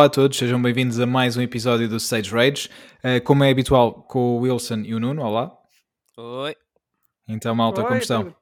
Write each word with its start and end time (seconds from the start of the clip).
Olá 0.00 0.06
a 0.06 0.10
todos, 0.10 0.38
sejam 0.38 0.62
bem-vindos 0.62 0.98
a 0.98 1.04
mais 1.04 1.36
um 1.36 1.42
episódio 1.42 1.86
do 1.86 1.98
Stage 1.98 2.30
Rage. 2.30 2.70
Uh, 3.04 3.22
como 3.22 3.44
é 3.44 3.50
habitual, 3.50 4.02
com 4.04 4.18
o 4.18 4.40
Wilson 4.40 4.78
e 4.78 4.94
o 4.94 4.98
Nuno. 4.98 5.20
Olá. 5.22 5.54
Oi, 6.16 6.56
Então, 7.28 7.54
malta, 7.54 7.82
Oi, 7.82 7.86
como 7.86 8.00
estão? 8.00 8.22
tudo 8.22 8.36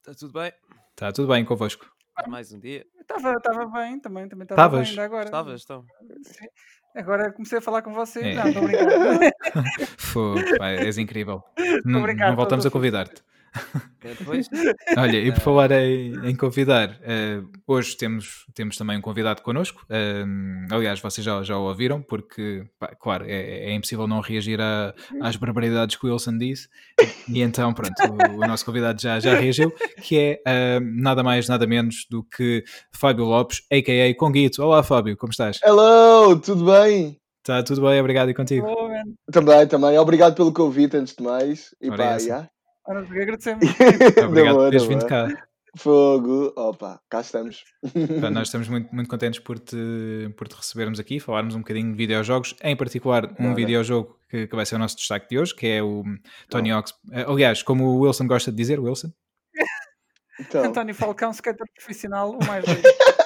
está 0.00 0.14
tudo 0.14 0.32
bem? 0.34 0.52
Está 0.90 1.10
tudo 1.10 1.28
bem 1.28 1.46
convosco? 1.46 1.90
Mais 2.26 2.52
um 2.52 2.60
dia. 2.60 2.84
Estava 3.00 3.32
estava 3.32 3.64
bem, 3.68 3.98
também 3.98 4.28
também 4.28 4.44
estava 4.44 4.76
bem 4.76 4.86
ainda 4.86 5.02
agora. 5.02 5.24
Estavas, 5.24 5.62
então. 5.64 5.82
Sim. 6.24 6.46
Agora 6.94 7.32
comecei 7.32 7.56
a 7.56 7.62
falar 7.62 7.80
com 7.80 7.94
vocês. 7.94 8.26
É. 8.26 8.34
Não, 8.34 8.48
estou 8.48 8.64
a 8.64 8.66
brincar. 8.66 9.86
Fogo, 9.96 10.58
pá, 10.58 10.68
és 10.72 10.98
incrível. 10.98 11.42
Não, 11.86 12.00
Obrigado, 12.00 12.28
não 12.28 12.36
voltamos 12.36 12.66
a 12.66 12.70
convidar-te. 12.70 13.22
É 14.04 14.14
depois? 14.14 14.48
Olha, 14.96 15.16
e 15.18 15.32
por 15.32 15.40
falar 15.40 15.70
em, 15.72 16.14
em 16.28 16.36
convidar, 16.36 16.96
eh, 17.02 17.40
hoje 17.66 17.96
temos, 17.96 18.44
temos 18.54 18.76
também 18.76 18.96
um 18.96 19.00
convidado 19.00 19.42
connosco. 19.42 19.84
Eh, 19.90 20.24
aliás, 20.70 21.00
vocês 21.00 21.24
já, 21.24 21.42
já 21.42 21.56
o 21.58 21.62
ouviram, 21.64 22.00
porque, 22.00 22.64
pá, 22.78 22.94
claro, 22.98 23.24
é, 23.26 23.70
é 23.70 23.74
impossível 23.74 24.06
não 24.06 24.20
reagir 24.20 24.60
a- 24.60 24.94
às 25.20 25.34
barbaridades 25.36 25.96
que 25.96 26.06
o 26.06 26.10
Wilson 26.12 26.38
disse. 26.38 26.68
E 27.28 27.42
então, 27.42 27.74
pronto, 27.74 27.94
o, 28.02 28.36
o 28.36 28.46
nosso 28.46 28.64
convidado 28.64 29.00
já, 29.02 29.18
já 29.18 29.34
reagiu, 29.34 29.72
que 30.02 30.16
é 30.18 30.40
eh, 30.46 30.80
nada 30.80 31.22
mais, 31.24 31.48
nada 31.48 31.66
menos 31.66 32.06
do 32.08 32.22
que 32.22 32.62
Fábio 32.92 33.24
Lopes, 33.24 33.62
a.k.a. 33.70 34.14
Conguito. 34.16 34.62
Olá, 34.62 34.82
Fábio, 34.82 35.16
como 35.16 35.32
estás? 35.32 35.58
Hello, 35.64 36.38
tudo 36.40 36.64
bem? 36.66 37.18
Está 37.40 37.62
tudo 37.62 37.80
bem? 37.82 37.98
Obrigado 37.98 38.28
e 38.30 38.34
contigo. 38.34 38.66
Oh. 38.68 39.32
Também, 39.32 39.66
também. 39.66 39.98
Obrigado 39.98 40.34
pelo 40.34 40.52
convite, 40.52 40.96
antes 40.96 41.14
de 41.16 41.22
mais. 41.24 41.74
E 41.80 41.88
Ora, 41.88 41.96
pá, 41.96 42.04
essa. 42.12 42.50
Ora, 42.88 43.00
agradecemos. 43.00 43.64
Obrigado 44.26 44.56
por 44.56 44.64
teres 44.70 44.84
vindo 44.86 45.06
cá. 45.06 45.28
Fogo. 45.76 46.52
Opa, 46.56 47.00
cá 47.10 47.20
estamos. 47.20 47.62
Pá, 48.20 48.30
nós 48.32 48.48
estamos 48.48 48.68
muito, 48.68 48.92
muito 48.94 49.08
contentes 49.08 49.38
por 49.40 49.58
te, 49.58 49.76
por 50.36 50.48
te 50.48 50.56
recebermos 50.56 50.98
aqui, 50.98 51.20
falarmos 51.20 51.54
um 51.54 51.58
bocadinho 51.58 51.90
de 51.92 51.96
videojogos, 51.96 52.56
em 52.62 52.74
particular 52.74 53.26
um 53.38 53.46
Ora. 53.48 53.54
videojogo 53.54 54.18
que, 54.30 54.46
que 54.46 54.56
vai 54.56 54.64
ser 54.64 54.76
o 54.76 54.78
nosso 54.78 54.96
destaque 54.96 55.28
de 55.28 55.38
hoje, 55.38 55.54
que 55.54 55.66
é 55.66 55.82
o 55.82 56.02
Tony 56.48 56.70
Hawk's. 56.70 56.94
eh, 57.12 57.26
Aliás, 57.28 57.62
como 57.62 57.84
o 57.84 58.00
Wilson 58.00 58.26
gosta 58.26 58.50
de 58.50 58.56
dizer, 58.56 58.80
Wilson, 58.80 59.12
Então, 60.40 60.64
António 60.64 60.94
Falcão, 60.94 61.30
skater 61.32 61.66
profissional, 61.74 62.30
o 62.30 62.46
mais 62.46 62.64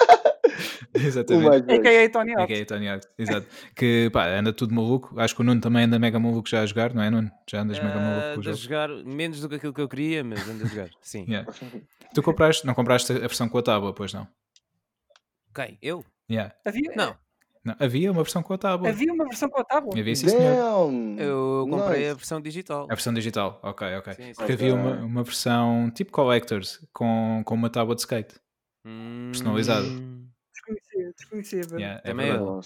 exatamente. 1.07 1.49
mais 1.49 1.63
velho. 1.65 1.81
A.K.A. 1.81 2.11
Tony 2.11 2.33
É 2.33 2.35
Hawk. 2.35 2.47
que 2.47 2.61
é 2.61 2.65
Tony 2.65 2.89
Hawk's, 2.89 3.09
exato. 3.19 3.47
Que 3.75 4.11
pá, 4.13 4.27
anda 4.29 4.53
tudo 4.53 4.75
maluco. 4.75 5.19
Acho 5.19 5.35
que 5.35 5.41
o 5.41 5.45
Nuno 5.45 5.61
também 5.61 5.85
anda 5.85 5.99
mega 5.99 6.19
maluco 6.19 6.49
já 6.49 6.63
a 6.63 6.67
jogar, 6.67 6.93
não 6.95 7.03
é, 7.03 7.11
Nuno? 7.11 7.31
Já 7.51 7.63
andas 7.63 7.79
mega 7.79 7.95
maluco 7.99 8.27
Ah, 8.27 8.31
com 8.35 8.37
o 8.37 8.41
a 8.41 8.43
jogo. 8.45 8.57
jogar 8.57 8.89
menos 9.05 9.41
do 9.41 9.49
que 9.49 9.55
aquilo 9.57 9.73
que 9.73 9.81
eu 9.81 9.89
queria, 9.89 10.23
mas 10.25 10.49
ando 10.49 10.65
a 10.65 10.67
jogar. 10.67 10.89
Sim. 11.01 11.25
Yeah. 11.29 11.51
Tu 12.15 12.23
compraste, 12.23 12.67
não 12.67 12.75
compraste 12.75 13.13
a 13.13 13.19
versão 13.19 13.49
com 13.49 13.59
a 13.59 13.63
tábua, 13.63 13.93
pois 13.95 14.13
não? 14.13 14.27
Quem? 15.55 15.79
Eu? 15.83 16.05
Yeah. 16.31 16.55
Havia, 16.65 16.93
Não. 16.97 17.17
Não, 17.65 17.77
havia 17.79 18.11
uma 18.11 18.25
versão 18.25 18.43
com 18.43 18.53
a 18.55 18.59
tábua. 18.59 18.89
havia 18.89 19.13
uma 19.13 19.25
versão 19.25 19.49
com 19.49 19.61
a 19.61 19.65
tábua. 19.65 19.93
Havia, 19.97 20.17
sim, 20.17 20.29
senhor. 20.29 20.91
Eu 21.17 21.65
comprei 21.71 21.99
a 21.99 22.09
Nice. 22.09 22.15
versão 22.17 22.41
digital. 22.41 22.85
A 22.91 22.95
versão 22.95 23.15
digital, 23.15 23.61
ok, 23.63 23.87
ok. 23.99 24.15
Sim, 24.15 24.23
sim. 24.25 24.33
Porque 24.35 24.53
havia 24.55 24.75
uma, 24.75 24.97
uma 24.97 25.23
versão 25.23 25.89
tipo 25.95 26.11
Collectors 26.11 26.85
com, 26.93 27.41
com 27.45 27.55
uma 27.55 27.71
tábua 27.71 27.95
de 27.95 28.01
skate. 28.01 28.35
Hum, 28.85 29.29
Personalizado. 29.31 29.87
Desconhecia. 31.17 31.61
Yeah, 31.73 32.01
é 32.05 32.11
Também 32.11 32.29
eu. 32.29 32.61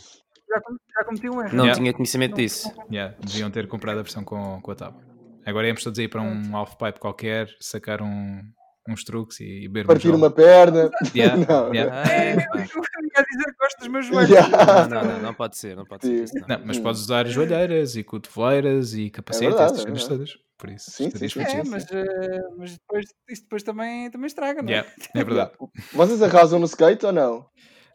Já, 0.49 0.61
já 0.99 1.05
cometi 1.05 1.29
um 1.29 1.41
erro. 1.41 1.57
Não 1.57 1.65
Yeah. 1.65 1.75
tinha 1.81 1.93
conhecimento 1.93 2.31
Não- 2.33 2.37
disso. 2.39 2.73
Yeah, 2.91 3.17
deviam 3.21 3.51
ter 3.51 3.67
comprado 3.69 3.99
a 3.99 4.03
versão 4.03 4.23
com, 4.25 4.61
com 4.61 4.71
a 4.71 4.75
tábua. 4.75 5.03
Agora 5.45 5.67
íamos 5.67 5.83
todos 5.83 5.99
aí 5.99 6.09
para 6.09 6.23
um 6.23 6.57
half-pipe 6.57 6.99
qualquer, 7.01 7.49
sacar 7.61 8.03
um, 8.03 8.43
uns 8.89 9.05
truques 9.05 9.39
e 9.41 9.63
beber 9.69 9.85
um 9.85 9.87
Partir 9.89 10.07
jogo. 10.09 10.19
uma 10.19 10.31
perna. 10.31 10.91
Yeah, 11.15 11.37
Não. 11.49 11.75
yeah. 11.75 12.11
É, 12.13 12.33
Ah, 12.33 12.33
eu, 12.33 12.37
pá. 12.37 12.59
eu 12.59 12.65
ia 12.65 13.25
dizer 13.25 13.45
que 13.45 13.59
gosto 13.61 13.79
dos 13.79 13.89
meus 13.89 14.07
joelhos. 14.07 14.31
Yeah. 14.31 14.87
Não, 14.89 14.89
não, 15.03 15.13
não, 15.13 15.23
não 15.23 15.35
pode 15.35 15.57
ser, 15.57 15.77
não 15.77 15.85
pode 15.85 16.07
ser. 16.07 16.25
isso 16.25 16.35
não. 16.39 16.47
Não, 16.49 16.67
mas 16.67 16.79
Hum. 16.79 16.83
podes 16.83 17.01
usar 17.01 17.27
joelheiras 17.27 17.97
e 17.97 18.03
cotoveleiras 18.05 18.95
e 18.95 19.11
capacete, 19.11 19.47
verdade, 19.49 19.73
essas 19.73 19.81
é 19.85 19.87
coisas 19.91 20.09
verdade. 20.09 20.31
todas. 20.33 20.47
Por 20.59 20.71
isso, 20.71 20.91
Sim, 20.91 21.11
sim, 21.11 21.19
fixe. 21.19 21.39
É, 21.41 21.45
sim. 21.65 21.71
mas, 21.71 21.87
eh, 21.93 22.41
mas 22.57 22.73
depois, 22.73 23.05
isso 23.29 23.43
depois 23.43 23.63
também, 23.63 24.11
também 24.11 24.27
estraga, 24.27 24.63
não 24.63 24.69
é? 24.71 24.73
Yeah, 24.73 24.91
é 25.15 25.23
verdade. 25.25 25.51
Vocês 25.93 26.23
arrasam 26.23 26.59
no 26.59 26.65
skate 26.65 27.05
ou 27.05 27.13
não? 27.13 27.47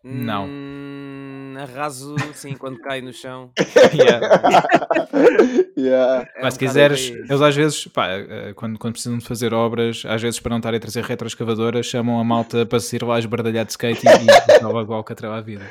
Não. 0.04 0.48
Hum, 0.48 1.54
arraso, 1.60 2.16
sim, 2.34 2.56
quando 2.56 2.80
cai 2.80 3.02
no 3.02 3.14
chão. 3.14 3.52
Yeah. 3.94 4.64
yeah. 5.78 6.28
É 6.36 6.44
Mas 6.44 6.54
um 6.54 6.58
se 6.58 6.60
quiseres, 6.60 7.10
eles 7.10 7.42
às 7.42 7.56
vezes, 7.56 7.88
pá, 7.88 8.08
eh, 8.08 8.54
quando, 8.56 8.80
quando 8.80 8.94
precisam 8.94 9.18
de 9.18 9.26
fazer 9.26 9.54
obras, 9.54 10.04
às 10.06 10.22
vezes 10.22 10.40
para 10.40 10.52
não 10.52 10.58
estarem 10.58 10.78
a 10.78 10.82
trazer 10.82 11.04
retroescavadoras, 11.04 11.86
chamam 11.86 12.20
a 12.20 12.24
malta 12.24 12.66
para 12.66 12.80
se 12.80 12.96
ir 12.96 13.04
lá 13.04 13.20
esbardalhar 13.20 13.66
de 13.66 13.72
skate 13.72 14.02
e, 14.06 14.60
e 14.60 14.64
logo 14.64 14.94
ao 14.94 15.04
catrão 15.04 15.34
à 15.34 15.42
vida. 15.42 15.66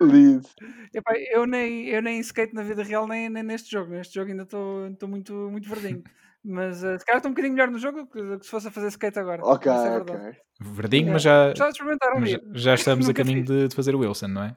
Lindo. 0.00 0.48
Epá, 0.94 1.12
eu, 1.30 1.46
nem, 1.46 1.88
eu 1.88 2.02
nem 2.02 2.18
skate 2.20 2.54
na 2.54 2.62
vida 2.62 2.82
real, 2.82 3.06
nem, 3.06 3.28
nem 3.28 3.42
neste 3.42 3.70
jogo. 3.70 3.92
Neste 3.92 4.14
jogo 4.14 4.30
ainda 4.30 4.42
estou 4.42 4.88
estou 4.88 5.08
muito, 5.08 5.32
muito 5.50 5.68
verdinho. 5.68 6.02
Mas 6.44 6.82
eh, 6.82 6.98
se 6.98 7.04
calhar 7.04 7.18
estou 7.18 7.30
um 7.30 7.34
bocadinho 7.34 7.54
melhor 7.54 7.70
no 7.70 7.78
jogo 7.78 8.06
que, 8.06 8.38
que 8.38 8.44
se 8.44 8.50
fosse 8.50 8.68
a 8.68 8.70
fazer 8.70 8.88
skate 8.88 9.18
agora. 9.18 9.42
Ok, 9.44 9.70
é 9.70 9.96
ok. 9.98 10.14
Verdinho, 10.60 11.12
mas 11.12 11.22
já, 11.22 11.52
um 11.52 12.20
mas 12.20 12.30
já- 12.30 12.40
já 12.52 12.74
estamos 12.74 13.08
a 13.08 13.14
caminho 13.14 13.44
de, 13.44 13.68
de 13.68 13.74
fazer 13.74 13.94
o 13.94 14.00
Wilson, 14.00 14.28
não 14.28 14.42
é? 14.44 14.56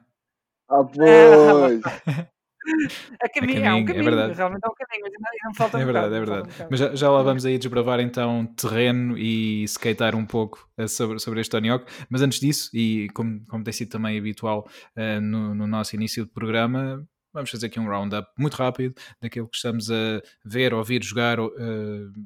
Ah, 0.68 0.82
pois. 0.90 1.80
A 3.22 3.28
caminho, 3.28 3.60
é 3.60 3.62
caminho, 3.62 3.76
um 3.76 3.80
é 3.82 3.84
caminho. 3.86 4.04
verdade. 4.04 4.34
realmente 4.34 4.64
é 4.64 4.68
um 4.68 4.74
caminho, 4.74 5.02
mas 5.04 5.12
ainda, 5.14 5.28
ainda 5.32 5.48
me 5.48 5.56
falta 5.56 5.78
É 5.78 5.82
um 5.82 5.86
verdade, 5.86 6.08
bocado, 6.08 6.14
é 6.16 6.18
verdade. 6.42 6.62
um 6.64 6.66
Mas 6.70 6.80
já, 6.80 6.94
já 6.96 7.10
lá 7.10 7.22
vamos 7.22 7.46
aí 7.46 7.58
desbravar 7.58 8.00
então 8.00 8.46
terreno 8.56 9.16
e 9.16 9.62
skatear 9.64 10.16
um 10.16 10.26
pouco 10.26 10.68
eh, 10.76 10.88
sobre, 10.88 11.20
sobre 11.20 11.40
este 11.40 11.50
Tony 11.52 11.68
Hawk. 11.70 11.86
Mas 12.10 12.22
antes 12.22 12.40
disso, 12.40 12.68
e 12.74 13.08
como, 13.14 13.44
como 13.46 13.62
tem 13.62 13.72
sido 13.72 13.90
também 13.90 14.18
habitual 14.18 14.68
eh, 14.96 15.20
no, 15.20 15.54
no 15.54 15.66
nosso 15.68 15.94
início 15.94 16.24
de 16.24 16.32
programa, 16.32 17.06
vamos 17.36 17.50
fazer 17.50 17.66
aqui 17.66 17.78
um 17.78 17.86
roundup 17.86 18.28
muito 18.36 18.54
rápido 18.54 18.94
daquilo 19.20 19.46
que 19.48 19.56
estamos 19.56 19.90
a 19.90 20.22
ver, 20.44 20.72
ouvir, 20.74 21.04
jogar, 21.04 21.36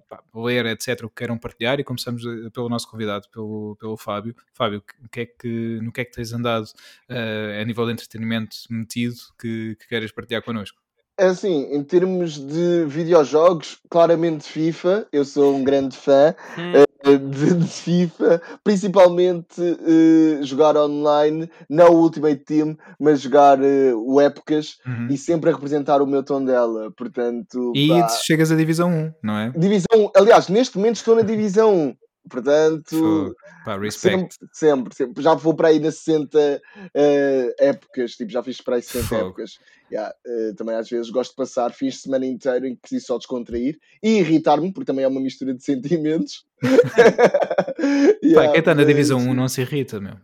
pá, 0.09 0.23
ler, 0.35 0.67
etc. 0.67 1.05
O 1.05 1.09
que 1.09 1.17
queiram 1.17 1.37
partilhar 1.37 1.81
e 1.81 1.85
começamos 1.85 2.25
eh, 2.25 2.49
pelo 2.51 2.69
nosso 2.69 2.89
convidado, 2.89 3.29
pelo, 3.31 3.77
pelo 3.77 3.97
Fábio. 3.97 4.35
Fábio, 4.55 4.83
que 5.11 5.21
é 5.21 5.27
que, 5.27 5.81
no 5.83 5.93
que 5.93 6.01
é 6.01 6.05
que 6.05 6.13
tens 6.13 6.33
andado 6.33 6.67
eh, 7.09 7.61
a 7.61 7.65
nível 7.65 7.87
de 7.87 7.93
entretenimento 7.93 8.57
metido 8.71 9.17
que, 9.39 9.77
que 9.81 9.89
queres 9.89 10.13
partilhar 10.13 10.43
connosco? 10.43 10.80
É 11.21 11.27
assim, 11.27 11.69
em 11.71 11.85
termos 11.85 12.39
de 12.39 12.87
videojogos, 12.87 13.79
claramente 13.91 14.45
FIFA, 14.49 15.07
eu 15.13 15.23
sou 15.23 15.55
um 15.55 15.63
grande 15.63 15.95
fã 15.95 16.35
Hum, 16.57 16.73
eh, 17.05 17.17
de, 17.19 17.55
de 17.57 17.67
FIFA, 17.67 18.41
principalmente 18.65 19.61
eh, 19.61 20.43
jogar 20.43 20.79
online, 20.79 21.51
não 21.69 21.91
o 21.93 22.01
Ultimate 22.05 22.43
Team, 22.43 22.75
mas 22.99 23.21
jogar 23.21 23.63
eh, 23.63 23.93
o 23.95 24.19
Épocas 24.19 24.79
Uhum. 24.87 25.09
e 25.11 25.19
sempre 25.19 25.51
a 25.51 25.53
representar 25.53 26.01
o 26.01 26.07
meu 26.07 26.23
tom 26.23 26.43
dela. 26.43 26.91
Portanto, 26.97 27.71
E 27.77 27.87
pá, 27.89 28.09
chegas 28.09 28.51
à 28.51 28.57
Divisão 28.57 28.89
1, 28.91 29.13
não 29.23 29.37
é? 29.37 29.51
divisão, 29.55 30.11
aliás, 30.17 30.49
neste 30.49 30.79
momento 30.79 30.97
estou 30.97 31.15
na 31.15 31.23
Divisão 31.23 31.75
1. 31.75 31.95
Portanto. 32.29 33.35
Pá, 33.65 33.79
sempre, 33.91 34.37
sempre, 34.53 34.95
sempre. 34.95 35.23
Já 35.23 35.35
vou 35.35 35.55
para 35.55 35.69
aí 35.69 35.81
nas 35.81 35.97
60 35.97 36.63
eh, 36.95 37.55
épocas, 37.59 38.13
tipo, 38.13 38.31
já 38.31 38.43
fiz 38.43 38.61
para 38.61 38.77
aí 38.77 38.83
60 38.83 39.07
Fogo. 39.07 39.21
épocas. 39.21 39.59
Yeah, 39.91 40.15
eh, 40.25 40.53
também 40.57 40.77
às 40.77 40.89
vezes 40.89 41.11
gosto 41.11 41.31
de 41.31 41.37
passar 41.37 41.73
fins 41.73 41.95
de 41.95 42.01
semana 42.03 42.25
inteiro 42.25 42.67
em 42.67 42.75
que 42.75 42.81
preciso 42.83 43.07
só 43.07 43.19
descontrair 43.19 43.77
e 44.03 44.19
irritar-me, 44.19 44.73
porque 44.73 44.87
também 44.87 45.05
é 45.05 45.09
uma 45.09 45.21
mistura 45.21 45.53
de 45.53 45.65
sentimentos. 45.65 46.47
Pá, 46.63 48.21
Yeah, 48.23 48.53
quem 48.53 48.59
está 48.61 48.75
na 48.75 48.85
Divisão 48.85 49.19
1 49.19 49.35
não 49.35 49.49
se 49.49 49.63
irrita, 49.63 49.99
meu. 49.99 50.15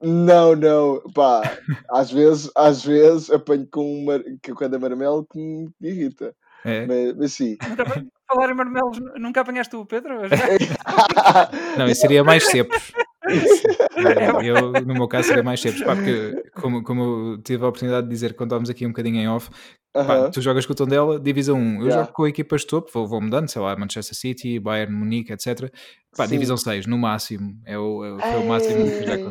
Não, 0.00 0.54
não, 0.54 1.00
pá, 1.12 1.58
às 1.90 2.12
vezes, 2.12 2.50
às 2.54 2.84
vezes 2.84 3.30
apanho 3.30 3.66
com 3.66 4.02
uma 4.02 4.22
quando 4.54 4.76
é 4.76 4.78
marmelo 4.78 5.26
que 5.26 5.38
me 5.38 5.72
irrita. 5.82 6.34
É? 6.64 6.86
Mas, 6.86 7.16
mas 7.16 7.32
sim. 7.32 7.56
Falar 8.28 8.50
em 8.50 8.54
marmelos, 8.54 8.98
nunca 9.18 9.40
apanhaste 9.40 9.74
o 9.74 9.86
Pedro? 9.86 10.20
Não, 11.78 11.88
isso 11.88 12.02
seria 12.02 12.22
mais 12.22 12.46
cepos. 12.46 12.92
É, 13.26 14.46
Eu, 14.46 14.72
no 14.84 14.94
meu 14.94 15.08
caso, 15.08 15.28
seria 15.28 15.42
mais 15.42 15.60
cepos. 15.60 15.82
Pá, 15.82 15.94
porque, 15.94 16.50
como, 16.54 16.82
como 16.82 17.02
eu 17.02 17.42
tive 17.42 17.64
a 17.64 17.68
oportunidade 17.68 18.06
de 18.06 18.12
dizer 18.12 18.34
quando 18.34 18.48
estávamos 18.50 18.70
aqui 18.70 18.84
um 18.86 18.90
bocadinho 18.90 19.16
em 19.16 19.28
off, 19.28 19.50
pá, 19.92 20.00
Aham. 20.00 20.30
tu 20.30 20.40
jogas 20.40 20.66
com 20.66 20.72
o 20.72 20.76
Tondela, 20.76 21.18
Divisão 21.18 21.56
1. 21.58 21.74
Eu 21.76 21.86
Yeah. 21.86 22.02
jogo 22.02 22.12
com 22.12 22.26
equipas 22.26 22.60
de 22.62 22.66
topo, 22.68 22.90
vou, 22.92 23.06
vou 23.06 23.20
mudando, 23.20 23.48
sei 23.48 23.62
lá, 23.62 23.74
Manchester 23.76 24.16
City, 24.16 24.58
Bayern, 24.60 24.94
Munique, 24.94 25.32
etc. 25.32 25.70
Pá, 26.16 26.26
Sim. 26.26 26.34
Divisão 26.34 26.56
6, 26.56 26.86
no 26.86 26.98
máximo. 26.98 27.58
É 27.64 27.78
o, 27.78 28.04
é 28.18 28.22
foi 28.30 28.40
o 28.40 28.44
máximo 28.44 28.90
que 28.90 29.02
eu 29.02 29.06
já 29.06 29.14
Ei. 29.14 29.22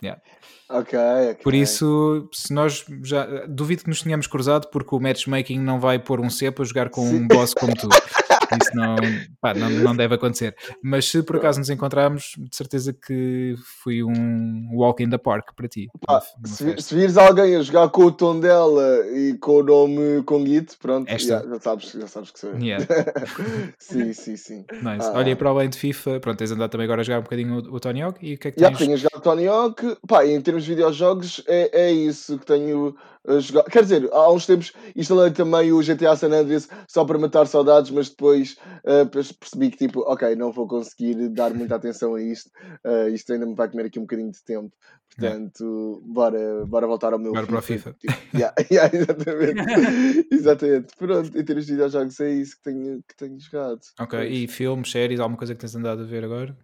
Consegui. 0.00 0.20
Ok, 0.68 0.98
ok. 1.32 1.42
Por 1.42 1.54
isso, 1.54 2.28
se 2.32 2.54
nós 2.54 2.84
já. 3.02 3.26
Duvido 3.48 3.82
que 3.82 3.88
nos 3.88 4.02
tenhamos 4.02 4.26
cruzado, 4.26 4.68
porque 4.68 4.94
o 4.94 5.00
matchmaking 5.00 5.58
não 5.58 5.80
vai 5.80 5.98
pôr 5.98 6.20
um 6.20 6.30
cepo 6.30 6.62
a 6.62 6.64
jogar 6.64 6.90
com 6.90 7.04
Sim. 7.06 7.16
um 7.16 7.28
boss 7.28 7.52
como 7.54 7.74
tu. 7.74 7.88
Isso 8.60 8.74
não, 8.74 8.96
pá, 9.40 9.54
não, 9.54 9.70
não 9.70 9.96
deve 9.96 10.14
acontecer. 10.14 10.54
Mas 10.82 11.06
se 11.06 11.22
por 11.22 11.36
acaso 11.36 11.58
nos 11.58 11.70
encontrarmos, 11.70 12.34
de 12.38 12.56
certeza 12.56 12.92
que 12.92 13.54
foi 13.82 14.02
um 14.02 14.70
walk 14.72 15.02
in 15.02 15.10
the 15.10 15.18
park 15.18 15.54
para 15.54 15.68
ti. 15.68 15.88
Pá, 16.06 16.20
se, 16.44 16.80
se 16.80 16.94
vires 16.94 17.16
alguém 17.16 17.56
a 17.56 17.62
jogar 17.62 17.88
com 17.90 18.04
o 18.04 18.12
tom 18.12 18.38
dela 18.40 19.06
e 19.14 19.34
com 19.38 19.58
o 19.58 19.62
nome 19.62 20.22
Conguito, 20.24 20.76
pronto, 20.78 21.08
Esta. 21.08 21.42
já, 21.42 21.48
já 21.48 21.60
sabes, 21.60 21.90
já 21.92 22.06
sabes 22.06 22.30
que 22.30 22.38
sou 22.38 22.50
eu. 22.50 22.58
Yeah, 22.58 22.86
sim, 23.78 24.12
sim, 24.12 24.36
sim. 24.36 24.64
nice. 24.72 25.08
Ah. 25.08 25.12
Olha, 25.14 25.30
e 25.30 25.36
para 25.36 25.50
além 25.50 25.68
de 25.68 25.78
FIFA, 25.78 26.20
pronto, 26.20 26.38
tens 26.38 26.50
andado 26.50 26.70
também 26.70 26.84
agora 26.84 27.00
a 27.00 27.04
jogar 27.04 27.20
um 27.20 27.22
bocadinho 27.22 27.54
o, 27.54 27.74
o 27.74 27.80
Tony 27.80 28.02
Hawk 28.02 28.18
e 28.24 28.34
o 28.34 28.38
que 28.38 28.48
é 28.48 28.50
que 28.50 28.60
Já 28.60 28.68
tens? 28.68 28.78
tenho 28.78 28.96
jogado 28.96 29.22
Tony 29.22 29.46
Hawk, 29.46 29.96
pá, 30.06 30.26
em 30.26 30.40
termos 30.40 30.64
de 30.64 30.70
videojogos 30.70 31.42
é, 31.46 31.86
é 31.86 31.92
isso 31.92 32.38
que 32.38 32.46
tenho 32.46 32.96
jogar. 33.40 33.64
Quer 33.64 33.82
dizer, 33.82 34.08
há 34.12 34.32
uns 34.32 34.46
tempos 34.46 34.72
instalei 34.96 35.30
também 35.30 35.72
o 35.72 35.82
GTA 35.82 36.16
San 36.16 36.28
Andreas 36.28 36.68
só 36.88 37.04
para 37.04 37.18
matar 37.18 37.46
saudades, 37.46 37.90
mas 37.90 38.08
depois 38.08 38.56
depois 38.84 39.32
percebi 39.32 39.70
que 39.70 39.78
tipo, 39.78 40.00
ok, 40.00 40.34
não 40.36 40.52
vou 40.52 40.66
conseguir 40.66 41.28
dar 41.28 41.52
muita 41.52 41.76
atenção 41.76 42.14
a 42.14 42.22
isto, 42.22 42.50
ah, 42.84 43.08
isto 43.08 43.32
ainda 43.32 43.46
me 43.46 43.54
vai 43.54 43.68
comer 43.68 43.86
aqui 43.86 43.98
um 43.98 44.02
bocadinho 44.02 44.30
de 44.30 44.42
tempo, 44.44 44.72
portanto, 45.14 46.02
bora, 46.04 46.64
bora 46.66 46.86
voltar 46.86 47.12
ao 47.12 47.18
meu 47.18 47.32
Bora 47.32 47.46
para 47.46 47.58
o 47.58 47.62
FIFA. 47.62 47.94
Tipo, 47.98 48.14
yeah, 48.34 48.54
yeah, 48.70 48.96
exatamente. 48.96 50.26
exatamente. 50.32 50.96
Pronto, 50.96 51.38
em 51.38 51.44
termos 51.44 51.66
de 51.66 51.72
videojogos 51.72 52.20
é 52.20 52.30
isso 52.30 52.56
que 52.56 52.62
tenho, 52.62 53.02
que 53.06 53.16
tenho 53.16 53.38
jogado. 53.38 53.80
Ok, 53.98 54.18
e 54.28 54.48
filmes, 54.48 54.90
séries, 54.90 55.20
alguma 55.20 55.38
coisa 55.38 55.54
que 55.54 55.60
tens 55.60 55.74
andado 55.76 56.02
a 56.02 56.06
ver 56.06 56.24
agora? 56.24 56.56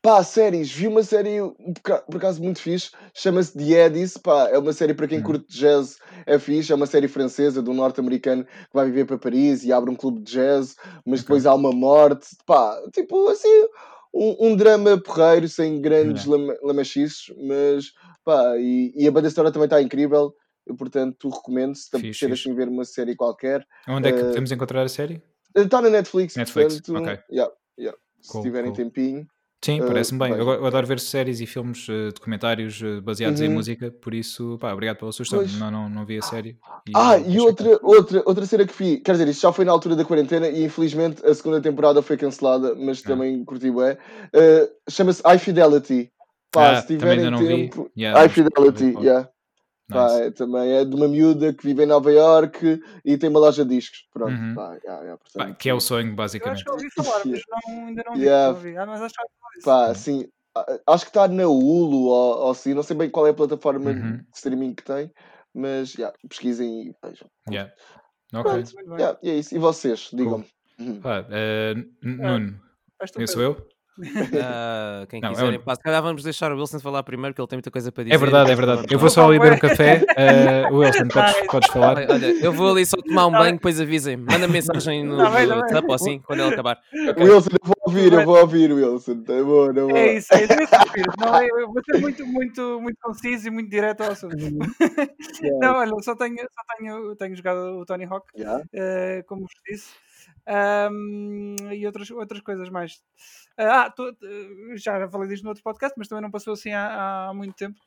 Pá, 0.00 0.22
séries, 0.24 0.70
vi 0.70 0.86
uma 0.88 1.02
série 1.02 1.38
por 2.06 2.16
acaso 2.16 2.42
muito 2.42 2.60
fixe, 2.60 2.90
chama-se 3.14 3.56
The 3.56 3.86
Eddies, 3.86 4.16
pá, 4.16 4.48
é 4.48 4.58
uma 4.58 4.72
série 4.72 4.94
para 4.94 5.06
quem 5.06 5.20
Hum. 5.20 5.22
curte 5.22 5.46
jazz, 5.48 5.98
é 6.26 6.38
fixe, 6.38 6.72
é 6.72 6.74
uma 6.74 6.86
série 6.86 7.08
francesa 7.08 7.62
de 7.62 7.70
um 7.70 7.74
norte-americano 7.74 8.44
que 8.44 8.50
vai 8.72 8.86
viver 8.86 9.04
para 9.06 9.18
Paris 9.18 9.64
e 9.64 9.72
abre 9.72 9.90
um 9.90 9.96
clube 9.96 10.20
de 10.20 10.32
jazz, 10.32 10.76
mas 11.06 11.20
depois 11.22 11.46
há 11.46 11.54
uma 11.54 11.72
morte, 11.72 12.28
pá, 12.46 12.80
tipo 12.92 13.28
assim, 13.28 13.48
um, 14.14 14.48
um 14.48 14.56
drama 14.56 15.00
porreiro, 15.00 15.48
sem 15.48 15.80
grandes 15.80 16.24
lama- 16.26 16.56
lamachices, 16.62 17.32
mas 17.38 17.92
pá, 18.24 18.56
e, 18.58 18.92
e 18.96 19.06
a 19.06 19.10
banda 19.10 19.30
sonora 19.30 19.52
também 19.52 19.66
está 19.66 19.80
incrível, 19.80 20.34
eu, 20.66 20.76
portanto 20.76 21.28
recomendo 21.28 21.74
se 21.76 21.90
fixe. 21.98 22.26
assim 22.26 22.54
ver 22.54 22.68
uma 22.68 22.84
série 22.84 23.16
qualquer. 23.16 23.66
Onde 23.88 24.08
é 24.08 24.12
que 24.12 24.18
Eh, 24.18 24.28
podemos 24.28 24.52
encontrar 24.52 24.82
a 24.82 24.88
série? 24.88 25.22
Está 25.54 25.82
na 25.82 25.90
Netflix, 25.90 26.36
Netflix, 26.36 26.80
portanto, 26.80 27.08
ok. 27.10 27.24
yeah, 27.30 27.52
yeah, 27.78 27.98
se 28.20 28.32
Cool, 28.32 28.42
tiverem 28.42 28.70
cool. 28.72 28.84
tempinho. 28.84 29.26
Sim, 29.64 29.80
eh, 29.80 29.86
parece-me 29.86 30.18
bem. 30.18 30.30
Eu, 30.32 30.38
vejam. 30.38 30.52
eu 30.54 30.66
adoro 30.66 30.86
ver 30.86 30.98
séries 30.98 31.40
e 31.40 31.46
filmes, 31.46 31.86
eh, 31.88 32.08
documentários 32.12 32.82
eh, 32.82 33.00
baseados 33.00 33.40
em 33.40 33.46
Uhum. 33.48 33.54
música, 33.54 33.90
por 33.92 34.12
isso, 34.12 34.58
pá, 34.60 34.72
obrigado 34.72 34.96
pela 34.96 35.12
sugestão. 35.12 35.38
Pois. 35.38 35.56
Não, 35.58 35.70
não, 35.70 35.88
não 35.88 36.04
vi 36.04 36.18
a 36.18 36.22
série. 36.22 36.58
Ah, 36.94 37.10
achei 37.12 37.28
e 37.28 37.32
que- 37.32 37.40
outra, 37.40 37.78
outra, 37.82 38.22
outra 38.26 38.44
cena 38.46 38.66
que 38.66 38.74
vi, 38.76 38.98
quer 38.98 39.12
dizer, 39.12 39.28
isto 39.28 39.42
já 39.42 39.52
foi 39.52 39.64
na 39.64 39.70
altura 39.70 39.94
da 39.94 40.04
quarentena 40.04 40.48
e 40.48 40.64
infelizmente 40.64 41.24
a 41.24 41.32
segunda 41.32 41.60
temporada 41.60 42.02
foi 42.02 42.16
cancelada, 42.16 42.74
mas 42.74 43.00
Ah. 43.04 43.08
também 43.08 43.44
curti 43.44 43.70
bem. 43.70 43.96
Chama-se 44.90 45.22
High 45.24 45.38
Fidelity. 45.38 46.10
Pá, 46.50 46.72
Ah, 46.72 46.80
se 46.82 46.88
tiverem 46.88 47.34
tempo. 47.38 47.90
Yeah, 47.96 48.18
High 48.20 48.28
Fidelity, 48.28 48.94
yeah. 49.00 49.28
Pá, 49.92 50.04
Nice. 50.08 50.22
é, 50.22 50.30
também 50.30 50.72
é 50.72 50.84
de 50.84 50.94
uma 50.96 51.06
miúda 51.08 51.52
que 51.52 51.64
vive 51.66 51.82
em 51.82 51.86
Nova 51.86 52.10
York 52.12 52.80
e 53.04 53.18
tem 53.18 53.30
uma 53.30 53.40
loja 53.40 53.64
de 53.64 53.76
discos. 53.76 54.06
Pronto, 54.12 54.32
Uhum. 54.32 54.54
pá, 54.54 54.74
yeah, 54.84 55.02
yeah, 55.02 55.16
Pá, 55.16 55.24
portanto, 55.32 55.56
que 55.58 55.68
é 55.68 55.74
o 55.74 55.80
sonho, 55.80 56.06
Eu 56.06 56.10
acho 56.10 56.16
basicamente. 56.16 56.64
que 56.64 56.70
eu 56.70 56.74
ouvi 56.74 56.90
falar, 56.90 57.22
mas 57.26 57.42
não, 57.48 57.86
ainda 57.86 58.02
não 58.06 58.14
vi. 58.14 58.20
Yeah. 58.22 58.52
não 58.54 58.60
vi. 58.60 58.76
Ah, 58.76 58.86
mas 58.86 59.02
acho 59.02 59.14
que 59.14 59.20
ouvi 59.22 59.64
pá, 59.64 59.86
assim, 59.86 60.28
a- 60.56 60.80
acho 60.88 61.04
que 61.04 61.10
está 61.10 61.28
na 61.28 61.46
Hulu 61.46 62.06
ou, 62.06 62.38
ou 62.44 62.50
assim, 62.50 62.74
não 62.74 62.82
sei 62.82 62.96
bem 62.96 63.10
qual 63.10 63.26
é 63.26 63.30
a 63.30 63.34
plataforma 63.34 63.90
Uhum. 63.90 64.16
de 64.18 64.24
streaming 64.34 64.74
que 64.74 64.82
tem, 64.82 65.10
mas 65.54 65.94
yeah, 65.94 66.16
pesquisem 66.28 66.88
e 66.88 66.94
vejam. 67.04 67.28
Yeah. 67.50 67.72
Ok. 68.34 68.50
Pronto. 68.50 68.72
Yeah, 68.98 69.18
e 69.22 69.30
é 69.30 69.34
isso. 69.36 69.54
E 69.54 69.58
vocês, 69.58 70.08
digam-me. 70.12 70.46
Uhum. 70.78 71.00
Pá, 71.00 71.26
eh, 71.30 71.74
N- 71.76 71.92
Nuno, 72.02 72.60
Pedro. 72.98 73.28
sou 73.28 73.42
eu? 73.42 73.68
Ah, 74.42 75.04
quem 75.08 75.20
Não, 75.20 75.28
é 75.28 75.32
quiserem, 75.32 75.58
o- 75.58 75.62
pá, 75.62 75.74
se 75.74 75.82
calhar 75.82 76.02
vamos 76.02 76.22
deixar 76.22 76.50
o 76.52 76.56
Wilson 76.58 76.80
falar 76.80 77.02
primeiro, 77.02 77.34
que 77.34 77.40
ele 77.40 77.48
tem 77.48 77.56
muita 77.58 77.70
coisa 77.70 77.92
para 77.92 78.04
dizer. 78.04 78.14
É 78.14 78.18
verdade, 78.18 78.50
é 78.50 78.54
verdade. 78.54 78.86
Eu 78.90 78.98
vou 78.98 79.10
só 79.10 79.26
ali 79.28 79.38
beber 79.38 79.56
um 79.56 79.58
café. 79.58 80.02
Eh, 80.16 80.68
Wilson, 80.70 81.08
podes, 81.08 81.46
podes 81.46 81.68
falar? 81.70 81.96
Olha, 81.98 82.12
olha, 82.12 82.26
eu 82.44 82.52
vou 82.52 82.70
ali 82.70 82.86
só 82.86 82.96
tomar 83.02 83.26
um 83.26 83.32
Tá 83.32 83.38
banho, 83.38 83.52
depois 83.54 83.80
avisem-me. 83.80 84.24
Manda 84.24 84.48
mensagem 84.48 85.04
no 85.04 85.16
Tá 85.18 85.30
tá. 85.30 85.56
WhatsApp 85.56 85.86
ou 85.88 85.94
assim, 85.94 86.18
quando 86.20 86.40
ele 86.40 86.52
acabar. 86.54 86.78
Wilson, 87.18 87.50
eu 87.50 87.58
vou 87.66 87.74
ouvir, 87.86 88.12
eu 88.12 88.24
vou 88.24 88.38
ouvir, 88.40 88.72
Wilson. 88.72 89.22
Tá 89.24 89.34
bom, 89.42 89.72
não 89.72 89.88
vou. 89.88 89.96
É 89.96 90.14
isso, 90.16 90.28
é 90.34 90.44
isso. 90.44 90.52
é. 90.52 91.24
Não, 91.24 91.42
eu 91.42 91.66
vou 91.72 91.82
ser 91.84 92.00
muito, 92.00 92.26
muito, 92.26 92.80
muito 92.80 92.96
conciso 93.02 93.48
e 93.48 93.50
muito 93.50 93.68
direto 93.70 94.02
ao 94.02 94.12
assunto. 94.12 94.36
Não, 95.60 95.74
olha, 95.76 95.90
só 96.02 96.14
tenho, 96.16 96.36
só 96.36 96.76
tenho, 96.78 97.16
tenho 97.16 97.36
jogado 97.36 97.58
o 97.80 97.84
Tony 97.84 98.04
Hawk, 98.04 98.26
Yeah. 98.36 98.62
eh, 98.72 99.22
como 99.26 99.42
vos 99.42 99.50
disse, 99.68 99.90
Ahm, 100.46 101.56
e 101.72 101.86
outras, 101.86 102.10
outras 102.10 102.40
coisas 102.42 102.68
mais. 102.70 103.02
Ah, 103.56 103.90
tô- 103.90 104.08
eh, 104.10 104.76
já 104.76 105.08
falei 105.08 105.28
disto 105.28 105.44
no 105.44 105.50
outro 105.50 105.62
podcast, 105.64 105.94
mas 105.98 106.08
também 106.08 106.22
não 106.22 106.30
passou 106.30 106.54
assim 106.54 106.72
há, 106.72 107.28
há 107.28 107.34
muito 107.34 107.54
tempo. 107.56 107.78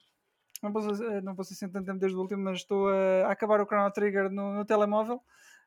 Não 0.64 0.72
passou, 0.74 0.94
eh, 1.12 1.22
não 1.22 1.36
assim 1.40 1.70
tanto 1.70 1.86
tempo 1.86 2.00
desde 2.00 2.18
o 2.18 2.22
último, 2.22 2.44
mas 2.44 2.60
estou 2.60 2.90
a, 2.90 3.32
acabar 3.32 3.62
o 3.62 3.66
Chrono 3.66 3.92
Trigger 3.92 4.30
no, 4.32 4.54
no 4.54 4.66
telemóvel. 4.66 5.22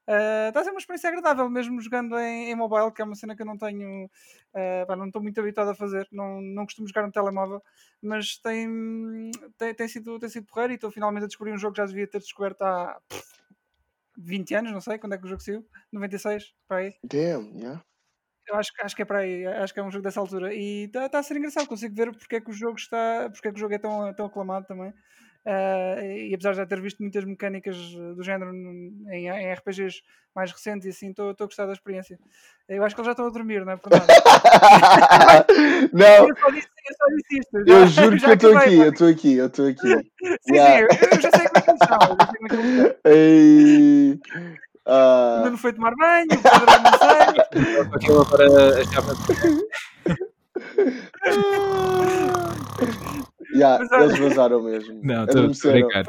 Ah, 0.06 0.49
Está 0.49 0.61
a 0.61 0.64
ser 0.64 0.70
uma 0.70 0.79
experiência 0.81 1.08
agradável, 1.11 1.49
mesmo 1.50 1.81
jogando 1.81 2.19
em, 2.19 2.50
em 2.50 2.55
mobile, 2.56 2.91
que 2.93 3.02
é 3.02 3.05
uma 3.05 3.14
cena 3.14 3.37
que 3.37 3.43
eu 3.43 3.46
não 3.46 3.58
tenho, 3.58 4.11
ah, 4.55 4.84
pá, 4.87 4.96
não 4.96 5.06
estou 5.06 5.23
muito 5.23 5.38
habituado 5.41 5.70
a 5.70 5.75
fazer, 5.75 6.08
não, 6.12 6.41
não 6.41 6.64
costumo 6.64 6.88
jogar 6.88 7.06
no 7.06 7.12
telemóvel, 7.12 7.62
mas 8.02 8.38
tem, 8.38 9.31
tem, 9.58 9.75
tem 9.75 9.88
sido, 9.88 10.19
tem 10.19 10.29
sido 10.31 10.46
porreiro 10.46 10.73
e 10.73 10.76
estou 10.76 10.91
finalmente 10.91 11.25
a 11.25 11.26
descobrir 11.29 11.52
um 11.52 11.58
jogo 11.58 11.75
que 11.75 11.82
já 11.82 11.87
devia 11.87 12.06
ter 12.08 12.19
descoberto 12.20 12.62
há 12.62 12.99
20 14.19 14.55
anos, 14.55 14.73
não 14.73 14.81
sei 14.81 14.99
quando 14.99 15.15
é 15.15 15.19
que 15.19 15.25
o 15.25 15.29
jogo 15.29 15.43
saiu, 15.43 15.67
96, 15.93 16.53
para 16.69 16.79
aí. 16.79 16.94
Damn, 17.03 17.56
yeah. 17.59 17.82
Eu 18.49 18.56
acho, 18.56 18.73
que- 18.73 18.82
acho 18.82 18.97
que 18.97 19.03
é 19.03 19.05
para 19.05 19.19
aí, 19.20 19.47
acho 19.47 19.75
que 19.75 19.81
é 19.81 19.82
um 19.82 19.91
jogo 19.91 20.03
dessa 20.05 20.20
altura. 20.20 20.55
E 20.55 20.85
está 20.85 21.19
a 21.19 21.23
ser 21.23 21.37
engraçado, 21.37 21.69
consigo 21.69 21.94
ver 21.94 22.11
porque 22.17 22.37
é 22.37 22.41
que 22.41 22.50
o 22.50 22.53
jogo 22.53 22.76
está, 22.79 23.29
porque 23.31 23.49
é 23.49 23.50
que 23.53 23.56
o 23.59 23.61
jogo 23.61 23.75
é 23.75 23.79
tão, 23.79 24.15
tão 24.15 24.26
aclamado 24.26 24.67
também. 24.67 24.93
Ah, 25.46 25.96
e 26.02 26.35
apesar 26.35 26.50
de 26.50 26.56
já 26.58 26.67
ter 26.67 26.81
visto 26.81 27.00
muitas 27.02 27.25
mecânicas 27.25 27.76
eh, 27.76 28.14
do 28.14 28.23
género 28.23 28.52
em, 28.55 28.93
em 29.11 29.52
RPGs 29.55 30.02
mais 30.35 30.52
recentes 30.52 30.87
e 30.87 30.90
assim, 30.90 31.08
estou 31.11 31.31
a 31.31 31.35
gostar 31.44 31.64
da 31.67 31.73
experiência. 31.73 32.19
Eu 32.69 32.85
acho 32.85 32.94
que 32.94 33.00
eles 33.00 33.06
já 33.06 33.12
estão 33.12 33.26
a 33.26 33.31
dormir, 33.31 33.64
não 33.64 33.73
é 33.73 33.76
por 33.76 33.90
nada. 33.90 34.06
não, 35.93 36.29
Eu 36.29 36.37
só 36.37 36.50
disse, 36.50 36.69
eu 36.88 36.94
só 36.96 37.06
disse 37.17 37.38
isto. 37.40 37.56
eu 37.67 37.87
juro 37.87 38.17
que 38.19 38.26
eu 38.26 38.35
estou 38.35 38.56
aqui, 38.58 38.75
eu 38.79 38.90
estou 38.90 39.08
aqui, 39.08 39.35
eu 39.37 39.46
estou 39.46 39.67
aqui. 39.69 39.88
Sim, 39.88 40.02
Yeah. 40.55 40.94
sim, 40.94 40.99
eu, 41.02 41.08
eu 41.11 41.20
já 41.20 41.31
sei 41.31 41.49
como 41.49 41.56
é 41.56 41.61
que 41.62 41.70
eles 41.70 41.81
são. 41.88 41.99
eu 42.02 42.17
como 42.17 42.44
é 42.44 42.49
que 42.49 42.55
eles 42.56 42.76
são. 42.76 42.94
Ei, 43.05 44.20
O 44.87 44.91
ah, 44.91 45.43
Nuno 45.44 45.58
foi 45.58 45.73
tomar 45.73 45.94
banho, 45.96 46.26
não 46.29 46.37
sei. 46.99 47.08
Aquilo 47.94 48.20
agora 48.23 48.46
achava 48.82 49.12
yeah, 53.58 53.84
Mas 53.91 54.00
eles 54.00 54.19
vazaram 54.19 54.62
mesmo. 54.62 55.00
Não, 55.03 55.24
estou 55.24 55.70
a 55.70 55.72
brincar. 55.72 56.05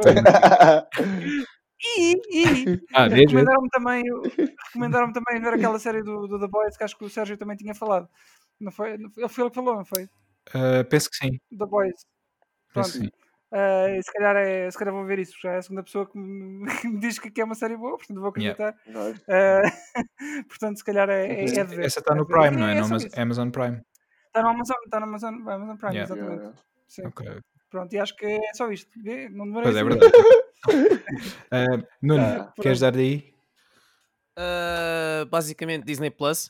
E, 1.82 2.14
e 2.30 2.82
Ah, 2.94 3.08
recomendaram-me 3.08 3.70
também, 3.70 4.04
recomendaram 4.66 5.14
também 5.14 5.42
ver 5.42 5.54
aquela 5.54 5.80
série 5.80 6.04
do, 6.04 6.28
do 6.28 6.40
The 6.40 6.48
Boys 6.48 6.78
que 6.78 6.84
acho 6.84 6.98
que 6.98 7.06
o 7.06 7.10
Sérgio 7.10 7.38
também 7.38 7.56
tinha 7.56 7.74
falado. 7.74 8.08
Não 8.60 8.72
foi? 8.72 8.94
Ele 8.94 9.30
foi 9.30 9.44
ele 9.44 9.50
que 9.50 9.56
falou, 9.56 9.76
não 9.76 9.86
foi? 9.86 10.10
Ah, 10.54 10.84
penso 10.90 11.10
que 11.10 11.18
sim. 11.18 11.40
The 11.58 11.66
Boys. 11.66 12.06
Penso 12.74 12.92
Pronto. 12.92 12.92
que 12.92 12.98
sim. 12.98 13.10
Ah, 13.52 13.88
se, 14.02 14.14
calhar 14.14 14.36
é, 14.36 14.70
se 14.70 14.78
calhar 14.78 14.94
vou 14.94 15.06
ver 15.06 15.20
isso, 15.20 15.34
já 15.42 15.54
é 15.54 15.58
a 15.58 15.62
segunda 15.62 15.84
pessoa 15.84 16.06
que 16.08 16.18
me, 16.18 16.66
que 16.82 16.88
me 16.88 17.00
diz 17.00 17.18
que 17.18 17.32
que 17.32 17.42
é 17.42 17.44
uma 17.44 17.56
série 17.56 17.78
boa, 17.78 17.98
portanto 17.98 18.20
vou 18.20 18.30
acreditar. 18.30 18.76
Nice. 18.86 19.24
Ah, 19.28 19.62
portanto, 20.48 20.78
se 20.78 20.84
calhar 20.84 21.10
é, 21.10 21.26
é, 21.28 21.44
é 21.46 21.64
de 21.64 21.76
ver. 21.76 21.86
Essa 21.86 22.00
está 22.00 22.14
é 22.14 22.18
no. 22.18 22.28
Prime, 22.28 22.58
não 22.58 22.68
é? 22.68 22.74
É 22.74 22.76
No 22.76 22.86
Amazon, 22.86 23.08
isso. 23.08 23.20
Amazon 23.20 23.50
Prime. 23.50 23.82
Está 24.28 24.44
no 24.44 24.50
Amazon, 24.50 24.78
está 24.86 25.00
no 25.00 25.06
Amazon, 25.08 25.34
Amazon 25.50 25.78
Prime, 25.78 25.96
Yeah. 25.96 26.14
exatamente. 26.14 26.44
Yeah. 26.44 26.62
Sim. 26.90 27.06
Ok. 27.08 27.26
Pronto, 27.70 27.94
e 27.94 28.00
acho 28.00 28.16
que 28.18 28.26
é 28.26 28.40
só 28.56 28.70
isto. 28.72 28.90
Não 29.32 29.46
demorei 29.46 29.72
Pois 29.72 29.76
é, 29.76 29.80
assim 29.80 29.90
verdade. 29.90 30.12
Ah, 31.52 31.66
Nuno, 32.02 32.24
Ah, 32.24 32.54
queres 32.62 32.80
dar 32.82 32.92
daí? 32.92 33.32
Ah, 34.38 35.26
basicamente 35.30 35.84
Disney 35.86 36.10
Plus. 36.10 36.50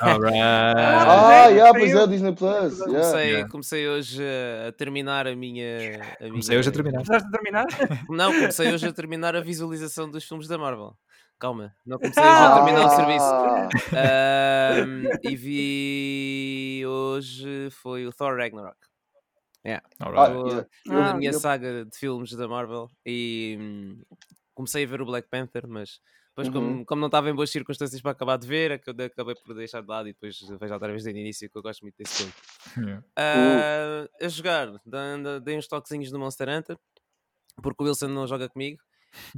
Alright. 0.00 0.38
Ah, 0.40 1.48
é, 1.48 1.52
yeah, 1.52 1.72
pois 1.78 1.90
eu. 1.90 2.00
é, 2.00 2.06
Disney 2.06 2.32
Plus. 2.34 2.78
Yeah. 2.78 2.86
Comecei, 2.86 3.26
Yeah. 3.30 3.48
comecei 3.50 3.88
hoje 3.88 4.22
a 4.68 4.72
terminar 4.72 5.26
a 5.26 5.34
minha. 5.36 6.00
A 6.20 6.28
Comecei 6.28 6.50
minha- 6.50 6.58
hoje 6.60 6.68
a 6.68 6.72
terminar. 6.72 6.98
Precisaste 7.02 7.26
de 7.28 7.32
terminar? 7.32 7.66
Não, 8.08 8.32
comecei 8.32 8.72
hoje 8.72 8.86
a 8.88 8.92
terminar 8.92 9.36
a 9.36 9.40
visualização 9.40 10.10
dos 10.10 10.24
filmes 10.24 10.46
da 10.48 10.56
Marvel. 10.56 10.94
Calma, 11.38 11.74
não 11.84 11.98
comecei 11.98 12.22
hoje 12.22 12.32
a 12.32 12.54
terminar 12.54 12.86
o 12.86 12.90
serviço. 12.90 13.26
Ah, 13.94 14.78
Ahm, 14.80 15.04
e 15.22 15.36
vi 15.36 16.86
hoje 16.86 17.68
foi 17.72 18.06
o 18.06 18.12
Thor 18.12 18.36
Ragnarok. 18.38 18.76
Yeah. 19.66 19.84
estou 19.90 20.66
na 20.86 21.10
Ah, 21.10 21.14
minha 21.14 21.30
eu- 21.32 21.40
saga 21.40 21.84
de 21.84 21.96
filmes 21.98 22.32
da 22.32 22.46
Marvel 22.46 22.88
e 23.04 23.56
hum, 23.60 24.02
comecei 24.54 24.84
a 24.84 24.86
ver 24.86 25.02
o 25.02 25.06
Black 25.06 25.28
Panther, 25.28 25.66
mas 25.66 25.98
depois, 26.28 26.48
como, 26.54 26.66
Uhum. 26.68 26.84
como 26.84 27.00
não 27.00 27.06
estava 27.08 27.30
em 27.30 27.34
boas 27.34 27.50
circunstâncias 27.50 28.00
para 28.00 28.12
acabar 28.12 28.36
de 28.36 28.46
ver, 28.46 28.72
aca- 28.72 28.92
acabei 29.04 29.34
por 29.34 29.54
deixar 29.54 29.80
de 29.80 29.88
lado 29.88 30.08
e 30.08 30.12
depois 30.12 30.38
vejo 30.60 30.72
outra 30.74 30.88
vez 30.88 31.02
desde 31.02 31.18
o 31.18 31.22
início 31.22 31.50
que 31.50 31.58
eu 31.58 31.62
gosto 31.62 31.80
muito 31.82 31.96
desse 31.98 32.14
filme. 32.16 32.32
Yeah. 32.94 33.04
Ah, 33.16 34.08
a 34.22 34.28
jogar, 34.28 34.68
dei 35.42 35.56
uns 35.58 35.66
toquezinhos 35.66 36.12
no 36.12 36.18
Monster 36.18 36.48
Hunter, 36.48 36.76
porque 37.62 37.82
o 37.82 37.86
Wilson 37.86 38.08
não 38.08 38.26
joga 38.26 38.48
comigo. 38.48 38.78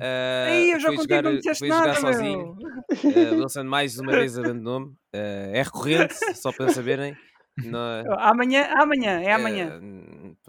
Ah, 0.00 0.46
Aí 0.50 0.72
eu 0.72 0.80
já 0.80 0.90
jogar, 0.92 1.22
não 1.22 1.40
fui 1.40 1.68
jogar 1.68 1.86
nada, 1.86 1.94
sozinho. 2.00 2.56
meu. 2.56 2.68
Ah, 3.32 3.34
Wilson 3.36 3.64
mais 3.64 3.96
uma 3.98 4.12
vez 4.12 4.36
abandonou-me. 4.36 4.92
Ah, 5.14 5.50
é 5.54 5.62
recorrente, 5.62 6.14
só 6.34 6.50
para 6.52 6.68
saberem. 6.70 7.16
Não- 7.64 8.04
Amanhã, 8.20 8.68
amanhã, 8.76 9.20
é 9.20 9.32
amanhã. 9.32 9.80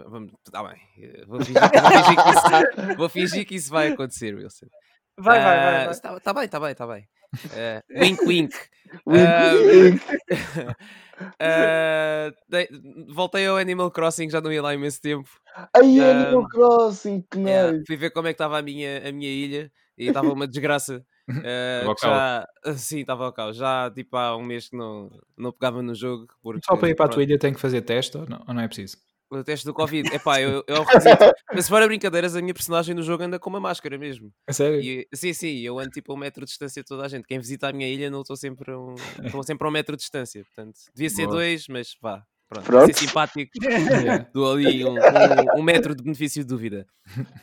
Vamos, 0.07 0.31
tá 0.51 0.63
bem. 0.63 0.77
Eh, 0.97 1.25
Vou 1.27 1.39
fingir, 1.43 1.61
vou 1.61 1.79
fingir 1.89 2.23
que 2.23 2.29
isso, 2.31 2.97
vou 2.97 3.09
fingir 3.09 3.45
que 3.47 3.55
isso 3.55 3.69
vai 3.71 3.87
acontecer, 3.89 4.35
Wilson. 4.35 4.67
Vai, 5.17 5.39
vai, 5.43 5.59
vai. 5.59 5.85
vai. 5.85 5.89
Está 5.91 6.19
tá 6.19 6.33
bem, 6.33 6.45
está 6.45 6.59
bem, 6.59 6.71
está 6.71 6.87
bem. 6.87 7.07
Eh, 7.53 7.83
wink, 7.89 8.25
wink. 8.25 8.55
Wink, 9.05 9.27
Ah, 9.27 9.53
wink. 9.53 10.01
Eh, 11.39 12.31
dei- 12.47 12.69
voltei 13.09 13.45
ao 13.45 13.57
Animal 13.57 13.91
Crossing, 13.91 14.29
já 14.29 14.39
não 14.39 14.51
ia 14.53 14.61
lá 14.61 14.69
há 14.69 14.73
imenso 14.73 15.01
tempo. 15.01 15.29
Aí, 15.75 15.99
Ah, 15.99 16.11
Animal 16.11 16.47
Crossing, 16.47 17.21
que 17.29 17.39
Yeah, 17.39 17.73
nice. 17.73 17.83
fui 17.85 17.97
ver 17.97 18.11
como 18.11 18.27
é 18.27 18.31
que 18.31 18.35
estava 18.35 18.57
a 18.57 18.61
minha, 18.61 19.07
a 19.07 19.11
minha 19.11 19.29
ilha 19.29 19.71
e 19.97 20.07
estava 20.07 20.31
uma 20.31 20.47
desgraça. 20.47 21.05
Estava 21.45 21.89
ao 21.89 21.95
que 21.95 22.05
já, 22.05 22.47
sim, 22.77 22.99
estava 23.01 23.25
ao 23.25 23.33
caos. 23.33 23.55
Já 23.57 23.91
tipo 23.91 24.17
há 24.17 24.35
um 24.35 24.41
mês 24.41 24.67
que 24.69 24.75
não, 24.75 25.11
não 25.37 25.51
pegava 25.51 25.79
no 25.83 25.93
jogo. 25.93 26.25
Porque, 26.41 26.61
Só 26.65 26.75
para 26.75 26.89
ir 26.89 26.95
para 26.95 27.05
a 27.05 27.09
tua 27.09 27.21
ilha 27.21 27.37
tem 27.37 27.53
que 27.53 27.59
fazer 27.59 27.81
teste 27.81 28.17
ou 28.17 28.25
não, 28.27 28.43
ou 28.47 28.53
não 28.53 28.61
é 28.63 28.67
preciso? 28.67 28.97
O 29.29 29.43
teste 29.43 29.65
do 29.65 29.73
Covid. 29.73 30.13
Epá, 30.13 30.41
eu, 30.41 30.63
eu 30.67 30.83
requisito. 30.83 31.23
Mas 31.53 31.65
se 31.65 31.69
for 31.69 31.81
a 31.81 31.87
brincadeiras, 31.87 32.35
a 32.35 32.41
minha 32.41 32.53
personagem 32.53 32.95
no 32.95 33.03
jogo 33.03 33.23
anda 33.23 33.37
com 33.39 33.49
uma 33.49 33.59
máscara 33.59 33.97
mesmo. 33.97 34.31
É 34.47 34.53
sério? 34.53 34.81
E, 34.81 35.07
sim, 35.13 35.33
sim, 35.33 35.59
eu 35.59 35.77
ando 35.79 35.89
tipo 35.91 36.11
a 36.11 36.15
um 36.15 36.17
metro 36.19 36.41
de 36.45 36.49
distância 36.49 36.81
de 36.81 36.87
toda 36.87 37.05
a 37.05 37.07
gente. 37.07 37.25
Quem 37.27 37.39
visita 37.39 37.69
a 37.69 37.73
minha 37.73 37.87
ilha 37.87 38.09
não 38.09 38.21
estou 38.21 38.35
sempre 38.35 38.73
um, 38.73 38.95
estou 39.23 39.43
sempre 39.43 39.65
a 39.65 39.69
um 39.69 39.73
metro 39.73 39.95
de 39.95 40.01
distância. 40.01 40.43
Portanto, 40.43 40.77
devia 40.95 41.09
ser 41.09 41.23
Boa. 41.25 41.35
dois, 41.37 41.67
mas 41.67 41.95
vá. 42.01 42.23
Pronto, 42.47 42.65
Pronto. 42.65 42.85
Ser 42.87 43.05
simpático. 43.07 43.51
Yeah. 43.63 44.25
Dou 44.33 44.51
ali 44.53 44.83
um, 44.83 44.93
um- 44.95 45.59
um 45.59 45.61
metro 45.63 45.93
de 45.93 46.03
benefício 46.03 46.41
de 46.43 46.47
dúvida. 46.49 46.87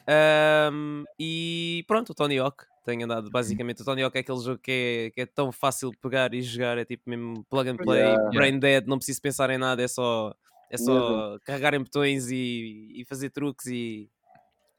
Ahm, 0.09 1.05
e 1.19 1.85
pronto, 1.87 2.11
o 2.11 2.15
Tony 2.15 2.39
Hawk. 2.39 2.65
Tenho 2.85 3.05
andado 3.05 3.31
basicamente. 3.31 3.83
O 3.83 3.85
Tony 3.85 4.03
Hawk 4.03 4.17
é 4.17 4.21
aquele 4.21 4.39
jogo 4.41 4.59
que 4.63 4.71
é, 4.71 5.11
que 5.11 5.21
é 5.23 5.27
tão 5.27 5.51
fácil 5.51 5.91
de 5.91 5.97
pegar 5.99 6.33
e 6.35 6.41
jogar. 6.43 6.79
É 6.79 6.85
tipo 6.85 7.03
mesmo 7.11 7.45
plug 7.51 7.69
and 7.71 7.77
play, 7.77 8.01
Yeah. 8.01 8.31
brain 8.31 8.59
dead. 8.59 8.87
Não 8.87 8.97
preciso 8.99 9.21
pensar 9.21 9.51
em 9.51 9.59
nada. 9.59 9.83
É 9.83 9.89
só, 9.89 10.35
é 10.71 10.77
só 10.77 11.39
carregar 11.45 11.75
em 11.75 11.79
botões 11.83 12.31
e, 12.31 12.93
e 12.95 13.05
fazer 13.05 13.31
truques 13.31 13.67
e 13.67 14.11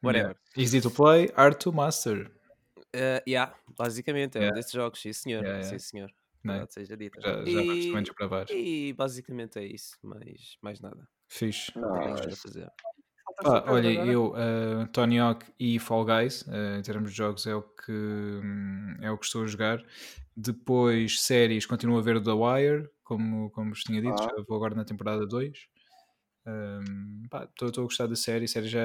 whatever. 0.02 0.36
Yeah. 0.36 0.38
Easy 0.56 0.80
to 0.80 0.90
play, 0.90 1.30
hard 1.36 1.56
to 1.58 1.72
master. 1.72 2.30
Uh, 2.94 3.20
yeah, 3.28 3.54
basicamente, 3.76 4.36
é 4.36 4.40
um 4.40 4.42
Yeah. 4.44 4.54
desses 4.56 4.72
jogos, 4.72 5.00
sim 5.00 5.12
senhor, 5.12 5.42
Yeah, 5.42 5.60
yeah. 5.60 5.78
sim 5.78 5.84
senhor. 5.84 6.10
Não 6.42 6.54
é? 6.54 6.66
Seja 6.68 6.96
dita. 6.96 7.20
Já, 7.20 7.44
já 7.44 7.50
e, 7.62 7.86
também 7.88 8.02
desbravar. 8.02 8.46
e 8.50 8.92
basicamente 8.92 9.58
é 9.58 9.64
isso, 9.66 9.96
mais, 10.02 10.56
mais 10.62 10.80
nada. 10.80 11.06
Fixe. 11.28 11.72
Para 11.72 12.30
fazer. 12.36 12.70
Pá, 13.42 13.62
só 13.62 13.72
olha, 13.72 13.88
eu, 13.88 14.32
uh, 14.32 14.86
Tony 14.92 15.18
Hawk 15.18 15.44
e 15.60 15.78
Fall 15.78 16.04
Guys, 16.04 16.42
uh, 16.42 16.78
em 16.78 16.82
termos 16.82 17.10
de 17.10 17.16
jogos, 17.16 17.46
é 17.46 17.54
o 17.54 17.62
que 17.62 17.92
hum, 17.92 18.96
é 19.02 19.10
o 19.10 19.18
que 19.18 19.26
estou 19.26 19.42
a 19.42 19.46
jogar. 19.46 19.84
Depois, 20.36 21.20
séries, 21.20 21.66
continuo 21.66 21.98
a 21.98 22.02
ver 22.02 22.16
o 22.16 22.22
The 22.22 22.32
Wire, 22.32 22.88
como, 23.04 23.50
como 23.50 23.70
vos 23.70 23.82
tinha 23.82 24.00
dito, 24.00 24.14
Ah. 24.22 24.32
já 24.36 24.44
vou 24.46 24.56
agora 24.56 24.74
na 24.74 24.84
temporada 24.84 25.26
2. 25.26 25.58
Estou 27.54 27.68
a 27.68 27.86
gostar 27.86 28.06
da 28.06 28.16
série, 28.16 28.44
a 28.44 28.48
série 28.48 28.68
já 28.68 28.80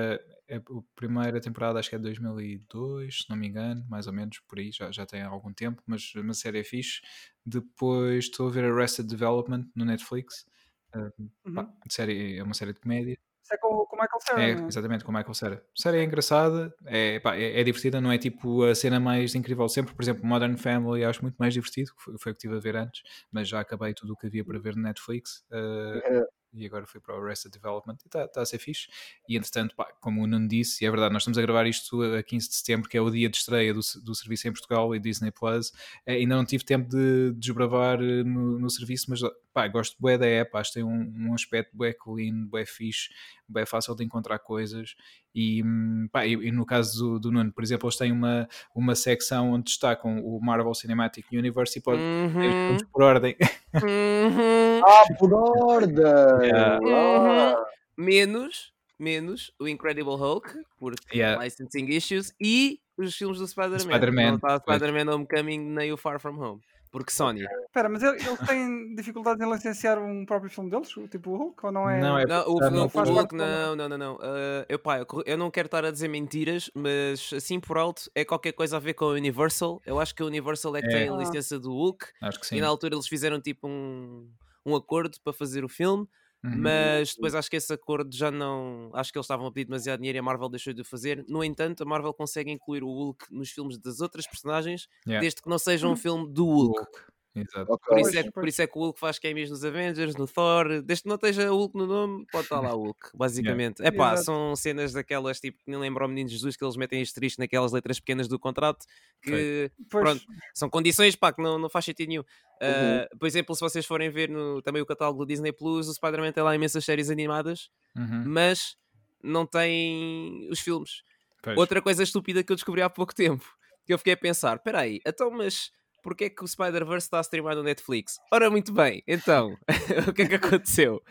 é 0.48 0.58
a 0.58 0.62
primeira 0.96 1.40
temporada, 1.40 1.80
acho 1.80 1.90
que 1.90 1.96
é 1.96 1.98
de 1.98 2.04
2002, 2.04 3.20
se 3.20 3.30
não 3.30 3.38
me 3.38 3.48
engano, 3.48 3.86
mais 3.90 4.08
ou 4.08 4.14
menos 4.14 4.40
por 4.40 4.60
aí, 4.60 4.72
já, 4.72 4.92
já 4.92 5.06
tem 5.06 5.22
algum 5.22 5.54
tempo, 5.54 5.82
mas, 5.86 6.12
mas 6.16 6.38
a 6.38 6.42
série 6.42 6.60
é 6.60 6.64
fixe. 6.64 7.02
Depois 7.46 8.26
estou 8.26 8.48
a 8.48 8.52
ver 8.52 8.66
Arrested 8.66 9.08
Development 9.08 9.66
no 9.76 9.86
Netflix. 9.86 10.46
Pá, 10.92 11.00
Uhum. 11.46 11.74
série, 11.90 12.38
é 12.38 12.44
uma 12.44 12.54
série 12.54 12.74
de 12.74 12.80
comédia. 12.80 13.18
Isso 13.44 13.54
é 13.54 13.58
com, 13.58 13.86
com 13.86 13.96
o 13.96 14.00
Michael 14.00 14.22
Cera, 14.22 14.42
É, 14.42 14.56
não 14.56 14.64
é? 14.64 14.68
exatamente, 14.68 15.04
com 15.04 15.12
o 15.12 15.14
Michael 15.14 15.34
Cera. 15.34 15.56
A 15.56 15.82
série 15.82 15.98
é 15.98 16.04
engraçada, 16.04 16.74
é, 16.86 17.20
pá, 17.20 17.36
é, 17.36 17.60
é 17.60 17.64
divertida, 17.64 18.00
não 18.00 18.12
é 18.12 18.18
tipo 18.18 18.64
a 18.64 18.74
cena 18.76 19.00
mais 19.00 19.36
incrível 19.36 19.66
de 19.66 19.74
sempre. 19.74 19.94
Por 19.94 20.02
exemplo, 20.02 20.26
Modern 20.26 20.56
Family 20.56 21.04
acho 21.04 21.22
muito 21.22 21.36
mais 21.36 21.54
divertido, 21.54 21.94
que 21.96 22.02
foi, 22.04 22.18
foi 22.18 22.32
o 22.32 22.36
que 22.36 22.40
estive 22.40 22.56
a 22.56 22.60
ver 22.60 22.76
antes, 22.78 23.02
mas 23.32 23.48
já 23.50 23.60
acabei 23.60 23.94
tudo 23.94 24.14
o 24.14 24.16
que 24.18 24.28
havia 24.28 24.46
para 24.46 24.60
ver 24.60 24.76
no 24.76 24.84
Netflix. 24.84 25.44
uh, 25.52 25.98
É. 26.06 26.28
e 26.54 26.66
agora 26.66 26.86
fui 26.86 27.00
para 27.00 27.18
o 27.18 27.24
Arrested 27.24 27.52
Development 27.52 27.96
e 28.04 28.08
está 28.08 28.28
tá 28.28 28.42
a 28.42 28.46
ser 28.46 28.60
fixe. 28.60 28.88
E 29.28 29.36
entretanto, 29.36 29.76
pá, 29.76 29.92
como 30.00 30.24
o 30.24 30.28
Nuno 30.28 30.48
disse, 30.48 30.84
e 30.84 30.88
é 30.88 30.92
verdade, 30.92 31.14
nós 31.14 31.24
estamos 31.24 31.38
a 31.38 31.42
gravar 31.42 31.66
isto 31.68 32.02
a 32.02 32.22
15 32.22 32.50
de 32.50 32.56
setembro, 32.56 32.90
que 32.90 32.98
é 32.98 33.02
o 33.02 33.10
dia 33.10 33.30
de 33.30 33.38
estreia 33.38 33.74
do, 33.74 33.82
do 34.04 34.16
serviço 34.16 34.48
em 34.48 34.52
Portugal 34.52 34.96
e 34.96 35.00
Disney 35.00 35.32
Plus. 35.32 35.72
Eh, 36.06 36.14
ainda 36.14 36.36
não 36.36 36.46
tive 36.46 36.64
tempo 36.64 36.88
de, 36.90 37.32
de 37.32 37.40
desbravar 37.40 38.02
eh, 38.02 38.24
no, 38.24 38.60
no 38.60 38.70
serviço, 38.70 39.08
mas 39.10 39.22
pá, 39.54 39.68
gosto 39.68 39.96
bué 40.00 40.18
da 40.18 40.26
app, 40.26 40.58
acho 40.58 40.72
que 40.72 40.80
tem 40.80 40.84
um, 40.84 41.30
um 41.30 41.34
aspecto 41.34 41.76
bué 41.76 41.94
clean, 41.94 42.46
bué 42.46 42.66
fixe, 42.66 43.10
bué 43.48 43.66
fácil 43.66 43.96
de 43.96 44.04
encontrar 44.04 44.40
coisas. 44.40 44.96
E, 45.36 45.64
hum, 45.64 46.08
pá, 46.12 46.26
e, 46.26 46.34
e 46.34 46.52
no 46.52 46.66
caso 46.66 46.98
do, 47.00 47.20
do 47.20 47.32
Nuno, 47.32 47.52
por 47.52 47.64
exemplo, 47.64 47.88
eles 47.88 47.98
têm 47.98 48.12
uma, 48.12 48.48
uma 48.76 48.96
secção 48.96 49.52
onde 49.52 49.66
destacam 49.66 50.20
o 50.24 50.40
Marvel 50.40 50.74
Cinematic 50.74 51.26
Universe 51.32 51.80
e 51.80 51.82
pode 51.82 52.02
Uhum, 52.02 52.78
por 52.92 53.04
ordem. 53.04 53.36
uhum. 53.82 54.82
Ah, 54.86 55.04
por 55.18 55.34
ordem! 55.34 56.04
Yeah. 56.44 56.80
Ah. 56.86 57.66
Menos, 57.98 58.72
menos 59.00 59.52
o 59.60 59.68
Incredible 59.68 60.16
Hulk, 60.16 60.54
porque 60.78 61.18
Yeah. 61.18 61.42
licensing 61.44 61.86
issues, 61.90 62.34
e 62.40 62.80
os 62.98 63.16
filmes 63.16 63.40
do 63.40 63.48
Spider-Man. 63.48 63.80
Spider-Man. 63.80 64.40
Spider-Man 64.60 65.14
Homecoming 65.14 65.60
nem 65.60 65.92
o 65.92 65.98
Far 65.98 66.20
From 66.20 66.40
Home. 66.40 66.62
Porque 66.94 67.12
Sony. 67.12 67.44
Espera, 67.66 67.90
mas 67.90 68.04
ele- 68.04 68.18
eles 68.24 68.40
têm 68.48 68.94
dificuldades 68.94 69.42
em 69.46 69.52
licenciar 69.52 69.98
um 69.98 70.26
próprio 70.28 70.50
filme 70.52 70.70
deles? 70.70 70.90
Tipo 71.10 71.32
o 71.32 71.38
Hulk? 71.38 71.66
Ou 71.66 71.72
não 71.72 71.90
é? 71.90 72.00
Não, 72.00 72.20
é 72.20 72.26
Não, 72.28 72.42
o, 72.48 72.60
não 72.60 72.86
o 72.86 72.88
Hulk, 72.88 73.36
não, 73.36 73.76
não, 73.76 73.90
não, 73.90 73.98
não. 73.98 74.20
Ah, 74.22 74.64
eu, 74.70 74.78
pá, 74.78 75.00
eu, 75.00 75.08
eu 75.26 75.36
não 75.36 75.50
quero 75.50 75.66
estar 75.66 75.84
a 75.84 75.90
dizer 75.90 76.08
mentiras, 76.08 76.70
mas 76.76 77.32
assim 77.36 77.60
por 77.60 77.80
alto 77.80 78.12
é 78.14 78.24
qualquer 78.24 78.52
coisa 78.52 78.78
a 78.78 78.80
ver 78.80 78.94
com 78.94 79.06
a 79.06 79.10
Universal. 79.10 79.82
Eu 79.88 80.00
acho 80.00 80.14
que 80.14 80.22
a 80.22 80.26
Universal 80.28 80.76
é 80.78 80.82
que 80.82 80.88
É. 80.88 81.00
tem 81.00 81.10
a 81.10 81.16
licença 81.18 81.60
do 81.60 81.72
Hulk 81.74 82.06
Acho 82.22 82.40
que 82.40 82.46
sim. 82.46 82.58
e 82.58 82.62
na 82.62 82.68
altura 82.68 82.94
eles 82.94 83.08
fizeram 83.08 83.42
tipo 83.42 83.68
um, 83.68 84.30
um 84.64 84.76
acordo 84.76 85.18
para 85.24 85.34
fazer 85.34 85.66
o 85.66 85.70
filme, 85.70 86.08
Uhum. 86.44 86.58
mas 86.58 87.14
depois 87.16 87.34
acho 87.36 87.50
que 87.50 87.56
esse 87.56 87.72
acordo 87.72 88.14
já 88.16 88.30
não. 88.30 88.92
Acho 88.94 89.12
que 89.14 89.18
eles 89.18 89.26
estavam 89.26 89.48
a 89.48 89.52
pedir 89.52 89.66
demasiado 89.66 90.00
dinheiro 90.00 90.18
e 90.18 90.20
a 90.20 90.24
Marvel 90.24 90.50
deixou 90.50 90.74
de 90.74 90.82
o 90.82 90.86
fazer. 90.86 91.24
No 91.28 91.42
entanto, 91.44 91.84
a 91.84 91.86
Marvel 91.86 92.14
consegue 92.14 92.52
incluir 92.52 92.84
o 92.84 92.88
Hulk 92.88 93.28
nos 93.32 93.50
filmes 93.52 93.78
das 93.78 94.02
outras 94.02 94.28
personagens, 94.28 94.88
Yeah. 95.08 95.22
desde 95.22 95.42
que 95.42 95.50
não 95.50 95.58
seja 95.58 95.88
um 95.88 95.96
filme 95.96 96.30
do 96.34 96.46
Hulk. 96.46 96.80
Hulk. 96.80 97.14
Exato. 97.36 97.72
Ok. 97.74 97.88
Por 97.88 98.00
isso, 98.00 98.18
é, 98.20 98.24
que- 98.24 98.32
por 98.32 98.48
isso 98.48 98.62
é 98.62 98.68
que 98.68 98.78
o 98.78 98.82
Hulk 98.82 99.00
faz 99.00 99.18
cameos 99.18 99.50
nos 99.50 99.64
Avengers, 99.66 100.16
no 100.16 100.28
Thor, 100.28 100.82
desde 100.84 101.04
que 101.04 101.10
não 101.10 101.16
esteja 101.16 101.50
Hulk 101.50 101.76
no 101.76 101.88
nome, 101.88 102.26
pode 102.32 102.44
estar 102.46 102.60
lá 102.60 102.76
o 102.76 102.84
Hulk, 102.84 103.10
basicamente. 103.16 103.82
É 103.84 103.90
pá, 103.90 104.10
Exato. 104.14 104.26
são 104.26 104.56
cenas 104.56 104.94
daquelas 104.94 105.40
tipo 105.40 105.58
que 105.64 105.72
nem 105.72 105.80
lembro 105.80 106.04
ao 106.04 106.10
Menino 106.10 106.30
Jesus 106.30 106.56
que 106.56 106.64
eles 106.64 106.76
metem 106.76 107.02
asterisco 107.02 107.42
naquelas 107.42 107.72
letras 107.72 108.00
pequenas 108.00 108.28
do 108.28 108.38
contrato 108.38 108.86
que 109.22 109.72
Pois, 109.90 110.04
pronto. 110.04 110.22
são 110.54 110.70
condições 110.70 111.16
pá, 111.16 111.34
que 111.34 111.42
não, 111.42 111.58
não 111.58 111.70
faz 111.70 111.86
sentido 111.86 112.10
nenhum. 112.10 112.24
Ah, 112.62 113.08
por 113.20 113.26
exemplo, 113.28 113.56
se 113.56 113.62
vocês 113.62 113.86
forem 113.86 114.10
ver 114.10 114.30
no, 114.30 114.62
também 114.62 114.82
o 114.82 114.86
catálogo 114.86 115.20
do 115.20 115.28
Disney 115.28 115.52
Plus, 115.52 115.88
o 115.90 115.94
Spider-Man 115.94 116.32
tem 116.34 116.44
lá 116.44 116.56
imensas 116.56 116.86
séries 116.86 117.10
animadas, 117.10 117.70
Uhum. 117.96 118.24
mas 118.28 118.76
não 119.24 119.46
tem 119.46 120.48
os 120.52 120.60
filmes. 120.60 121.02
Pois. 121.42 121.58
Outra 121.58 121.82
coisa 121.82 122.04
estúpida 122.04 122.44
que 122.44 122.52
eu 122.52 122.56
descobri 122.56 122.82
há 122.82 122.90
pouco 122.90 123.14
tempo, 123.14 123.44
que 123.86 123.94
eu 123.94 123.98
fiquei 123.98 124.14
a 124.14 124.18
pensar, 124.18 124.60
peraí, 124.60 125.02
então 125.06 125.30
mas 125.32 125.72
porquê 126.04 126.26
é 126.26 126.30
que 126.30 126.44
o 126.44 126.48
Spider-Verse 126.48 127.08
está 127.08 127.18
a 127.18 127.22
streamar 127.22 127.56
no 127.56 127.64
Netflix? 127.64 128.20
Ora, 128.32 128.52
muito 128.52 128.72
bem, 128.72 129.02
então, 129.08 129.58
o 130.08 130.14
que 130.14 130.24
é 130.24 130.28
que 130.28 130.36
aconteceu? 130.36 131.02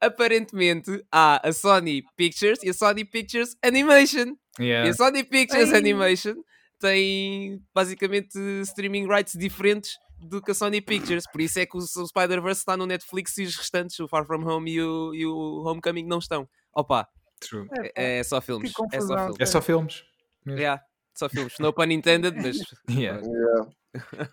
Aparentemente 0.00 1.02
há 1.12 1.46
a 1.46 1.52
Sony 1.52 2.02
Pictures 2.16 2.62
e 2.62 2.70
a 2.70 2.74
Sony 2.74 3.04
Pictures 3.04 3.56
Animation. 3.62 4.34
E 4.58 4.64
Yeah. 4.64 4.90
a 4.90 4.94
Sony 4.94 5.24
Pictures 5.24 5.70
Ei. 5.70 5.78
Animation 5.78 6.34
tem 6.78 7.62
basicamente 7.74 8.36
streaming 8.62 9.06
rights 9.06 9.34
diferentes 9.38 9.98
do 10.18 10.42
que 10.42 10.50
a 10.50 10.54
Sony 10.54 10.80
Pictures. 10.80 11.24
Por 11.30 11.40
isso 11.40 11.58
é 11.58 11.66
que 11.66 11.76
o, 11.76 11.80
Spider-Verse 11.80 12.60
está 12.60 12.76
no 12.76 12.86
Netflix 12.86 13.36
e 13.38 13.44
os 13.44 13.56
restantes, 13.56 13.98
o 14.00 14.08
Far 14.08 14.26
From 14.26 14.44
Home 14.46 14.70
e 14.70 14.82
o, 14.82 15.14
e 15.14 15.26
o 15.26 15.62
Homecoming, 15.64 16.04
não 16.04 16.18
estão. 16.18 16.48
Opa, 16.74 17.08
True. 17.40 17.68
é, 17.78 17.92
é, 17.94 18.18
é 18.18 18.22
só 18.22 18.40
filmes. 18.40 18.72
É 18.92 19.00
só 19.00 19.16
filmes. 19.16 19.36
É 19.40 19.46
só 19.46 19.62
filmes. 19.62 20.04
Yeah, 20.46 20.82
só 21.14 21.28
filmes. 21.28 21.54
No 21.58 21.72
pun 21.72 21.84
intended, 21.90 22.34
mas. 22.36 22.56
Yeah. 22.88 23.20
Yeah. 23.20 23.70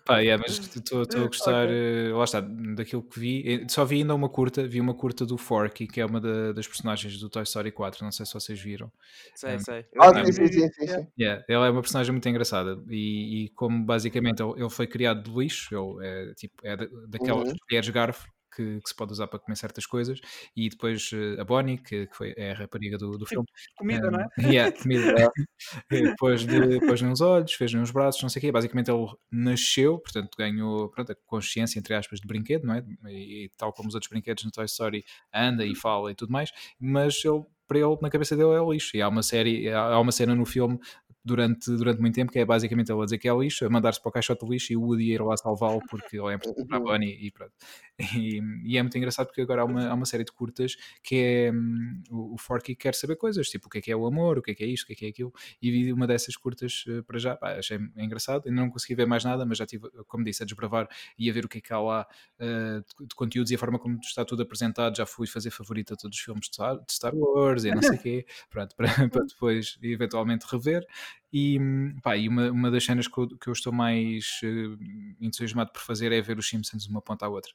Pá, 0.04 0.20
yeah, 0.20 0.42
mas 0.42 0.58
estou 0.76 1.02
a 1.02 1.04
gostar, 1.26 1.66
Ok. 1.66 1.74
eh, 1.74 2.12
lá 2.12 2.24
está, 2.24 2.40
daquilo 2.40 3.02
que 3.02 3.20
vi. 3.20 3.42
Eh, 3.64 3.66
Só 3.68 3.84
vi 3.84 3.96
ainda 3.96 4.14
uma 4.14 4.28
curta, 4.28 4.66
vi 4.66 4.80
uma 4.80 4.94
curta 4.94 5.26
do 5.26 5.36
Forky, 5.36 5.86
que 5.86 6.00
é 6.00 6.06
uma 6.06 6.20
da- 6.20 6.52
das 6.52 6.66
personagens 6.66 7.18
do 7.18 7.28
Toy 7.28 7.42
Story 7.42 7.72
4, 7.72 8.04
não 8.04 8.12
sei 8.12 8.24
se 8.24 8.32
vocês 8.34 8.60
viram. 8.60 8.90
Sei, 9.34 9.56
Um, 9.56 9.58
sei. 9.58 9.84
Ah, 10.00 10.10
Eu- 10.20 10.24
sim, 10.26 10.32
sim, 10.32 10.46
sim, 10.46 10.68
sim, 10.72 10.86
sim. 10.86 11.06
Yeah, 11.18 11.44
ela 11.48 11.66
é 11.66 11.70
uma 11.70 11.80
personagem 11.82 12.12
muito 12.12 12.28
engraçada 12.28 12.80
e, 12.88 13.44
e 13.44 13.48
como 13.50 13.84
basicamente 13.84 14.42
ele, 14.42 14.52
ele 14.60 14.70
foi 14.70 14.86
criado 14.86 15.22
de 15.28 15.36
lixo, 15.36 15.74
ele 15.74 16.06
é, 16.06 16.34
tipo, 16.34 16.54
é 16.64 16.76
da- 16.76 16.86
daquelas 17.08 17.48
Uhum. 17.48 17.56
colheres 17.68 17.88
garfo 17.90 18.28
que, 18.58 18.80
que 18.80 18.88
se 18.88 18.94
pode 18.94 19.12
usar 19.12 19.28
para 19.28 19.38
comer 19.38 19.54
certas 19.54 19.86
coisas 19.86 20.20
e 20.56 20.68
depois 20.68 21.10
eh, 21.14 21.40
a 21.40 21.44
Bonnie, 21.44 21.78
que, 21.78 22.08
que 22.08 22.16
foi, 22.16 22.34
é 22.36 22.50
a 22.50 22.54
rapariga 22.54 22.98
do, 22.98 23.16
do 23.16 23.24
filme, 23.24 23.46
comida, 23.78 24.10
não 24.10 24.20
é? 24.20 24.26
Um, 24.36 24.42
yeah, 24.50 24.76
comida. 24.76 25.30
depois 25.88 26.44
de, 26.44 26.80
pôs 26.80 27.00
nos 27.00 27.20
olhos, 27.20 27.52
fez 27.52 27.72
nos 27.72 27.92
braços, 27.92 28.20
não 28.20 28.28
sei 28.28 28.40
o 28.40 28.42
quê. 28.42 28.52
Basicamente 28.52 28.90
ele 28.90 29.06
nasceu, 29.30 29.98
portanto 30.00 30.30
ganhou 30.36 30.88
pronto, 30.88 31.12
a 31.12 31.14
consciência, 31.24 31.78
entre 31.78 31.94
aspas, 31.94 32.20
de 32.20 32.26
brinquedo, 32.26 32.66
não 32.66 32.74
é? 32.74 32.84
E, 33.06 33.44
e 33.44 33.48
tal 33.56 33.72
como 33.72 33.88
os 33.88 33.94
outros 33.94 34.10
brinquedos 34.10 34.44
no 34.44 34.50
Toy 34.50 34.64
Story, 34.64 35.04
anda 35.32 35.64
e 35.64 35.76
fala 35.76 36.10
e 36.10 36.14
tudo 36.16 36.32
mais, 36.32 36.50
mas 36.80 37.24
ele, 37.24 37.44
para 37.68 37.78
ele, 37.78 37.96
na 38.00 38.10
cabeça 38.10 38.36
dele, 38.36 38.50
é 38.50 38.70
lixo. 38.72 38.96
E 38.96 39.02
há 39.02 39.08
uma 39.08 39.22
série, 39.22 39.70
há 39.70 40.00
uma 40.00 40.10
cena 40.10 40.34
no 40.34 40.46
filme 40.46 40.80
durante, 41.28 41.70
durante 41.76 42.00
muito 42.00 42.14
tempo, 42.14 42.32
que 42.32 42.38
é 42.38 42.44
basicamente 42.44 42.90
ele 42.90 43.00
a 43.00 43.04
dizer 43.04 43.18
que 43.18 43.28
é 43.28 43.34
lixo, 43.34 43.64
a 43.64 43.70
mandar-se 43.70 44.00
para 44.00 44.08
o 44.08 44.12
caixote 44.12 44.44
de 44.44 44.50
lixo 44.50 44.72
e 44.72 44.76
o 44.76 44.82
Woody 44.82 45.12
ir 45.12 45.22
lá 45.22 45.36
salvá-lo 45.36 45.80
porque 45.88 46.18
ele 46.18 46.32
é 46.32 46.34
importante 46.36 46.66
para 46.66 46.76
a 46.78 46.80
Bunny 46.80 47.16
e 47.20 47.30
pronto. 47.30 47.52
E, 48.16 48.40
e 48.64 48.78
é 48.78 48.82
muito 48.82 48.96
engraçado 48.96 49.26
porque 49.26 49.42
agora 49.42 49.62
há 49.62 49.64
uma, 49.64 49.88
há 49.88 49.94
uma 49.94 50.06
série 50.06 50.24
de 50.24 50.32
curtas 50.32 50.76
que 51.02 51.16
é 51.16 51.52
hum, 51.52 52.02
o, 52.10 52.38
Forky 52.38 52.74
quer 52.74 52.94
saber 52.94 53.16
coisas, 53.16 53.48
tipo 53.48 53.66
o 53.66 53.70
que 53.70 53.78
é 53.78 53.80
que 53.80 53.92
é 53.92 53.96
o 53.96 54.06
amor, 54.06 54.38
o 54.38 54.42
que 54.42 54.52
é 54.52 54.54
que 54.54 54.64
é 54.64 54.66
isto, 54.66 54.84
o 54.84 54.86
que 54.86 54.92
é 54.92 54.96
que 54.96 55.06
é 55.06 55.08
aquilo, 55.08 55.32
e 55.60 55.70
vi 55.70 55.92
uma 55.92 56.06
dessas 56.06 56.36
curtas 56.36 56.84
eh, 56.88 57.02
para 57.02 57.18
já, 57.18 57.36
pá, 57.36 57.58
achei 57.58 57.78
engraçado, 57.96 58.48
ainda 58.48 58.60
não 58.60 58.70
consegui 58.70 58.94
ver 58.94 59.06
mais 59.06 59.24
nada, 59.24 59.44
mas 59.44 59.58
já 59.58 59.66
tive, 59.66 59.88
como 60.06 60.24
disse, 60.24 60.42
a 60.42 60.46
desbravar 60.46 60.88
e 61.18 61.28
a 61.28 61.32
ver 61.32 61.44
o 61.44 61.48
que 61.48 61.58
é 61.58 61.60
que 61.60 61.72
há 61.72 61.80
lá 61.80 62.06
eh, 62.38 62.80
de, 62.98 63.06
de 63.06 63.14
conteúdos 63.14 63.50
e 63.50 63.56
a 63.56 63.58
forma 63.58 63.78
como 63.78 63.98
está 63.98 64.24
tudo 64.24 64.42
apresentado, 64.42 64.96
já 64.96 65.04
fui 65.04 65.26
fazer 65.26 65.50
favorita 65.50 65.94
a 65.94 65.96
todos 65.96 66.16
os 66.16 66.24
filmes 66.24 66.48
de 66.48 66.54
Star, 66.54 66.76
de 66.76 66.92
E 67.64 67.74
não 67.74 67.82
sei 67.82 67.96
o 67.96 67.98
quê, 67.98 68.26
pronto, 68.50 68.74
para, 68.76 68.86
para 69.08 69.24
depois 69.24 69.78
eventualmente 69.82 70.46
rever. 70.50 70.86
E, 71.32 71.58
pá, 72.02 72.16
e 72.16 72.28
uma, 72.28 72.50
uma 72.50 72.70
das 72.70 72.84
cenas 72.84 73.06
que 73.06 73.18
eu, 73.18 73.28
que 73.28 73.48
eu 73.48 73.52
estou 73.52 73.72
mais 73.72 74.40
uh, 74.42 74.78
entusiasmado 75.20 75.72
por 75.72 75.82
fazer 75.82 76.12
é 76.12 76.20
ver 76.20 76.38
os 76.38 76.48
Simpsons 76.48 76.84
de 76.84 76.90
uma 76.90 77.02
ponta 77.02 77.26
à 77.26 77.28
outra. 77.28 77.52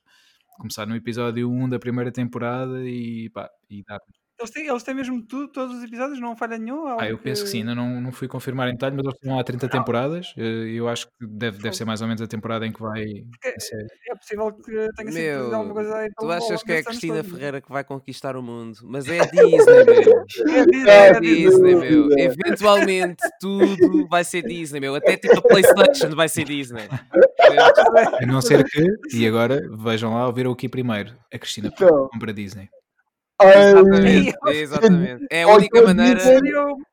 Começar 0.57 0.85
no 0.85 0.95
episódio 0.95 1.49
1 1.49 1.69
da 1.69 1.79
primeira 1.79 2.11
temporada 2.11 2.87
e, 2.87 3.29
pá, 3.29 3.49
e 3.69 3.83
dar. 3.83 3.99
Eles 4.43 4.51
têm, 4.51 4.67
eles 4.67 4.83
têm 4.83 4.93
mesmo 4.93 5.21
tudo, 5.25 5.47
todos 5.47 5.77
os 5.77 5.83
episódios, 5.83 6.19
não 6.19 6.35
falha 6.35 6.57
nenhum? 6.57 6.85
Ah, 6.99 7.07
eu 7.07 7.17
penso 7.17 7.43
que 7.43 7.49
sim, 7.49 7.59
ainda 7.59 7.73
não, 7.73 8.01
não 8.01 8.11
fui 8.11 8.27
confirmar 8.27 8.67
em 8.67 8.73
detalhe, 8.73 8.95
mas 8.95 9.05
eles 9.05 9.15
estão 9.15 9.39
há 9.39 9.43
30 9.43 9.69
temporadas. 9.69 10.33
eh, 10.37 10.69
Eu 10.73 10.87
acho 10.89 11.07
que 11.07 11.13
deve, 11.25 11.59
deve 11.59 11.75
ser 11.75 11.85
mais 11.85 12.01
ou 12.01 12.07
menos 12.07 12.21
a 12.21 12.27
temporada 12.27 12.65
em 12.67 12.71
que 12.73 12.81
vai 12.81 13.03
a 13.03 13.59
série. 13.59 13.87
É 14.09 14.15
possível 14.15 14.51
que 14.53 14.71
tenha 14.95 15.11
sido 15.11 15.13
Meu, 15.13 15.55
alguma 15.55 15.73
coisa 15.73 15.95
aí 15.97 16.09
tu 16.19 16.29
achas 16.31 16.61
que 16.63 16.71
é 16.73 16.77
a 16.79 16.83
Cristina 16.83 17.15
todos. 17.23 17.31
Ferreira 17.31 17.61
que 17.61 17.71
vai 17.71 17.83
conquistar 17.83 18.35
o 18.35 18.43
mundo, 18.43 18.77
mas 18.83 19.07
é 19.07 19.19
a 19.19 19.25
Disney, 19.31 19.85
meu. 19.85 20.53
É 20.55 20.65
Disney, 20.65 20.89
É 20.89 20.97
é 20.97 21.09
a 21.15 21.19
Disney. 21.19 21.75
Meu. 21.75 22.09
Eventualmente 22.17 23.23
tudo 23.39 24.07
vai 24.09 24.23
ser 24.23 24.41
Disney, 24.43 24.79
meu. 24.79 24.95
Até 24.95 25.15
tipo 25.17 25.37
a 25.37 25.41
PlayStation 25.41 26.15
vai 26.15 26.27
ser 26.27 26.43
Disney. 26.45 26.87
A 28.21 28.25
não 28.25 28.41
ser 28.41 28.63
que, 28.65 28.83
e 29.13 29.27
agora 29.27 29.61
vejam 29.77 30.13
lá, 30.13 30.27
ouviram 30.27 30.51
aqui 30.51 30.67
primeiro, 30.67 31.13
a 31.33 31.37
Cristina 31.37 31.69
Então. 31.73 32.09
Compra 32.11 32.31
a 32.31 32.33
Disney. 32.33 32.67
Exatamente, 33.43 34.37
exatamente. 34.47 35.27
É 35.29 35.43
a 35.43 35.47
única 35.47 35.81
maneira. 35.81 36.21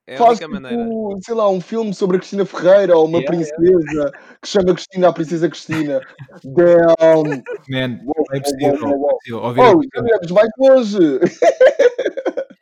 É 0.07 0.15
a 0.15 0.19
faz 0.19 0.31
única 0.41 0.49
maneira. 0.49 0.83
tipo, 0.85 1.19
sei 1.25 1.35
lá, 1.35 1.49
um 1.49 1.61
filme 1.61 1.95
sobre 1.95 2.17
a 2.17 2.21
Cristina 2.21 2.45
Ferreira 2.45 2.97
ou 2.97 3.07
uma 3.07 3.19
Yeah, 3.19 3.37
princesa 3.37 4.13
que 4.43 4.49
chama 4.49 4.75
Cristina 4.75 5.09
a 5.09 5.13
Princesa 5.13 5.49
Cristina. 5.49 6.01
Damn! 6.45 7.43
Man, 7.69 8.01
é 8.33 8.41
possível, 8.41 8.79
uou, 8.83 9.19
uou, 9.31 9.43
uou. 9.43 9.57
é 9.57 9.75
Oh, 9.75 9.83
já 9.95 10.03
viemos 10.03 10.31
mais 10.31 10.51
longe! 10.59 10.99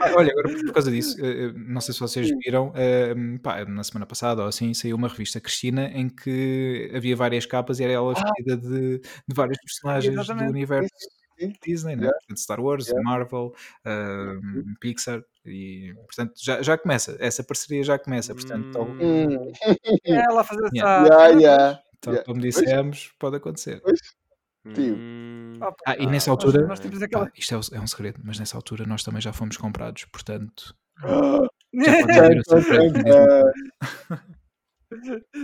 Ah, 0.00 0.12
Olha, 0.16 0.30
agora 0.32 0.48
por 0.48 0.72
causa 0.72 0.90
disso, 0.90 1.16
eh, 1.24 1.46
eh, 1.46 1.52
não 1.54 1.80
sei 1.80 1.94
se 1.94 2.00
vocês 2.00 2.30
viram, 2.44 2.72
eh, 2.74 3.14
pá, 3.42 3.64
na 3.64 3.82
semana 3.82 4.06
passada 4.06 4.42
ou 4.42 4.48
assim, 4.48 4.72
saiu 4.74 4.96
uma 4.96 5.08
revista 5.08 5.40
Cristina 5.40 5.90
em 5.94 6.08
que 6.08 6.90
havia 6.94 7.16
várias 7.16 7.46
capas 7.46 7.80
e 7.80 7.84
era 7.84 7.92
ela 7.92 8.14
vestida 8.14 8.56
de, 8.56 8.98
de 8.98 9.34
vários 9.34 9.58
personagens 9.58 10.26
do 10.26 10.44
universo. 10.44 10.90
Disney, 11.64 11.96
né? 11.96 12.02
Yeah. 12.04 12.18
Portanto, 12.18 12.38
Star 12.40 12.60
Wars, 12.60 12.86
Yeah. 12.88 13.02
Marvel, 13.08 13.54
ah, 13.84 14.34
Pixar 14.80 15.22
e 15.44 15.92
portanto 16.06 16.34
já, 16.36 16.62
já 16.62 16.76
começa, 16.78 17.16
essa 17.18 17.42
parceria 17.42 17.82
já 17.82 17.98
começa, 17.98 18.34
portanto, 18.34 18.78
Hum. 18.82 18.98
Hum, 19.00 19.52
É 20.04 20.12
ela 20.12 20.42
a 20.42 20.44
fazer 20.44 20.64
essa. 20.66 20.76
Yeah. 20.76 21.06
yeah, 21.06 21.28
yeah. 21.40 21.82
tal 22.00 22.12
yeah. 22.14 22.26
como 22.26 22.40
dissemos, 22.40 23.12
pode 23.18 23.36
acontecer. 23.36 23.82
Tio. 24.74 24.94
Hum. 24.94 25.58
Ah, 25.86 25.96
e 25.98 26.04
Ah, 26.06 26.10
nessa 26.10 26.30
nós- 26.30 26.44
altura, 26.44 26.66
nós 26.66 26.78
temos 26.80 27.00
aquela- 27.02 27.26
pá, 27.26 27.32
isto 27.36 27.54
é, 27.54 27.76
é 27.76 27.80
um 27.80 27.86
segredo, 27.86 28.20
mas 28.22 28.38
nessa 28.38 28.56
altura 28.56 28.84
nós 28.86 29.02
também 29.02 29.20
já 29.22 29.32
fomos 29.32 29.56
comprados, 29.56 30.04
portanto. 30.06 30.74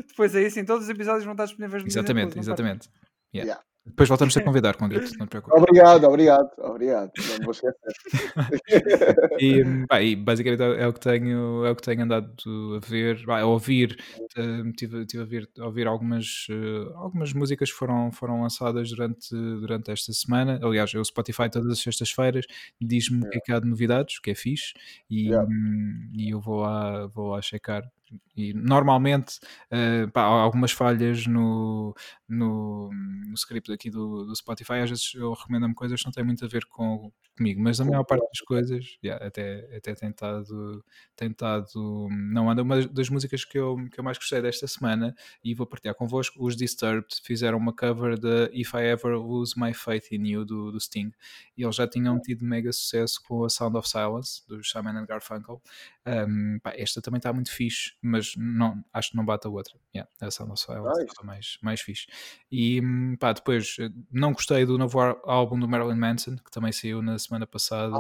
Depois 0.09 0.35
aí 0.35 0.51
sim, 0.51 0.65
todos 0.65 0.85
os 0.85 0.91
episódios 0.91 1.25
vão 1.25 1.33
estar 1.33 1.45
disponíveis 1.45 1.83
no 1.83 1.89
Exatamente, 1.89 2.39
exatamente. 2.39 2.89
Yeah. 3.35 3.53
Yeah. 3.53 3.65
Depois 3.87 4.09
voltamos 4.09 4.37
a 4.37 4.41
convidar 4.45 4.77
com 4.77 4.89
Guito, 4.89 5.17
não 5.19 5.27
te 5.27 5.31
preocupes. 5.31 5.59
Obrigado, 5.63 6.05
obrigado, 6.05 6.51
obrigado. 6.59 7.11
Não 7.39 7.45
vou 7.45 7.53
esquecer. 7.53 7.77
E, 9.39 10.17
basicamente 10.17 10.63
é 10.63 10.83
é 10.83 10.87
o 10.89 10.93
que 10.93 11.01
tenho, 11.01 11.65
é 11.65 11.71
o 11.71 11.77
que 11.77 11.83
tenho 11.83 12.03
andado 12.03 12.33
a 12.77 12.87
ver, 12.87 13.23
a 13.29 13.45
ouvir. 13.47 13.97
eh, 14.37 14.73
Tive, 14.77 15.07
tive 15.07 15.23
a, 15.23 15.27
ver, 15.27 15.49
a 15.59 15.65
ouvir 15.67 15.87
algumas, 15.87 16.47
eh, 16.51 16.93
algumas 16.97 17.33
músicas 17.33 17.71
que 17.71 17.77
foram, 17.79 18.11
foram 18.13 18.43
lançadas 18.43 18.91
durante, 18.91 19.31
durante 19.35 19.91
esta 19.91 20.13
semana. 20.13 20.59
Aliás, 20.63 20.93
o 20.95 21.05
Spotify 21.05 21.49
todas 21.51 21.71
as 21.71 21.79
sextas-feiras 21.81 22.45
diz-me 22.81 23.25
o 23.27 23.31
que 23.31 23.39
é 23.39 23.41
que 23.41 23.53
há 23.53 23.61
de 23.61 23.69
novidades, 23.69 24.17
o 24.19 24.23
que 24.23 24.31
é 24.31 24.35
fixe, 24.35 24.73
e, 25.11 25.27
Yeah. 25.27 25.49
e 26.15 26.31
eu 26.31 26.41
vou 26.41 26.61
lá, 26.61 27.07
vou 27.09 27.29
lá 27.31 27.43
checar. 27.43 27.83
E 28.37 28.53
normalmente 28.53 29.39
eh, 29.71 30.07
pá, 30.09 30.23
há 30.23 30.43
algumas 30.43 30.71
falhas 30.71 31.27
no, 31.27 31.95
no, 32.29 32.91
no 32.93 33.35
script 33.35 33.73
aqui 33.73 33.91
do, 33.91 34.25
do 34.25 34.37
Spotify, 34.37 34.75
às 34.75 34.91
vezes 34.91 35.15
eu 35.15 35.33
recomendo-me 35.33 35.75
coisas 35.75 35.99
que 36.01 36.07
não 36.07 36.13
têm 36.13 36.25
muito 36.25 36.45
a 36.45 36.49
ver 36.49 36.67
com, 36.67 37.11
comigo, 37.37 37.61
mas 37.61 37.81
a 37.81 37.85
maior 37.85 38.05
parte 38.05 38.27
das 38.27 38.41
coisas 38.47 38.99
yeah, 39.03 39.25
até, 39.25 39.77
até 39.77 39.95
tentado, 39.95 40.85
tentado 41.15 42.09
não 42.11 42.51
anda. 42.51 42.63
Uma 42.63 42.87
das 42.87 43.09
músicas 43.09 43.45
que 43.45 43.59
eu, 43.59 43.77
que 43.91 43.99
eu 43.99 44.05
mais 44.05 44.19
gostei 44.19 44.41
desta 44.41 44.67
semana 44.67 45.15
e 45.43 45.55
vou 45.55 45.67
partilhar 45.67 45.95
convosco, 45.95 46.45
os 46.45 46.57
Disturbed 46.57 47.09
fizeram 47.23 47.59
uma 47.59 47.75
cover 47.75 48.19
de 48.19 48.51
If 48.53 48.75
I 48.75 48.89
Ever 48.89 49.19
Lose 49.19 49.55
My 49.59 49.73
Faith 49.73 50.13
in 50.13 50.27
You 50.27 50.45
do, 50.45 50.73
do 50.73 50.81
Sting 50.81 51.13
e 51.57 51.63
eles 51.63 51.77
já 51.77 51.87
tinham 51.87 52.21
tido 52.21 52.45
mega 52.45 52.73
sucesso 52.73 53.21
com 53.27 53.45
a 53.45 53.49
Sound 53.49 53.77
of 53.77 53.89
Silence 53.89 54.47
do 54.47 54.63
Simon 54.63 54.99
and 54.99 55.07
Garfunkel. 55.07 55.63
Um, 56.07 56.59
pá, 56.61 56.73
esta 56.77 57.03
também 57.03 57.19
está 57.19 57.33
muito 57.33 57.51
fixe, 57.51 57.95
mas 58.07 58.35
não, 58.37 58.83
acho 58.93 59.11
que 59.11 59.17
não 59.17 59.25
bate 59.25 59.47
a 59.47 59.51
outra. 59.51 59.75
Yeah, 59.95 60.11
a 60.21 60.31
Sound 60.31 60.53
of 60.53 60.61
Silence 60.61 61.01
Nice. 61.01 61.11
estava 61.11 61.27
mais, 61.27 61.59
mais 61.63 61.81
fixe. 61.81 62.07
E 62.51 62.81
hum, 62.81 63.17
pá, 63.19 63.33
depois 63.33 63.77
eh, 63.81 63.91
não 64.11 64.33
gostei 64.33 64.65
do 64.65 64.79
novo 64.79 64.99
álbum 65.25 65.59
do 65.59 65.69
Marilyn 65.69 65.97
Manson, 65.99 66.37
que 66.37 66.51
também 66.51 66.73
saiu 66.73 67.03
na 67.03 67.19
semana 67.19 67.47
passada. 67.47 67.97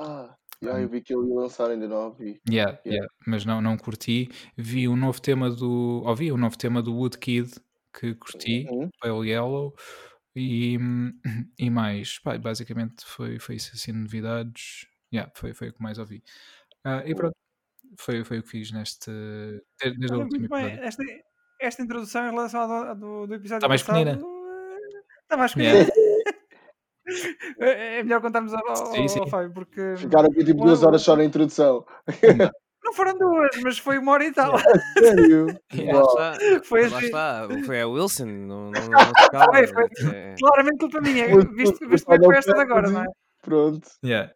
Ah, 0.00 0.36
yeah, 0.62 0.80
eu 0.80 0.88
vi 0.88 1.00
que 1.00 1.14
ele 1.14 1.28
ia 1.28 1.34
lançar, 1.34 1.70
ainda 1.70 1.88
não 1.88 2.06
ouvi. 2.06 2.40
Yeah, 2.48 2.78
Yeah. 2.84 2.86
yeah, 2.86 3.08
mas 3.26 3.44
não, 3.44 3.60
não 3.60 3.76
curti. 3.76 4.28
Vi 4.56 4.88
um 4.88 4.96
novo 4.96 5.20
tema 5.20 5.50
do. 5.50 6.02
Ouvi 6.04 6.32
um 6.32 6.36
novo 6.36 6.56
tema 6.56 6.82
do 6.82 6.94
Woodkid 6.94 7.54
que 7.98 8.14
curti, 8.14 8.66
Uhum. 8.70 8.90
Pale 9.00 9.28
Yellow. 9.30 9.74
E, 10.36 10.78
hum, 10.78 11.12
e 11.58 11.70
mais, 11.70 12.18
pá, 12.20 12.38
basicamente 12.38 13.04
foi, 13.04 13.38
foi 13.38 13.56
isso 13.56 13.72
assim, 13.74 13.92
novidades. 13.92 14.86
Yeah, 15.12 15.30
foi, 15.34 15.54
foi 15.54 15.70
o 15.70 15.72
que 15.72 15.82
mais 15.82 15.98
ouvi. 15.98 16.22
Ah, 16.84 17.02
e 17.06 17.14
pronto, 17.14 17.34
foi, 17.98 18.24
foi 18.24 18.38
o 18.38 18.42
que 18.42 18.48
fiz 18.50 18.72
neste. 18.72 19.10
Desde, 19.82 20.12
Olha, 20.12 20.22
último 20.24 20.40
muito 20.40 20.48
bem. 20.50 20.64
episódio. 20.66 20.84
Esta, 20.86 21.02
esta 21.60 21.82
introdução 21.82 22.26
em 22.26 22.30
relação 22.30 22.60
à 22.60 22.94
do, 22.94 23.26
do, 23.26 23.34
episódio 23.34 23.56
Está 23.58 23.68
mais 23.68 23.82
passado, 23.82 24.04
pequenina. 24.04 24.26
eh, 24.26 25.22
Está 25.22 25.36
mais 25.36 25.54
Yeah. 25.54 25.84
pequenina. 25.84 26.08
É 27.60 28.00
é 28.00 28.02
melhor 28.02 28.20
contarmos 28.20 28.52
ao, 28.52 28.68
ao, 28.68 28.76
Sim, 28.92 29.08
sim. 29.08 29.20
ao 29.20 29.28
Fábio, 29.28 29.50
porque 29.54 29.94
Ficaram 29.96 30.26
aqui 30.30 30.44
tipo 30.44 30.62
duas 30.62 30.82
horas 30.82 31.00
só 31.00 31.16
na 31.16 31.24
introdução. 31.24 31.86
não 32.84 32.92
foram 32.92 33.16
duas, 33.16 33.48
mas 33.62 33.78
foi 33.78 33.96
uma 33.98 34.12
hora 34.12 34.24
e 34.26 34.32
tal. 34.32 34.52
Sério? 34.98 35.46
Yeah. 35.72 36.00
Está, 36.02 36.64
Foi 36.64 36.86
lá 36.88 36.96
assim. 36.98 37.06
está. 37.06 37.48
Foi 37.64 37.80
a 37.80 37.88
Wilson, 37.88 38.26
não, 38.26 38.70
não. 38.70 38.82
Foi, 39.52 39.66
foi. 39.68 39.84
É- 40.14 40.34
Claramente 40.38 40.78
culpa 40.78 41.00
minha. 41.00 41.26
Viste, 41.54 41.86
viste 41.86 42.04
como 42.04 42.16
é 42.16 42.18
que 42.18 42.24
foi 42.26 42.36
esta 42.36 42.52
de 42.54 42.60
agora, 42.60 42.90
não 42.90 43.00
é? 43.02 43.06
Pronto. 43.42 43.88
Yeah. 44.04 44.30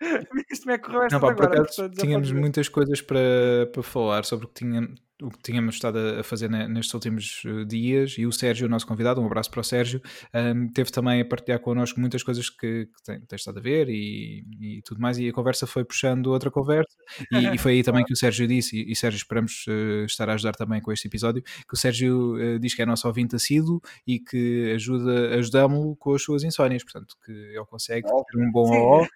Viste 0.50 0.78
como 0.80 1.02
é 1.02 1.06
esta 1.06 1.18
Não, 1.18 1.20
pá, 1.20 1.34
por 1.34 1.44
agora? 1.46 1.62
acaso 1.62 1.88
tínhamos 1.90 2.30
muitas 2.32 2.68
coisas 2.68 3.00
para, 3.00 3.68
para 3.72 3.82
falar 3.82 4.24
sobre 4.24 4.46
o 4.46 4.48
que, 4.48 4.54
tinha, 4.64 4.88
o 5.22 5.28
que 5.30 5.38
tínhamos 5.42 5.74
estado 5.74 5.98
a 5.98 6.20
a 6.20 6.22
fazer 6.22 6.48
ne- 6.48 6.68
nestes 6.68 6.94
últimos 6.94 7.42
eh, 7.44 7.64
dias 7.64 8.14
e 8.16 8.24
o 8.24 8.30
Sérgio, 8.32 8.66
o 8.66 8.70
nosso 8.70 8.86
convidado, 8.86 9.20
um 9.20 9.26
abraço 9.26 9.50
para 9.50 9.60
o 9.60 9.64
Sérgio, 9.64 10.00
ahm, 10.32 10.68
teve 10.72 10.90
também 10.92 11.20
a 11.20 11.24
partilhar 11.24 11.58
connosco 11.60 11.98
muitas 12.00 12.22
coisas 12.22 12.48
que, 12.48 12.86
que 12.86 13.02
tem, 13.04 13.20
tem 13.20 13.36
estado 13.36 13.58
a 13.58 13.60
ver 13.62 13.88
e, 13.88 14.44
e 14.60 14.82
tudo 14.82 15.00
mais 15.00 15.18
e 15.18 15.28
a 15.28 15.32
conversa 15.32 15.66
foi 15.66 15.84
puxando 15.84 16.28
outra 16.28 16.50
conversa 16.50 16.96
e, 17.32 17.54
e 17.54 17.58
foi 17.58 17.72
aí 17.72 17.82
também 17.82 18.04
que 18.04 18.12
o 18.12 18.16
Sérgio 18.16 18.46
disse 18.46 18.76
e, 18.76 18.92
e 18.92 18.96
Sérgio 18.96 19.16
esperamos 19.18 19.64
eh, 19.68 20.04
estar 20.04 20.28
a 20.30 20.34
ajudar 20.34 20.52
também 20.52 20.80
com 20.80 20.92
este 20.92 21.08
episódio, 21.08 21.42
que 21.42 21.74
o 21.74 21.76
Sérgio 21.76 22.38
eh, 22.40 22.58
diz 22.60 22.74
que 22.74 22.82
é 22.82 22.86
nosso 22.86 23.08
ouvinte 23.08 23.34
assíduo 23.34 23.80
e 24.06 24.20
que 24.20 24.72
ajuda, 24.76 25.34
ajudamos-lo 25.36 25.96
com 25.96 26.14
as 26.14 26.22
suas 26.22 26.44
insónias, 26.44 26.84
portanto 26.84 27.16
que 27.26 27.32
ele 27.32 27.66
consegue 27.66 28.06
Oh. 28.10 28.22
ter 28.24 28.38
um 28.38 28.50
bom 28.52 28.66
Sim. 29.02 29.08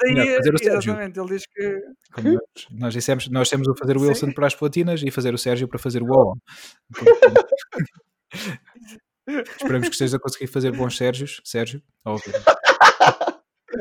Daí, 0.00 0.14
melhor 0.14 0.36
fazer 0.36 0.54
o 0.54 0.58
Sérgio. 0.58 0.92
exatamente, 0.92 1.18
ele 1.20 1.28
diz 1.28 1.46
que 1.46 1.80
como 2.12 2.32
nós, 2.32 2.66
nós 2.70 2.92
dissemos, 2.94 3.28
nós 3.28 3.48
temos 3.48 3.66
o 3.68 3.74
fazer 3.76 3.96
o 3.96 4.00
Sim. 4.00 4.06
Wilson 4.08 4.32
para 4.32 4.46
as 4.46 4.54
platinas 4.54 5.02
e 5.02 5.10
fazer 5.10 5.34
o 5.34 5.38
Sérgio 5.38 5.68
para 5.68 5.78
fazer 5.78 6.02
o 6.02 6.06
OO. 6.10 6.36
Esperamos 9.26 9.88
que 9.88 9.94
estejas 9.94 10.14
a 10.14 10.18
conseguir 10.18 10.48
fazer 10.48 10.70
bons 10.72 10.96
Sérgios. 10.96 11.40
Sérgio, 11.44 11.82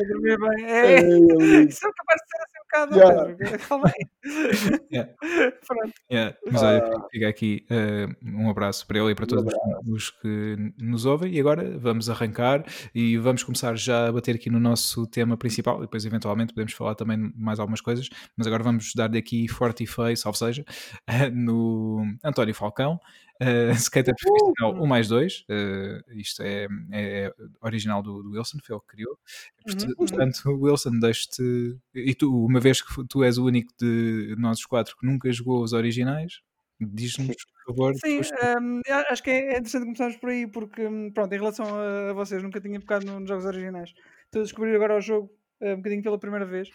dormir 0.07 0.37
bem. 0.37 0.65
É, 0.65 0.99
Ei, 0.99 1.03
ali. 1.03 1.67
isso 1.67 1.85
é 1.85 1.91
capaz 1.91 2.21
de 2.21 2.27
ser 2.29 2.43
bocado, 2.73 2.95
Yeah. 2.95 3.35
Pedro. 3.35 3.59
Calma 3.67 3.87
aí. 3.87 4.79
Yeah. 4.91 5.13
Pronto. 5.67 5.93
Yeah, 6.11 6.37
Mas 6.51 6.61
olha, 6.63 6.83
Ah. 6.83 7.07
fica 7.11 7.27
aqui 7.27 7.65
eh, 7.69 8.07
um 8.23 8.49
abraço 8.49 8.85
para 8.87 8.99
ele 8.99 9.11
e 9.11 9.15
para 9.15 9.25
todos 9.25 9.45
os- 9.45 9.87
os 9.93 10.09
que 10.09 10.55
nos 10.79 11.05
ouvem. 11.05 11.33
E 11.33 11.39
agora 11.39 11.77
vamos 11.77 12.09
arrancar 12.09 12.63
e 12.93 13.17
vamos 13.17 13.43
começar 13.43 13.75
já 13.77 14.07
a 14.07 14.11
bater 14.11 14.35
aqui 14.35 14.49
no 14.49 14.59
nosso 14.59 15.05
tema 15.07 15.37
principal. 15.37 15.77
E 15.79 15.81
depois, 15.81 16.05
eventualmente, 16.05 16.53
podemos 16.53 16.73
falar 16.73 16.95
também 16.95 17.17
de 17.29 17.33
mais 17.39 17.59
algumas 17.59 17.81
coisas. 17.81 18.09
Mas 18.37 18.47
agora 18.47 18.63
vamos 18.63 18.91
dar 18.95 19.07
daqui 19.09 19.47
forte 19.47 19.83
e 19.83 19.87
feio, 19.87 20.15
salve 20.17 20.37
seja, 20.37 20.65
no 21.33 22.05
António 22.23 22.53
Falcão. 22.55 22.99
Uh, 23.43 23.71
skater 23.75 24.13
profissional 24.15 24.81
1 24.83 24.87
mais 24.87 25.07
2, 25.07 25.43
uh, 25.49 26.11
isto 26.19 26.41
é, 26.43 26.67
é 26.91 27.33
original 27.61 28.01
do, 28.03 28.21
do 28.23 28.31
Wilson, 28.31 28.59
foi 28.63 28.75
ele 28.75 28.81
que 28.81 28.87
criou. 28.95 29.19
Porta- 29.65 29.85
Uhum. 29.87 29.95
Portanto, 29.95 30.49
Wilson, 30.61 30.99
deixo-te. 30.99 31.77
E 31.95 32.13
tu, 32.15 32.45
uma 32.45 32.59
vez 32.59 32.81
que 32.81 33.05
tu 33.07 33.23
és 33.23 33.37
o 33.37 33.45
único 33.45 33.73
de 33.79 34.35
nós 34.37 34.59
os 34.59 34.65
quatro 34.65 34.95
que 34.95 35.05
nunca 35.05 35.31
jogou 35.31 35.63
os 35.63 35.73
originais, 35.73 36.41
diz-nos, 36.79 37.35
por 37.65 37.75
favor. 37.75 37.93
Sim, 37.95 38.19
os- 38.19 38.31
hum, 38.61 38.81
a- 38.87 39.11
acho 39.11 39.23
que 39.23 39.29
é 39.31 39.53
é 39.55 39.57
interessante 39.57 39.83
começarmos 39.85 40.17
por 40.17 40.29
aí, 40.29 40.47
porque, 40.47 40.85
hum, 40.85 41.11
pronto, 41.11 41.33
em 41.33 41.37
relação 41.39 41.65
a, 41.75 42.13
vocês, 42.13 42.41
nunca 42.43 42.61
tinha 42.61 42.79
tocado 42.79 43.05
no- 43.05 43.19
nos 43.19 43.27
jogos 43.29 43.45
originais. 43.45 43.93
Estou 44.25 44.41
a 44.41 44.43
descobrir 44.43 44.75
agora 44.75 44.95
o 44.97 45.01
jogo 45.01 45.29
eh, 45.59 45.73
um 45.73 45.77
bocadinho 45.77 46.03
pela 46.03 46.19
primeira 46.19 46.45
vez. 46.45 46.69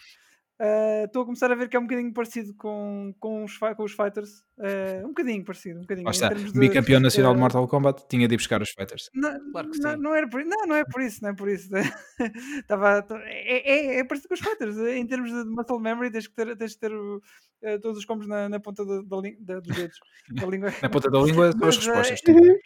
Ah, 0.59 1.03
Estou 1.05 1.21
a 1.21 1.25
começar 1.25 1.49
a 1.51 1.55
ver 1.55 1.69
que 1.69 1.77
é 1.77 1.79
um 1.79 1.83
bocadinho 1.87 2.13
parecido 2.13 2.53
com, 2.55 3.15
com, 3.19 3.45
os, 3.45 3.57
com 3.57 3.83
os 3.83 3.93
Fighters. 3.93 4.43
eh, 4.59 5.01
um 5.05 5.09
bocadinho 5.09 5.43
parecido, 5.45 5.79
um 5.79 5.81
bocadinho. 5.83 6.07
Em 6.07 6.11
está, 6.11 6.27
de, 6.33 6.51
bicampeão 6.59 6.99
nacional 6.99 7.31
de 7.33 7.37
eh, 7.37 7.41
Mortal 7.41 7.67
Kombat, 7.67 8.05
tinha 8.09 8.27
de 8.27 8.33
ir 8.33 8.37
buscar 8.37 8.61
os 8.61 8.69
fighters. 8.71 9.09
Não, 9.13 9.51
Claro 9.51 9.71
que 9.71 9.79
não, 9.79 9.91
sim. 9.91 9.97
não 10.01 10.13
era 10.15 10.27
por, 10.27 10.43
não, 10.43 10.67
não 10.67 10.75
é 10.75 10.83
por 10.83 11.01
isso, 11.01 11.23
não 11.23 11.29
é 11.29 11.33
por 11.33 11.47
isso. 11.49 11.69
Tava, 12.67 13.05
é, 13.23 13.71
é, 13.95 13.99
é 13.99 14.03
parecido 14.03 14.27
com 14.27 14.33
os 14.33 14.41
fighters. 14.41 14.77
Em 14.77 15.07
termos 15.07 15.31
de 15.31 15.45
muscle 15.45 15.79
memory, 15.79 16.11
tens 16.11 16.27
que 16.27 16.35
ter, 16.35 16.57
tens 16.57 16.73
que 16.73 16.79
ter 16.81 16.91
o- 16.93 17.21
eh, 17.61 17.77
todos 17.77 17.97
os 17.99 18.05
combos 18.05 18.27
na, 18.27 18.49
na 18.49 18.59
ponta 18.59 18.85
da, 18.85 19.01
da, 19.01 19.21
da- 19.39 19.59
dos 19.61 19.75
dedos. 19.75 19.99
Da 20.29 20.45
língua. 20.51 20.71
Na 20.81 20.89
ponta 20.89 21.09
da 21.09 21.19
língua 21.19 21.51
são 21.53 21.67
as 21.69 21.77
Mas, 21.77 21.87
eh, 21.87 21.91
respostas. 21.93 22.21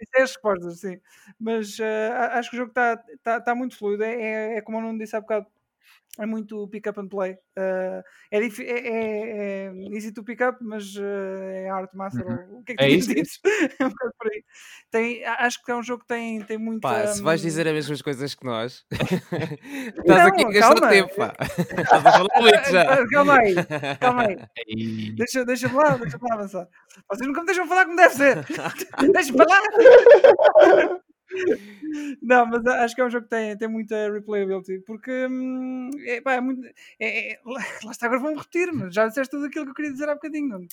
Isso 0.00 0.10
é 0.16 0.22
as 0.22 0.30
respostas, 0.30 0.80
sim. 0.80 0.98
Mas 1.38 1.78
eh, 1.78 2.08
acho 2.32 2.50
que 2.50 2.56
o 2.56 2.58
jogo 2.58 2.70
está 2.70 2.96
tá, 3.22 3.40
tá 3.40 3.54
muito 3.54 3.76
fluido. 3.76 4.02
É, 4.02 4.14
é, 4.14 4.56
é 4.56 4.60
como 4.62 4.78
eu 4.78 4.82
não 4.82 4.96
disse 4.98 5.14
há 5.14 5.20
bocado. 5.20 5.46
É 6.18 6.26
muito 6.26 6.66
pick 6.68 6.88
up 6.88 6.98
and 7.00 7.08
play. 7.08 7.36
Eh, 7.56 8.02
é, 8.32 8.38
é, 8.38 8.48
é, 8.48 9.66
é 9.66 9.72
easy 9.94 10.12
to 10.12 10.24
pick 10.24 10.40
up, 10.42 10.58
mas 10.60 10.94
eh, 10.96 11.64
é 11.66 11.70
hard 11.70 11.88
to 11.88 11.96
master. 11.96 12.26
Uhum. 12.26 12.58
O 12.58 12.64
que 12.64 12.72
é 12.72 12.76
que 12.76 12.82
É 12.82 12.88
tu 12.88 12.94
isso, 12.98 13.14
dizes? 13.14 13.40
É 13.78 13.84
um 13.84 13.88
bocado 13.90 14.12
por 14.18 14.30
aí. 14.32 14.44
Tem, 14.90 15.24
acho 15.24 15.62
que 15.62 15.70
é 15.70 15.76
um 15.76 15.82
jogo 15.82 16.02
que 16.02 16.08
tem, 16.08 16.42
tem 16.42 16.58
muito. 16.58 16.80
Pá, 16.80 17.06
se 17.06 17.22
vais 17.22 17.40
hum, 17.40 17.44
dizer 17.44 17.68
as 17.68 17.74
mesmas 17.74 18.02
coisas 18.02 18.34
que 18.34 18.44
nós, 18.44 18.84
estás 18.90 20.26
aqui 20.26 20.44
a 20.44 20.50
gastar 20.50 20.88
tempo, 20.88 21.14
pá. 21.14 21.34
Estás 21.40 22.06
a 22.06 22.12
falar 22.12 22.40
muito 22.40 22.70
já. 22.70 22.82
Ah, 22.82 23.08
Calma 23.08 23.38
aí, 23.38 23.54
calma 24.00 24.22
aí. 24.22 24.36
E- 24.66 25.12
Deixa, 25.12 25.44
deixa-me 25.44 25.74
lá, 25.76 25.96
deixa-me 25.96 26.28
lá 26.28 26.34
avançar. 26.34 26.68
Vocês 27.08 27.26
nunca 27.26 27.40
me 27.40 27.46
deixam 27.46 27.68
falar 27.68 27.84
como 27.84 27.96
deve 27.96 28.14
ser. 28.14 28.44
Deixa-me 29.12 29.38
falar. 29.38 31.00
Não, 32.22 32.46
mas 32.46 32.64
acho 32.66 32.94
que 32.94 33.00
é 33.00 33.04
um 33.04 33.10
jogo 33.10 33.24
que 33.24 33.30
tem, 33.30 33.56
tem 33.56 33.68
muita 33.68 34.10
replayability, 34.12 34.80
porque 34.80 35.26
hum, 35.26 35.90
é, 36.06 36.20
pá, 36.20 36.34
é 36.34 36.40
muito. 36.40 36.64
é- 36.98 37.32
é- 37.32 37.40
lá 37.44 37.54
lá 37.84 37.90
está, 37.90 38.06
agora 38.06 38.20
vou-me 38.20 38.36
repetir, 38.36 38.72
mas 38.72 38.94
já 38.94 39.06
disseste 39.06 39.30
tudo 39.30 39.46
aquilo 39.46 39.64
que 39.64 39.70
eu 39.70 39.74
queria 39.74 39.92
dizer 39.92 40.08
há 40.08 40.14
bocadinho. 40.14 40.48
não? 40.48 40.66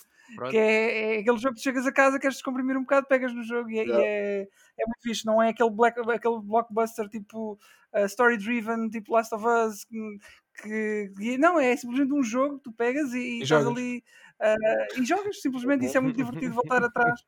Que 0.52 0.58
é, 0.58 1.16
é 1.16 1.20
aquele 1.20 1.38
jogo 1.38 1.56
que 1.56 1.62
tu 1.62 1.64
chegas 1.64 1.86
a 1.88 1.92
casa, 1.92 2.20
queres 2.20 2.36
descomprimir 2.36 2.76
um 2.78 2.82
bocado, 2.82 3.08
pegas 3.08 3.34
no 3.34 3.44
jogo 3.44 3.70
e, 3.70 3.80
é- 3.80 3.86
e 3.86 3.92
é, 3.92 4.42
é 4.42 4.86
muito 4.86 5.02
fixe. 5.02 5.26
Não 5.26 5.42
é 5.42 5.50
aquele, 5.50 5.70
black, 5.70 6.00
aquele 6.00 6.42
blockbuster 6.42 7.08
tipo 7.10 7.54
uh, 7.94 8.06
story-driven, 8.06 8.90
tipo 8.90 9.14
Last 9.14 9.34
of 9.34 9.46
Us, 9.46 9.86
que, 9.86 11.12
que- 11.18 11.38
não, 11.38 11.60
é 11.60 11.76
simplesmente 11.78 12.14
um 12.14 12.24
jogo 12.24 12.58
que 12.58 12.64
tu 12.66 12.72
pegas 12.74 13.14
e, 13.14 13.20
e 13.40 13.44
estás 13.44 13.64
jogas. 13.64 13.78
ali 13.78 14.04
uh, 14.42 15.02
e 15.02 15.06
jogas 15.06 15.42
simplesmente. 15.42 15.86
Isso 15.86 15.98
é 15.98 16.02
muito 16.02 16.18
divertido 16.18 16.54
voltar 16.54 16.84
atrás. 16.84 17.22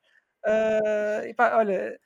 Uh, 0.46 1.26
e 1.28 1.34
pá, 1.34 1.56
olha, 1.56 1.98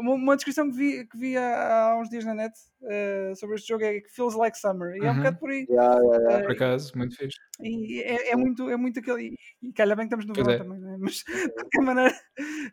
uma, 0.00 0.36
descrição 0.36 0.70
que 0.70 0.76
vi, 0.76 1.06
que 1.06 1.16
vi 1.18 1.36
há, 1.36 1.90
há 1.90 2.00
uns 2.00 2.08
dias 2.08 2.24
na 2.24 2.34
net 2.34 2.54
uh, 2.82 3.34
sobre 3.36 3.56
este 3.56 3.68
jogo 3.68 3.84
é 3.84 4.00
que 4.00 4.10
feels 4.10 4.34
like 4.34 4.58
summer. 4.58 4.96
E 4.96 5.00
é 5.00 5.02
um 5.04 5.08
Uhum. 5.12 5.16
bocado 5.18 5.38
por 5.38 5.50
aí. 5.50 5.66
Yeah, 5.68 6.00
yeah, 6.00 6.18
yeah. 6.24 6.42
Por 6.44 6.52
acaso, 6.52 6.92
muito 6.96 7.16
fixe. 7.16 7.38
E 7.60 8.02
é, 8.02 8.30
é 8.32 8.36
muito, 8.36 8.68
é 8.68 8.76
muito 8.76 8.98
aquele. 9.00 9.34
E, 9.62 9.68
e 9.68 9.72
calhar 9.72 9.96
bem 9.96 10.08
que 10.08 10.14
estamos 10.14 10.26
no 10.26 10.34
Pois 10.34 10.46
verão 10.46 10.60
é. 10.60 10.64
também, 10.64 10.80
né? 10.80 10.96
mas 11.00 11.24
de 11.26 11.52
qualquer 11.54 11.80
maneira. 11.82 12.14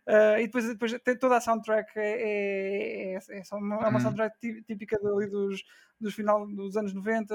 ah, 0.07 0.39
e 0.41 0.45
depois, 0.45 0.67
depois 0.67 0.93
tem 1.03 1.17
toda 1.17 1.37
a 1.37 1.41
soundtrack 1.41 1.91
é, 1.97 3.13
é, 3.13 3.13
é, 3.15 3.39
é 3.39 3.43
só 3.43 3.57
uma, 3.57 3.75
é 3.75 3.79
uma 3.79 3.91
Uhum. 3.93 3.99
soundtrack 3.99 4.39
tí- 4.39 4.61
típica 4.63 4.99
dali 5.01 5.27
dos, 5.29 5.63
dos 5.99 6.13
final 6.13 6.45
dos 6.47 6.75
anos 6.77 6.93
90, 6.93 7.33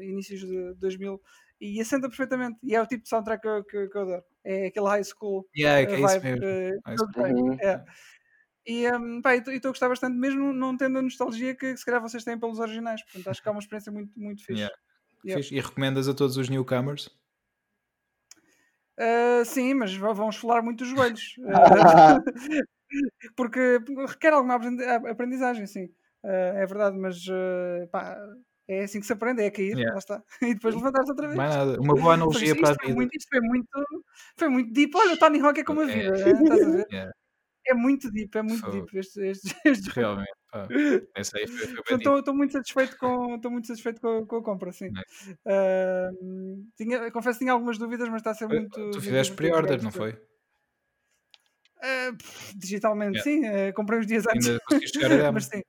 inícios 0.00 0.40
de 0.40 0.74
2000. 0.74 1.20
E 1.58 1.80
assenta 1.80 2.06
perfeitamente. 2.08 2.58
E 2.62 2.74
é 2.74 2.82
o 2.82 2.86
tipo 2.86 3.02
de 3.04 3.08
soundtrack 3.08 3.40
que, 3.40 3.48
eu- 3.48 3.64
que, 3.64 3.88
que 3.88 3.96
eu 3.96 4.02
adoro. 4.02 4.24
É 4.44 4.66
aquele 4.66 4.86
high 4.88 5.02
school 5.02 5.48
Yeah, 5.56 5.80
é, 5.80 5.86
que 5.86 5.94
é 5.94 6.00
isso 6.00 6.22
mesmo. 6.22 6.44
eh, 6.44 6.70
High 6.84 6.96
school. 6.98 7.10
Uhum. 7.16 7.52
é. 7.60 7.84
E 8.66 8.90
um, 8.90 9.22
pá, 9.22 9.36
estou 9.36 9.52
a 9.54 9.72
gostar 9.72 9.88
bastante, 9.88 10.16
mesmo 10.16 10.52
não 10.52 10.76
tendo 10.76 10.98
a 10.98 11.02
nostalgia 11.02 11.54
que, 11.54 11.76
se 11.76 11.84
calhar 11.84 12.00
vocês 12.02 12.24
têm 12.24 12.38
pelos 12.38 12.58
originais. 12.58 13.02
Portanto, 13.04 13.28
acho 13.28 13.42
que 13.42 13.48
é 13.48 13.50
uma 13.52 13.60
experiência 13.60 13.92
muito, 13.92 14.18
muito 14.18 14.44
fixe. 14.44 14.60
Yeah. 14.60 14.76
Yeah. 15.24 15.42
Fixe. 15.42 15.54
E 15.54 15.60
recomendas 15.60 16.08
a 16.08 16.14
todos 16.14 16.36
os 16.36 16.48
newcomers? 16.48 17.08
Ah, 18.98 19.44
sim, 19.44 19.74
mas 19.74 19.94
vão 19.94 20.28
esfolar 20.30 20.62
muito 20.64 20.82
os 20.82 20.88
joelhos. 20.88 21.36
Ah, 21.46 22.20
porque 23.36 23.80
requer 24.08 24.32
alguma 24.32 24.54
aprendizagem, 25.10 25.66
sim. 25.66 25.90
Ah, 26.24 26.52
é 26.56 26.66
verdade, 26.66 26.96
mas 26.96 27.16
ah, 27.30 27.86
pá, 27.90 28.18
é 28.68 28.84
assim 28.84 29.00
que 29.00 29.06
se 29.06 29.12
aprende, 29.12 29.42
é 29.42 29.50
cair, 29.50 29.76
Yeah. 29.76 29.92
lá 29.92 29.98
está. 29.98 30.22
E 30.42 30.54
depois 30.54 30.74
levantar-se 30.74 31.10
outra 31.10 31.26
vez. 31.26 31.36
Mais 31.36 31.54
nada. 31.54 31.80
Uma 31.80 31.94
boa 31.94 32.14
analogia 32.14 32.56
para 32.56 32.70
a 32.70 32.72
vida. 32.72 32.94
muito, 32.94 33.14
isto 33.16 33.28
foi 33.28 33.40
muito, 33.40 33.68
foi 34.36 34.48
muito 34.48 34.72
deep. 34.72 34.92
Olha, 34.96 35.14
o 35.14 35.18
Tony 35.18 35.40
Hawk 35.40 35.60
é 35.60 35.64
como 35.64 35.80
a 35.80 35.84
É. 35.84 35.86
vida, 35.86 36.16
é, 36.16 36.30
estás 36.30 36.62
a 36.62 36.70
ver? 36.70 36.86
Yeah, 36.90 37.12
É 37.68 37.74
muito 37.74 38.10
deep, 38.10 38.36
é 38.38 38.42
muito 38.42 38.60
Fogo. 38.60 38.72
deep. 38.72 38.98
Este, 38.98 39.20
este, 39.26 39.54
este 39.64 39.90
realmente. 39.90 40.30
Pá. 40.52 40.68
Aí 40.70 41.24
foi, 41.24 41.46
foi 41.84 41.98
dito. 41.98 42.18
Estou 42.18 42.34
muito 42.34 42.52
satisfeito 42.52 42.96
com, 42.96 43.34
estou 43.34 43.50
muito 43.50 43.66
satisfeito 43.66 44.00
com, 44.00 44.24
com 44.26 44.36
a 44.36 44.42
compra, 44.42 44.72
sim. 44.72 44.90
Ah, 45.44 46.08
tinha, 46.76 47.10
confesso 47.10 47.38
que 47.38 47.44
tinha 47.44 47.52
algumas 47.52 47.78
dúvidas, 47.78 48.08
mas 48.08 48.18
está 48.20 48.30
a 48.30 48.34
ser 48.34 48.46
muito. 48.48 48.70
Tu 48.70 48.80
muito 48.80 49.00
fizeste 49.00 49.34
pre-order, 49.34 49.82
não 49.82 49.90
foi? 49.90 50.16
Ah, 51.82 52.12
pff, 52.16 52.56
digitalmente, 52.56 53.18
Yeah. 53.18 53.22
sim. 53.22 53.68
ah, 53.68 53.72
comprei 53.74 53.98
uns 53.98 54.06
dias 54.06 54.26
antes. 54.26 54.46
Ainda 54.48 54.60
conseguiste 54.60 54.98
chegar 55.00 55.12
a 55.12 55.16
demo? 55.16 55.32
Mas 55.34 55.44
sim. 55.46 55.62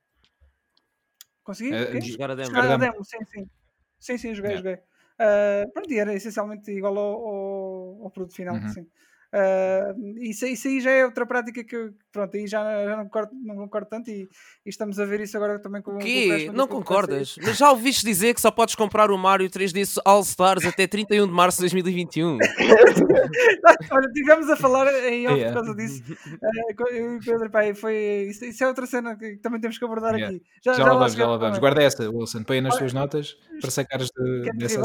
Consegui? 1.43 1.71
De- 1.71 2.01
Jogar 2.01 2.31
a 2.31 2.35
demo. 2.35 2.47
Jogar 2.49 2.71
a 2.71 2.77
demo. 2.77 3.03
sim, 3.03 3.17
sim. 3.25 3.49
Sim, 3.99 4.17
sim, 4.17 4.33
joguei, 4.35 4.51
Yeah. 4.53 4.69
joguei. 4.69 4.83
Ah, 5.19 5.65
pronto, 5.73 5.91
era 5.91 6.13
essencialmente 6.13 6.71
igual 6.71 6.97
ao, 6.97 7.27
ao, 7.27 8.03
ao 8.03 8.11
produto 8.11 8.35
final, 8.35 8.55
Uhum. 8.55 8.69
sim. 8.69 8.87
Ah, 9.33 9.93
isso, 10.21 10.45
aí- 10.45 10.53
isso 10.53 10.67
aí 10.67 10.79
já 10.79 10.91
é 10.91 11.05
outra 11.05 11.25
prática 11.25 11.61
que 11.63 11.75
eu- 11.75 11.93
pronto, 12.13 12.35
aí 12.37 12.47
já, 12.47 12.63
já 12.85 12.95
não, 12.97 13.03
concordo, 13.05 13.31
não 13.43 13.55
concordo 13.55 13.87
tanto 13.89 14.09
e, 14.09 14.23
e 14.65 14.69
estamos 14.69 14.99
a 14.99 15.05
ver 15.05 15.19
isso 15.19 15.35
agora 15.35 15.59
também 15.59 15.81
com, 15.81 15.91
O 15.91 15.93
Não 15.95 15.99
que 16.01 16.47
vai 16.47 16.67
concordas? 16.67 17.35
Mas 17.43 17.57
já 17.57 17.69
ouviste 17.69 18.05
dizer 18.05 18.33
que 18.33 18.39
só 18.41 18.49
podes 18.51 18.75
comprar 18.75 19.11
o 19.11 19.17
Mario 19.17 19.49
3D 19.49 19.99
All 20.05 20.21
Stars 20.21 20.65
até 20.65 20.87
31 20.87 21.27
de 21.27 21.33
março 21.33 21.57
de 21.57 21.63
2021? 21.63 22.37
Olha, 23.91 24.09
tivemos 24.13 24.49
a 24.49 24.55
falar 24.55 24.87
em 25.09 25.27
off 25.27 25.37
Yeah. 25.37 25.47
por 25.59 25.65
causa 25.65 25.75
disso. 25.75 26.03
O 26.71 27.19
Pedro, 27.23 27.49
e 27.63 27.75
foi, 27.75 27.95
isso, 28.29 28.45
isso 28.45 28.63
é 28.63 28.67
outra 28.67 28.85
cena 28.85 29.15
que 29.15 29.37
também 29.37 29.59
temos 29.59 29.77
que 29.77 29.85
abordar 29.85 30.15
Yeah. 30.15 30.35
aqui. 30.37 30.45
Já, 30.63 30.73
Já 30.73 30.83
lá 30.85 30.93
vamos, 30.93 31.13
já 31.13 31.27
lá 31.27 31.37
vamos. 31.37 31.59
Guarda 31.59 31.83
essa, 31.83 32.09
Wilson. 32.09 32.43
Põe 32.43 32.61
nas 32.61 32.73
Olha, 32.73 32.79
tuas 32.79 32.93
notas 32.93 33.37
para 33.61 33.71
sacares 33.71 34.09
de, 34.09 34.49
é 34.49 34.53
terrível, 34.53 34.83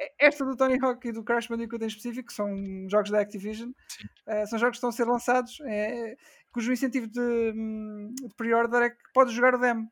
E- 0.00 0.12
Esta 0.18 0.44
do 0.44 0.56
Tony 0.56 0.78
Hawk 0.82 1.06
e 1.06 1.12
do 1.12 1.22
Crash 1.22 1.46
Bandicoot 1.48 1.84
em 1.84 1.86
específico 1.88 2.32
são 2.32 2.48
jogos 2.88 3.10
da 3.10 3.20
Activision, 3.20 3.70
Sim. 3.88 4.04
eh, 4.26 4.46
são 4.46 4.58
jogos 4.58 4.72
que 4.72 4.76
estão 4.78 4.88
a 4.88 4.92
ser 4.92 5.04
lançados, 5.06 5.58
eh, 5.66 6.16
cujo 6.52 6.72
incentivo 6.72 7.06
de, 7.06 7.20
hum, 7.54 8.12
de 8.20 8.34
pre-order 8.36 8.82
é 8.82 8.90
que 8.90 8.96
podes 9.14 9.32
jogar 9.34 9.54
o 9.54 9.58
demo. 9.58 9.88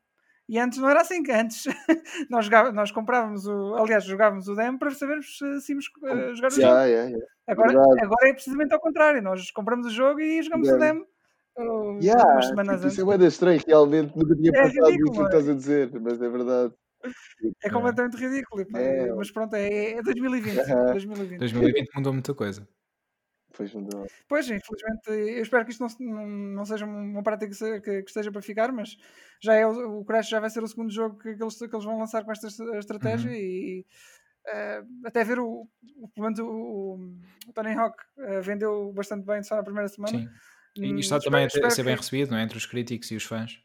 E 0.47 0.57
antes 0.57 0.79
não 0.79 0.89
era 0.89 1.01
assim, 1.01 1.21
que 1.21 1.31
antes 1.31 1.65
nós, 2.29 2.45
jogava- 2.45 2.71
nós 2.71 2.91
comprávamos 2.91 3.45
o. 3.45 3.75
Aliás, 3.75 4.03
jogávamos 4.03 4.47
o 4.47 4.55
demo 4.55 4.79
para 4.79 4.89
sabermos 4.91 5.37
se 5.37 5.61
se 5.61 5.71
íamos 5.73 5.85
eh, 6.05 6.33
jogar 6.35 6.47
o 6.47 6.51
jogo. 6.51 6.61
Yeah, 6.63 6.83
yeah, 6.85 7.09
yeah. 7.11 7.25
Agora, 7.47 7.69
Verdade. 7.73 8.01
agora 8.03 8.29
é 8.29 8.33
precisamente 8.33 8.73
ao 8.73 8.79
contrário. 8.79 9.21
Nós 9.21 9.51
compramos 9.51 9.85
o 9.87 9.91
jogo 9.91 10.19
e 10.19 10.41
jogamos 10.41 10.67
o 10.69 10.77
demo 10.79 11.05
uh, 11.57 11.99
Yeah, 12.01 12.31
umas 12.31 12.47
semanas 12.47 12.75
tipo, 12.77 12.85
antes. 12.85 12.97
isso 12.97 13.01
é 13.01 13.17
bué 13.17 13.27
estranho, 13.27 13.61
realmente 13.67 14.17
nunca 14.17 14.35
tinha 14.35 14.49
É 14.49 14.61
pensado 14.63 14.87
ridículo, 14.89 15.13
que 15.13 15.21
é? 15.21 15.25
estás 15.25 15.49
a 15.49 15.53
dizer, 15.53 15.99
mas 16.01 16.21
é 16.21 16.29
verdade. 16.29 16.73
É 17.63 17.69
completamente 17.69 18.17
ridículo. 18.17 18.65
pá. 18.67 18.79
É. 18.79 19.13
Mas 19.13 19.31
pronto, 19.31 19.55
é, 19.55 19.91
é 19.93 20.01
2020. 20.01 20.59
Aham. 20.59 20.91
2020. 20.91 21.39
2020 21.39 21.89
mudou 21.95 22.13
muita 22.13 22.33
coisa. 22.33 22.67
Pois 23.55 23.71
dá. 23.73 24.05
Pois, 24.27 24.45
infelizmente, 24.49 25.09
eu 25.09 25.41
espero 25.41 25.65
que 25.65 25.71
isto 25.71 25.85
não, 25.99 26.27
não, 26.27 26.65
seja 26.65 26.85
uma 26.85 27.23
prática 27.23 27.49
que, 27.49 27.55
se- 27.57 27.81
que- 27.81 28.03
que 28.03 28.09
esteja 28.09 28.31
para 28.31 28.41
ficar, 28.43 28.71
mas 28.71 28.95
já 29.41 29.55
é 29.55 29.65
o, 29.65 30.05
Crash 30.05 30.29
já 30.29 30.39
vai 30.39 30.49
ser 30.51 30.63
o 30.63 30.67
segundo 30.67 30.91
jogo 30.91 31.17
que, 31.17 31.35
que 31.35 31.41
eles, 31.43 31.57
que 31.57 31.65
eles 31.65 31.83
vão 31.85 31.97
lançar 31.97 32.23
com 32.23 32.31
esta 32.31 32.47
es- 32.47 32.59
estratégia 32.59 33.31
Uhum. 33.31 33.35
e 33.35 33.85
eh, 34.47 34.83
até 35.03 35.23
ver 35.23 35.39
o, 35.39 35.67
o, 35.97 36.07
pelo 36.09 36.25
menos 36.27 36.39
o, 36.39 36.45
o- 37.49 37.53
Tony 37.53 37.73
Hawk 37.73 37.97
eh, 38.19 38.39
vendeu 38.41 38.93
bastante 38.93 39.25
bem 39.25 39.41
só 39.41 39.55
na 39.55 39.63
primeira 39.63 39.87
semana. 39.89 40.17
Sim. 40.17 40.29
E 40.77 40.93
Hum, 40.93 40.99
está 40.99 41.17
espero- 41.17 41.23
também 41.23 41.45
a, 41.45 41.47
ter- 41.47 41.55
a 41.55 41.67
espero 41.67 41.71
ser 41.71 41.83
bem 41.83 41.95
que- 41.95 42.01
recebido, 42.01 42.31
não 42.31 42.37
é? 42.37 42.43
Entre 42.43 42.57
os 42.57 42.65
críticos 42.67 43.09
e 43.11 43.15
os 43.15 43.23
fãs. 43.23 43.59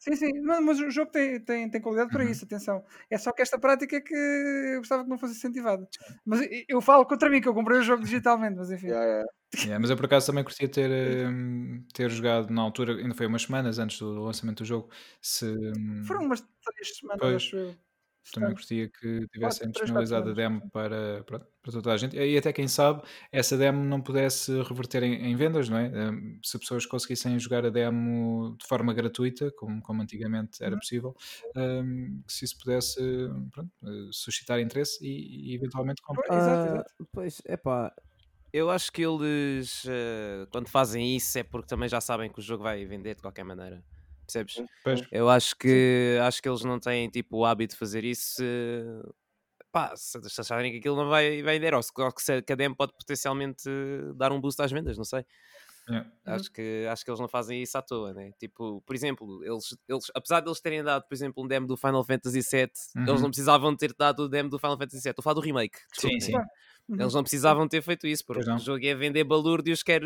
Sim, 0.00 0.14
sim, 0.14 0.30
mas, 0.42 0.60
mas 0.64 0.80
o 0.80 0.90
jogo 0.90 1.10
tem, 1.10 1.40
tem, 1.40 1.70
tem 1.70 1.80
qualidade 1.80 2.10
para 2.12 2.24
Uhum. 2.24 2.30
isso, 2.30 2.44
atenção. 2.44 2.84
É 3.10 3.16
só 3.18 3.32
que 3.32 3.42
esta 3.42 3.58
prática 3.58 3.96
é 3.96 4.00
que 4.00 4.14
eu 4.14 4.78
gostava 4.78 5.02
que 5.04 5.08
não 5.10 5.18
fosse 5.18 5.34
incentivada. 5.34 5.88
Mas 6.24 6.40
eu, 6.68 6.80
falo 6.80 7.06
contra 7.06 7.30
mim, 7.30 7.40
que 7.40 7.48
eu 7.48 7.54
comprei 7.54 7.78
o 7.78 7.82
jogo 7.82 8.02
digitalmente, 8.02 8.56
mas 8.56 8.70
enfim. 8.70 8.88
Yeah, 8.88 9.04
yeah. 9.06 9.26
Yeah, 9.58 9.78
mas 9.80 9.88
eu 9.90 9.96
por 9.96 10.04
acaso 10.06 10.26
também 10.26 10.44
curtia 10.44 10.68
ter, 10.68 10.90
hum, 11.28 11.82
ter 11.94 12.10
jogado 12.10 12.50
na 12.52 12.60
altura, 12.60 12.94
ainda 12.96 13.14
foi 13.14 13.26
umas 13.26 13.42
semanas 13.42 13.78
antes 13.78 13.98
do 13.98 14.22
lançamento 14.22 14.58
do 14.58 14.64
jogo. 14.66 14.90
Se, 15.22 15.46
hum, 15.46 16.04
Foram 16.06 16.24
umas 16.26 16.40
três 16.42 16.96
semanas, 16.98 17.20
Pois. 17.20 17.42
acho 17.42 17.56
eu. 17.56 17.78
Também 18.32 18.52
curtia 18.54 18.88
que 18.90 19.26
tivessem 19.28 19.70
disponibilizado 19.70 20.30
a 20.30 20.32
demo 20.34 20.62
para, 20.72 21.22
pronto, 21.24 21.46
para 21.62 21.72
toda 21.72 21.92
a 21.92 21.96
gente. 21.96 22.16
E 22.16 22.36
até 22.36 22.52
quem 22.52 22.68
sabe, 22.68 23.02
essa 23.32 23.56
demo 23.56 23.84
não 23.84 24.00
pudesse 24.02 24.52
reverter 24.62 25.02
em, 25.02 25.14
em 25.26 25.36
vendas, 25.36 25.68
não 25.68 25.78
é? 25.78 25.88
Hum, 26.10 26.38
Se 26.44 26.58
pessoas 26.58 26.86
conseguissem 26.86 27.38
jogar 27.38 27.64
a 27.66 27.70
demo 27.70 28.56
de 28.60 28.66
forma 28.66 28.92
gratuita, 28.94 29.50
como, 29.56 29.82
como 29.82 30.02
antigamente 30.02 30.62
era 30.62 30.76
Uhum. 30.76 30.78
possível, 30.78 31.14
que 32.26 32.32
se 32.32 32.44
isso 32.44 32.58
pudesse 32.58 33.00
pronto, 33.52 33.70
eh, 33.84 34.08
suscitar 34.12 34.60
interesse 34.60 35.04
e, 35.04 35.52
e 35.52 35.54
eventualmente 35.54 36.02
comprar. 36.02 36.32
Exato, 36.32 36.66
Ah, 36.68 36.68
exato. 36.68 36.92
Pois, 37.12 37.40
é 37.46 37.56
pá. 37.56 37.92
Eu 38.52 38.70
acho 38.70 38.92
que 38.92 39.02
eles, 39.02 39.84
eh, 39.88 40.46
quando 40.52 40.68
fazem 40.68 41.16
isso, 41.16 41.38
é 41.38 41.44
porque 41.44 41.68
também 41.68 41.88
já 41.88 42.00
sabem 42.00 42.32
que 42.32 42.38
o 42.40 42.42
jogo 42.42 42.64
vai 42.64 42.84
vender 42.86 43.14
de 43.16 43.22
qualquer 43.22 43.44
maneira. 43.44 43.84
Percebes? 44.26 44.62
Pois. 44.82 45.02
Eu 45.12 45.28
acho 45.28 45.56
que 45.56 46.18
acho 46.22 46.42
que 46.42 46.48
eles 46.48 46.62
não 46.64 46.78
têm 46.80 47.08
tipo 47.08 47.38
o 47.38 47.44
hábito 47.44 47.74
de 47.74 47.78
fazer 47.78 48.04
isso. 48.04 48.34
Se, 48.36 48.44
pá, 49.72 49.94
se 49.96 50.18
acharem 50.40 50.72
que 50.72 50.78
aquilo 50.78 50.96
não 50.96 51.08
vai 51.08 51.42
vender, 51.42 51.74
ou 51.74 51.82
se, 51.82 51.90
ou 51.96 52.12
que 52.12 52.22
se- 52.22 52.42
que 52.42 52.52
a 52.52 52.56
demo 52.56 52.74
pode 52.74 52.92
potencialmente 52.94 53.64
dar 54.16 54.32
um 54.32 54.40
boost 54.40 54.60
às 54.62 54.72
vendas, 54.72 54.96
não 54.96 55.04
sei. 55.04 55.24
Yeah. 55.88 56.08
Uhum. 56.26 56.32
Acho 56.34 56.50
que, 56.50 56.84
acho 56.90 57.04
que 57.04 57.10
eles 57.10 57.20
não 57.20 57.28
fazem 57.28 57.62
isso 57.62 57.78
à 57.78 57.82
toa, 57.82 58.12
né? 58.12 58.32
Tipo, 58.40 58.82
por 58.84 58.96
exemplo, 58.96 59.44
eles, 59.44 59.76
eles, 59.88 60.06
apesar 60.16 60.40
de 60.40 60.48
eles 60.48 60.60
terem 60.60 60.82
dado, 60.82 61.04
por 61.06 61.14
exemplo, 61.14 61.44
um 61.44 61.46
demo 61.46 61.64
do 61.68 61.76
Final 61.76 62.02
Fantasy 62.02 62.40
VII, 62.40 62.62
eles 62.62 63.08
Uhum. 63.08 63.20
não 63.20 63.28
precisavam 63.30 63.76
ter 63.76 63.94
dado 63.96 64.24
o 64.24 64.28
demo 64.28 64.50
do 64.50 64.58
Final 64.58 64.76
Fantasy 64.76 65.00
VII. 65.00 65.10
Estou 65.10 65.22
a 65.22 65.24
falar 65.24 65.34
do 65.34 65.40
remake. 65.40 65.78
Sim, 65.92 66.08
desculpem. 66.08 66.20
sim. 66.20 66.32
Claro. 66.32 66.48
Uhum. 66.88 67.00
Eles 67.00 67.14
não 67.14 67.22
precisavam 67.22 67.66
ter 67.66 67.82
feito 67.82 68.06
isso, 68.06 68.24
porque 68.24 68.48
o 68.48 68.58
jogo 68.58 68.78
ia 68.78 68.96
vender 68.96 69.24
balúrdios, 69.24 69.82
quer, 69.82 70.00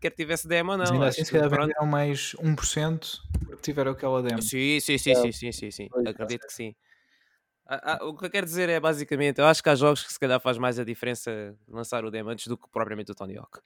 quer 0.00 0.10
tivesse 0.10 0.48
demo 0.48 0.72
ou 0.72 0.78
não. 0.78 0.92
Ainda 0.94 1.08
assim, 1.08 1.24
se 1.24 1.30
calhar 1.30 1.50
venderam 1.50 1.86
mais 1.86 2.34
1% 2.38 3.20
porque 3.44 3.62
tiveram 3.62 3.92
aquela 3.92 4.22
demo. 4.22 4.42
Sim, 4.42 4.80
sim, 4.80 4.96
sim, 4.96 5.10
É. 5.10 5.14
sim, 5.14 5.32
sim, 5.32 5.52
sim, 5.52 5.70
sim. 5.70 5.88
Acredito 6.06 6.46
que 6.46 6.52
sim. 6.52 6.74
Ah, 7.66 7.98
ah, 7.98 8.04
o 8.06 8.16
que 8.16 8.26
eu 8.26 8.30
quero 8.30 8.46
dizer 8.46 8.68
é 8.68 8.78
basicamente, 8.78 9.38
eu 9.38 9.46
acho 9.46 9.62
que 9.62 9.68
há 9.68 9.74
jogos 9.74 10.02
que 10.02 10.12
se 10.12 10.18
calhar 10.18 10.38
faz 10.40 10.58
mais 10.58 10.78
a 10.78 10.84
diferença 10.84 11.56
lançar 11.66 12.04
o 12.04 12.10
demo 12.10 12.30
antes 12.30 12.46
do 12.46 12.58
que 12.58 12.68
propriamente 12.70 13.12
o 13.12 13.14
Tony 13.14 13.36
Hawk. 13.38 13.60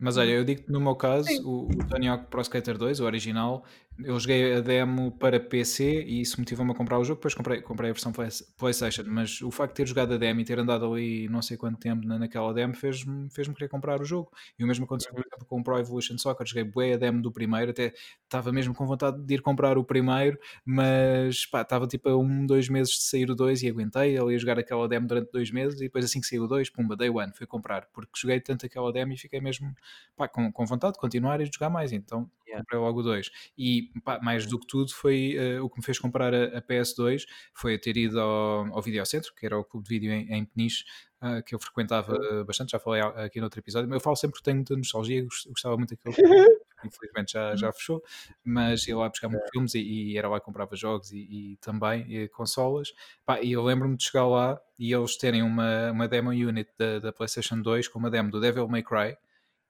Mas 0.00 0.16
olha, 0.16 0.30
eu 0.30 0.44
digo 0.44 0.62
que 0.62 0.70
no 0.70 0.80
meu 0.80 0.94
caso, 0.94 1.28
o, 1.44 1.66
o 1.66 1.88
Tony 1.88 2.08
Hawk 2.08 2.26
Pro 2.26 2.40
Skater 2.40 2.78
2, 2.78 3.00
o 3.00 3.04
original, 3.04 3.64
eu 4.04 4.18
joguei 4.20 4.54
a 4.54 4.60
demo 4.60 5.10
para 5.10 5.40
PC 5.40 6.02
e 6.04 6.20
isso 6.20 6.38
motivou-me 6.40 6.70
a 6.70 6.74
comprar 6.74 6.98
o 6.98 7.04
jogo, 7.04 7.16
depois 7.18 7.34
comprei, 7.34 7.60
comprei 7.60 7.90
a 7.90 7.92
versão 7.92 8.12
Play- 8.12 8.28
PlayStation, 8.56 9.02
mas 9.06 9.40
o 9.42 9.50
facto 9.50 9.72
de 9.72 9.76
ter 9.78 9.88
jogado 9.88 10.14
a 10.14 10.16
demo 10.16 10.40
e 10.40 10.44
ter 10.44 10.58
andado 10.58 10.92
ali 10.92 11.28
não 11.28 11.42
sei 11.42 11.56
quanto 11.56 11.78
tempo 11.78 12.06
na, 12.06 12.16
naquela 12.18 12.54
demo 12.54 12.74
fez-me 12.76 13.28
fez 13.30 13.48
querer 13.48 13.68
comprar 13.68 14.00
o 14.00 14.04
jogo. 14.04 14.30
E 14.58 14.62
o 14.62 14.66
mesmo 14.68 14.84
aconteceu, 14.84 15.12
por 15.12 15.24
exemplo, 15.26 15.44
com 15.46 15.60
o 15.60 15.64
Pro 15.64 15.78
Evolution 15.78 16.16
Soccer, 16.16 16.46
joguei 16.46 16.62
bué 16.64 16.92
a 16.94 16.96
demo 16.96 17.20
do 17.20 17.32
primeiro, 17.32 17.72
até 17.72 17.92
estava 18.22 18.52
mesmo 18.52 18.72
com 18.72 18.86
vontade 18.86 19.20
de 19.20 19.34
ir 19.34 19.42
comprar 19.42 19.76
o 19.76 19.82
primeiro, 19.84 20.38
mas 20.64 21.44
pá, 21.46 21.62
estava 21.62 21.86
tipo 21.88 22.08
a 22.08 22.16
um, 22.16 22.46
dois 22.46 22.68
meses 22.68 22.92
de 22.94 23.02
sair 23.02 23.28
o 23.30 23.34
2 23.34 23.62
e 23.64 23.68
aguentei, 23.68 24.16
ele 24.16 24.32
ia 24.32 24.38
jogar 24.38 24.58
aquela 24.60 24.88
demo 24.88 25.08
durante 25.08 25.32
dois 25.32 25.50
meses. 25.50 25.80
E 25.80 25.84
depois 25.84 26.04
assim 26.04 26.20
que 26.20 26.26
saiu 26.26 26.44
o 26.44 26.48
2, 26.48 26.70
pumba, 26.70 26.96
day 26.96 27.10
one, 27.10 27.32
fui 27.34 27.46
comprar, 27.46 27.86
porque 27.92 28.12
joguei 28.16 28.40
tanto 28.40 28.64
aquela 28.64 28.92
demo 28.92 29.12
e 29.12 29.16
fiquei 29.18 29.40
mesmo 29.40 29.74
pá, 30.16 30.28
com, 30.28 30.52
com 30.52 30.64
vontade 30.66 30.94
de 30.94 31.00
continuar 31.00 31.40
e 31.40 31.44
de 31.48 31.50
jogar 31.54 31.70
mais, 31.70 31.92
então 31.92 32.30
Yeah. 32.48 32.62
comprei 32.64 32.80
logo 32.80 33.00
o 33.00 33.02
2. 33.02 33.30
E 33.56 33.90
pá, 34.04 34.18
mais 34.22 34.46
do 34.46 34.58
que 34.58 34.66
tudo 34.66 34.92
foi 34.94 35.34
eh, 35.36 35.60
o 35.60 35.68
que 35.68 35.78
me 35.78 35.84
fez 35.84 35.98
comprar 35.98 36.34
a, 36.34 36.58
a 36.58 36.62
PS2 36.62 37.26
foi 37.54 37.78
ter 37.78 37.96
ido 37.96 38.18
ao, 38.20 38.66
ao 38.74 38.82
Videocentro, 38.82 39.32
que 39.34 39.44
era 39.46 39.58
o 39.58 39.64
clube 39.64 39.86
de 39.88 39.94
vídeo 39.98 40.12
em, 40.12 40.32
em 40.32 40.44
Peniche, 40.44 40.84
ah, 41.20 41.42
que 41.42 41.54
eu 41.54 41.58
frequentava 41.58 42.16
eh, 42.16 42.44
bastante, 42.44 42.70
já 42.72 42.78
falei 42.78 43.00
aqui 43.02 43.38
no 43.40 43.46
outro 43.46 43.60
episódio, 43.60 43.88
mas 43.88 43.96
eu 43.96 44.00
falo 44.00 44.16
sempre 44.16 44.38
que 44.38 44.44
tenho 44.44 44.56
muita 44.58 44.76
nostalgia, 44.76 45.22
gos- 45.24 45.46
gostava 45.50 45.76
muito 45.76 45.90
daquele 45.96 46.14
infelizmente 46.84 47.32
já, 47.32 47.56
já 47.56 47.72
fechou, 47.72 48.02
mas 48.44 48.86
ia 48.86 48.96
lá 48.96 49.08
buscar 49.08 49.28
muitos 49.28 49.50
filmes 49.50 49.74
e, 49.74 49.80
e 50.12 50.16
era 50.18 50.28
lá 50.28 50.38
que 50.38 50.46
comprava 50.46 50.76
jogos 50.76 51.10
e, 51.12 51.18
e 51.54 51.56
também 51.60 52.06
e 52.08 52.28
consolas. 52.28 52.92
Pá, 53.26 53.40
e 53.40 53.52
eu 53.52 53.62
lembro-me 53.64 53.96
de 53.96 54.04
chegar 54.04 54.26
lá 54.28 54.60
e 54.78 54.92
eles 54.92 55.16
terem 55.16 55.42
uma, 55.42 55.90
uma 55.90 56.06
demo 56.06 56.30
unit 56.30 56.70
da, 56.78 57.00
da 57.00 57.12
PlayStation 57.12 57.60
2 57.60 57.88
com 57.88 57.98
uma 57.98 58.10
demo 58.10 58.30
do 58.30 58.40
Devil 58.40 58.68
May 58.68 58.82
Cry. 58.82 59.16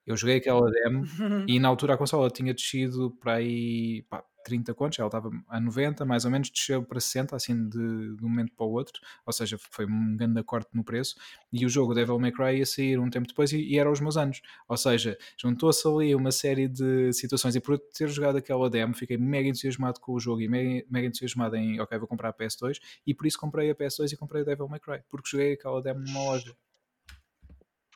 Eu 0.09 0.17
joguei 0.17 0.37
aquela 0.37 0.71
demo 0.71 1.05
e 1.47 1.59
na 1.59 1.67
altura 1.67 1.93
a 1.93 1.97
consola 1.97 2.31
tinha 2.31 2.51
descido 2.51 3.11
para 3.21 3.33
aí 3.33 4.01
pá, 4.09 4.23
30 4.43 4.73
contos, 4.73 4.97
ela 4.97 5.07
estava 5.07 5.29
a 5.47 5.59
90, 5.59 6.03
mais 6.03 6.25
ou 6.25 6.31
menos, 6.31 6.49
desceu 6.49 6.83
para 6.83 6.99
60, 6.99 7.35
assim 7.35 7.69
de, 7.69 8.15
de 8.15 8.25
um 8.25 8.27
momento 8.27 8.51
para 8.55 8.65
o 8.65 8.71
outro, 8.71 8.99
ou 9.23 9.31
seja, 9.31 9.55
foi 9.69 9.85
um 9.85 10.17
grande 10.17 10.41
corte 10.43 10.71
no 10.73 10.83
preço. 10.83 11.15
E 11.53 11.63
o 11.63 11.69
jogo 11.69 11.93
Devil 11.93 12.17
May 12.17 12.31
Cry 12.31 12.57
ia 12.57 12.65
sair 12.65 12.99
um 12.99 13.07
tempo 13.07 13.27
depois 13.27 13.51
e, 13.51 13.61
e 13.61 13.77
era 13.77 13.87
aos 13.87 13.99
meus 13.99 14.17
anos, 14.17 14.41
ou 14.67 14.77
seja, 14.77 15.15
juntou-se 15.39 15.87
ali 15.87 16.15
uma 16.15 16.31
série 16.31 16.67
de 16.67 17.13
situações. 17.13 17.55
E 17.55 17.59
por 17.59 17.75
eu 17.75 17.79
ter 17.79 18.07
jogado 18.09 18.37
aquela 18.37 18.67
demo, 18.67 18.95
fiquei 18.95 19.15
mega 19.15 19.47
entusiasmado 19.47 19.99
com 19.99 20.13
o 20.13 20.19
jogo 20.19 20.41
e 20.41 20.47
mega, 20.47 20.83
mega 20.89 21.07
entusiasmado 21.07 21.55
em, 21.55 21.79
ok, 21.79 21.99
vou 21.99 22.07
comprar 22.07 22.29
a 22.29 22.33
PS2, 22.33 22.79
e 23.05 23.13
por 23.13 23.27
isso 23.27 23.37
comprei 23.37 23.69
a 23.69 23.75
PS2 23.75 24.11
e 24.13 24.17
comprei 24.17 24.41
o 24.41 24.45
Devil 24.45 24.67
May 24.67 24.79
Cry, 24.79 25.01
porque 25.07 25.29
joguei 25.29 25.53
aquela 25.53 25.81
demo 25.83 25.99
numa 25.99 26.23
loja. 26.23 26.55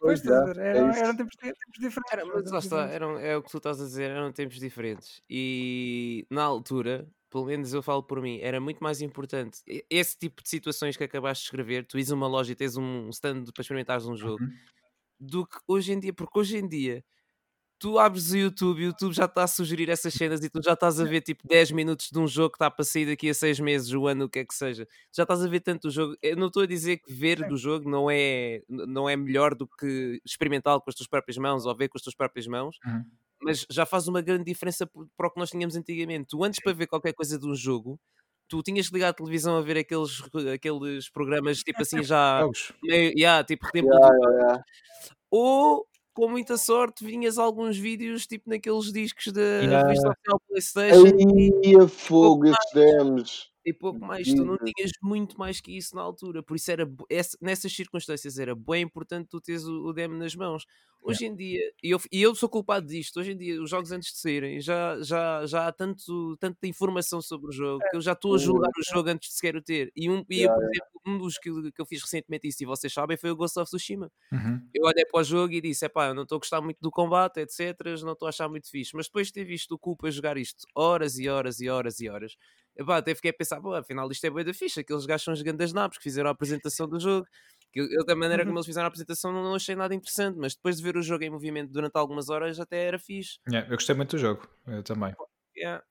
Pois, 0.04 0.20
Pois 0.22 0.22
estás 0.22 0.38
a 0.38 0.42
é, 0.42 0.46
ver, 0.48 0.58
é 0.58 0.70
eram, 0.72 0.92
eram 1.02 1.16
tempos, 1.16 1.36
tempos 1.38 1.80
diferentes. 1.80 2.12
Era, 2.12 2.24
eram 2.24 2.44
mas 2.44 2.52
lá 2.52 2.60
está, 2.60 2.88
diferentes. 2.88 2.90
eram, 2.90 3.18
é 3.18 3.38
o 3.38 3.44
que 3.44 3.50
tu 3.52 3.58
estás 3.58 3.80
a 3.82 3.86
dizer, 3.86 4.12
eram 4.12 4.32
tempos 4.32 4.60
diferentes. 4.60 5.22
E 5.30 6.28
na 6.30 6.44
altura, 6.44 7.10
pelo 7.30 7.46
menos 7.46 7.74
eu 7.74 7.82
falo 7.82 8.04
por 8.04 8.22
mim, 8.22 8.40
era 8.42 8.60
muito 8.60 8.80
mais 8.84 9.02
importante 9.02 9.62
esse 9.90 10.18
tipo 10.18 10.44
de 10.44 10.50
situações 10.50 10.98
que 10.98 11.04
acabaste 11.04 11.44
de 11.44 11.48
escrever, 11.48 11.86
tu 11.88 11.98
ires 11.98 12.12
a 12.12 12.16
uma 12.16 12.28
loja 12.28 12.52
e 12.52 12.56
tens 12.56 12.76
um 12.78 13.10
stand 13.10 13.46
para 13.46 13.62
experimentares 13.62 14.06
um 14.06 14.16
jogo, 14.16 14.44
Uhum. 14.44 14.60
do 15.20 15.46
que 15.48 15.58
hoje 15.68 15.94
em 15.94 16.00
dia, 16.00 16.14
porque 16.14 16.40
hoje 16.40 16.58
em 16.58 16.68
dia 16.68 17.06
tu 17.84 18.00
abres 18.00 18.32
o 18.32 18.38
YouTube 18.38 18.80
e 18.80 18.86
o 18.86 18.88
YouTube 18.88 19.12
já 19.14 19.26
está 19.26 19.44
a 19.44 19.48
sugerir 19.48 19.90
essas 19.90 20.14
cenas 20.14 20.42
e 20.42 20.50
tu 20.50 20.62
já 20.64 20.72
estás 20.72 21.02
a 21.02 21.04
ver 21.04 21.20
tipo 21.20 21.46
10 21.46 21.72
minutos 21.72 22.08
de 22.10 22.18
um 22.18 22.26
jogo 22.26 22.52
que 22.52 22.56
está 22.56 22.72
para 22.72 22.86
sair 22.86 23.06
daqui 23.06 23.30
a 23.30 23.34
6 23.34 23.60
meses, 23.60 23.92
o 23.92 24.08
ano, 24.08 24.24
o 24.24 24.30
que 24.30 24.40
é 24.40 24.46
que 24.46 24.56
seja. 24.56 24.88
Já 25.14 25.24
estás 25.24 25.44
a 25.44 25.50
ver 25.50 25.60
tanto 25.60 25.90
o 25.90 25.92
jogo. 25.92 26.16
Eu 26.22 26.38
não 26.38 26.48
estou 26.48 26.64
a 26.64 26.66
dizer 26.66 27.00
que 27.00 27.12
ver 27.12 27.46
do 27.46 27.58
jogo 27.58 27.90
não 27.90 28.10
é, 28.10 28.62
não 28.70 29.10
é 29.10 29.18
melhor 29.18 29.54
do 29.54 29.68
que 29.68 30.22
experimentá-lo 30.24 30.80
com 30.80 30.90
as 30.90 30.96
tuas 30.96 31.10
próprias 31.10 31.38
mãos 31.38 31.66
ou 31.66 31.76
ver 31.76 31.90
com 31.90 31.98
as 31.98 32.02
tuas 32.02 32.16
próprias 32.16 32.48
mãos, 32.48 32.78
Uhum. 32.86 33.04
mas 33.42 33.66
já 33.70 33.86
faz 33.86 34.08
uma 34.08 34.22
grande 34.22 34.46
diferença 34.46 34.90
para 35.18 35.28
o 35.28 35.32
que 35.32 35.40
nós 35.42 35.50
tínhamos 35.50 35.76
antigamente. 35.76 36.28
Tu 36.30 36.42
antes 36.42 36.62
para 36.64 36.72
ver 36.72 36.88
qualquer 36.88 37.12
coisa 37.12 37.38
de 37.38 37.46
um 37.46 37.54
jogo, 37.54 38.00
tu 38.48 38.64
tinhas 38.64 38.88
que 38.88 38.94
ligar 38.94 39.10
a 39.10 39.14
televisão 39.14 39.58
a 39.58 39.62
ver 39.62 39.76
aqueles, 39.80 40.22
aqueles 40.54 41.10
programas 41.10 41.58
tipo 41.58 41.82
assim 41.82 42.02
já 42.02 42.48
meio, 42.82 43.12
yeah, 43.18 43.44
tipo 43.44 43.68
Yeah, 43.76 43.92
yeah, 43.92 44.36
yeah. 44.40 44.64
ou 45.30 45.86
com 46.14 46.30
muita 46.30 46.58
sorte 46.58 47.04
vinhas 47.06 47.38
alguns 47.38 47.78
vídeos 47.78 48.28
tipo 48.28 48.50
naqueles 48.50 48.92
discos 48.92 49.32
da 49.32 49.42
Yeah. 49.42 49.88
revista 49.88 50.10
oficial 50.10 50.42
Playstation 50.48 51.06
Aí 51.64 51.76
a 51.76 51.88
fogo, 51.88 52.46
esses 52.48 52.72
demos. 52.74 53.53
E 53.66 53.74
pouco 53.74 54.00
mais, 54.00 54.28
tu 54.28 54.44
não 54.44 54.58
tinhas 54.58 54.92
muito 55.02 55.38
mais 55.40 55.62
que 55.62 55.76
isso 55.78 55.96
na 55.96 56.02
altura, 56.02 56.44
por 56.44 56.56
isso 56.56 56.70
era 56.72 56.90
essa- 57.10 57.38
nessas 57.42 57.74
circunstâncias 57.74 58.38
era 58.38 58.54
bem 58.56 58.84
importante 58.84 59.30
tu 59.30 59.40
teres 59.40 59.64
o, 59.66 59.86
o 59.88 59.94
demo 59.94 60.16
nas 60.16 60.36
mãos. 60.36 60.66
Hoje 61.06 61.26
em 61.26 61.36
dia, 61.36 61.60
e 61.84 61.90
eu, 61.92 62.00
e 62.14 62.22
eu 62.22 62.34
sou 62.34 62.48
culpado 62.48 62.88
disto, 62.88 63.20
hoje 63.20 63.34
em 63.34 63.38
dia 63.38 63.62
os 63.62 63.70
jogos 63.70 63.92
antes 63.92 64.14
de 64.14 64.20
saírem 64.20 64.62
já, 64.62 65.02
já, 65.02 65.46
já 65.46 65.68
há 65.68 65.72
tanto, 65.74 66.38
tanta 66.40 66.66
informação 66.66 67.22
sobre 67.22 67.50
o 67.50 67.52
jogo 67.52 67.84
que 67.92 67.98
eu 67.98 68.00
já 68.02 68.14
estou 68.14 68.34
a 68.36 68.38
julgar 68.38 68.70
o 68.70 68.94
jogo 68.94 69.10
antes 69.10 69.28
de 69.30 69.36
sequer 69.36 69.54
o 69.58 69.62
ter. 69.62 69.92
E, 69.98 70.10
um, 70.10 70.24
e 70.30 70.44
eu, 70.44 70.54
por 70.54 70.64
exemplo, 70.64 71.02
um 71.06 71.18
dos 71.18 71.38
que, 71.38 71.50
eu- 71.50 71.72
que 71.74 71.82
eu 71.82 71.86
fiz 71.86 72.02
recentemente 72.02 72.48
isso, 72.48 72.64
e 72.64 72.66
vocês 72.66 72.94
sabem, 72.94 73.18
foi 73.18 73.32
o 73.32 73.36
Ghost 73.36 73.60
of 73.60 73.68
Tsushima. 73.70 74.10
Uhum. 74.32 74.62
Eu 74.74 74.86
olhei 74.86 75.06
para 75.06 75.20
o 75.20 75.24
jogo 75.26 75.52
e 75.54 75.60
disse: 75.60 75.86
Epá, 75.86 76.08
eu 76.08 76.14
não 76.14 76.24
estou 76.24 76.38
a 76.38 76.40
gostar 76.40 76.62
muito 76.62 76.78
do 76.82 76.90
combate, 76.90 77.42
etc. 77.42 77.78
Não 78.04 78.14
estou 78.14 78.26
a 78.26 78.30
achar 78.30 78.48
muito 78.48 78.70
fixe. 78.70 78.96
Mas 78.96 79.08
depois 79.08 79.28
de 79.28 79.34
ter 79.34 79.44
visto 79.44 79.74
o 79.74 79.78
Culpa 79.78 80.10
jogar 80.10 80.38
isto 80.38 80.66
horas 80.74 81.20
e 81.20 81.28
horas 81.28 81.60
e 81.60 81.68
horas 81.68 82.00
e 82.00 82.08
horas, 82.08 82.38
epá, 82.76 82.98
até 82.98 83.16
fiquei 83.16 83.32
a 83.32 83.34
pensar: 83.34 83.62
pô, 83.62 83.74
afinal 83.74 84.10
isto 84.12 84.26
é 84.26 84.30
boa 84.30 84.44
da 84.44 84.54
ficha. 84.54 84.82
Aqueles 84.82 85.06
gajos 85.06 85.24
são 85.26 85.34
os 85.34 85.42
grandes 85.42 85.74
nabos 85.74 85.98
que 85.98 86.04
fizeram 86.04 86.30
a 86.30 86.34
apresentação 86.34 86.88
do 86.88 87.00
jogo. 87.00 87.28
Que 87.72 87.80
eu, 87.80 88.06
da 88.06 88.16
maneira 88.16 88.46
como 88.46 88.58
eles 88.58 88.68
fizeram 88.68 88.86
a 88.86 88.88
apresentação, 88.88 89.32
não, 89.32 89.44
não 89.44 89.56
achei 89.56 89.76
nada 89.76 89.96
interessante. 89.96 90.38
Mas 90.38 90.56
depois 90.56 90.78
de 90.78 90.84
ver 90.84 90.98
o 90.98 91.02
jogo 91.02 91.24
em 91.24 91.30
movimento 91.30 91.72
durante 91.72 91.96
algumas 91.98 92.30
horas, 92.30 92.60
até 92.60 92.84
era 92.86 93.00
fixe. 93.00 93.40
Yeah, 93.50 93.68
eu 93.70 93.76
gostei 93.76 93.96
muito 93.96 94.12
do 94.12 94.20
jogo, 94.20 94.48
eu 94.68 94.84
também. 94.84 95.16
Yeah. 95.58 95.84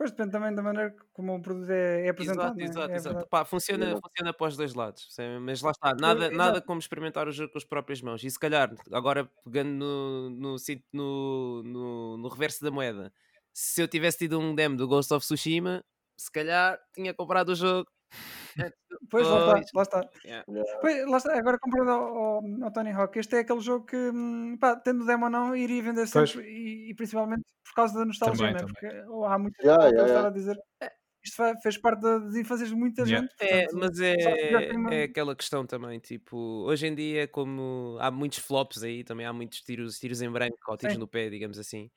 Pois 0.00 0.12
depende 0.12 0.30
também 0.32 0.54
da 0.54 0.62
maneira 0.62 0.96
como 1.12 1.36
o 1.36 1.42
produto 1.42 1.68
é, 1.70 2.06
é 2.06 2.08
apresentado. 2.08 2.58
Exato, 2.58 2.60
é? 2.60 2.64
exato, 2.64 2.92
É 2.92 2.96
exato. 2.96 3.28
Pá, 3.28 3.44
funciona, 3.44 3.84
Exato. 3.84 4.00
funciona 4.00 4.32
para 4.32 4.46
os 4.46 4.56
dois 4.56 4.72
lados. 4.72 5.14
Mas 5.42 5.60
lá 5.60 5.72
está, 5.72 5.94
nada, 5.94 6.20
exato. 6.20 6.36
nada 6.36 6.62
como 6.62 6.80
experimentar 6.80 7.28
o 7.28 7.32
jogo 7.32 7.52
com 7.52 7.58
as 7.58 7.64
próprias 7.64 8.00
mãos. 8.00 8.24
E 8.24 8.30
se 8.30 8.38
calhar, 8.38 8.74
agora 8.92 9.30
pegando 9.44 9.70
no, 9.70 10.30
no, 10.30 10.56
no, 10.94 11.62
no, 11.64 12.16
no 12.16 12.28
reverso 12.28 12.64
da 12.64 12.70
moeda, 12.70 13.12
se 13.62 13.82
eu 13.82 13.88
tivesse 13.88 14.18
tido 14.18 14.38
um 14.40 14.54
demo 14.54 14.76
do 14.76 14.88
Ghost 14.88 15.12
of 15.12 15.24
Tsushima, 15.24 15.84
se 16.18 16.30
calhar 16.32 16.78
tinha 16.94 17.12
comprado 17.14 17.50
o 17.50 17.54
jogo. 17.54 17.86
Pois, 19.10 19.26
lá 19.26 19.38
está, 19.60 19.70
lá 19.74 19.82
está. 19.82 20.10
Yeah. 20.24 20.44
Pois, 20.80 21.06
lá 21.08 21.16
está. 21.16 21.36
Agora 21.38 21.58
comparando 21.60 21.90
ao, 21.90 22.16
ao, 22.16 22.40
ao 22.64 22.72
Tony 22.72 22.90
Hawk, 22.90 23.18
este 23.18 23.36
é 23.36 23.38
aquele 23.40 23.60
jogo 23.60 23.86
que, 23.86 23.96
hum, 23.96 24.56
pá, 24.58 24.76
tendo 24.76 25.04
demo 25.06 25.24
ou 25.26 25.30
não, 25.30 25.54
iria 25.56 25.82
vender 25.82 26.08
Pois. 26.12 26.30
sempre 26.30 26.48
e, 26.48 26.90
e 26.90 26.94
principalmente 26.94 27.42
por 27.64 27.74
causa 27.74 27.98
da 27.98 28.04
nostalgia, 28.04 28.48
Também, 28.48 28.52
né? 28.54 28.58
também. 28.60 28.74
porque 29.02 29.10
ou 29.12 29.24
há 29.24 29.38
muita 29.38 29.62
Yeah, 29.62 29.82
gente 29.88 29.94
a 29.94 29.98
yeah, 30.02 30.12
yeah. 30.12 30.28
a 30.28 30.32
dizer 30.32 30.56
"É, 30.82 30.90
isto 31.24 31.42
fez 31.62 31.78
parte 31.78 32.00
da- 32.02 32.18
das 32.18 32.34
infâncias 32.36 32.68
de 32.68 32.74
muita 32.74 33.02
Yeah. 33.02 33.20
gente. 33.26 33.34
É, 33.40 33.62
portanto, 33.64 33.80
mas 33.80 33.98
que 33.98 34.50
já 34.50 34.58
tem 34.60 34.76
uma- 34.76 34.94
é, 34.94 35.00
é 35.00 35.04
aquela 35.04 35.34
questão 35.36 35.66
também, 35.66 35.98
tipo, 36.00 36.36
hoje 36.66 36.86
em 36.86 36.94
dia, 36.94 37.26
como 37.28 37.96
há 38.00 38.10
muitos 38.10 38.38
flops 38.38 38.82
aí, 38.82 39.02
também 39.04 39.26
há 39.26 39.32
muitos 39.32 39.60
tiros, 39.60 39.98
tiros 39.98 40.20
em 40.22 40.30
branco 40.30 40.56
ou 40.68 40.76
tiros 40.76 40.94
Sim. 40.94 41.00
no 41.00 41.08
pé, 41.08 41.30
digamos 41.30 41.58
assim. 41.58 41.88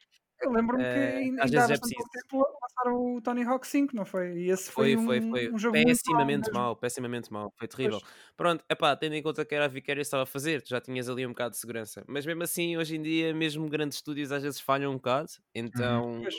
Eu 0.44 0.52
lembro-me 0.52 0.86
que 0.88 0.98
Eh, 0.98 1.30
ainda 1.40 1.44
ainda 1.44 1.66
há 1.66 1.68
é 1.70 1.78
bastante 1.78 2.10
tempo 2.12 2.38
lançaram 2.62 3.16
o 3.16 3.22
Tony 3.22 3.44
Hawk 3.44 3.66
5, 3.68 3.96
não 3.96 4.06
foi? 4.06 4.34
E 4.40 4.50
esse 4.52 4.72
foi, 4.72 4.88
Foi, 4.88 4.98
foi, 4.98 5.22
um, 5.22 5.30
foi 5.30 5.54
um 5.54 5.58
jogo 5.58 5.80
pessimamente 5.82 6.50
mesmo. 6.50 6.54
mau, 6.54 6.76
pessimamente 6.76 7.32
mau, 7.32 7.54
foi 7.58 7.68
terrível. 7.68 8.02
Pronto, 8.38 8.64
epá, 8.70 8.96
tendo 8.96 9.14
em 9.16 9.22
conta 9.22 9.46
que 9.46 9.54
era 9.54 9.66
a 9.66 9.68
Vicarious 9.68 10.08
estava 10.08 10.24
a 10.24 10.26
fazer, 10.26 10.62
tu 10.62 10.70
já 10.70 10.80
tinhas 10.82 11.10
ali 11.10 11.26
um 11.26 11.30
bocado 11.30 11.52
de 11.52 11.58
segurança. 11.60 12.04
Mas 12.08 12.26
mesmo 12.26 12.44
assim, 12.44 12.78
hoje 12.78 12.96
em 12.96 13.02
dia, 13.02 13.34
mesmo 13.34 13.68
grandes 13.70 13.98
estúdios 13.98 14.32
às 14.32 14.42
vezes 14.44 14.60
falham 14.62 14.92
um 14.92 14.96
bocado, 14.96 15.30
então 15.54 16.22
Pois. 16.22 16.36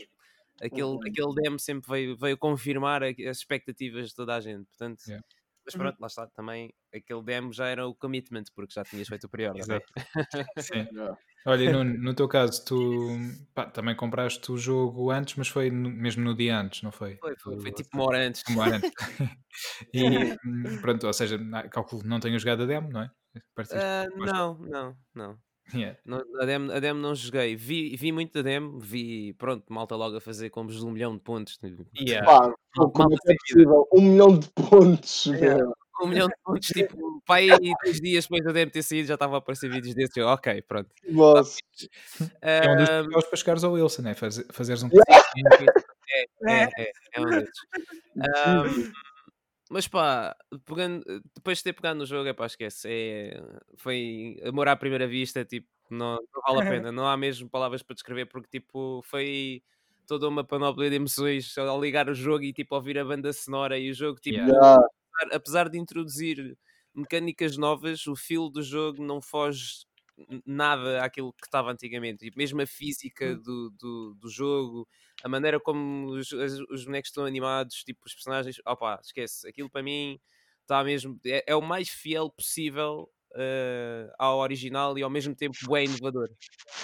aquele, 0.61 0.99
Uhum. 0.99 1.01
aquele 1.07 1.35
demo 1.43 1.59
sempre 1.59 1.89
veio, 1.91 2.17
veio 2.17 2.39
confirmar 2.39 3.03
as 3.05 3.17
expectativas 3.39 4.11
de 4.11 4.15
toda 4.17 4.37
a 4.37 4.41
gente. 4.41 4.67
Portanto, 4.67 5.03
Yeah. 5.07 5.21
mas 5.67 5.75
Uhum. 5.75 5.77
pronto, 5.77 5.99
lá 6.01 6.09
está, 6.09 6.27
também 6.29 6.75
aquele 6.95 7.23
demo 7.25 7.53
já 7.53 7.69
era 7.69 7.87
o 7.89 7.95
commitment, 7.95 8.45
porque 8.55 8.75
já 8.75 8.85
tinhas 8.85 9.09
feito 9.09 9.25
o 9.27 9.31
prior. 9.31 9.55
Exato. 9.55 9.93
Sim. 10.59 10.89
Olha, 11.47 11.73
no, 11.73 11.85
no 11.85 12.15
teu 12.15 12.27
caso, 12.27 12.65
tu 12.65 13.19
pá, 13.55 13.67
também 13.67 13.95
compraste 13.95 14.51
o 14.51 14.57
jogo 14.57 15.11
antes, 15.11 15.35
mas 15.37 15.49
foi 15.49 15.71
no- 15.71 15.91
mesmo 15.91 16.25
no 16.25 16.35
dia 16.35 16.59
antes, 16.59 16.83
não 16.83 16.91
foi? 16.91 17.17
Foi, 17.17 17.35
foi, 17.37 17.61
foi 17.61 17.73
tipo 17.73 17.91
uma 17.95 18.05
hora 18.05 18.27
antes. 18.27 18.43
Uma 18.49 18.63
hora 18.63 18.77
antes. 18.77 18.91
e 19.93 20.81
pronto, 20.81 21.07
ou 21.07 21.13
seja, 21.13 21.39
calculo 21.71 22.03
que 22.03 22.09
não 22.09 22.19
tenho 22.19 22.39
jogado 22.39 22.63
a 22.63 22.67
demo, 22.67 22.91
não 22.91 23.03
é? 23.03 23.11
Gosto. 23.57 23.75
não, 24.17 24.59
não, 24.59 24.97
não. 25.15 25.39
Yeah. 25.73 25.99
Não, 26.05 26.23
a, 26.41 26.45
demo, 26.45 26.73
a 26.73 26.79
demo 26.79 27.01
não 27.01 27.15
joguei. 27.15 27.57
Vi, 27.57 27.97
vi 27.97 28.13
muito 28.13 28.33
da 28.35 28.43
demo, 28.43 28.79
vi, 28.79 29.33
pronto, 29.35 29.65
malta 29.73 29.97
logo 29.97 30.17
a 30.17 30.21
fazer 30.21 30.51
combos 30.51 30.77
de 30.79 30.85
um 30.85 30.91
milhão 30.91 31.15
de 31.15 31.23
pontos. 31.23 31.57
tipo, 31.57 31.87
Yeah. 31.99 32.27
Pá, 32.27 32.55
como 32.75 33.15
é 33.15 33.17
que 33.17 33.33
é 33.33 33.35
possível? 33.47 33.89
Um 33.93 34.03
milhão 34.03 34.39
de 34.39 34.49
pontos, 34.51 35.27
Yeah. 35.27 35.65
Meu. 35.99 36.07
Um 36.07 36.09
milhão 36.09 36.29
de 36.29 36.35
pontos, 36.45 36.69
tipo, 36.99 37.23
pá, 37.27 37.37
aí 37.37 37.49
dois 37.85 38.01
dias 38.01 38.27
depois 38.27 38.45
da 38.45 38.67
ter 38.71 38.83
saído 38.83 39.09
já 39.09 39.15
estava 39.15 39.37
a 39.37 39.39
aparecer 39.39 39.71
vídeos 39.71 39.95
desses. 39.95 40.17
Eu, 40.17 40.27
ok, 40.29 40.63
pronto. 40.63 40.91
Boss. 41.11 41.59
É 42.43 42.71
um 42.71 42.77
dos 42.77 42.89
Ah, 42.89 42.99
tutoriais 43.03 43.27
para 43.27 43.37
chegares 43.37 43.65
ao 43.65 43.73
Wilson, 43.73 44.09
é 44.09 44.15
fazer, 44.15 44.47
fazeres 44.53 44.83
um 44.83 44.89
é, 46.11 46.25
é, 46.47 46.63
é, 46.79 46.93
é 47.15 47.21
um 47.21 47.27
desses. 47.27 47.61
Ah, 48.37 48.65
mas 49.71 49.89
pá, 49.89 50.37
pegando, 50.65 51.03
depois 51.35 51.59
de 51.59 51.65
ter 51.65 51.73
pegado 51.73 51.99
no 51.99 52.07
jogo, 52.07 52.29
é 52.29 52.33
pá, 52.33 52.47
esquece. 52.47 52.87
É, 52.89 53.43
foi 53.77 54.41
amor 54.45 54.69
à 54.69 54.77
primeira 54.77 55.07
vista, 55.07 55.45
tipo, 55.45 55.67
não, 55.91 56.17
não 56.33 56.43
vale 56.47 56.67
a 56.67 56.71
pena. 56.71 56.93
Não 56.93 57.07
há 57.07 57.17
mesmo 57.17 57.49
palavras 57.49 57.83
para 57.83 57.95
descrever, 57.95 58.27
porque 58.27 58.49
tipo, 58.49 59.01
foi 59.05 59.63
toda 60.07 60.29
uma 60.29 60.45
panóplia 60.45 60.91
de 60.91 60.97
emoções 60.97 61.57
ao 61.57 61.81
ligar 61.81 62.09
o 62.09 62.15
jogo 62.15 62.45
e 62.45 62.53
tipo, 62.53 62.75
ouvir 62.75 62.99
a 62.99 63.05
banda 63.05 63.33
sonora 63.33 63.79
e 63.79 63.91
o 63.91 63.95
jogo, 63.95 64.21
tipo, 64.21 64.37
Yeah. 64.39 64.87
Apesar- 65.17 65.37
apesar 65.37 65.69
de 65.71 65.79
introduzir 65.79 66.57
mecânicas 66.95 67.57
novas, 67.57 68.07
o 68.07 68.17
feel 68.17 68.49
do 68.51 68.63
jogo 68.63 69.03
não 69.05 69.21
foge 69.21 69.85
nada 70.47 71.05
àquilo 71.05 71.33
que 71.33 71.47
estava 71.47 71.73
antigamente. 71.73 72.27
E 72.27 72.33
mesmo 72.37 72.61
a 72.63 72.67
física 72.67 73.37
do, 73.37 73.71
do, 73.71 74.15
do 74.15 74.29
jogo, 74.29 74.89
a 75.23 75.29
maneira 75.29 75.59
como 75.61 76.11
os, 76.13 76.31
os 76.33 76.85
bonecos 76.85 77.09
estão 77.11 77.25
animados, 77.25 77.83
tipo 77.85 78.01
os 78.07 78.15
personagens, 78.15 78.57
opá, 78.67 79.01
esquece. 79.03 79.49
Aquilo 79.49 79.69
para 79.71 79.83
mim 79.83 80.21
está 80.63 80.85
mesmo. 80.85 81.19
É, 81.27 81.45
é 81.49 81.57
o 81.57 81.63
mais 81.63 81.89
fiel 81.89 82.31
possível 82.31 83.11
eh, 83.37 84.11
ao 84.19 84.39
original 84.39 84.99
e 84.99 85.03
ao 85.03 85.11
mesmo 85.11 85.35
tempo 85.35 85.57
bem 85.71 85.87
inovador 85.87 86.29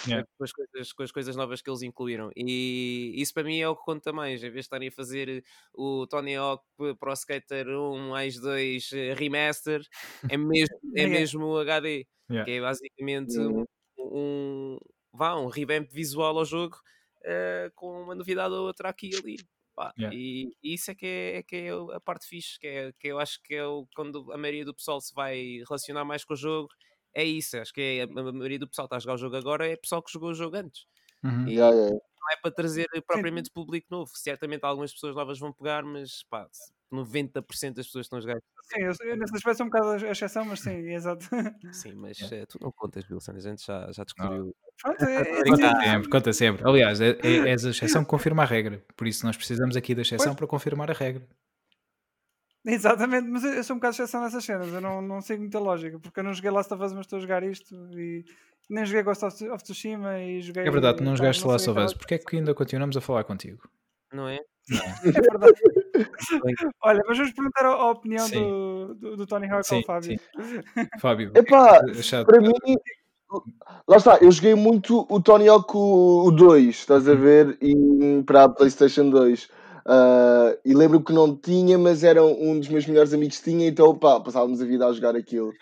Yeah. 0.07 0.23
com, 0.39 0.45
as 0.45 0.53
coisas, 0.53 0.93
com 0.93 1.03
as 1.03 1.13
coisas 1.13 1.37
novas 1.37 1.63
que 1.63 1.71
eles 1.71 1.83
incluíram. 1.83 2.31
E 2.37 3.13
isso 3.17 3.35
para 3.35 3.45
mim 3.45 3.59
é 3.61 3.69
o 3.69 3.77
que 3.77 3.85
conta 3.85 4.13
mais. 4.13 4.43
Em 4.43 4.51
vez 4.51 4.55
de 4.55 4.61
estarem 4.61 4.89
a 4.89 4.93
fazer 4.93 5.45
o 5.75 6.07
Tony 6.07 6.37
Hawk 6.37 6.65
Pro 6.99 7.13
Skater 7.15 7.69
1 7.69 8.11
mais 8.11 8.39
2 8.41 8.91
eh, 8.93 9.15
remaster, 9.15 9.83
é 10.29 10.37
mesmo, 10.37 10.77
é 10.97 11.07
Yeah. 11.07 11.07
mesmo 11.07 11.47
o 11.47 11.59
HD, 11.61 12.07
Yeah. 12.31 12.45
que 12.45 12.51
é 12.53 12.61
basicamente 12.61 13.39
um, 13.41 13.65
um, 13.99 14.79
vá, 15.13 15.37
um 15.37 15.47
revamp 15.49 15.91
visual 15.93 16.39
ao 16.39 16.45
jogo 16.45 16.79
eh, 17.25 17.71
com 17.75 18.03
uma 18.03 18.15
novidade 18.15 18.55
ou 18.55 18.67
outra 18.67 18.89
aqui 18.91 19.11
e 19.11 19.17
ali. 19.17 19.37
Pá, 19.75 19.93
Yeah. 19.99 20.17
E, 20.17 20.57
e 20.63 20.75
isso 20.75 20.91
é 20.91 20.95
que 20.95 21.07
é, 21.07 21.37
é 21.39 21.43
que 21.43 21.57
é 21.57 21.75
o- 21.75 21.91
a 21.93 22.01
parte 22.01 22.27
fixe, 22.27 22.59
que, 22.59 22.67
é, 22.67 22.93
que 22.99 23.09
eu 23.09 23.19
acho 23.19 23.41
que 23.43 23.55
é 23.55 23.65
o, 23.67 23.87
quando 23.95 24.31
a 24.33 24.37
maioria 24.39 24.65
do 24.65 24.75
pessoal 24.75 25.01
se 25.01 25.15
vai 25.15 25.63
relacionar 25.69 26.05
mais 26.05 26.25
com 26.25 26.35
o 26.35 26.37
jogo, 26.37 26.69
é 27.15 27.25
isso. 27.25 27.57
Acho 27.59 27.73
que 27.73 27.81
é, 27.81 28.03
a, 28.03 28.07
maioria 28.33 28.59
do 28.59 28.69
pessoal 28.69 28.89
que 28.89 28.95
está 28.95 28.97
a 28.97 29.01
jogar 29.01 29.15
o 29.15 29.19
jogo 29.19 29.37
agora 29.37 29.67
é 29.69 29.77
pessoal 29.77 30.03
que 30.03 30.13
jogou 30.13 30.31
o 30.31 30.35
jogo 30.35 30.57
antes. 30.57 30.87
Uhum. 31.25 31.49
E 31.49 31.55
Yeah, 31.55 31.75
yeah. 31.75 31.91
não 31.93 32.31
é 32.33 32.37
para 32.43 32.51
trazer 32.51 32.87
propriamente 33.07 33.51
público 33.51 33.87
novo. 33.91 34.11
Certamente 34.15 34.65
algumas 34.65 34.93
pessoas 34.93 35.15
novas 35.15 35.39
vão 35.39 35.53
pegar, 35.53 35.85
mas 35.85 36.23
pá, 36.25 36.49
90% 36.93 37.75
das 37.75 37.87
pessoas 37.87 37.93
que 37.93 37.99
estão 38.01 38.19
a 38.19 38.23
jogar. 38.23 38.41
Sim, 38.63 38.83
eu, 38.83 39.11
eu 39.11 39.17
nesse 39.17 39.35
aspecto 39.37 39.57
sou 39.57 39.67
um 39.67 39.71
bocado 39.71 40.05
a 40.07 40.11
exceção, 40.11 40.45
mas 40.45 40.61
sim, 40.61 40.93
exato. 40.93 41.25
Sim, 41.73 41.95
mas 41.95 42.19
Yeah. 42.19 42.37
eh, 42.37 42.47
tu 42.47 42.59
não 42.61 42.73
contas, 42.73 43.09
Wilson. 43.09 43.33
A 43.33 43.41
gente 43.41 43.65
já, 43.65 43.91
já 43.93 44.05
descobriu. 44.05 44.55
Pronto, 44.83 45.05
é, 45.05 45.17
é, 45.17 45.21
Obrigado. 45.21 45.73
Conta 45.73 45.85
sempre, 45.85 46.11
conta 46.11 46.33
sempre. 46.33 46.69
Aliás, 46.69 47.01
é, 47.01 47.11
é, 47.23 47.49
és 47.51 47.65
a 47.65 47.71
exceção 47.71 48.03
que 48.03 48.11
confirma 48.11 48.43
a 48.43 48.47
regra. 48.47 48.85
Por 48.97 49.07
isso 49.07 49.25
nós 49.25 49.37
precisamos 49.37 49.77
aqui 49.77 49.95
da 49.95 50.03
exceção 50.03 50.29
Pois. 50.29 50.37
para 50.37 50.47
confirmar 50.47 50.91
a 50.91 50.95
regra. 50.95 51.27
Exatamente, 52.65 53.27
mas 53.29 53.43
eu, 53.43 53.65
sou 53.65 53.75
um 53.75 53.79
bocado 53.79 53.97
de 53.97 54.03
exceção 54.03 54.21
nessas 54.21 54.45
cenas, 54.45 54.69
eu 54.69 54.83
não, 54.83 55.01
não 55.01 55.23
sigo 55.23 55.41
muita 55.41 55.59
lógica, 55.59 55.99
porque 55.99 56.21
eu 56.21 56.25
não 56.25 56.35
joguei 56.35 56.51
Last 56.51 56.73
of 56.75 56.85
Us, 56.85 56.93
mas 56.93 57.07
estou 57.07 57.17
a 57.17 57.21
jogar 57.23 57.43
isto 57.43 57.75
e 57.99 58.23
nem 58.69 58.85
joguei 58.85 59.03
Ghost 59.03 59.25
of, 59.25 59.49
of 59.49 59.65
Tsushima 59.65 60.19
e 60.21 60.43
joguei. 60.43 60.67
É 60.67 60.71
verdade, 60.71 60.99
tu 60.99 61.05
não 61.05 61.17
jogaste 61.17 61.47
Last 61.47 61.71
of 61.71 61.81
Us. 61.81 61.95
Porquê 61.95 62.15
é 62.15 62.19
que 62.19 62.37
ainda 62.37 62.55
continuamos 62.55 62.97
a 62.97 63.01
falar 63.01 63.25
contigo? 63.25 63.67
Não 64.13 64.29
é? 64.29 64.39
É 65.05 65.21
verdade. 65.21 65.55
Olha, 66.83 67.03
mas 67.07 67.19
vamos 67.19 67.33
perguntar 67.33 67.65
a, 67.65 67.69
a 67.69 67.91
opinião 67.91 68.27
Sim. 68.27 68.35
do, 68.35 68.95
do, 68.95 69.17
do 69.17 69.27
Tony 69.27 69.49
Hawk 69.51 69.67
Sim, 69.67 69.77
ao 69.77 69.83
Fábio. 69.83 70.21
Fábio, 71.01 71.33
Epá, 71.37 71.77
é 71.79 72.25
para 72.25 72.41
mim, 72.41 72.53
lá 73.89 73.97
está, 73.97 74.19
eu 74.21 74.31
joguei 74.31 74.55
muito 74.55 75.07
o 75.09 75.21
Tony 75.21 75.49
Hawk 75.49 75.77
o, 75.77 76.27
o 76.27 76.31
2, 76.31 76.69
estás 76.77 77.09
a 77.09 77.15
ver? 77.15 77.57
E 77.61 78.23
para 78.25 78.45
a 78.45 78.49
PlayStation 78.49 79.11
2. 79.11 79.49
Ah, 79.87 80.57
e 80.65 80.75
lembro 80.75 81.03
que 81.03 81.13
não 81.13 81.35
tinha, 81.35 81.79
mas 81.79 82.05
era 82.05 82.25
um 82.25 82.59
dos 82.59 82.69
meus 82.69 82.87
melhores 82.87 83.13
amigos 83.15 83.41
tinha, 83.41 83.67
então 83.67 83.97
pá, 83.97 84.21
passávamos 84.21 84.61
a 84.61 84.65
vida 84.65 84.87
a 84.87 84.93
jogar 84.93 85.17
aquilo. 85.17 85.53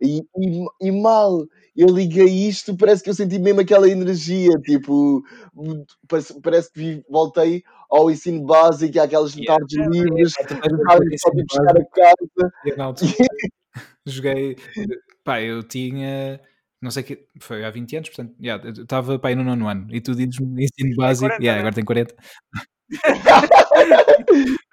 E, 0.00 0.18
e, 0.36 0.66
e 0.82 0.90
mal 0.92 1.46
eu 1.76 1.86
liguei 1.88 2.26
isto, 2.48 2.76
parece 2.76 3.02
que 3.04 3.10
eu 3.10 3.14
senti 3.14 3.38
mesmo 3.38 3.60
aquela 3.60 3.88
energia, 3.88 4.50
tipo, 4.64 5.22
parece, 6.08 6.40
parece 6.40 6.72
que 6.72 6.78
vi- 6.80 7.04
voltei 7.08 7.62
ao 7.90 8.10
ensino 8.10 8.44
básico, 8.44 9.00
àquelas 9.00 9.34
Yeah. 9.34 9.58
tardes 9.58 9.78
livres, 9.88 10.34
a 10.38 10.44
tardes 10.44 10.70
dizer 11.04 11.18
só 11.18 11.30
de 11.30 11.42
buscar 11.44 11.76
a 11.76 11.84
casa. 11.86 12.52
Eu, 12.64 12.76
na 12.76 12.84
altura, 12.84 13.12
joguei. 14.06 14.56
Pá, 15.24 15.40
eu 15.40 15.62
tinha. 15.62 16.40
Não 16.80 16.90
sei 16.90 17.02
que. 17.02 17.26
Foi 17.40 17.64
há 17.64 17.70
20 17.70 17.96
anos, 17.96 18.08
portanto. 18.10 18.34
Yeah, 18.40 18.64
eu 18.64 18.82
estava 18.82 19.18
pá, 19.18 19.34
no 19.34 19.44
nono 19.44 19.68
ano. 19.68 19.86
E 19.90 20.00
tu 20.00 20.14
dizes-me 20.14 20.64
ensino 20.64 20.96
básico. 20.96 21.28
40, 21.28 21.42
yeah, 21.42 21.56
né? 21.56 21.60
agora 21.60 21.74
tem 21.74 21.84
40. 21.84 22.14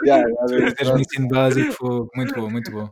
Yeah, 0.06 0.24
Tu 0.48 0.54
yeah, 0.54 0.74
dizes-me 0.78 1.02
ensino 1.02 1.28
básico. 1.28 1.74
Foi 1.74 2.08
muito 2.16 2.34
bom, 2.36 2.50
muito 2.50 2.72
bom. 2.72 2.90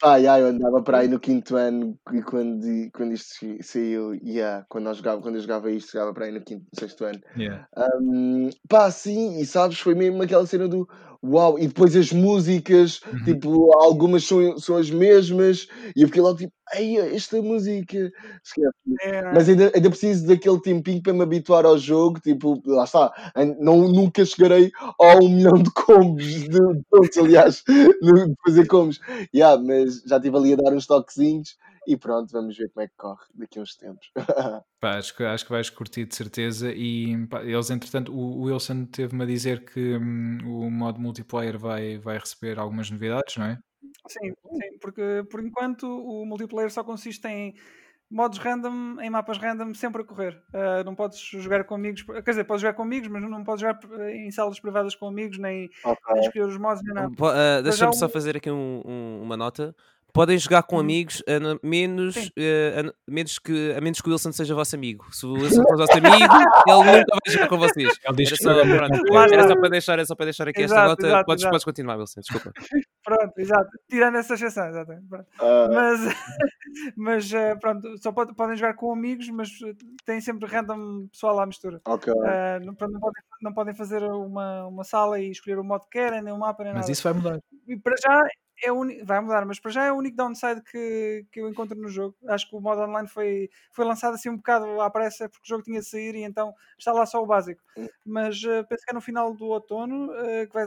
Pá, 0.00 0.16
yeah, 0.16 0.38
eu 0.40 0.46
andava 0.46 0.80
para 0.80 0.98
aí 0.98 1.08
no 1.08 1.18
quinto 1.18 1.56
ano 1.56 1.98
e 2.12 2.22
quando, 2.22 2.64
quando 2.92 3.12
isto 3.14 3.34
sa- 3.34 3.62
saiu, 3.72 4.14
yeah, 4.14 4.64
quando, 4.68 4.84
nós 4.84 4.98
jogava, 4.98 5.20
quando 5.20 5.34
eu 5.34 5.40
jogava 5.40 5.72
isto, 5.72 5.90
jogava 5.92 6.14
para 6.14 6.26
aí 6.26 6.30
no 6.32 6.40
quinto, 6.40 6.64
no 6.72 6.78
sexto 6.78 7.04
ano. 7.04 7.20
Yeah. 7.36 7.66
Um, 8.00 8.48
pá, 8.68 8.88
sim, 8.92 9.40
e 9.40 9.44
sabes, 9.46 9.80
foi 9.80 9.96
mesmo 9.96 10.22
aquela 10.22 10.46
cena 10.46 10.68
do 10.68 10.88
uau, 11.24 11.58
e 11.58 11.66
depois 11.66 11.94
as 11.96 12.12
músicas, 12.12 13.00
Uhum. 13.06 13.24
tipo, 13.24 13.72
algumas 13.80 14.24
são, 14.24 14.58
são 14.58 14.76
as 14.76 14.90
mesmas, 14.90 15.66
e 15.96 16.02
eu 16.02 16.08
fiquei 16.08 16.22
logo 16.22 16.38
tipo, 16.38 16.52
ei, 16.74 16.96
esta 16.98 17.40
música, 17.42 18.10
esquece. 18.44 18.72
É, 19.02 19.22
Mas 19.32 19.48
ainda, 19.48 19.70
ainda 19.74 19.90
preciso 19.90 20.26
daquele 20.26 20.60
tempinho 20.60 21.02
para 21.02 21.12
me 21.12 21.22
habituar 21.22 21.66
ao 21.66 21.78
jogo, 21.78 22.20
tipo, 22.20 22.62
lá 22.66 22.84
está, 22.84 23.12
não, 23.60 23.88
nunca 23.88 24.24
chegarei 24.24 24.70
ao 24.98 25.22
um 25.24 25.28
milhão 25.28 25.62
de 25.62 25.70
combos, 25.72 26.24
de, 26.24 26.48
de 26.48 27.20
aliás, 27.20 27.62
de 27.66 28.34
fazer 28.46 28.66
combos. 28.66 28.98
Yeah, 29.34 29.60
mas 29.62 30.02
já 30.06 30.16
estive 30.16 30.36
ali 30.36 30.52
a 30.52 30.56
dar 30.56 30.72
uns 30.72 30.86
toquezinhos 30.86 31.56
e 31.88 31.96
pronto, 31.96 32.30
vamos 32.30 32.56
ver 32.56 32.68
como 32.70 32.84
é 32.84 32.88
que 32.88 32.94
corre 32.96 33.24
daqui 33.34 33.58
a 33.58 33.62
uns 33.62 33.74
tempos. 33.76 34.10
Pá, 34.80 34.96
acho, 34.98 35.16
que, 35.16 35.24
acho 35.24 35.44
que 35.44 35.50
vais 35.50 35.70
curtir 35.70 36.04
de 36.04 36.14
certeza. 36.14 36.70
E 36.72 37.26
pá, 37.26 37.42
eles, 37.42 37.70
entretanto, 37.70 38.12
o 38.14 38.38
o 38.38 38.42
Wilson 38.42 38.84
teve-me 38.86 39.24
a 39.24 39.26
dizer 39.26 39.64
que 39.64 39.96
hum, 39.96 40.38
o 40.44 40.70
modo 40.70 41.00
multiplayer 41.00 41.58
vai, 41.58 41.98
vai 41.98 42.18
receber 42.18 42.58
algumas 42.58 42.90
novidades, 42.90 43.36
não 43.36 43.46
é? 43.46 43.58
Sim, 44.06 44.32
sim, 44.52 44.78
porque 44.80 45.24
por 45.30 45.42
enquanto 45.44 45.84
o 45.84 46.24
multiplayer 46.26 46.70
só 46.70 46.84
consiste 46.84 47.26
em 47.26 47.54
modos 48.10 48.38
random 48.38 49.00
em 49.02 49.10
mapas 49.10 49.36
random 49.38 49.74
sempre 49.74 50.02
a 50.02 50.04
correr. 50.04 50.40
Uh, 50.54 50.84
não 50.84 50.94
podes 50.94 51.18
jogar 51.20 51.64
com 51.64 51.74
amigos, 51.74 52.02
quer 52.02 52.30
dizer, 52.30 52.44
podes 52.44 52.62
jogar 52.62 52.74
com 52.74 52.82
amigos, 52.82 53.08
mas 53.08 53.22
não 53.22 53.42
podes 53.44 53.60
jogar 53.62 53.78
em 54.10 54.30
salas 54.30 54.60
privadas 54.60 54.94
com 54.94 55.08
amigos, 55.08 55.38
nem, 55.38 55.68
Ok. 55.84 56.14
nem 56.14 56.24
escolher 56.24 56.46
os 56.46 56.56
modos, 56.58 56.82
nem 56.84 56.94
nada. 56.94 57.10
Ah, 57.20 57.60
Deixa-me 57.62 57.94
só 57.96 58.06
um- 58.06 58.08
fazer 58.08 58.36
aqui 58.36 58.50
um- 58.50 58.82
um- 58.86 59.22
uma 59.22 59.36
nota. 59.36 59.74
Podem 60.12 60.38
jogar 60.38 60.62
com 60.62 60.76
Hum. 60.76 60.80
amigos, 60.80 61.22
a 61.28 61.66
menos, 61.66 62.14
Sim. 62.14 62.30
eh, 62.38 62.76
a, 62.78 62.82
no- 62.82 62.94
menos 63.08 63.38
que, 63.38 63.72
a 63.76 63.80
menos 63.80 64.00
que 64.00 64.08
o 64.08 64.12
Wilson 64.12 64.32
seja 64.32 64.54
vosso 64.54 64.74
amigo. 64.74 65.04
Se 65.12 65.26
o 65.26 65.34
Wilson 65.34 65.62
for 65.62 65.76
vosso 65.76 65.92
amigo, 65.92 66.08
ele 66.66 66.98
nunca 66.98 67.16
vai 67.24 67.32
jogar 67.34 67.48
com 67.48 67.58
vocês. 67.58 67.92
Ele 68.04 68.16
diz 68.16 68.32
Era 68.32 68.36
só, 68.36 68.64
pronto, 68.64 68.94
era 69.34 69.48
só 69.48 69.54
para 69.60 69.68
deixar, 69.68 69.92
era 69.92 70.06
só 70.06 70.14
para 70.16 70.24
deixar 70.26 70.48
aqui 70.48 70.62
esta 70.62 70.74
Exato, 70.74 70.88
nota. 70.88 71.06
exato, 71.06 71.26
podes, 71.26 71.42
exato. 71.42 71.52
podes 71.52 71.64
continuar, 71.64 71.98
Wilson, 71.98 72.20
desculpa. 72.20 72.52
Pronto, 73.04 73.32
exato. 73.38 73.70
Tirando 73.88 74.16
essa 74.18 74.34
exceção, 74.34 74.68
exatamente. 74.68 75.06
Pronto. 75.08 75.26
Ah, 75.40 75.68
Mas, 75.72 76.14
mas 76.96 77.32
eh, 77.32 77.54
pronto, 77.56 77.96
só 78.02 78.12
pode- 78.12 78.34
podem 78.34 78.56
jogar 78.56 78.74
com 78.74 78.92
amigos, 78.92 79.28
mas 79.30 79.48
eh, 79.64 79.72
tem 80.04 80.20
sempre 80.20 80.46
random 80.48 81.06
pessoal 81.10 81.38
à 81.40 81.46
mistura. 81.46 81.80
ok. 81.86 82.12
Ah, 82.26 82.60
não, 82.62 82.74
pronto, 82.74 82.92
não 82.92 83.00
podem, 83.00 83.22
não 83.42 83.54
podem 83.54 83.74
fazer 83.74 84.02
uma, 84.02 84.66
uma 84.66 84.84
sala 84.84 85.18
e 85.20 85.30
escolher 85.30 85.58
o 85.58 85.64
modo 85.64 85.84
que 85.84 85.98
querem, 85.98 86.22
nem 86.22 86.34
o 86.34 86.38
mapa, 86.38 86.62
nem 86.64 86.72
Mas 86.74 86.82
nada. 86.82 86.92
isso 86.92 87.02
vai 87.02 87.12
mudar. 87.14 87.38
E 87.66 87.76
para 87.78 87.94
já 87.96 88.22
é 88.62 88.72
o 88.72 88.84
vai 89.04 89.20
mudar, 89.20 89.44
mas 89.44 89.60
para 89.60 89.70
já 89.70 89.84
é 89.84 89.92
o 89.92 89.96
único 89.96 90.16
downside 90.16 90.62
que, 90.62 91.26
que 91.30 91.40
eu 91.40 91.48
encontro 91.48 91.78
no 91.78 91.88
jogo. 91.88 92.16
Acho 92.28 92.48
que 92.48 92.56
o 92.56 92.60
modo 92.60 92.82
online 92.82 93.08
foi, 93.08 93.50
foi 93.72 93.84
lançado 93.84 94.14
assim 94.14 94.28
um 94.28 94.36
bocado 94.36 94.80
à 94.80 94.90
pressa 94.90 95.28
porque 95.28 95.44
o 95.44 95.48
jogo 95.48 95.62
tinha 95.62 95.80
de 95.80 95.86
sair 95.86 96.14
e 96.14 96.22
então 96.22 96.52
está 96.78 96.92
lá 96.92 97.06
só 97.06 97.22
o 97.22 97.26
básico. 97.26 97.62
Mas 98.04 98.42
eh, 98.44 98.62
penso 98.64 98.84
que 98.84 98.90
é 98.90 98.94
no 98.94 99.00
final 99.00 99.34
do 99.34 99.46
outono 99.46 100.12
eh, 100.14 100.46
que 100.46 100.52
vai, 100.52 100.64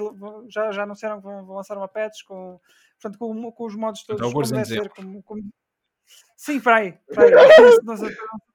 já, 0.49 0.71
já 0.71 0.83
anunciaram 0.83 1.17
que 1.17 1.23
vão, 1.23 1.45
vão 1.45 1.55
lançar 1.55 1.77
uma 1.77 1.87
patch 1.87 2.23
com, 2.25 2.59
portanto, 3.01 3.19
com, 3.19 3.51
com 3.51 3.65
os 3.65 3.75
modos 3.75 4.03
todos 4.03 4.21
alguns 4.21 4.49
como 4.49 4.63
deve 4.63 4.73
ser. 4.73 4.89
Como, 4.89 5.23
como... 5.23 5.41
Sim, 6.37 6.59
para 6.59 6.77
aí. 6.77 6.97
Para 7.13 7.25
aí. 7.25 7.31
não 7.83 7.97
sei 7.97 8.09
não 8.09 8.51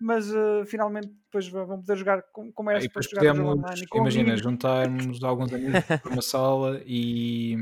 mas 0.00 0.32
eh, 0.32 0.64
finalmente 0.66 1.08
depois 1.08 1.48
vão 1.48 1.80
poder 1.80 1.96
jogar 1.96 2.22
como, 2.32 2.52
como 2.52 2.70
era 2.70 2.78
E 2.78 2.82
depois 2.82 3.08
podemos, 3.08 3.40
online. 3.40 3.86
imagina, 3.94 4.36
juntarmos 4.36 5.22
alguns 5.22 5.52
amigos 5.52 5.84
para 5.84 6.12
uma 6.12 6.22
sala 6.22 6.80
e, 6.86 7.56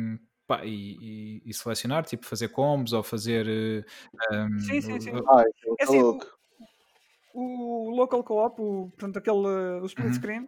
pá, 0.47 0.65
e, 0.65 0.97
e- 1.01 1.43
e 1.45 1.55
selecionar, 1.55 2.05
tipo 2.05 2.25
fazer 2.27 2.49
combos 2.49 2.93
ou 2.93 3.03
fazer. 3.03 3.47
eh, 3.49 3.85
um, 4.33 4.59
Sim, 4.61 4.81
sim, 4.81 5.01
sim. 5.01 5.11
É 5.79 5.83
assim, 5.85 5.99
o- 5.99 6.03
louco. 6.03 6.27
o 7.35 7.91
local 7.91 8.25
co-op, 8.25 8.61
o, 8.61 8.89
portanto, 8.97 9.19
aquele, 9.19 9.37
uh, 9.47 9.83
o 9.83 9.87
split 9.87 10.07
Uhum. 10.07 10.13
screen, 10.15 10.43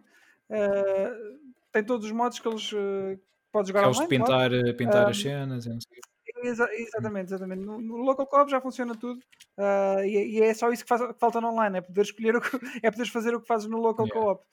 uh, 0.49 1.39
tem 1.71 1.83
todos 1.83 2.05
os 2.05 2.11
modos 2.11 2.39
que 2.39 2.47
eles 2.47 2.71
uh, 2.71 3.19
podem 3.51 3.67
jogar 3.67 3.81
Aqueles 3.81 3.97
de 3.97 4.03
online. 4.03 4.25
claro. 4.25 4.49
pintar, 4.51 4.67
eh, 4.69 4.73
pintar 4.73 5.05
Um, 5.05 5.09
as 5.09 5.21
cenas 5.21 5.65
não 5.65 5.79
sei 5.81 5.99
o 5.99 6.01
quê. 6.01 6.09
Exa- 6.41 6.73
exatamente, 6.73 7.25
exatamente. 7.33 7.65
No, 7.65 7.81
no 7.81 7.97
local 7.97 8.25
co-op 8.25 8.49
já 8.49 8.61
funciona 8.61 8.95
tudo 8.95 9.19
uh, 9.57 10.01
e, 10.05 10.37
e 10.37 10.41
é 10.41 10.53
só 10.53 10.71
isso 10.71 10.83
que, 10.83 10.87
faz- 10.89 11.05
que 11.11 11.19
falta 11.19 11.41
no 11.41 11.49
online, 11.49 11.79
é 11.79 11.81
poder 11.81 12.01
escolher 12.01 12.35
o 12.37 12.41
que, 12.41 12.49
é 12.81 12.89
poderes 12.89 13.11
fazer 13.11 13.35
o 13.35 13.41
que 13.41 13.47
fazes 13.47 13.67
no 13.69 13.77
local 13.77 14.07
Yeah. 14.07 14.21
co-op. 14.21 14.43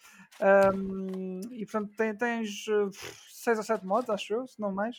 Um, 0.75 1.41
e 1.53 1.65
portanto 1.65 1.93
tem- 1.97 2.15
tens 2.17 2.65
6 3.31 3.59
ou 3.59 3.65
7 3.65 3.87
modos, 3.87 4.11
acho 4.11 4.35
eu, 4.35 4.47
se 4.49 4.61
não 4.61 4.73
mais. 4.73 4.97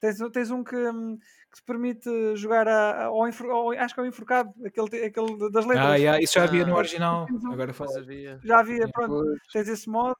Tens, 0.00 0.18
tens 0.32 0.50
um 0.50 0.62
que, 0.62 0.76
hum, 0.76 1.18
que 1.50 1.56
te 1.60 1.64
permite 1.64 2.36
jogar 2.36 2.68
a, 2.68 3.04
ao, 3.06 3.20
ao- 3.22 3.70
acho 3.72 3.94
que 3.94 4.00
é 4.00 4.02
o 4.02 4.06
enforcado, 4.06 4.52
aquele, 4.64 5.04
aquele 5.06 5.50
das 5.50 5.66
letras. 5.66 5.86
Ah, 5.86 5.96
yeah, 5.96 6.20
isso 6.22 6.34
já 6.34 6.44
havia 6.44 6.64
no 6.66 6.74
Ah. 6.74 6.78
original. 6.78 7.26
Um- 7.30 7.52
Agora 7.52 7.72
havia. 7.96 8.38
Já 8.44 8.60
havia, 8.60 8.74
Yeah. 8.76 8.92
pronto. 8.92 9.14
Pois, 9.24 9.38
Tens 9.52 9.68
esse 9.68 9.88
modo, 9.88 10.16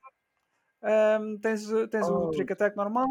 ahm, 0.83 1.37
tens, 1.41 1.71
o- 1.71 1.87
tens 1.89 2.09
o 2.09 2.15
Oh. 2.15 2.31
trick 2.31 2.53
attack 2.53 2.77
normal, 2.77 3.07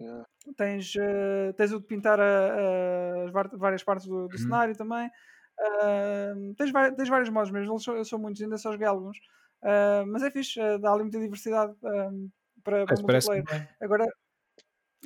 yeah. 0.00 0.24
tens, 0.56 0.92
eh, 0.96 1.52
tens 1.56 1.72
o 1.72 1.80
de 1.80 1.86
pintar 1.86 2.20
a- 2.20 3.26
a- 3.26 3.56
várias 3.56 3.82
partes 3.82 4.06
do, 4.06 4.28
do 4.28 4.32
Uhum. 4.36 4.38
cenário 4.42 4.76
também. 4.76 5.10
Ahm, 5.82 6.54
tens, 6.56 6.72
tens 6.96 7.08
vários 7.08 7.28
modos 7.30 7.50
mesmo, 7.50 7.72
eles 7.72 7.84
são, 7.84 7.96
eu 7.96 8.04
sou 8.04 8.18
muitos, 8.18 8.42
ainda 8.42 8.58
só 8.58 8.72
joguei 8.72 8.86
alguns. 8.86 9.18
Ah, 9.62 10.04
mas 10.06 10.22
é 10.22 10.30
fixe, 10.30 10.60
eh, 10.60 10.78
dá 10.78 10.92
ali 10.92 11.02
muita 11.04 11.20
diversidade 11.20 11.72
ahm, 11.84 12.28
para, 12.64 12.84
para 12.84 12.96
multiplayer. 13.00 13.44
Agora, 13.80 14.06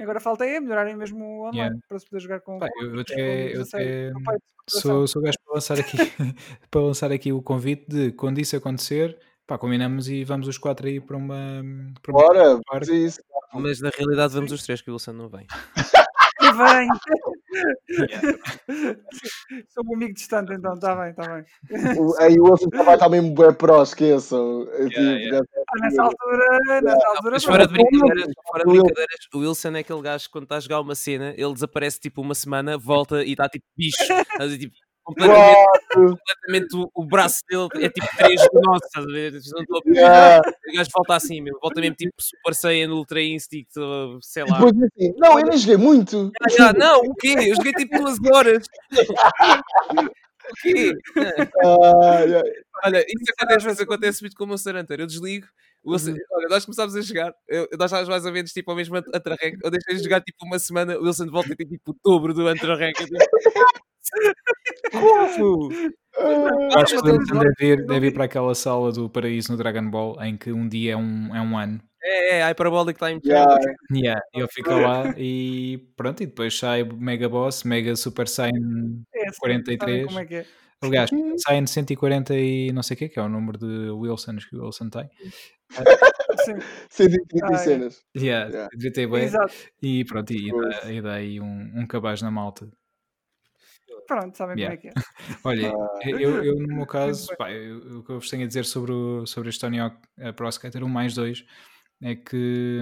agora 0.01 0.21
falta 0.21 0.45
é 0.45 0.61
melhorarem 0.61 0.97
mesmo 0.97 1.25
o 1.25 1.41
online 1.43 1.57
Yeah. 1.57 1.79
para 1.89 1.99
se 1.99 2.07
poder 2.07 2.21
jogar 2.21 2.41
com. 2.41 2.59
Pá, 2.59 2.69
eu, 2.81 3.01
até, 3.01 3.57
eu 3.57 3.63
até 3.63 4.13
sou, 4.69 5.07
sou 5.07 5.23
gajo 5.23 5.39
para 5.45 5.55
lançar 5.55 5.79
aqui 5.79 5.97
para 6.71 6.81
lançar 6.81 7.13
aqui 7.13 7.33
o 7.33 7.43
convite 7.43 7.87
de 7.89 8.13
quando 8.13 8.39
isso 8.39 8.57
acontecer, 8.57 9.19
pá, 9.47 9.59
combinamos 9.59 10.09
e 10.09 10.25
vamos 10.25 10.49
os 10.49 10.59
quatro 10.59 10.87
aí 10.87 11.01
para 11.01 11.17
uma, 11.17 11.63
para 12.03 12.13
uma 12.13 12.23
Bora, 12.23 12.61
isso. 12.93 13.21
Mas 13.55 13.81
na 13.81 13.91
realidade 13.91 14.35
vamos 14.35 14.53
os 14.53 14.63
três, 14.63 14.83
que 14.83 14.91
o 14.91 14.95
Wilson 14.95 15.13
não 15.13 15.29
vem. 15.29 15.47
E 16.41 16.53
vem! 16.53 16.89
Sou 19.69 19.85
um 19.87 19.95
amigo 19.95 20.15
distante, 20.15 20.53
então, 20.53 20.75
está 20.75 20.95
bem, 20.97 21.11
está 21.11 21.23
bem. 21.35 21.45
Aí 22.19 22.39
o 22.39 22.45
outro 22.45 22.69
vai 22.73 22.95
estar 22.95 23.09
mesmo 23.09 23.33
bué 23.33 23.53
pró, 23.53 23.83
esqueçam. 23.83 24.69
É 24.73 24.89
tipo, 24.89 25.01
Ah, 25.01 25.81
nessa 25.81 26.03
altura, 26.03 26.81
nessa 26.83 27.09
altura, 27.09 27.41
fora 27.41 27.67
de 27.67 27.73
brincadeiras, 27.73 28.33
fora 28.49 28.65
de 28.65 28.71
brincadeiras, 28.71 29.17
o 29.35 29.39
Wilson 29.39 29.77
é 29.77 29.79
aquele 29.81 30.03
gajo 30.03 30.25
que 30.27 30.33
quando 30.33 30.45
está 30.45 30.57
a 30.57 30.61
jogar 30.61 30.81
uma 30.81 30.95
cena, 30.95 31.35
ele 31.37 31.53
desaparece 31.53 32.01
tipo 32.01 32.21
uma 32.21 32.35
semana, 32.35 32.77
volta 32.79 33.23
e 33.25 33.33
está 33.33 33.49
tipo 33.49 33.65
bicho. 33.77 33.97
Ver, 34.41 34.59
tipo, 34.59 34.75
completamente, 35.07 36.77
o, 36.77 36.91
o 36.93 37.05
braço 37.05 37.43
dele 37.49 37.69
é 37.85 37.89
tipo 37.89 38.07
três 38.17 38.41
do 38.53 38.61
nosso, 38.61 38.85
estás 38.87 39.07
a 39.07 39.09
ver? 39.09 39.33
Não 39.33 39.63
estou 39.63 39.79
a 39.79 39.91
yeah. 39.91 40.43
O 40.69 40.77
gajo 40.77 40.91
volta 40.93 41.15
assim 41.15 41.41
mesmo, 41.41 41.61
volta 41.63 41.81
mesmo 41.81 41.95
tipo 41.95 42.13
Super 42.21 42.55
Saiyan, 42.55 42.91
Ultra 42.91 43.23
Instinct, 43.23 43.73
sei 44.21 44.45
lá. 44.45 44.59
depois 44.59 44.91
assim, 44.93 45.15
não, 45.17 45.39
eu 45.39 45.47
nem 45.47 45.57
joguei 45.57 45.77
muito. 45.77 46.33
Ah, 46.43 46.49
já, 46.51 46.73
não, 46.73 47.01
o 47.03 47.15
quê? 47.15 47.37
Eu 47.39 47.55
joguei 47.55 47.73
tipo 47.73 47.97
duas 47.99 48.19
horas. 48.33 48.67
o 50.51 50.55
quê? 50.61 50.93
Ah, 51.65 52.21
yeah. 52.23 52.51
Olha, 52.85 53.05
isso 53.07 53.33
acontece, 53.39 53.71
isso 53.71 53.83
acontece 53.83 54.23
muito 54.23 54.37
com 54.37 54.45
o 54.45 54.49
meu 54.49 54.59
Saranter. 54.59 55.01
Eu 55.01 55.07
desligo, 55.07 55.47
Wilson, 55.87 56.17
olha, 56.33 56.49
nós 56.49 56.65
começámos 56.65 56.97
a 56.97 57.01
jogar, 57.01 57.33
eu, 57.49 57.69
nós 57.79 57.87
estávamos 57.87 58.09
mais 58.09 58.27
ou 58.27 58.33
menos 58.33 58.53
tipo 58.53 58.71
ao 58.71 58.77
mesmo 58.77 58.97
Antra-Rank. 58.97 59.59
Eu 59.63 59.71
deixei 59.71 59.95
de 59.95 60.03
jogar 60.03 60.21
tipo 60.21 60.45
uma 60.45 60.59
semana, 60.59 60.99
o 60.99 61.05
Wilson 61.05 61.27
volta 61.27 61.53
e 61.53 61.57
tem 61.57 61.67
tipo 61.67 61.93
o 61.93 61.97
dobro 62.05 62.35
do 62.35 62.43
digo, 62.43 63.17
Como? 64.93 65.73
Eu 66.19 66.79
acho 66.79 66.95
que 66.95 66.99
o 66.99 67.03
temos 67.03 67.29
deve 67.29 67.67
ir, 67.75 67.87
deve 67.87 68.07
ir 68.09 68.13
para 68.13 68.25
aquela 68.25 68.55
sala 68.55 68.91
do 68.93 69.09
paraíso 69.11 69.53
no 69.53 69.59
Dragon 69.59 69.89
Ball 69.91 70.23
em 70.23 70.37
que 70.37 70.51
um 70.53 70.69
dia 70.69 70.93
é 70.93 70.97
um, 70.97 71.35
é 71.35 71.41
um 71.41 71.57
ano. 71.59 71.81
É, 72.03 72.39
é, 72.39 72.45
Hyperbolic 72.49 72.99
Time 72.99 73.21
Yeah. 73.25 73.59
Yeah, 73.93 74.21
ele 74.33 74.47
fica 74.49 74.75
lá 74.77 75.13
e 75.19 75.79
pronto, 75.97 76.23
e 76.23 76.27
depois 76.27 76.57
sai 76.57 76.85
Mega 76.85 77.29
Boss, 77.29 77.65
Mega 77.65 77.97
Super 77.97 78.29
Saiyan 78.29 79.03
É, 79.15 79.29
assim, 79.29 79.39
43. 79.41 79.79
sabem 79.81 80.07
Como 80.07 80.19
é 80.21 80.25
que 80.25 80.35
é? 80.37 80.47
Aliás, 80.83 81.11
Saiyan 81.39 81.67
140 81.67 82.35
e 82.35 82.71
não 82.73 82.83
sei 82.83 82.95
o 82.95 82.99
que, 82.99 83.09
que 83.09 83.19
é 83.19 83.23
o 83.23 83.29
número 83.29 83.59
de 83.59 83.91
Wilsons 83.91 84.45
que 84.45 84.57
o 84.57 84.65
Wilson 84.67 84.89
tem. 84.89 85.11
Sim, 86.45 86.55
130 86.91 87.47
Ah, 87.47 87.53
é. 87.53 87.59
cenas. 87.59 88.01
Yeah, 88.17 88.51
Yeah. 88.51 89.09
bem. 89.11 89.25
exato. 89.25 89.55
E 89.83 90.05
pronto, 90.05 90.33
e 90.33 90.51
dá, 90.53 90.93
e 90.93 91.01
dá 91.03 91.13
aí 91.15 91.41
um, 91.41 91.73
um 91.75 91.87
cabaz 91.87 92.23
na 92.23 92.31
malta. 92.31 92.71
Pronto, 94.07 94.37
sabem 94.37 94.57
Yeah. 94.59 94.77
como 94.77 94.89
é 94.89 94.93
que 94.93 94.99
é. 94.99 95.03
Olha, 95.45 95.73
eu, 96.21 96.45
eu 96.45 96.55
no 96.57 96.75
meu 96.77 96.87
caso, 96.87 97.29
pá, 97.37 97.51
eu- 97.53 97.99
o 98.01 98.05
que 98.05 98.11
eu 98.13 98.21
vos 98.21 98.31
tenho 98.31 98.45
a 98.45 98.47
dizer 98.47 98.65
sobre, 98.65 98.93
o, 98.93 99.27
sobre 99.27 99.49
este 99.49 99.61
Tony 99.61 99.79
Hawk 99.81 99.97
Pro 100.37 100.49
Skater 100.49 100.83
1 100.85 100.89
mais 100.89 101.15
2 101.15 101.45
é 102.03 102.15
que 102.15 102.79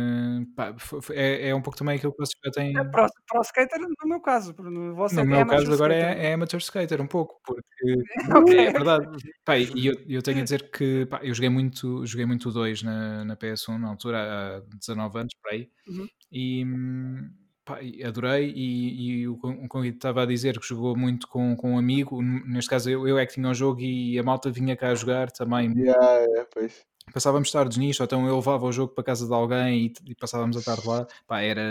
pá, 0.57 0.75
é, 1.13 1.49
é 1.51 1.55
um 1.55 1.63
pouco 1.63 1.79
também 1.79 1.97
aquilo 1.97 2.13
que 2.13 2.19
vocês 2.19 2.37
já 2.45 2.51
têm. 2.51 2.77
É 2.77 2.83
pro, 2.83 3.07
pro 3.29 3.41
skater 3.43 3.79
no 3.81 4.09
meu 4.09 4.21
caso, 4.21 4.53
no 4.59 4.93
vosso 4.97 5.15
No 5.15 5.21
é 5.21 5.25
meu 5.25 5.37
amateur 5.41 5.61
caso 5.61 5.73
agora 5.73 5.95
é, 5.95 6.27
é 6.31 6.35
amateur 6.35 6.59
skater 6.61 7.01
um 7.01 7.07
pouco, 7.07 7.41
porque 7.45 7.95
Ok. 8.37 8.59
é 8.59 8.73
verdade. 8.73 9.07
Pá, 9.45 9.57
e 9.57 9.87
eu, 9.87 9.95
eu 10.09 10.21
tenho 10.21 10.41
a 10.41 10.43
dizer 10.43 10.69
que 10.71 11.07
pá, 11.07 11.21
eu 11.23 11.33
joguei 11.33 11.49
muito, 11.49 12.05
joguei 12.05 12.27
muito 12.27 12.49
o 12.49 12.53
2 12.53 12.83
na, 12.83 13.25
na 13.25 13.37
PS1 13.37 13.79
na 13.79 13.89
altura, 13.89 14.59
há 14.59 14.61
19 14.79 15.19
anos, 15.21 15.33
por 15.41 15.53
aí, 15.53 15.71
Uhum. 15.87 16.09
e 16.33 16.65
hum, 16.65 17.31
pá, 17.65 17.79
adorei. 18.07 18.53
E, 18.55 19.21
e 19.23 19.29
o 19.29 19.37
Con- 19.39 19.65
o 19.65 19.69
Conguito 19.69 19.97
estava 19.97 20.23
a 20.23 20.27
dizer 20.27 20.59
que 20.59 20.67
jogou 20.67 20.97
muito 20.97 21.27
com, 21.29 21.57
com 21.57 21.73
um 21.75 21.79
amigo, 21.79 22.21
neste 22.23 22.71
caso 22.71 22.91
eu, 22.91 23.07
eu 23.09 23.19
é 23.19 23.27
que 23.27 23.35
tinha 23.35 23.49
o 23.49 23.55
jogo 23.55 23.81
e 23.81 24.19
a 24.19 24.23
malta 24.23 24.51
vinha 24.51 24.77
cá 24.77 24.89
a 24.91 24.95
jogar 24.95 25.31
também. 25.31 25.73
Yeah, 25.77 26.19
yeah, 26.21 26.49
pois. 26.53 26.85
Passávamos 27.13 27.51
tardes 27.53 27.77
nisto, 27.79 28.01
ou 28.01 28.05
então 28.07 28.27
eu 28.27 28.35
levava 28.37 28.65
o 28.67 28.73
jogo 28.73 28.93
para 28.93 29.05
casa 29.05 29.27
de 29.27 29.33
alguém 29.33 29.87
e, 29.87 30.11
e 30.11 30.15
passávamos 30.17 30.57
a 30.57 30.63
tarde 30.63 30.87
lá. 30.89 31.07
Pá, 31.29 31.41
era, 31.43 31.63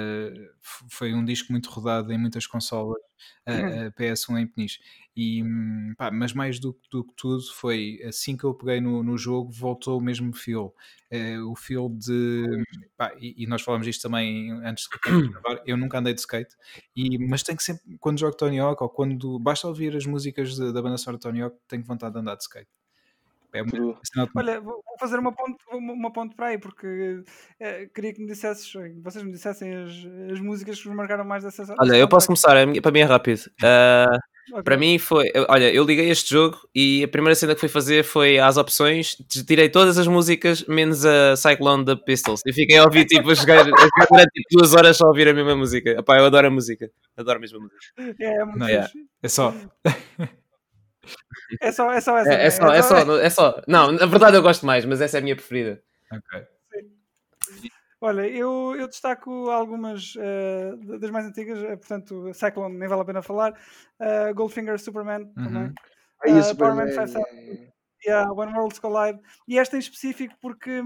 foi 0.61 1.13
um 1.13 1.25
disco 1.25 1.51
muito 1.51 1.69
rodado 1.69 2.13
em 2.13 2.17
muitas 2.17 2.47
consolas, 2.47 3.01
a, 3.45 3.87
a 3.87 3.91
PS1 3.91 4.37
em 4.37 4.47
peniche. 4.47 4.79
E, 5.17 5.43
pá, 5.97 6.11
mas 6.11 6.33
mais 6.33 6.59
do, 6.59 6.79
do 6.89 7.03
que 7.03 7.13
tudo 7.17 7.41
foi 7.55 7.99
assim 8.05 8.37
que 8.37 8.43
eu 8.45 8.53
peguei 8.53 8.79
no, 8.79 9.03
no 9.03 9.17
jogo, 9.17 9.51
voltou 9.51 9.97
o 9.99 10.01
mesmo 10.01 10.33
feel. 10.33 10.73
Eh, 11.11 11.39
o 11.41 11.55
feel 11.55 11.89
de. 11.89 12.63
pá, 12.95 13.13
e, 13.19 13.43
e 13.43 13.47
nós 13.47 13.61
falamos 13.61 13.85
isto 13.87 14.01
também 14.03 14.49
antes 14.63 14.87
de 14.87 14.97
gravar. 15.29 15.61
Eu 15.65 15.75
nunca 15.75 15.97
andei 15.99 16.13
de 16.13 16.21
skate, 16.21 16.55
e, 16.95 17.17
mas 17.27 17.43
tenho 17.43 17.57
que 17.57 17.63
sempre, 17.63 17.97
quando 17.99 18.19
jogo 18.19 18.37
Tony 18.37 18.59
Hawk, 18.59 18.81
ou 18.81 18.89
quando 18.89 19.37
basta 19.39 19.67
ouvir 19.67 19.95
as 19.95 20.05
músicas 20.05 20.55
de- 20.55 20.71
da 20.71 20.81
banda 20.81 20.97
sonora 20.97 21.17
de 21.17 21.23
Tony 21.23 21.41
Hawk, 21.41 21.57
tenho 21.67 21.83
vontade 21.83 22.13
de 22.13 22.19
andar 22.21 22.35
de 22.35 22.43
skate. 22.43 22.69
É 23.53 23.63
de- 23.63 23.95
Olha, 24.35 24.59
vou 24.61 24.81
fazer 24.99 25.19
uma 25.19 25.31
ponte, 25.31 25.57
uma, 25.71 26.11
ponte 26.11 26.35
para 26.35 26.47
aí, 26.47 26.57
porque 26.57 27.21
eh, 27.59 27.87
queria 27.93 28.13
que 28.13 28.21
me 28.21 28.27
dissesses, 28.27 28.71
vocês 29.03 29.23
me 29.23 29.31
dissessem 29.31 29.73
as, 29.75 29.91
as 30.31 30.39
músicas 30.39 30.79
que 30.79 30.87
vos 30.87 30.95
marcaram 30.95 31.23
mais 31.23 31.43
dessa 31.43 31.63
Olha, 31.79 31.95
eu 31.95 32.07
posso 32.07 32.25
soundtrack. 32.27 32.65
começar, 32.65 32.77
é- 32.77 32.81
para 32.81 32.91
mim 32.91 32.99
é 32.99 33.03
rápido. 33.03 33.41
Ah, 33.63 34.19
Ok. 34.51 34.61
Para 34.63 34.75
mim 34.75 34.99
foi. 34.99 35.31
Olha, 35.47 35.73
eu 35.73 35.85
liguei 35.85 36.09
este 36.09 36.31
jogo 36.31 36.57
e 36.75 37.01
a 37.01 37.07
primeira 37.07 37.33
cena 37.33 37.53
que 37.55 37.61
fui 37.61 37.69
fazer 37.69 38.03
foi 38.03 38.37
às 38.39 38.57
opções, 38.57 39.15
tirei 39.47 39.69
todas 39.69 39.97
as 39.97 40.05
músicas 40.05 40.65
menos 40.67 41.05
a 41.05 41.33
Cyclone 41.37 41.85
da 41.85 41.95
Pistols. 41.95 42.41
Eu 42.45 42.53
fiquei 42.53 42.77
a 42.77 42.83
ouvir 42.83 43.05
tipo 43.05 43.29
a 43.31 43.33
jogar, 43.33 43.61
a 43.61 43.63
jogar 43.63 44.05
durante 44.11 44.31
tipo, 44.33 44.49
duas 44.57 44.73
horas 44.73 44.97
só 44.97 45.05
a 45.05 45.07
ouvir 45.07 45.29
a 45.29 45.33
mesma 45.33 45.55
música. 45.55 45.91
Epá, 45.91 46.17
eu 46.19 46.25
adoro 46.25 46.47
a 46.47 46.49
música. 46.51 46.91
Adoro 47.15 47.39
mesmo 47.39 47.59
a 47.59 47.61
música. 47.61 48.15
É, 48.19 48.25
é 48.41 48.43
muito 48.43 48.59
Não, 48.59 48.67
é. 48.67 48.83
fixe. 48.83 48.97
É 49.23 49.27
só. 49.29 49.53
É 51.63 51.71
só, 51.71 51.91
é 51.91 52.01
só 52.01 52.17
essa. 52.17 52.33
É, 52.33 52.37
né? 52.37 52.45
é 52.45 52.49
só, 52.51 52.67
é 52.73 52.81
só, 52.81 52.97
é 53.19 53.29
só. 53.29 53.61
Não, 53.67 53.91
na 53.91 54.05
verdade 54.05 54.35
eu 54.37 54.41
gosto 54.41 54.65
mais, 54.65 54.83
mas 54.85 54.99
essa 55.01 55.17
é 55.17 55.19
a 55.19 55.23
minha 55.23 55.35
preferida. 55.35 55.81
Ok. 56.11 56.45
Olha, 58.01 58.27
eu, 58.27 58.75
eu 58.77 58.87
destaco 58.89 59.49
algumas 59.49 60.13
da- 60.15 60.97
das 60.97 61.09
mais 61.09 61.25
antigas, 61.25 61.57
eh, 61.63 61.77
portanto, 61.77 62.33
Cyclone 62.33 62.77
nem 62.77 62.89
vale 62.89 63.01
a 63.01 63.05
pena 63.05 63.21
falar. 63.21 63.53
eh, 63.99 64.33
Goldfinger 64.33 64.77
Superman 64.77 65.25
também. 65.33 65.63
Uhum. 65.67 65.73
Aí 66.25 66.31
Ah, 66.33 66.35
o 66.39 66.43
Superman. 66.43 66.85
Power 66.93 66.95
Man 66.97 67.07
5000. 67.07 67.25
é- 67.25 67.73
Yeah, 68.05 68.29
When 68.33 68.53
Worlds 68.53 68.79
Collide. 68.79 69.19
E 69.47 69.57
esta 69.57 69.77
em 69.77 69.79
específico 69.79 70.35
porque 70.41 70.81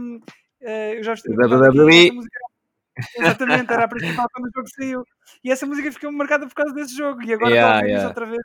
eh, 0.62 1.00
eu 1.00 1.04
já 1.04 1.16
estive 1.16 1.36
WWE. 1.36 2.12
música- 2.12 2.40
Exatamente, 3.18 3.74
era 3.74 3.86
a 3.86 3.88
principal 3.88 4.28
quando 4.32 4.46
o 4.48 4.52
jogo 4.56 4.68
saiu. 4.70 5.04
E 5.44 5.52
essa 5.52 5.66
música 5.66 5.92
ficou 5.92 6.12
marcada 6.12 6.46
por 6.48 6.54
causa 6.54 6.74
desse 6.76 6.96
jogo. 6.96 7.24
E 7.24 7.34
agora 7.34 7.50
Yeah, 7.52 7.86
yeah. 7.88 8.08
outra 8.10 8.26
vez. 8.28 8.42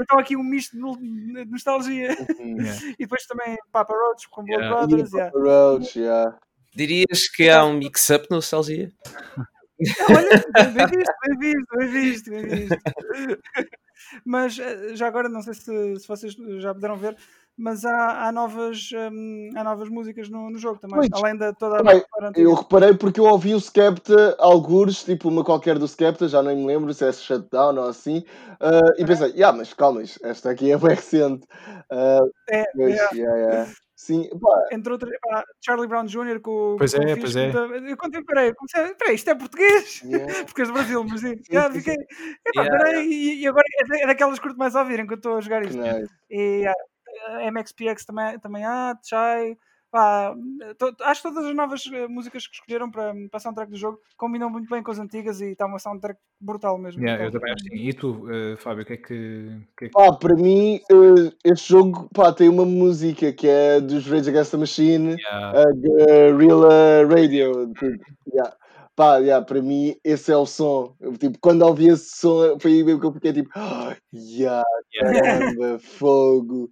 Então 0.00 0.18
aqui 0.18 0.36
um 0.36 0.42
misto 0.42 0.76
de 0.76 1.44
nostalgia. 1.50 2.16
Uhum. 2.38 2.60
Yeah. 2.60 2.80
E 2.98 3.02
depois 3.04 3.26
também 3.26 3.56
Papa 3.72 3.94
Roach 3.94 4.28
com 4.28 4.44
Blood 4.44 4.62
Yeah. 4.62 4.86
Brothers. 4.86 5.12
Yeah. 5.12 5.36
o 5.36 5.42
Roach, 5.42 5.98
yeah. 5.98 6.38
Dirias 6.74 7.28
que 7.34 7.48
há 7.48 7.64
um 7.64 7.74
mix-up 7.78 8.28
de 8.28 8.34
nostalgia? 8.34 8.92
Olha, 10.08 10.72
bem 10.72 10.86
visto, 10.86 11.12
bem 11.22 11.38
visto, 11.38 11.76
bem 11.78 11.88
visto, 11.88 12.30
bem 12.30 12.46
visto. 12.46 12.78
Mas 14.24 14.58
eh, 14.58 14.94
já 14.94 15.06
agora, 15.06 15.28
não 15.28 15.42
sei 15.42 15.54
se, 15.54 15.96
se 15.98 16.06
vocês 16.08 16.34
já 16.60 16.74
puderam 16.74 16.96
ver, 16.96 17.16
mas 17.58 17.84
há, 17.84 18.26
há, 18.26 18.32
novas, 18.32 18.90
hum, 19.12 19.50
há 19.56 19.64
novas 19.64 19.88
músicas 19.88 20.28
no, 20.28 20.50
no 20.50 20.58
jogo 20.58 20.78
também, 20.78 21.08
Pois. 21.08 21.22
além 21.22 21.36
da 21.36 21.52
toda 21.52 21.80
a 21.80 21.82
Bem. 21.82 22.04
Eu 22.34 22.54
reparei 22.54 22.94
porque 22.94 23.18
eu 23.20 23.24
ouvi 23.24 23.54
o 23.54 23.60
Skepta, 23.60 24.36
algures, 24.38 25.02
tipo 25.04 25.28
uma 25.28 25.44
qualquer 25.44 25.78
do 25.78 25.88
Skepta, 25.88 26.28
já 26.28 26.42
nem 26.42 26.56
me 26.56 26.66
lembro 26.66 26.92
se 26.92 27.04
é 27.06 27.12
Shutdown 27.12 27.76
ou 27.78 27.88
assim, 27.88 28.24
ah, 28.60 28.92
e 28.98 29.04
pensei, 29.04 29.30
yeah, 29.30 29.56
mas 29.56 29.72
calma, 29.72 30.02
esta 30.02 30.50
aqui 30.50 30.70
é 30.70 30.76
bem 30.78 30.94
recente. 30.94 31.46
Ah, 31.90 32.20
É, 32.50 32.64
pois, 32.74 32.94
é. 32.94 33.14
yeah, 33.14 33.36
yeah. 33.36 33.72
Sim, 33.96 34.28
pá, 34.38 34.68
Entre 34.72 34.92
outras, 34.92 35.10
pá, 35.22 35.42
Charlie 35.64 35.88
Brown 35.88 36.04
Jr. 36.04 36.38
com 36.40 36.74
o 36.74 36.76
Pois 36.76 36.92
com 36.92 37.02
é, 37.02 37.16
pois 37.16 37.34
é. 37.34 37.50
Eu 37.50 37.96
quando 37.96 38.22
peraí, 38.26 38.52
comecei, 38.54 38.94
peraí, 38.94 39.14
isto 39.14 39.30
é 39.30 39.34
português? 39.34 40.02
yeah. 40.04 40.26
Porque 40.44 40.60
és 40.60 40.68
do 40.68 40.74
Brasil, 40.74 41.02
mas 41.04 41.20
sim, 41.20 41.34
Sim, 41.38 41.42
já 41.50 41.72
sim, 41.72 41.78
fiquei, 41.78 41.94
epá, 41.94 42.62
Yeah, 42.62 42.76
peraí, 42.76 43.08
e, 43.10 43.40
e 43.40 43.48
agora 43.48 43.64
é, 43.94 44.02
é 44.02 44.06
daquelas 44.06 44.38
que 44.38 44.42
curto 44.42 44.58
mais 44.58 44.76
a 44.76 44.80
ouvir 44.82 45.00
enquanto 45.00 45.20
estou 45.20 45.38
a 45.38 45.40
jogar 45.40 45.64
isto. 45.64 45.78
nice. 45.78 46.12
E 46.30 46.66
ah, 46.66 46.74
MXPX 47.50 48.04
também, 48.04 48.38
também 48.38 48.64
há, 48.64 48.96
Chai. 49.04 49.56
Pá, 49.88 50.34
to- 50.78 50.94
acho 51.04 51.22
que 51.22 51.28
todas 51.28 51.46
as 51.48 51.54
novas 51.54 51.82
eh, 51.90 52.08
músicas 52.08 52.46
que 52.46 52.54
escolheram 52.56 52.90
para, 52.90 53.14
para 53.30 53.36
a 53.36 53.40
soundtrack 53.40 53.70
do 53.70 53.76
jogo 53.78 53.98
combinam 54.16 54.50
muito 54.50 54.68
bem 54.68 54.82
com 54.82 54.90
as 54.90 54.98
antigas 54.98 55.40
e 55.40 55.52
está 55.52 55.64
uma 55.64 55.78
soundtrack 55.78 56.18
brutal 56.40 56.76
mesmo. 56.76 57.00
Yeah, 57.02 57.24
eu 57.24 57.30
brutal. 57.30 57.40
também 57.48 57.54
acho 57.54 57.64
que. 57.64 57.88
E 57.88 57.92
tu, 57.94 58.26
eh, 58.30 58.56
Fábio, 58.58 58.82
o 58.82 58.86
que 58.86 58.92
é 58.94 58.96
que. 58.96 59.04
que 59.78 59.84
é 59.84 59.88
que- 59.88 59.92
Pá, 59.94 60.12
para 60.12 60.34
mim, 60.34 60.80
eh, 60.90 61.32
este 61.44 61.68
jogo 61.70 62.10
pá, 62.12 62.32
tem 62.32 62.48
uma 62.48 62.66
música 62.66 63.32
que 63.32 63.48
é 63.48 63.80
dos 63.80 64.06
Rage 64.08 64.28
Against 64.28 64.50
the 64.50 64.56
Machine, 64.58 65.16
Yeah, 65.18 65.60
a 65.62 65.72
Guerrilla 65.72 67.06
Radio. 67.08 67.72
Tipo, 67.74 68.04
yeah. 68.34 68.56
Pá, 68.96 69.18
yeah, 69.18 69.44
para 69.44 69.60
mim, 69.60 69.94
esse 70.02 70.32
é 70.32 70.36
o 70.38 70.46
som. 70.46 70.94
Eu, 70.98 71.14
tipo, 71.18 71.38
quando 71.38 71.60
ouvi 71.60 71.88
esse 71.88 72.16
som, 72.16 72.58
foi 72.58 72.72
aí 72.72 72.82
mesmo 72.82 72.98
que 72.98 73.06
eu 73.06 73.12
fiquei 73.12 73.30
tipo, 73.30 73.50
ah, 73.54 73.94
yeah, 74.14 74.64
caramba, 74.98 75.78
fogo. 75.78 76.70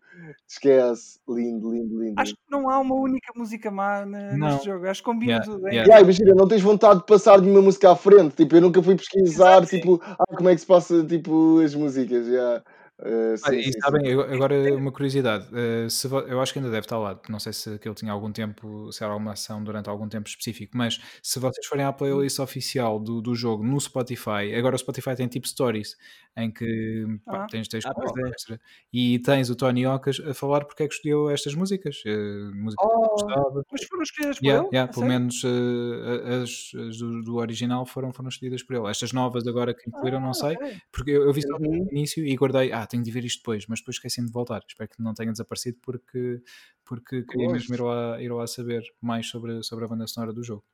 Esquece. 0.49 1.19
Lindo, 1.29 1.71
lindo, 1.71 2.03
lindo. 2.03 2.15
Acho 2.19 2.33
que 2.33 2.41
não 2.51 2.71
há 2.71 2.79
uma 2.79 2.95
única 2.95 3.31
música 3.37 3.71
má 3.71 4.07
ne- 4.07 4.39
Não. 4.39 4.49
neste 4.49 4.65
jogo. 4.65 4.87
Acho 4.87 5.03
que 5.03 5.05
combina 5.05 5.33
Yeah, 5.33 5.45
tudo. 5.45 5.69
é 5.69 5.71
yeah. 5.73 5.87
Yeah, 5.87 6.03
imagina, 6.03 6.35
não 6.35 6.49
tens 6.49 6.63
vontade 6.63 7.01
de 7.01 7.07
passar 7.07 7.39
de 7.43 7.51
uma 7.51 7.61
música 7.61 7.91
à 7.91 7.97
frente. 7.97 8.35
Tipo, 8.37 8.57
eu 8.57 8.61
nunca 8.63 8.83
fui 8.83 8.97
pesquisar, 8.97 9.59
Exato, 9.63 9.67
tipo, 9.67 10.01
ah, 10.03 10.25
como 10.35 10.49
é 10.49 10.55
que 10.55 10.61
se 10.63 10.67
passa, 10.67 11.05
tipo, 11.05 11.61
as 11.61 11.75
músicas. 11.75 12.27
Yeah. 12.27 12.65
Uh, 12.99 13.37
Ah, 13.43 13.51
sim, 13.51 13.59
e 13.59 13.73
sim, 13.73 13.81
sabem, 13.83 14.03
sim. 14.05 14.13
agora 14.33 14.55
uma 14.77 14.93
curiosidade, 14.93 15.49
eh, 15.53 15.89
se 15.91 16.07
eu 16.07 16.41
acho 16.41 16.53
que 16.53 16.61
ainda 16.61 16.71
deve 16.71 16.87
estar 16.87 16.97
lá, 16.99 17.21
não 17.29 17.41
sei 17.41 17.53
se 17.53 17.71
aquilo 17.75 17.95
tinha 17.95 18.13
algum 18.13 18.31
tempo, 18.33 18.91
se 18.93 19.03
era 19.03 19.13
alguma 19.13 19.33
ação 19.33 19.63
durante 19.63 19.89
algum 19.91 20.09
tempo 20.09 20.29
específico, 20.29 20.77
mas 20.77 21.01
se 21.23 21.39
vocês 21.41 21.67
forem 21.67 21.85
à 21.85 21.93
playlist 21.93 22.39
oficial 22.39 23.01
do, 23.01 23.21
do 23.21 23.35
jogo 23.35 23.65
no 23.65 23.79
Spotify, 23.81 24.55
agora 24.57 24.77
o 24.77 24.79
Spotify 24.79 25.17
tem 25.17 25.27
tipo 25.29 25.47
stories, 25.49 25.97
em 26.37 26.51
que 26.53 27.05
pá, 27.29 27.39
Ah. 27.43 27.47
tens, 27.51 27.67
tens 27.69 27.85
Ah, 27.85 27.91
é. 28.27 28.31
extra, 28.31 28.61
e 28.93 29.19
tens 29.19 29.51
o 29.51 29.57
Tony 29.57 29.87
Ocas 29.87 30.21
a 30.21 30.33
falar 30.33 30.65
porque 30.65 30.85
é 30.85 30.89
que 30.89 30.95
escolheu 30.95 31.29
estas 31.31 31.55
músicas, 31.55 32.01
eh, 32.07 32.51
músicas 32.55 32.93
que 32.93 33.05
Oh. 33.37 33.63
Mas 33.71 33.85
foram 33.85 34.03
escolhidas 34.03 34.41
por 34.41 34.47
Yeah, 34.47 34.59
ele? 34.59 34.69
yeah, 34.73 34.93
pelo 34.93 35.07
menos 35.07 35.43
eh, 35.45 36.43
as, 36.43 36.73
as 36.89 36.99
do, 36.99 37.23
do 37.23 37.37
original 37.37 37.87
foram, 37.87 38.13
foram 38.13 38.29
escolhidas 38.29 38.63
por 38.65 38.75
ele. 38.77 38.91
Estas 38.91 39.13
novas 39.13 39.47
agora 39.47 39.75
que 39.75 39.89
incluíram, 39.89 40.21
não 40.21 40.31
Ah, 40.31 40.35
sei, 40.35 40.57
ok. 40.57 40.83
porque 40.93 41.11
eu, 41.13 41.23
eu 41.25 41.33
vi 41.33 41.43
só 41.43 41.57
Uhum. 41.59 41.85
no 41.85 41.91
início 41.93 42.25
e 42.27 42.35
guardei, 42.37 42.73
ah, 42.73 42.87
tenho 42.95 43.03
de 43.03 43.11
ver 43.11 43.25
isto 43.25 43.39
depois, 43.39 43.67
mas 43.67 43.81
depois 43.81 43.97
esqueci-me 43.97 44.29
de 44.29 44.33
voltar. 44.33 44.63
Espero 44.69 44.89
que 44.89 45.03
não 45.03 45.13
tenha 45.15 45.33
desaparecido 45.33 45.79
porque, 45.83 46.41
porque 46.85 47.25
queria 47.25 47.51
mesmo 47.51 47.75
ir 47.75 47.81
lá, 47.81 48.23
ir 48.23 48.33
lá 48.33 48.47
saber 48.47 48.83
mais 49.01 49.29
sobre, 49.29 49.63
sobre 49.65 49.85
a 49.85 49.89
banda 49.89 50.07
sonora 50.07 50.33
do 50.33 50.43
jogo. 50.45 50.65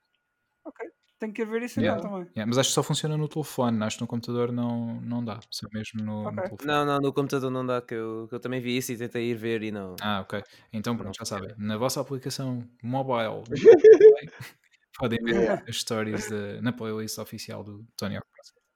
Tenho 1.19 1.35
que 1.35 1.45
ver 1.45 1.63
isso 1.63 1.79
Yeah. 1.79 2.01
então 2.01 2.11
também. 2.11 2.31
Yeah, 2.35 2.47
mas 2.47 2.57
acho 2.57 2.71
que 2.71 2.75
só 2.75 2.83
funciona 2.83 3.15
no 3.15 3.29
telefone, 3.29 3.85
acho 3.85 3.99
que 3.99 4.03
no 4.03 4.07
computador 4.09 4.51
não, 4.51 4.99
não 5.03 5.23
dá, 5.23 5.39
só 5.51 5.67
mesmo 5.71 6.03
no, 6.03 6.23
no 6.23 6.29
Ok. 6.29 6.45
telefone. 6.45 6.67
Não, 6.67 6.85
não, 6.87 6.99
no 6.99 7.13
computador 7.13 7.51
não 7.51 7.67
dá, 7.67 7.83
que 7.83 7.95
eu, 7.95 8.27
que 8.27 8.35
eu 8.37 8.41
também 8.41 8.59
vi 8.59 8.79
isso 8.79 8.91
e 8.93 8.97
tentei 8.97 9.31
ir 9.31 9.35
ver 9.35 9.63
e 9.63 9.71
não. 9.71 9.97
Ah, 10.01 10.21
ok. 10.21 10.43
Então 10.73 10.97
pronto, 10.97 11.15
já 11.19 11.27
sabem. 11.27 11.55
Na 11.59 11.77
vossa 11.77 12.01
aplicação 12.01 12.67
mobile 12.83 13.45
podem 14.99 15.19
ver 15.23 15.43
Yeah. 15.43 15.63
as 15.69 15.77
stories 15.77 16.29
de- 16.29 16.61
na 16.63 16.73
playlist 16.73 17.19
oficial 17.19 17.63
do 17.63 17.85
Tony 17.99 18.17
Hawk. 18.17 18.27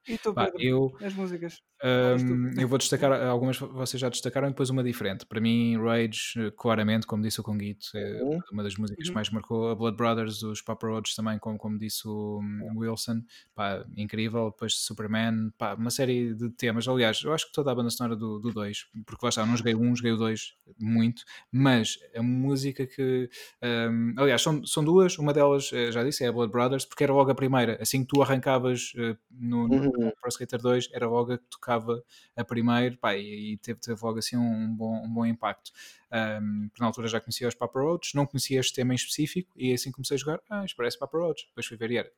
E 0.07 0.17
tu, 0.19 0.35
Pedro? 0.35 0.53
eu, 0.59 0.95
As 1.01 1.15
músicas? 1.15 1.57
Hum, 1.87 2.49
eu 2.57 2.67
vou 2.67 2.79
destacar 2.79 3.11
algumas 3.27 3.57
vocês 3.59 4.01
já 4.01 4.09
destacaram 4.09 4.47
e 4.47 4.51
depois 4.51 4.71
uma 4.71 4.83
diferente. 4.83 5.25
Para 5.25 5.39
mim, 5.39 5.77
Rage, 5.77 6.33
eh, 6.37 6.51
claramente, 6.57 7.05
como 7.05 7.21
disse 7.21 7.39
o 7.39 7.43
Conguito, 7.43 7.85
é 7.95 8.23
uma 8.51 8.63
das 8.63 8.75
músicas 8.75 9.07
que 9.07 9.09
Uhum. 9.09 9.15
mais 9.15 9.29
marcou. 9.29 9.69
A 9.69 9.75
Blood 9.75 9.95
Brothers, 9.95 10.41
os 10.41 10.61
Papa 10.63 10.87
Roach 10.87 11.15
também, 11.15 11.37
como, 11.37 11.57
como 11.59 11.77
disse 11.77 12.07
o 12.07 12.39
Wilson, 12.75 13.21
pá, 13.53 13.85
incrível. 13.95 14.49
Depois 14.49 14.75
Superman, 14.79 15.51
pá, 15.57 15.75
uma 15.75 15.91
série 15.91 16.33
de 16.33 16.49
temas. 16.51 16.87
Aliás, 16.87 17.21
eu 17.23 17.33
acho 17.33 17.45
que 17.47 17.53
toda 17.53 17.71
a 17.71 17.75
banda 17.75 17.89
sonora 17.91 18.15
do 18.15 18.39
2, 18.39 18.87
porque 19.05 19.23
lá 19.25 19.29
está, 19.29 19.45
não 19.45 19.55
joguei 19.55 19.75
o 19.75 19.81
1, 19.81 19.95
joguei 19.95 20.11
o 20.13 20.17
2 20.17 20.55
muito, 20.79 21.23
mas 21.51 21.99
a 22.15 22.23
música 22.23 22.87
que. 22.87 23.29
hum, 23.63 24.13
aliás, 24.17 24.41
são, 24.41 24.65
são 24.65 24.83
duas, 24.83 25.17
uma 25.17 25.33
delas, 25.33 25.69
eh, 25.73 25.91
já 25.91 26.03
disse, 26.03 26.23
é 26.23 26.27
a 26.27 26.31
Blood 26.31 26.51
Brothers, 26.51 26.85
porque 26.85 27.03
era 27.03 27.13
logo 27.13 27.29
a 27.31 27.35
primeira. 27.35 27.77
Assim 27.81 28.01
que 28.01 28.07
tu 28.07 28.21
arrancavas 28.21 28.91
eh, 28.97 29.15
no, 29.31 29.67
no 29.67 29.83
Uhum. 29.83 30.11
Pro 30.21 30.29
Skater 30.29 30.61
2, 30.61 30.89
era 30.93 31.07
logo 31.07 31.33
a 31.33 31.37
que 31.37 31.43
tocava 31.75 32.03
a 32.35 32.43
primeiro, 32.43 32.97
pá, 32.97 33.15
e, 33.15 33.53
e 33.53 33.57
teve, 33.57 33.79
teve 33.79 33.99
logo 34.01 34.19
assim 34.19 34.37
um, 34.37 34.73
bom, 34.75 35.03
um 35.03 35.13
bom 35.13 35.25
impacto. 35.25 35.71
Um, 36.11 36.69
na 36.79 36.85
altura 36.85 37.07
já 37.07 37.19
conhecia 37.19 37.47
os 37.47 37.55
Papa 37.55 37.79
Roach, 37.79 38.15
não 38.15 38.25
conhecia 38.25 38.59
este 38.59 38.73
tema 38.73 38.93
em 38.93 38.95
específico, 38.95 39.53
e 39.55 39.73
assim 39.73 39.91
comecei 39.91 40.15
a 40.15 40.17
jogar, 40.17 40.41
ah, 40.49 40.63
isto 40.63 40.75
parece 40.75 40.97
Papa 40.97 41.17
Roach. 41.17 41.47
Depois 41.47 41.65
fui 41.65 41.77
ver 41.77 41.91
e 41.91 41.97
era. 41.97 42.11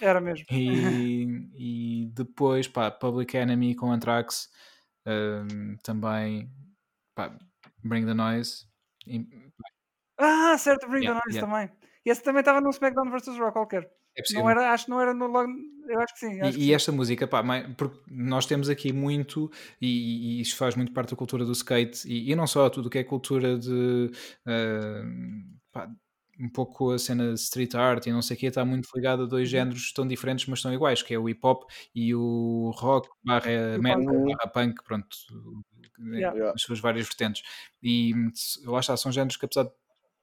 Era 0.00 0.20
mesmo. 0.20 0.46
E, 0.50 1.48
e 1.54 2.10
depois, 2.12 2.68
pá, 2.68 2.90
Public 2.90 3.36
Enemy 3.36 3.74
com 3.74 3.92
Anthrax, 3.92 4.50
um, 5.06 5.76
também, 5.82 6.50
pá, 7.14 7.36
Bring 7.82 8.06
the 8.06 8.14
Noise. 8.14 8.66
E, 9.06 9.26
Ah, 10.18 10.56
certo, 10.58 10.88
Bring 10.88 11.04
Yeah, 11.04 11.20
the 11.20 11.26
Noise 11.26 11.38
yeah. 11.38 11.46
também. 11.46 11.76
E 12.04 12.10
esse 12.10 12.22
também 12.22 12.40
estava 12.40 12.60
no 12.60 12.70
SmackDown 12.70 13.10
vs. 13.10 13.38
Raw 13.38 13.52
qualquer. 13.52 13.88
É 14.16 14.22
possível. 14.22 14.44
Não 14.44 14.50
era, 14.50 14.72
acho 14.72 14.84
que 14.84 14.90
não 14.90 15.00
era 15.00 15.14
no 15.14 15.26
logo. 15.26 15.50
Eu 15.88 16.00
acho 16.00 16.14
que 16.14 16.20
sim. 16.20 16.40
Acho 16.40 16.50
E, 16.50 16.52
que 16.58 16.60
e 16.60 16.64
sim. 16.66 16.74
esta 16.74 16.92
música, 16.92 17.26
pá, 17.26 17.42
porque 17.76 17.98
nós 18.10 18.46
temos 18.46 18.68
aqui 18.68 18.92
muito, 18.92 19.50
e, 19.80 20.38
e 20.38 20.40
isto 20.40 20.56
faz 20.56 20.74
muito 20.76 20.92
parte 20.92 21.10
da 21.10 21.16
cultura 21.16 21.44
do 21.44 21.52
skate, 21.52 22.06
e, 22.08 22.30
e 22.30 22.36
não 22.36 22.46
só 22.46 22.68
tudo 22.70 22.86
o 22.86 22.90
que 22.90 22.98
é 22.98 23.04
cultura 23.04 23.58
de 23.58 24.10
ah, 24.46 25.02
pá, 25.72 25.88
um 26.40 26.48
pouco 26.48 26.90
a 26.92 26.98
cena 26.98 27.28
de 27.28 27.34
street 27.40 27.74
art 27.74 28.06
e 28.06 28.12
não 28.12 28.22
sei 28.22 28.36
o 28.36 28.40
que, 28.40 28.46
está 28.46 28.64
muito 28.64 28.88
ligada 28.94 29.24
a 29.24 29.26
dois 29.26 29.48
Uhum. 29.48 29.50
géneros 29.50 29.92
tão 29.92 30.06
diferentes, 30.08 30.46
mas 30.46 30.62
tão 30.62 30.72
iguais, 30.72 31.02
que 31.02 31.14
é 31.14 31.18
o 31.18 31.28
hip 31.28 31.40
hop 31.44 31.64
e 31.94 32.14
o 32.14 32.72
rock 32.76 33.08
barra 33.24 33.78
metal 33.78 34.02
punk. 34.04 34.24
barra 34.26 34.50
punk, 34.52 34.82
pronto, 34.84 35.08
Yeah. 35.98 36.34
Yeah. 36.36 36.52
as 36.56 36.62
suas 36.62 36.80
várias 36.80 37.06
vertentes. 37.06 37.42
E 37.82 38.12
lá 38.64 38.80
está, 38.80 38.96
são 38.96 39.12
géneros 39.12 39.36
que 39.36 39.44
apesar 39.44 39.64
de 39.64 39.70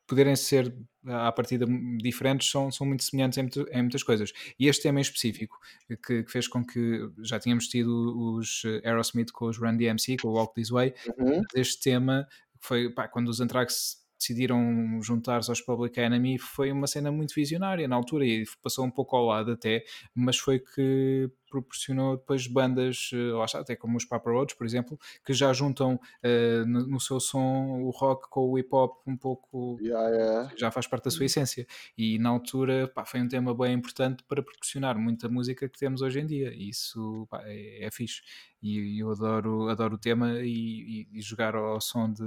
poderem 0.09 0.35
ser 0.35 0.75
à 1.05 1.31
partida 1.31 1.65
diferentes, 1.97 2.49
são, 2.49 2.69
são 2.71 2.85
muito 2.85 3.03
semelhantes 3.03 3.37
em, 3.37 3.49
em 3.71 3.81
muitas 3.81 4.03
coisas. 4.03 4.33
E 4.59 4.67
este 4.67 4.83
tema 4.83 4.99
em 4.99 5.01
específico, 5.01 5.57
que, 6.05 6.23
que 6.23 6.31
fez 6.31 6.47
com 6.47 6.65
que 6.65 7.09
já 7.21 7.39
tínhamos 7.39 7.67
tido 7.67 8.33
os 8.35 8.63
eh, 8.65 8.81
Aerosmith 8.83 9.31
com 9.31 9.45
os 9.45 9.57
Run 9.57 9.77
DMC, 9.77 10.17
com 10.17 10.27
o 10.27 10.33
Walk 10.33 10.53
This 10.55 10.69
Way, 10.69 10.93
Uhum. 11.17 11.41
este 11.55 11.81
tema 11.81 12.27
foi 12.59 12.89
pá, 12.89 13.07
quando 13.07 13.29
os 13.29 13.39
Anthrax 13.39 13.98
decidiram 14.19 15.01
juntar-se 15.01 15.49
aos 15.49 15.61
Public 15.61 15.99
Enemy 15.99 16.37
foi 16.37 16.71
uma 16.71 16.87
cena 16.87 17.11
muito 17.11 17.33
visionária 17.33 17.87
na 17.87 17.95
altura 17.95 18.25
e 18.25 18.43
passou 18.61 18.85
um 18.85 18.91
pouco 18.91 19.15
ao 19.15 19.25
lado 19.25 19.51
até, 19.51 19.83
mas 20.13 20.37
foi 20.37 20.59
que 20.59 21.31
proporcionou 21.49 22.17
depois 22.17 22.47
bandas, 22.47 23.09
eh, 23.13 23.33
lá 23.33 23.45
está, 23.45 23.59
até 23.59 23.75
como 23.75 23.97
os 23.97 24.05
Papa 24.05 24.29
Roach, 24.29 24.55
por 24.55 24.65
exemplo, 24.65 24.99
que 25.25 25.33
já 25.33 25.51
juntam 25.51 25.95
uh, 25.95 26.65
no, 26.67 26.87
no, 26.87 26.99
seu 26.99 27.19
som 27.19 27.81
o 27.81 27.89
rock 27.89 28.29
com 28.29 28.51
o 28.51 28.57
hip 28.57 28.69
hop 28.71 29.01
um 29.07 29.17
pouco, 29.17 29.77
yeah, 29.81 30.09
yeah. 30.09 30.51
já 30.55 30.69
faz 30.69 30.85
parte 30.85 31.05
da 31.05 31.11
sua 31.11 31.25
essência. 31.25 31.65
E 31.97 32.19
na 32.19 32.29
altura 32.29 32.87
pá, 32.87 33.03
foi 33.03 33.21
um 33.21 33.27
tema 33.27 33.55
bem 33.55 33.73
importante 33.73 34.23
para 34.27 34.43
proporcionar 34.43 34.97
muita 34.97 35.27
música 35.27 35.67
que 35.67 35.79
temos 35.79 36.01
hoje 36.01 36.19
em 36.19 36.25
dia. 36.25 36.53
E 36.53 36.69
isso 36.69 37.27
pá, 37.29 37.41
é, 37.45 37.85
é 37.85 37.91
fixe. 37.91 38.21
E 38.61 39.01
eu 39.01 39.11
adoro, 39.11 39.69
adoro 39.69 39.95
o 39.95 39.99
tema 39.99 40.41
e, 40.41 41.07
e, 41.13 41.19
e 41.19 41.21
jogar 41.21 41.55
ao 41.55 41.81
som 41.81 42.11
de 42.11 42.23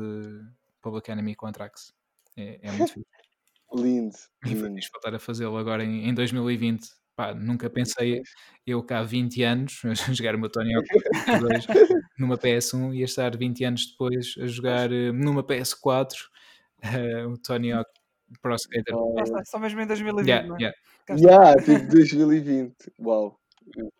Public 0.82 1.10
Enemy 1.10 1.34
com 1.34 1.46
Anthrax. 1.46 1.94
É, 2.36 2.58
é 2.62 2.72
muito 2.72 2.92
fixe. 2.94 3.06
lindo. 3.74 4.16
E 4.44 4.48
fixe 4.48 4.90
voltar 4.92 5.14
a 5.14 5.18
fazê-lo 5.18 5.56
agora 5.56 5.84
em, 5.84 6.08
em 6.08 6.14
2020. 6.14 6.86
Pá, 7.14 7.34
nunca 7.34 7.68
pensei 7.68 8.22
eu 8.66 8.82
cá 8.82 9.00
há 9.00 9.02
20 9.02 9.42
anos 9.42 9.82
a 9.84 9.92
jogar 10.12 10.34
o 10.34 10.38
meu 10.38 10.50
Tony 10.50 10.74
Hawk 10.74 10.88
2 11.40 11.66
numa 12.18 12.38
PS1 12.38 12.94
e 12.94 13.02
a 13.02 13.04
estar 13.04 13.36
20 13.36 13.64
anos 13.64 13.86
depois 13.90 14.34
a 14.40 14.46
jogar 14.46 14.90
eh, 14.90 15.12
numa 15.12 15.44
PS4 15.44 16.08
uh, 16.10 16.86
eh, 16.86 17.26
o 17.26 17.36
Tony 17.36 17.70
Hawk 17.70 17.90
Pro 18.40 18.54
Skater. 18.54 18.94
está, 19.22 19.44
só 19.44 19.58
mesmo 19.58 19.82
em 19.82 19.86
2020, 19.86 20.26
yeah, 20.26 20.48
não 20.48 20.56
é? 20.56 20.60
Yeah. 20.60 20.76
Yeah, 21.10 21.62
tipo 21.62 21.86
2020. 21.92 22.74
Uau. 23.00 23.38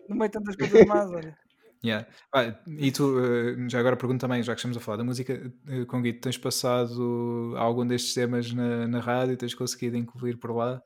No 0.09 0.17
meio 0.17 0.31
de 0.31 0.33
tantas 0.33 0.57
coisas 0.57 0.87
más, 0.87 1.11
olha. 1.11 1.37
Yeah. 1.85 2.07
Ah, 2.33 2.55
e 2.67 2.93
tu, 2.93 3.19
uh, 3.19 3.69
já 3.69 3.81
agora 3.81 3.97
pergunto 3.97 4.21
também, 4.21 4.43
já 4.43 4.55
que 4.55 4.61
estamos 4.61 4.77
a 4.77 4.81
falar 4.81 4.99
da 4.99 5.05
música, 5.05 5.53
uh, 5.69 5.85
com 5.87 6.01
Guito, 6.01 6.21
tens 6.21 6.39
passado 6.39 7.55
algum 7.57 7.85
destes 7.85 8.15
temas 8.15 8.53
na, 8.53 8.87
na 8.87 9.01
rádio? 9.01 9.37
Tens 9.37 9.55
conseguido 9.55 9.97
incluir 9.97 10.37
por 10.37 10.55
lá? 10.55 10.81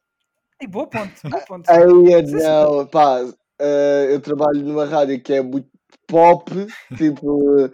E 0.61 0.67
boa 0.67 0.89
ponto, 0.89 1.13
boa 1.29 1.43
ponto. 1.45 1.69
Aí, 1.69 2.23
não, 2.33 2.87
pá, 2.87 3.23
uh, 3.23 4.05
eu 4.11 4.21
trabalho 4.23 4.61
numa 4.61 4.87
rádio 4.87 5.21
que 5.23 5.35
é 5.35 5.43
muito 5.43 5.69
pop, 6.07 6.51
tipo, 6.97 7.65
uh, 7.67 7.71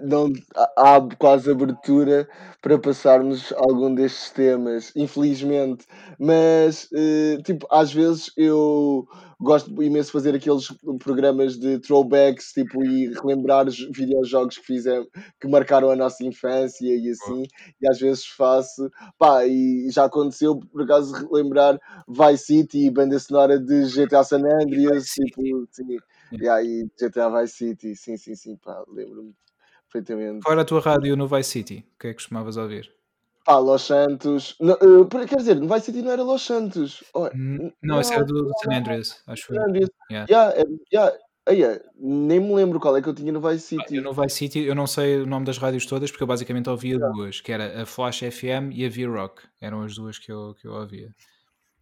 não 0.00 0.32
há 0.76 1.00
quase 1.18 1.50
abertura 1.50 2.28
para 2.62 2.78
passarmos 2.78 3.52
algum 3.56 3.94
destes 3.94 4.30
temas, 4.30 4.92
infelizmente. 4.94 5.84
Mas, 6.18 6.88
uh, 6.92 7.42
tipo, 7.42 7.66
às 7.70 7.92
vezes 7.92 8.30
eu 8.36 9.06
gosto 9.40 9.70
imenso 9.82 10.06
de 10.06 10.12
fazer 10.12 10.34
aqueles 10.34 10.66
programas 11.02 11.56
de 11.58 11.78
throwbacks, 11.80 12.52
tipo, 12.52 12.84
e 12.84 13.12
relembrar 13.14 13.66
os 13.68 13.78
videojogos 13.92 14.58
que 14.58 14.66
fizemos, 14.66 15.08
que 15.40 15.46
marcaram 15.48 15.90
a 15.90 15.96
nossa 15.96 16.24
infância 16.24 16.86
e 16.86 17.10
assim, 17.10 17.44
e 17.80 17.88
às 17.88 17.98
vezes 18.00 18.26
faço, 18.26 18.90
pá, 19.18 19.46
e 19.46 19.88
já 19.90 20.04
aconteceu, 20.06 20.58
por 20.72 20.82
acaso, 20.82 21.12
relembrar 21.30 21.78
Vice 22.08 22.44
City 22.46 22.86
e 22.86 22.90
banda 22.90 23.18
sonora 23.18 23.58
de 23.60 23.84
GTA 23.86 24.24
San 24.24 24.42
Andreas, 24.44 25.06
tipo, 25.06 25.42
sim. 25.70 25.98
E 26.32 26.48
aí, 26.48 26.88
GTA 27.00 27.30
Vice 27.30 27.56
City, 27.56 27.96
sim, 27.96 28.16
sim, 28.16 28.34
sim, 28.34 28.56
pá, 28.56 28.84
lembro-me 28.88 29.34
perfeitamente. 29.90 30.42
Qual 30.42 30.52
era 30.52 30.62
a 30.62 30.64
tua 30.64 30.80
rádio 30.80 31.16
no 31.16 31.26
Vice 31.26 31.50
City? 31.50 31.86
O 31.94 31.98
que 31.98 32.08
é 32.08 32.10
que 32.10 32.16
costumavas 32.16 32.56
ouvir? 32.56 32.92
Pá, 33.44 33.58
Los 33.58 33.82
Santos. 33.82 34.56
Não, 34.60 34.74
uh, 34.74 35.08
quer 35.26 35.36
dizer, 35.36 35.56
no 35.56 35.72
Vice 35.72 35.86
City 35.86 36.02
não 36.02 36.10
era 36.10 36.22
Los 36.22 36.42
Santos. 36.42 37.02
Oh, 37.14 37.30
não, 37.34 37.72
não, 37.82 38.00
esse 38.00 38.12
era 38.12 38.24
do, 38.24 38.50
San 38.62 38.76
Andreas, 38.76 39.22
acho 39.26 39.46
que. 39.46 39.58
Andreas. 39.58 39.88
Yeah. 40.10 40.26
Yeah, 40.30 40.64
yeah. 40.92 41.18
yeah. 41.50 41.84
Nem 41.98 42.40
me 42.40 42.54
lembro 42.54 42.78
qual 42.78 42.94
é 42.96 43.00
que 43.00 43.08
eu 43.08 43.14
tinha 43.14 43.32
no 43.32 43.40
Vice 43.40 43.68
City. 43.68 43.94
Ah, 43.94 43.96
eu 43.96 44.02
no 44.02 44.12
Vice 44.12 44.36
City, 44.36 44.60
eu 44.60 44.74
não 44.74 44.86
sei 44.86 45.22
o 45.22 45.26
nome 45.26 45.46
das 45.46 45.56
rádios 45.56 45.86
todas, 45.86 46.10
porque 46.10 46.22
eu 46.22 46.26
basicamente 46.26 46.68
ouvia 46.68 46.96
yeah. 46.96 47.14
duas, 47.14 47.40
que 47.40 47.50
era 47.50 47.82
a 47.82 47.86
Flash 47.86 48.20
FM 48.20 48.70
e 48.74 48.84
a 48.84 48.90
V-Rock. 48.90 49.42
Eram 49.60 49.82
as 49.82 49.94
duas 49.94 50.18
que 50.18 50.30
eu, 50.30 50.54
que 50.60 50.66
eu 50.66 50.74
ouvia. 50.74 51.14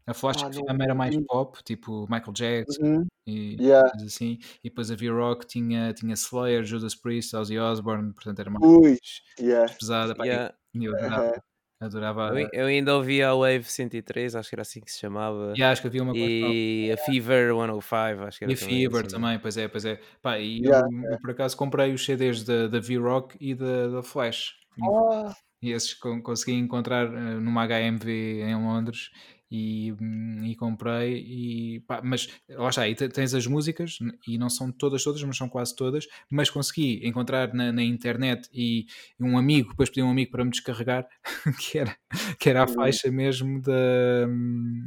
A 0.06 0.14
Flash 0.14 0.44
ah, 0.44 0.52
FM 0.52 0.80
era 0.80 0.94
mais 0.94 1.16
pop, 1.26 1.58
tipo 1.64 2.06
Michael 2.08 2.32
Jackson 2.32 2.84
uhum. 2.84 3.06
E 3.26 3.56
yeah. 3.60 3.90
assim. 4.04 4.38
E 4.62 4.68
depois 4.68 4.90
a 4.90 4.94
V-Rock 4.94 5.46
tinha, 5.46 5.92
tinha 5.92 6.14
Slayer, 6.14 6.64
Judas 6.64 6.94
Priest, 6.94 7.34
Ozzy 7.34 7.58
Osbourne, 7.58 8.12
portanto 8.12 8.38
era 8.38 8.50
mais, 8.50 8.64
Ui, 8.64 8.98
yeah. 9.40 9.72
pesada. 9.72 10.14
Pá, 10.14 10.24
yeah. 10.24 10.54
eu, 10.74 10.92
eu 10.92 10.96
adorava. 10.96 11.26
Uh 11.26 11.32
-huh. 11.32 11.42
Adorava. 11.78 12.40
Eu, 12.40 12.48
eu, 12.54 12.66
ainda 12.66 12.96
ouvia 12.96 13.28
a 13.28 13.34
Wave 13.34 13.64
103, 13.64 14.34
acho 14.34 14.48
que 14.48 14.54
era 14.54 14.62
assim 14.62 14.80
que 14.80 14.90
se 14.90 14.98
chamava. 14.98 15.52
Yeah, 15.52 15.70
acho 15.72 15.82
que 15.82 15.88
havia 15.88 16.02
uma 16.02 16.16
E 16.16 16.90
a 16.90 16.96
Fever 16.96 17.54
105, 17.54 18.24
acho 18.24 18.38
que 18.38 18.44
era. 18.44 18.52
E 18.52 18.54
a 18.54 18.56
Fever 18.56 19.00
assim. 19.00 19.14
também, 19.14 19.38
pois 19.38 19.56
é, 19.58 19.68
pois 19.68 19.84
é. 19.84 20.00
Pá, 20.22 20.38
e 20.38 20.60
yeah, 20.60 20.88
eu, 20.90 21.12
eu, 21.12 21.20
por 21.20 21.30
acaso 21.32 21.54
comprei 21.54 21.92
os 21.92 22.02
CDs 22.02 22.44
da, 22.44 22.66
da 22.66 22.80
V-Rock 22.80 23.36
e 23.38 23.54
da, 23.54 23.88
da 23.88 24.02
Flash. 24.02 24.54
Oh. 24.80 25.30
E 25.62 25.72
esses 25.72 25.92
consegui 25.94 26.52
encontrar 26.52 27.08
uh, 27.08 27.40
numa 27.40 27.66
HMV 27.66 28.42
em 28.42 28.54
Londres 28.54 29.10
e, 29.50 29.94
e 30.44 30.56
comprei 30.56 31.18
e 31.18 31.80
pá, 31.80 32.00
mas 32.02 32.28
lá 32.48 32.68
está, 32.68 32.82
tens 33.08 33.34
as 33.34 33.46
músicas 33.46 33.98
e 34.26 34.36
não 34.38 34.50
são 34.50 34.72
todas 34.72 35.02
todas, 35.04 35.22
mas 35.22 35.36
são 35.36 35.48
quase 35.48 35.74
todas, 35.74 36.06
mas 36.30 36.50
consegui 36.50 37.06
encontrar 37.06 37.52
na, 37.54 37.72
na 37.72 37.82
internet 37.82 38.48
e 38.52 38.86
um 39.20 39.38
amigo, 39.38 39.70
depois 39.70 39.88
pedi 39.88 40.02
um 40.02 40.10
amigo 40.10 40.30
para 40.30 40.44
me 40.44 40.50
descarregar 40.50 41.06
que 41.60 41.78
era, 41.78 41.96
que 42.38 42.50
era 42.50 42.62
a 42.62 42.66
uhum. 42.66 42.74
faixa 42.74 43.10
mesmo 43.10 43.60
da, 43.60 44.26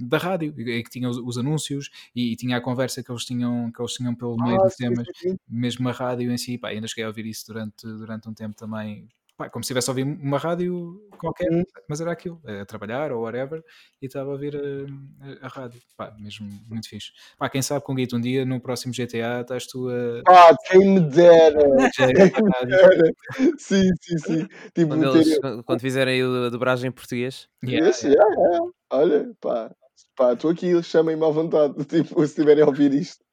da 0.01 0.18
rádio, 0.18 0.53
e 0.57 0.84
que 0.84 0.89
tinha 0.89 1.10
os, 1.10 1.18
os 1.18 1.38
anúncios 1.38 1.89
e, 2.16 2.34
e, 2.34 2.36
tinha 2.36 2.57
a 2.57 2.62
conversa 2.62 3.03
que 3.03 3.12
eles 3.12 3.26
tinham, 3.26 3.72
que 3.72 3.82
eles 3.82 3.93
tinham 3.93 4.14
pelo 4.14 4.36
meio 4.38 4.60
ah, 4.60 4.66
dos 4.66 4.76
temas, 4.76 5.07
mesmo 5.47 5.88
a 5.88 5.91
rádio 5.91 6.32
em 6.32 6.38
si, 6.38 6.57
pá, 6.57 6.70
ainda 6.70 6.88
cheguei 6.88 7.05
a 7.05 7.07
ouvir 7.07 7.26
isso 7.26 7.45
durante, 7.47 7.86
durante 7.86 8.28
um 8.28 8.34
tempo 8.34 8.55
também 8.55 9.07
pá, 9.39 9.49
como 9.49 9.63
se 9.63 9.67
estivesse 9.67 9.89
a 9.89 9.93
ouvir 9.93 10.03
uma 10.03 10.37
rádio 10.37 11.01
qualquer, 11.17 11.49
uhum. 11.49 11.63
mas 11.87 12.01
era 12.01 12.11
aquilo, 12.11 12.41
a 12.45 12.65
trabalhar 12.65 13.13
ou 13.13 13.21
whatever, 13.23 13.63
e 14.01 14.05
estava 14.05 14.29
a 14.29 14.33
ouvir 14.33 14.53
a, 14.55 15.45
a, 15.45 15.45
a 15.45 15.47
rádio. 15.47 15.81
Pá, 15.95 16.13
mesmo 16.19 16.49
muito 16.67 16.89
fixe. 16.89 17.11
Pá, 17.37 17.47
quem 17.49 17.61
sabe 17.61 17.85
com 17.85 17.95
Guito 17.95 18.17
um 18.17 18.21
dia, 18.21 18.43
no 18.43 18.59
próximo 18.59 18.93
GTA, 18.93 19.39
estás 19.41 19.65
tu 19.65 19.87
a. 19.87 20.21
Pá, 20.25 20.55
quem 20.67 20.93
me 20.93 20.99
dera! 20.99 21.59
quem 21.95 22.43
me 22.43 22.65
dera. 22.65 23.13
Sim, 23.57 23.89
sim, 24.01 24.17
sim. 24.17 24.47
Tipo, 24.75 24.89
quando, 24.89 25.15
eles, 25.15 25.39
quando 25.65 25.79
fizerem 25.79 26.21
a 26.21 26.49
dobragem 26.49 26.89
em 26.89 26.91
português. 26.91 27.47
Yeah, 27.63 27.87
yes, 27.87 28.03
yeah, 28.03 28.35
yeah. 28.35 28.65
Olha, 28.91 29.31
pá, 29.39 29.71
pá, 30.17 30.33
estou 30.33 30.51
aqui, 30.51 30.83
chamem-me 30.83 31.25
à 31.25 31.29
vontade, 31.29 31.73
tipo, 31.85 32.19
se 32.19 32.25
estiverem 32.25 32.63
a 32.63 32.67
ouvir 32.67 32.93
isto. 32.93 33.23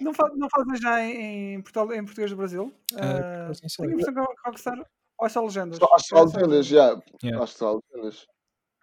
não, 0.00 0.12
fa 0.12 0.28
não 0.34 0.48
fazem 0.50 0.76
já 0.82 1.00
em, 1.00 1.54
em, 1.54 1.62
Portugal, 1.62 1.92
em 1.92 2.04
português 2.04 2.32
do 2.32 2.36
Brasil? 2.36 2.74
Uh, 2.92 3.52
uh, 3.52 3.76
tenho 3.76 3.90
a 3.90 3.92
impressão 3.92 4.12
que 4.12 4.20
a 4.20 4.26
Rockstar 4.44 4.84
ou 5.24 5.26
é 5.26 5.30
só 5.30 5.42
legendas? 5.42 5.78
Só, 5.78 5.98
só 5.98 6.24
legendas, 6.24 6.66
já. 6.66 7.00
Yeah. 7.22 7.42
Acho 7.42 7.52
que 7.54 7.58
só 7.58 7.80
legendas. 7.92 8.26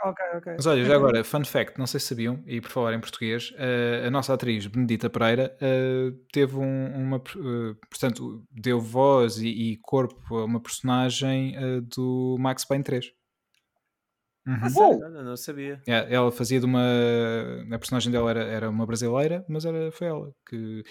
Ok, 0.04 0.26
ok. 0.36 0.54
Mas 0.56 0.66
olha, 0.66 0.84
já 0.84 0.96
agora, 0.96 1.24
fun 1.24 1.46
fact, 1.46 1.78
não 1.78 1.86
sei 1.86 2.00
se 2.00 2.08
sabiam, 2.08 2.42
e 2.48 2.60
por 2.60 2.72
falar 2.72 2.96
em 2.96 3.00
português, 3.00 3.54
a 4.04 4.10
nossa 4.10 4.34
atriz 4.34 4.66
Benedita 4.66 5.12
Pereira 5.12 5.56
teve 6.34 6.58
um, 6.58 6.88
uma. 6.96 7.18
Uh, 7.18 7.76
portanto, 7.88 8.44
deu 8.50 8.82
voz 8.82 9.38
e, 9.38 9.48
e, 9.48 9.78
corpo 9.78 10.38
a 10.38 10.46
uma 10.46 10.60
personagem 10.60 11.54
do 11.96 12.36
Max 12.40 12.66
Payne 12.66 12.84
3. 12.84 13.14
Uhum. 14.48 14.56
Ah, 14.56 15.10
não, 15.10 15.24
não 15.24 15.38
sabia. 15.38 15.80
É, 15.88 16.12
ela 16.12 16.32
fazia 16.32 16.60
de 16.60 16.66
uma. 16.66 16.82
A 17.72 17.78
personagem 17.78 18.12
dela 18.12 18.32
era, 18.32 18.44
era 18.44 18.70
uma 18.72 18.88
brasileira, 18.88 19.46
mas 19.48 19.66
era, 19.66 19.92
foi 19.92 20.08
ela 20.08 20.34
que, 20.50 20.84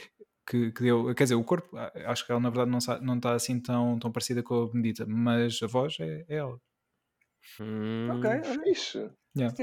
que, 0.46 0.72
que, 0.72 0.82
deu. 0.82 1.14
Quer 1.14 1.24
dizer, 1.24 1.34
o 1.34 1.44
corpo, 1.44 1.76
acho 2.06 2.24
que 2.24 2.32
ela 2.32 2.40
na 2.40 2.50
verdade 2.50 2.70
não, 2.70 2.78
não 3.02 3.16
está 3.16 3.34
assim 3.34 3.60
tão, 3.60 3.98
tão 3.98 4.12
parecida 4.12 4.42
com 4.42 4.62
a 4.62 4.68
Benedita, 4.68 5.06
mas 5.06 5.60
a 5.62 5.66
voz 5.66 5.96
é, 6.00 6.24
é 6.28 6.36
ela. 6.36 6.58
Hum, 7.60 8.08
ok, 8.10 8.30
fixe. 8.64 9.10
Yeah. 9.36 9.54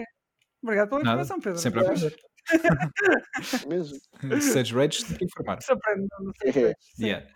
Obrigado 0.61 0.89
pela 0.89 1.03
Nada, 1.03 1.21
informação, 1.21 1.39
Pedro. 1.39 1.59
Sempre 1.59 1.79
a 1.79 1.83
aprender. 1.83 2.15
Mesmo. 3.67 3.97
Sage 4.41 4.73
Rage 4.73 5.05
tem 5.05 5.17
que 5.17 5.25
informar. 5.25 5.59
Não 5.69 6.31
sei. 6.41 6.73
Yeah. 6.99 7.27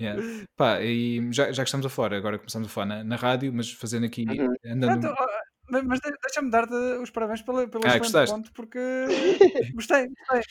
Yeah. 0.00 0.22
Pá, 0.56 0.80
e 0.80 1.32
já, 1.32 1.50
já 1.50 1.62
que 1.64 1.68
estamos 1.68 1.84
a 1.84 1.88
fora, 1.88 2.16
agora 2.16 2.38
começamos 2.38 2.68
a 2.68 2.70
falar 2.70 2.86
na, 2.86 3.04
na 3.04 3.16
rádio, 3.16 3.52
mas 3.52 3.72
fazendo 3.72 4.06
aqui, 4.06 4.24
uhum. 4.28 4.54
andando... 4.64 5.12
mas 5.68 5.98
deixa-me 6.22 6.50
dar-te 6.50 6.74
os 6.74 7.10
parabéns 7.10 7.42
pelo, 7.42 7.68
pelo 7.68 7.84
ah, 7.84 7.96
excelente 7.96 8.30
ponto, 8.30 8.52
porque 8.52 8.78
gostei, 9.74 10.06
gostei. 10.06 10.42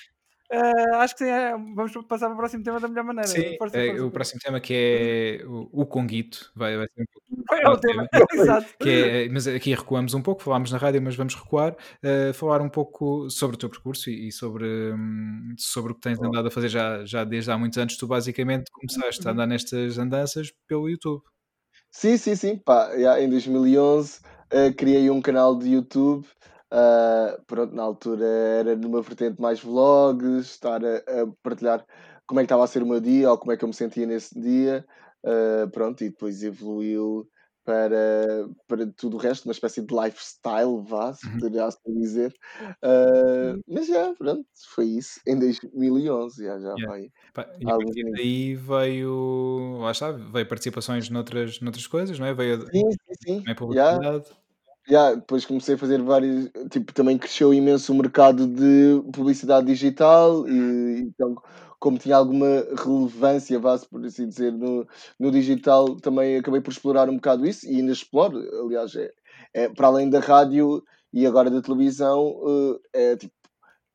Uh, 0.49 0.95
acho 0.95 1.13
que 1.13 1.25
sim, 1.25 1.29
é, 1.29 1.51
vamos 1.51 1.91
passar 2.07 2.27
para 2.27 2.35
o 2.35 2.37
próximo 2.37 2.63
tema 2.63 2.79
da 2.79 2.87
melhor 2.87 3.03
maneira. 3.03 3.27
Sim, 3.27 3.57
força, 3.57 3.77
é, 3.77 3.87
força, 3.87 4.05
o 4.05 4.11
próximo 4.11 4.39
tema 4.41 4.59
que 4.61 4.73
é 4.73 5.45
o, 5.45 5.81
o 5.81 5.85
Conguito, 5.85 6.51
vai, 6.55 6.77
vai 6.77 6.87
ser 6.87 7.01
um 7.01 7.05
pouco. 7.11 7.27
É 7.49 7.69
o 7.69 7.77
tema, 7.77 8.07
exato. 8.33 8.67
Que 8.79 8.89
é, 8.89 9.29
mas 9.29 9.47
aqui 9.47 9.73
recuamos 9.73 10.13
um 10.13 10.21
pouco, 10.21 10.43
falámos 10.43 10.71
na 10.71 10.77
rádio, 10.77 11.01
mas 11.01 11.15
vamos 11.15 11.33
recuar, 11.33 11.73
uh, 11.73 12.33
falar 12.33 12.61
um 12.61 12.69
pouco 12.69 13.29
sobre 13.29 13.55
o 13.55 13.59
teu 13.59 13.69
percurso 13.69 14.09
e, 14.09 14.27
e 14.27 14.31
sobre, 14.31 14.65
um, 14.93 15.53
sobre 15.57 15.91
o 15.91 15.95
que 15.95 16.01
tens 16.01 16.21
andado 16.21 16.47
a 16.47 16.51
fazer 16.51 16.69
já, 16.69 17.03
já 17.05 17.23
desde 17.23 17.51
há 17.51 17.57
muitos 17.57 17.77
anos. 17.77 17.97
Tu 17.97 18.07
basicamente 18.07 18.71
começaste 18.71 19.27
a 19.27 19.31
andar 19.31 19.47
nestas 19.47 19.97
andanças 19.97 20.51
pelo 20.67 20.89
YouTube. 20.89 21.23
Sim, 21.91 22.17
sim, 22.17 22.35
sim. 22.35 22.57
Pá, 22.57 22.91
já, 22.97 23.19
em 23.19 23.29
2011 23.29 24.19
uh, 24.53 24.73
criei 24.75 25.09
um 25.09 25.21
canal 25.21 25.57
de 25.57 25.69
YouTube 25.69 26.27
Uh, 26.73 27.41
pronto, 27.45 27.73
na 27.73 27.83
altura 27.83 28.25
era 28.25 28.75
numa 28.75 29.01
vertente 29.01 29.41
mais 29.41 29.61
vlogs, 29.61 30.47
estar 30.47 30.83
a, 30.83 30.97
a, 30.97 31.27
partilhar 31.41 31.85
como 32.25 32.39
é 32.41 32.43
que 32.43 32.45
estava 32.47 32.63
a 32.63 32.67
ser 32.67 32.83
o 32.83 32.85
meu 32.87 32.99
dia 32.99 33.31
ou 33.31 33.37
como 33.37 33.53
é 33.53 33.57
que 33.57 33.63
eu 33.63 33.67
me 33.69 33.73
sentia 33.73 34.05
nesse 34.05 34.39
dia. 34.39 34.85
Uh, 35.25 35.69
pronto, 35.71 36.03
e 36.03 36.09
depois 36.09 36.43
evoluiu 36.43 37.27
para, 37.63 38.47
para 38.67 38.87
tudo 38.95 39.17
o 39.17 39.19
resto, 39.19 39.45
uma 39.45 39.51
espécie 39.51 39.81
de 39.81 39.93
lifestyle, 39.93 40.81
vá, 40.85 41.13
se 41.13 41.29
Uhum. 41.29 41.39
poderia 41.39 41.65
assim 41.65 41.93
dizer. 41.99 42.33
Uh, 42.83 43.61
mas 43.67 43.87
já, 43.87 44.13
pronto, 44.15 44.45
foi 44.73 44.85
isso 44.85 45.19
em 45.27 45.37
2011, 45.37 46.43
já, 46.45 46.59
já 46.59 46.77
Yeah. 46.77 46.87
vai. 46.87 47.09
E 47.59 47.69
a 47.69 47.73
partir 47.73 48.03
daí 48.15 48.55
veio, 48.55 49.77
lá 49.81 49.91
está, 49.91 50.11
veio 50.11 50.47
participações 50.47 51.09
noutras, 51.09 51.59
noutras 51.59 51.87
coisas, 51.87 52.17
não 52.19 52.25
é? 52.25 52.33
Veio 52.33 52.65
Sim, 52.71 52.89
sim, 52.91 53.13
sim. 53.23 53.43
também 53.43 53.55
Já, 53.73 53.99
já, 54.89 55.13
depois 55.15 55.45
comecei 55.45 55.75
a 55.75 55.77
fazer 55.77 56.01
vários, 56.01 56.49
tipo, 56.71 56.93
também 56.93 57.17
cresceu 57.17 57.53
imenso 57.53 57.91
o 57.93 57.95
mercado 57.95 58.47
de 58.47 59.01
publicidade 59.13 59.67
digital 59.67 60.47
e 60.47 61.01
então, 61.01 61.35
como 61.79 61.97
tinha 61.97 62.15
alguma 62.15 62.47
relevância, 62.77 63.59
vá 63.59 63.77
por 63.79 64.05
assim 64.05 64.27
dizer, 64.27 64.51
no, 64.53 64.87
no 65.19 65.31
digital, 65.31 65.95
também 65.97 66.37
acabei 66.37 66.61
por 66.61 66.71
explorar 66.71 67.09
um 67.09 67.15
bocado 67.15 67.45
isso 67.45 67.67
e 67.67 67.75
ainda 67.77 67.91
exploro, 67.91 68.37
aliás, 68.65 68.95
é, 68.95 69.11
é 69.53 69.69
para 69.69 69.87
além 69.87 70.09
da 70.09 70.19
rádio 70.19 70.83
e 71.13 71.25
agora 71.25 71.49
da 71.49 71.61
televisão, 71.61 72.79
eh, 72.93 73.11
é 73.13 73.17
tipo, 73.17 73.33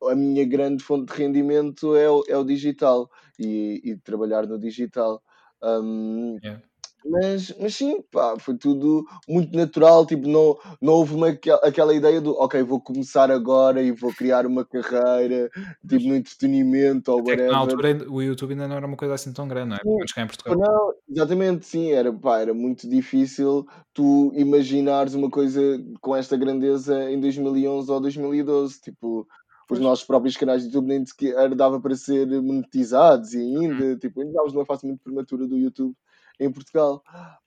a 0.09 0.15
minha 0.15 0.45
grande 0.45 0.83
fonte 0.83 1.13
de 1.13 1.19
rendimento 1.19 1.95
é 1.95 2.09
o, 2.09 2.23
é 2.27 2.37
o 2.37 2.43
digital 2.43 3.09
e, 3.39 3.81
e 3.83 3.97
trabalhar 3.97 4.45
no 4.47 4.59
digital. 4.59 5.21
Um, 5.63 6.37
Yeah. 6.43 6.57
Mas, 7.05 7.53
mas 7.59 7.75
sim, 7.75 8.01
pá, 8.11 8.35
foi 8.39 8.57
tudo 8.57 9.05
muito 9.27 9.55
natural, 9.55 10.05
tipo, 10.05 10.27
não, 10.27 10.57
não 10.81 10.93
houve 10.93 11.13
uma, 11.15 11.29
aquel- 11.29 11.59
aquela 11.63 11.93
ideia 11.93 12.21
do 12.21 12.31
ok, 12.39 12.61
vou 12.63 12.79
começar 12.81 13.29
agora 13.31 13.81
e 13.81 13.91
vou 13.91 14.13
criar 14.13 14.45
uma 14.45 14.65
carreira, 14.65 15.49
tipo, 15.87 16.07
no 16.07 16.15
entretenimento 16.15 17.11
ou 17.11 17.23
que 17.23 17.35
na 17.35 17.57
whatever. 17.57 17.57
altura 17.57 18.09
o 18.09 18.21
YouTube 18.21 18.51
ainda 18.51 18.67
não 18.67 18.75
era 18.77 18.87
uma 18.87 18.97
coisa 18.97 19.13
assim 19.13 19.33
tão 19.33 19.47
grande, 19.47 19.69
não 19.69 19.77
é? 19.77 19.79
Sim, 20.07 20.21
em 20.21 20.27
Portugal. 20.27 20.55
não, 20.57 20.93
exatamente, 21.09 21.65
sim, 21.65 21.91
era, 21.91 22.11
pá, 22.11 22.39
era 22.39 22.53
muito 22.53 22.87
difícil 22.89 23.65
tu 23.93 24.31
imaginares 24.35 25.13
uma 25.13 25.29
coisa 25.29 25.61
com 26.01 26.15
esta 26.15 26.35
grandeza 26.37 27.09
em 27.11 27.19
2011 27.19 27.91
ou 27.91 27.99
2012, 27.99 28.79
tipo, 28.81 29.27
os 29.69 29.79
nossos 29.79 30.05
próprios 30.05 30.35
canais 30.37 30.61
de 30.61 30.67
YouTube 30.67 30.87
nem 30.87 31.05
sequer 31.05 31.53
dava 31.55 31.79
para 31.79 31.95
ser 31.95 32.27
monetizados 32.41 33.33
e 33.33 33.39
Uhum. 33.39 33.61
ainda, 33.61 33.97
tipo, 33.97 34.19
ainda 34.19 34.31
estávamos 34.31 34.53
numa 34.53 34.65
fase 34.65 34.85
muito 34.85 35.01
prematura 35.03 35.47
do 35.47 35.57
YouTube 35.57 35.95
em 36.39 36.51
Portugal. 36.51 37.03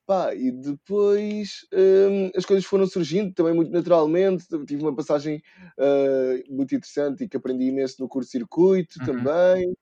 Pá, 0.06 0.34
e 0.34 0.52
depois 0.52 1.66
hum, 1.72 2.30
as 2.36 2.44
coisas 2.44 2.64
foram 2.64 2.86
surgindo 2.86 3.32
também 3.34 3.54
muito 3.54 3.72
naturalmente. 3.72 4.46
Tive 4.66 4.82
uma 4.82 4.94
passagem 4.94 5.42
ah, 5.78 6.34
muito 6.48 6.74
interessante 6.74 7.24
e 7.24 7.28
que 7.28 7.36
aprendi 7.36 7.64
imenso 7.64 7.96
no 8.00 8.08
curto-circuito 8.08 8.98
Uhum. 9.00 9.04
também. 9.06 9.76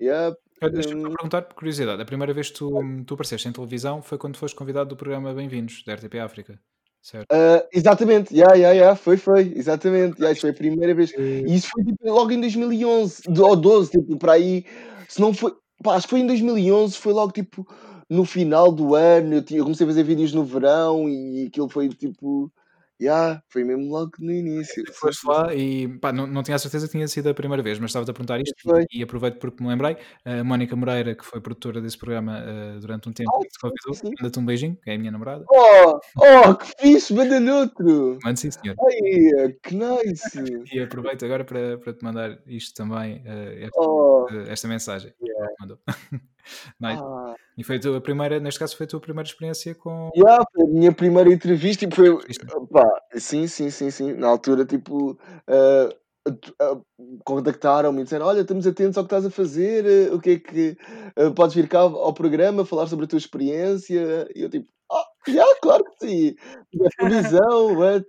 Yeah, 0.00 0.36
Deixa-me 0.68 1.06
hum, 1.06 1.12
perguntar 1.14 1.42
por 1.42 1.54
curiosidade. 1.54 2.02
A 2.02 2.04
primeira 2.04 2.34
vez 2.34 2.50
que 2.50 2.58
tu, 2.58 2.70
tu 3.06 3.14
apareceste 3.14 3.48
em 3.48 3.52
televisão 3.52 4.02
foi 4.02 4.18
quando 4.18 4.36
foste 4.36 4.54
convidado 4.54 4.90
do 4.90 4.96
programa 4.96 5.32
Bem-vindos, 5.32 5.82
da 5.84 5.94
RTP 5.94 6.18
África. 6.18 6.60
Certo? 7.02 7.28
Ah, 7.32 7.66
exatamente, 7.72 8.34
yeah, 8.34 8.54
yeah, 8.54 8.74
yeah, 8.76 8.94
foi, 8.94 9.16
foi, 9.16 9.54
exatamente. 9.56 10.16
Yeah, 10.18 10.32
isso 10.32 10.42
foi 10.42 10.50
a 10.50 10.54
primeira 10.54 10.94
vez. 10.94 11.12
E- 11.16 11.44
isso 11.46 11.68
foi 11.72 11.82
tipo, 11.82 12.12
logo 12.12 12.30
em 12.30 12.40
2011 12.40 13.22
do- 13.26 13.46
ou 13.46 13.56
12, 13.56 13.90
tipo, 13.90 14.18
para 14.18 14.32
aí. 14.32 14.66
Se 15.08 15.18
não 15.18 15.32
foi. 15.32 15.54
Pá, 15.82 15.94
acho 15.94 16.06
que 16.06 16.10
foi 16.10 16.20
em 16.20 16.26
2011, 16.26 16.98
foi 16.98 17.14
logo 17.14 17.32
tipo 17.32 17.66
no 18.10 18.24
final 18.24 18.72
do 18.72 18.94
ano. 18.94 19.34
Eu, 19.36 19.42
tinha- 19.42 19.60
eu 19.60 19.64
comecei 19.64 19.86
a 19.86 19.88
fazer 19.88 20.02
vídeos 20.02 20.32
no 20.32 20.44
verão 20.44 21.08
e 21.08 21.46
aquilo 21.46 21.68
foi 21.68 21.88
tipo. 21.88 22.52
Yeah, 23.02 23.42
foi 23.48 23.64
mesmo 23.64 23.90
logo 23.90 24.10
no 24.18 24.30
início. 24.30 24.84
Foste 24.92 25.26
lá 25.26 25.54
e 25.54 25.88
pá, 25.88 26.12
não, 26.12 26.26
não 26.26 26.42
tinha 26.42 26.54
a 26.56 26.58
certeza 26.58 26.84
que 26.84 26.92
tinha 26.92 27.08
sido 27.08 27.30
a 27.30 27.32
primeira 27.34 27.62
vez, 27.62 27.78
mas 27.78 27.88
estava-te 27.88 28.10
a 28.10 28.12
perguntar 28.12 28.38
isto 28.42 28.54
Foi. 28.62 28.84
e, 28.92 29.02
aproveito 29.02 29.38
porque 29.38 29.62
me 29.62 29.70
lembrei. 29.70 29.96
A 30.22 30.44
Mónica 30.44 30.76
Moreira, 30.76 31.14
que 31.14 31.24
foi 31.24 31.40
produtora 31.40 31.80
desse 31.80 31.96
programa 31.96 32.36
eh, 32.46 32.78
durante 32.78 33.08
um 33.08 33.12
tempo, 33.14 33.30
que 33.40 33.48
te 33.48 33.58
convidou, 33.58 34.12
manda-te 34.20 34.38
um 34.38 34.44
beijinho, 34.44 34.76
que 34.84 34.90
é 34.90 34.96
a 34.96 34.98
minha 34.98 35.10
namorada. 35.10 35.46
Oh, 35.50 35.98
oh, 36.18 36.54
que 36.56 36.66
fixe, 36.78 37.14
manda 37.14 37.40
noutro. 37.40 38.18
Mande 38.22 38.38
sim, 38.38 38.50
senhor. 38.50 38.76
Ai, 38.78 39.54
que 39.62 39.74
nice. 39.74 40.64
E 40.70 40.80
aproveito 40.82 41.24
agora 41.24 41.42
para, 41.42 41.78
para 41.78 41.94
te 41.94 42.04
mandar 42.04 42.38
isto 42.46 42.74
também, 42.74 43.22
eh, 43.24 43.62
esta, 43.64 43.80
Oh, 43.80 44.26
esta 44.46 44.68
mensagem. 44.68 45.14
mandou. 45.58 45.78
Nice. 46.80 47.02
ah. 47.02 47.34
E 47.58 47.64
foi 47.64 47.76
a 47.76 47.80
tua 47.80 48.00
primeira, 48.00 48.40
neste 48.40 48.58
caso, 48.58 48.76
foi 48.76 48.86
a 48.86 48.88
tua 48.88 49.00
primeira 49.00 49.28
experiência 49.28 49.74
com. 49.74 50.10
Yeah, 50.16 50.42
foi 50.52 50.64
a 50.64 50.68
minha 50.68 50.92
primeira 50.92 51.30
entrevista 51.32 51.84
e 51.84 51.94
foi. 51.94 52.16
Pá, 52.72 52.88
sim, 53.16 53.46
sim, 53.46 53.70
sim, 53.70 53.90
sim. 53.90 54.12
Na 54.14 54.28
altura, 54.28 54.64
tipo, 54.64 55.18
tu- 56.40 56.54
ah, 56.60 56.80
contactaram-me 57.24 58.00
e 58.00 58.04
disseram: 58.04 58.26
Olha, 58.26 58.40
estamos 58.40 58.66
atentos 58.66 58.96
ao 58.96 59.04
que 59.04 59.08
estás 59.08 59.26
a 59.26 59.30
fazer, 59.30 59.84
eh, 59.86 60.14
o 60.14 60.20
que 60.20 60.30
é 60.30 60.38
que 60.38 60.76
ah, 61.16 61.30
podes 61.34 61.54
vir 61.54 61.68
cá 61.68 61.80
ao 61.80 62.12
programa 62.14 62.64
falar 62.64 62.86
sobre 62.86 63.04
a 63.04 63.08
tua 63.08 63.18
experiência? 63.18 64.28
E 64.34 64.42
eu, 64.42 64.50
tipo, 64.50 64.68
ah, 64.90 65.04
yeah, 65.28 65.50
claro 65.62 65.84
que 65.84 66.06
sim. 66.06 66.34
Da 66.74 66.88
televisão, 66.98 67.76
what? 67.76 68.06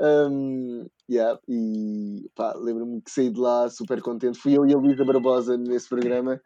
Um, 0.00 0.86
yeah, 1.10 1.38
e 1.46 2.30
pá, 2.34 2.54
lembro-me 2.56 3.02
que 3.02 3.10
saí 3.10 3.30
de 3.30 3.38
lá 3.38 3.68
super 3.68 4.00
contente. 4.00 4.38
Fui 4.38 4.56
eu 4.56 4.66
e 4.66 4.72
a 4.72 4.78
Luísa 4.78 5.04
Barbosa 5.04 5.56
nesse 5.58 5.88
programa. 5.88 6.40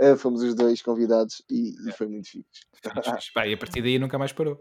Ah, 0.00 0.16
fomos 0.16 0.42
os 0.42 0.54
dois 0.54 0.80
convidados 0.80 1.42
e, 1.50 1.74
e 1.86 1.92
foi 1.92 2.06
muito 2.06 2.28
fixe. 2.30 2.66
Pá, 3.34 3.46
e 3.46 3.54
a 3.54 3.58
partir 3.58 3.82
daí 3.82 3.98
nunca 3.98 4.18
mais 4.18 4.32
parou. 4.32 4.58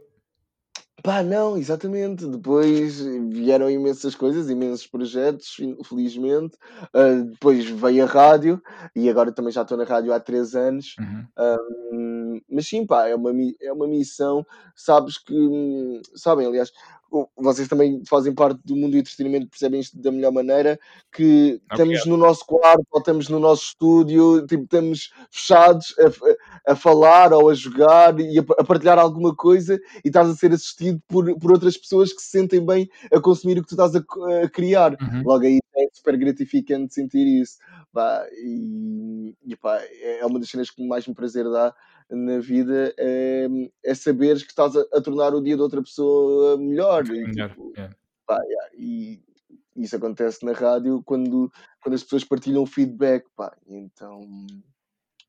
Pá, 1.02 1.24
não, 1.24 1.58
exatamente. 1.58 2.26
Depois 2.28 3.00
vieram 3.00 3.70
imensas 3.70 4.16
coisas, 4.16 4.50
imensos 4.50 4.86
projetos, 4.86 5.56
felizmente. 5.86 6.58
Ah, 6.94 7.24
depois 7.24 7.66
veio 7.70 8.04
a 8.04 8.08
rádio 8.08 8.62
e 8.96 9.10
agora 9.10 9.32
também 9.32 9.52
já 9.52 9.62
estou 9.62 9.78
na 9.78 9.86
rádio 9.86 10.14
há 10.14 10.20
três 10.20 10.56
anos. 10.56 10.96
Uhum. 11.00 11.26
Hum, 11.94 12.42
mas 12.50 12.68
sim, 12.68 12.86
pá, 12.86 13.08
é 13.08 13.16
uma, 13.16 13.32
é 13.62 13.72
uma 13.72 13.88
missão. 13.88 14.46
Sabes 14.76 15.18
que, 15.18 15.34
hum, 15.34 16.02
sabem, 16.16 16.46
aliás, 16.46 16.72
vocês 17.38 17.68
também 17.68 18.02
fazem 18.08 18.34
parte 18.34 18.60
do 18.64 18.76
mundo 18.76 18.92
do 18.92 18.98
entretenimento, 18.98 19.50
percebem 19.50 19.80
isto 19.80 20.00
da 20.00 20.12
melhor 20.12 20.32
maneira. 20.32 20.80
Que 21.12 21.62
estamos 21.72 22.00
Obrigado. 22.00 22.08
no 22.08 22.18
nosso 22.18 22.46
quarto 22.46 22.86
ou 22.92 23.00
estamos 23.00 23.30
no 23.30 23.40
nosso 23.40 23.64
estúdio, 23.64 24.46
tipo, 24.46 24.64
estamos 24.64 25.12
fechados 25.32 25.96
a, 26.00 26.72
a 26.72 26.76
falar 26.76 27.34
ou 27.34 27.50
a 27.50 27.54
jogar 27.54 28.20
e 28.20 28.40
a, 28.40 28.44
a 28.58 28.64
partilhar 28.64 29.00
alguma 29.00 29.36
coisa 29.36 29.80
e 30.04 30.08
estás 30.08 30.30
a 30.30 30.36
ser 30.36 30.52
assistido 30.52 31.02
por, 31.08 31.38
por 31.40 31.52
outras 31.52 31.78
pessoas 31.78 32.14
que 32.14 32.22
se 32.22 32.30
sentem 32.30 32.66
bem 32.66 32.90
a 33.14 33.20
consumir 33.20 33.58
o 33.58 33.62
que 33.64 33.70
tu 33.70 33.82
estás 33.82 33.96
a, 33.96 34.04
a 34.44 34.50
criar. 34.50 34.94
Uhum. 35.02 35.24
Logo 35.26 35.46
aí 35.46 35.60
é 35.78 35.88
super 35.94 36.18
gratificante 36.18 36.94
sentir 36.94 37.26
isso. 37.26 37.58
Pá, 37.92 38.24
e 38.34 39.00
e, 39.46 39.56
pá, 39.56 39.80
é 40.02 40.26
uma 40.26 40.40
das 40.40 40.50
cenas 40.50 40.70
que 40.70 40.86
mais 40.86 41.08
me 41.08 41.14
prazer 41.14 41.46
dá 41.46 41.74
na 42.10 42.40
vida 42.40 42.94
é, 42.98 43.48
é 43.84 43.94
saberes 43.94 44.44
que 44.44 44.50
estás 44.50 44.76
a, 44.76 44.82
a 44.94 45.02
tornar 45.02 45.34
o 45.34 45.42
dia 45.42 45.56
de 45.56 45.62
outra 45.62 45.82
pessoa 45.82 46.58
melhor. 46.58 47.06
E, 47.08 47.24
Melhor. 47.24 47.50
tipo, 47.50 47.72
yeah. 47.76 47.96
pá, 48.26 48.42
yeah, 48.42 48.70
e 48.76 49.22
isso 49.76 49.96
acontece 49.96 50.46
na 50.46 50.54
rádio 50.54 51.02
quando, 51.04 51.52
quando 51.82 51.96
as 51.96 52.04
pessoas 52.04 52.24
partilham 52.24 52.66
feedback. 52.66 53.26
Pá, 53.36 53.56
então 53.68 54.22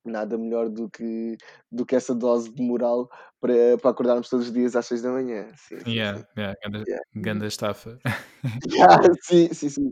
nada 0.05 0.39
melhor 0.39 0.69
do 0.71 0.89
que, 0.91 1.37
do 1.71 1.87
que 1.87 1.97
essa 1.97 2.15
dose 2.15 2.53
de 2.53 2.63
moral 2.63 3.09
para, 3.41 3.79
para 3.81 3.91
acordarmos 3.91 4.29
todos 4.29 4.47
os 4.49 4.53
dias 4.53 4.77
às 4.77 4.87
6 4.87 5.03
da 5.03 5.11
manhã. 5.13 5.53
Sim, 5.57 5.79
sim, 5.81 5.87
Yeah, 5.87 6.13
sim. 6.17 6.25
yeah, 6.37 6.55
ganda, 6.63 6.87
Yeah. 6.87 7.05
ganda 7.15 7.47
estafa. 7.47 7.99
Yeah, 8.65 8.99
sim, 9.23 9.53
sim, 9.55 9.69
sim. 9.71 9.91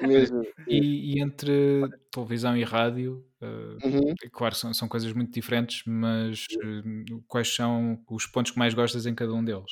Mesmo. 0.00 0.44
E, 0.66 1.16
e 1.16 1.22
entre 1.22 1.88
televisão 2.10 2.56
e 2.56 2.64
rádio, 2.64 3.24
eh, 3.40 3.78
Uhum. 3.84 4.14
é 4.24 4.28
claro, 4.30 4.54
são, 4.54 4.74
são 4.74 4.88
coisas 4.88 5.12
muito 5.12 5.32
diferentes, 5.32 5.82
mas 5.86 6.46
eh, 6.62 6.82
quais 7.28 7.54
são 7.54 8.02
os 8.10 8.26
pontos 8.26 8.52
que 8.52 8.58
mais 8.58 8.74
gostas 8.74 9.06
em 9.06 9.14
cada 9.14 9.32
um 9.32 9.44
deles? 9.44 9.70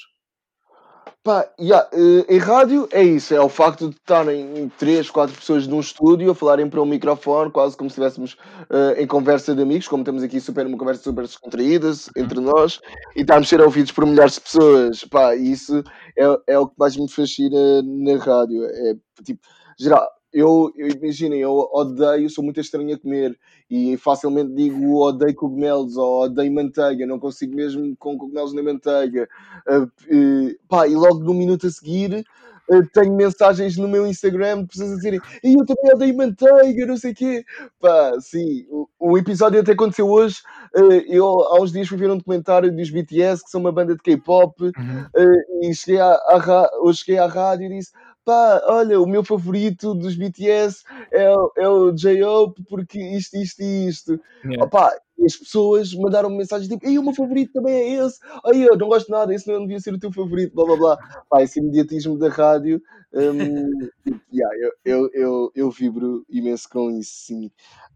Pá, 1.23 1.49
yeah, 1.59 1.89
eh, 1.93 2.37
em 2.37 2.39
rádio 2.39 2.89
é 2.93 3.03
isso, 3.03 3.35
é 3.35 3.41
o 3.41 3.49
facto 3.49 3.89
de 3.89 3.97
estarem 3.97 4.71
três, 4.79 5.11
quatro 5.11 5.35
pessoas 5.35 5.67
num 5.67 5.81
estúdio 5.81 6.31
a 6.31 6.35
falarem 6.35 6.69
para 6.71 6.81
um 6.81 6.87
microfone, 6.87 7.51
quase 7.51 7.77
como 7.77 7.91
se 7.91 7.95
estivéssemos 7.95 8.37
eh, 8.71 9.03
em 9.03 9.07
conversa 9.07 9.55
de 9.55 9.63
amigos, 9.63 9.89
como 9.89 10.05
temos 10.05 10.23
aqui 10.23 10.41
super, 10.41 10.67
uma 10.67 10.79
conversa 10.79 11.03
super 11.03 11.25
descontraída 11.25 11.91
entre 12.17 12.41
nós, 12.41 12.81
e 13.17 13.23
estarmos 13.23 13.49
a 13.49 13.51
ser 13.51 13.61
ouvidos 13.61 13.91
por 13.93 14.07
milhares 14.07 14.35
de 14.35 14.41
pessoas. 14.41 15.05
Pá, 15.05 15.35
isso 15.35 15.83
é, 16.17 16.55
é 16.55 16.59
o 16.59 16.69
que 16.69 16.75
mais 16.79 16.97
me 16.97 17.11
fascina 17.11 17.83
na 17.83 18.17
rádio. 18.19 18.65
É 18.65 18.95
tipo, 19.25 19.41
geral, 19.79 20.09
eu, 20.37 20.73
eu 20.77 20.89
imaginem, 20.89 21.41
eu 21.41 21.53
odeio, 21.73 22.29
sou 22.29 22.45
muito 22.45 22.61
estranho 22.61 22.95
a 22.95 22.99
comer 22.99 23.39
e 23.71 23.97
facilmente 23.97 24.53
digo 24.55 24.97
odeio 25.01 25.35
cogumelos 25.35 25.97
ou 25.97 26.25
odeio 26.25 26.53
manteiga, 26.53 27.07
não 27.07 27.19
consigo 27.19 27.55
mesmo 27.55 27.97
com 27.97 28.19
cogumelos 28.19 28.53
nem 28.53 28.63
manteiga. 28.65 29.29
Uh, 29.69 29.85
uh, 29.85 30.57
pá, 30.69 30.87
e 30.87 30.95
logo 30.95 31.21
no 31.25 31.33
minuto 31.35 31.67
a 31.67 31.71
seguir 31.71 32.25
uh, 32.71 32.87
tenho 32.93 33.15
mensagens 33.15 33.77
no 33.77 33.89
meu 33.89 34.07
Instagram 34.07 34.63
de 34.63 34.69
pessoas 34.69 34.93
a 34.93 34.97
dizerem 34.97 35.21
e 35.43 35.55
eu 35.59 35.65
também 35.65 35.95
odeio 35.95 36.17
manteiga, 36.17 36.87
não 36.87 36.97
sei 36.97 37.13
o 37.13 37.15
quê. 37.15 37.45
Pá, 37.81 38.13
sim, 38.21 38.67
o, 38.71 38.89
o 38.99 39.19
episódio 39.19 39.61
até 39.61 39.73
aconteceu 39.73 40.09
hoje. 40.09 40.37
uh, 40.77 40.93
eu 41.09 41.25
há 41.25 41.61
uns 41.63 41.73
dias 41.73 41.89
fui 41.89 41.97
ver 41.99 42.11
um 42.11 42.19
documentário 42.19 42.75
dos 42.75 42.91
BTS, 42.91 43.43
que 43.45 43.51
são 43.51 43.61
uma 43.61 43.73
banda 43.73 43.95
de 43.95 44.03
K-pop, 44.03 44.55
Uhum. 44.77 45.07
uh, 45.17 45.65
e 45.71 45.75
cheguei 45.75 46.01
à, 46.01 46.13
à 46.13 46.71
eu 46.85 46.93
cheguei 46.93 47.19
à 47.19 47.27
rádio 47.27 47.67
e 47.67 47.79
disse. 47.79 47.91
Pá, 48.27 48.63
olha, 48.67 49.01
o 49.01 49.07
meu 49.07 49.25
favorito 49.25 49.95
dos 49.95 50.17
BTS 50.17 50.85
é, 51.13 51.31
o- 51.33 51.53
é 51.57 51.69
o 51.69 51.93
J-Hope 51.93 52.65
porque 52.69 52.99
isto, 53.01 53.37
isto 53.39 53.63
e 53.63 53.89
isto. 53.89 54.21
Yeah. 54.45 54.65
Opá, 54.67 54.93
e 55.19 55.25
as 55.25 55.37
pessoas 55.37 55.95
mandaram 55.95 56.29
mensagens 56.31 56.69
tipo, 56.69 56.87
ei, 56.87 56.99
o 56.99 57.03
meu 57.05 57.15
favorito 57.15 57.53
também 57.55 57.75
é 57.75 58.05
esse. 58.07 58.19
Ai, 58.45 58.69
eu 58.69 58.77
não 58.77 58.89
gosto 58.89 59.07
de 59.07 59.13
nada, 59.13 59.35
esse 59.35 59.51
não 59.51 59.61
devia 59.63 59.81
ser 59.81 59.95
o 59.95 59.99
teu 59.99 60.13
favorito, 60.13 60.55
blá 60.55 60.67
blá 60.67 60.77
blá. 60.77 60.99
Pá, 61.31 61.43
esse 61.43 61.61
imediatismo 61.61 62.19
da 62.19 62.29
rádio, 62.29 62.83
hum, 63.15 63.89
tipo, 64.05 64.21
yeah, 64.33 64.57
eu, 64.59 64.73
eu, 64.85 65.11
eu, 65.15 65.53
eu 65.55 65.71
vibro 65.71 66.25
imenso 66.29 66.69
com 66.69 66.91
isso, 66.91 67.13
sim. 67.27 67.51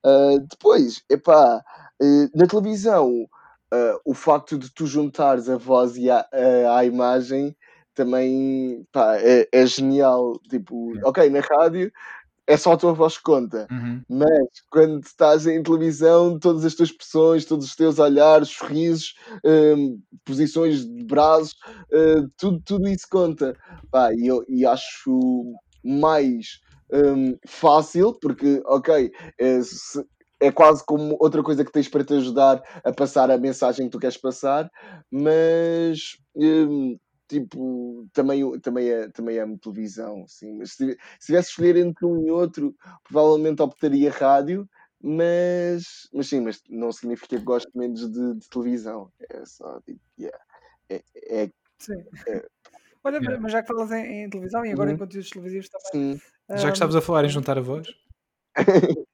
Ah, 0.05 0.39
depois, 0.49 1.03
epá, 1.11 1.63
eh, 2.03 2.29
na 2.35 2.47
televisão, 2.47 3.27
ah, 3.73 3.99
o 4.05 4.15
facto 4.15 4.59
de 4.59 4.71
tu 4.73 4.87
juntares 4.87 5.49
a 5.49 5.57
voz 5.57 5.97
e 5.97 6.11
a, 6.11 6.27
a- 6.33 6.79
à 6.79 6.85
imagem 6.85 7.55
também 8.05 8.85
pá, 8.93 9.17
é, 9.19 9.49
é 9.53 9.67
genial. 9.67 10.33
Tipo, 10.49 10.99
ok, 11.05 11.29
na 11.31 11.41
rádio 11.41 11.93
é 12.47 12.57
só 12.57 12.73
a 12.73 12.77
tua 12.77 12.93
voz 12.95 13.17
que 13.19 13.25
conta. 13.25 13.71
Uhum. 13.71 14.03
Mas 14.09 14.49
quando 14.71 15.05
estás 15.05 15.47
em 15.47 15.63
televisão, 15.63 16.39
todas 16.39 16.65
as 16.65 16.75
tuas 16.75 16.91
expressões, 16.91 17.45
todos 17.45 17.67
os 17.67 17.77
teus 17.77 17.99
olhares, 17.99 18.49
sorrisos, 18.51 19.15
hum, 19.45 20.01
posições 20.25 20.85
de 20.87 21.05
braços, 21.05 21.55
eh, 21.93 22.23
tudo, 22.37 22.61
tudo 22.65 22.89
isso 22.89 23.07
conta. 23.11 23.57
Pá, 23.91 24.13
e 24.15 24.27
eu 24.27 24.45
e 24.49 24.67
acho 24.67 25.55
mais 25.85 26.59
hum, 26.93 27.37
fácil, 27.47 28.15
porque, 28.21 28.63
ok, 28.67 29.11
é, 29.39 29.63
se- 29.63 30.05
é 30.41 30.51
quase 30.51 30.85
como 30.85 31.17
outra 31.21 31.43
coisa 31.43 31.65
que 31.65 31.73
tens 31.73 31.89
para 31.89 32.05
te 32.05 32.15
ajudar 32.15 32.63
a 32.85 32.93
passar 32.93 33.31
a 33.31 33.39
mensagem 33.39 33.87
que 33.87 33.93
tu 33.93 33.99
queres 34.01 34.17
passar, 34.17 34.71
mas. 35.11 36.17
hum, 36.35 36.97
Tipo, 37.31 38.09
também, 38.13 38.59
também, 38.59 38.89
é, 38.91 39.09
também 39.09 39.39
amo 39.39 39.57
televisão, 39.57 40.27
sim. 40.27 40.53
Mas 40.59 40.73
se, 40.73 40.99
se 41.21 41.27
tivesse 41.27 41.47
de 41.47 41.51
escolher 41.53 41.77
entre 41.77 42.05
um 42.05 42.27
e 42.27 42.31
outro, 42.33 42.75
provavelmente 43.05 43.63
optaria 43.63 44.11
rádio, 44.11 44.69
mas, 45.01 46.09
mas 46.13 46.29
sim, 46.29 46.41
mas 46.41 46.61
não 46.69 46.91
significa 46.91 47.39
que 47.39 47.45
gosto 47.45 47.71
menos 47.73 48.11
de, 48.11 48.35
de 48.35 48.49
televisão. 48.49 49.13
É 49.31 49.45
só, 49.47 49.81
tipo, 49.83 50.01
yeah. 50.19 50.37
é, 50.89 51.01
é, 51.29 51.51
Sim. 51.79 52.05
É. 52.27 52.45
Olha, 53.05 53.19
Yeah. 53.19 53.41
mas 53.41 53.53
já 53.53 53.63
que 53.63 53.69
falas 53.69 53.93
em, 53.93 54.25
em 54.25 54.29
televisão 54.29 54.67
e 54.67 54.73
agora 54.73 54.91
em 54.91 54.95
Uhum. 54.95 54.99
conteúdos 54.99 55.31
televisivos 55.31 55.69
também. 55.69 56.19
sim. 56.19 56.21
Já 56.57 56.67
que 56.67 56.73
estavas 56.75 56.97
a 56.97 57.01
falar 57.01 57.25
em 57.25 57.29
juntar 57.29 57.57
a 57.57 57.61
voz, 57.61 57.87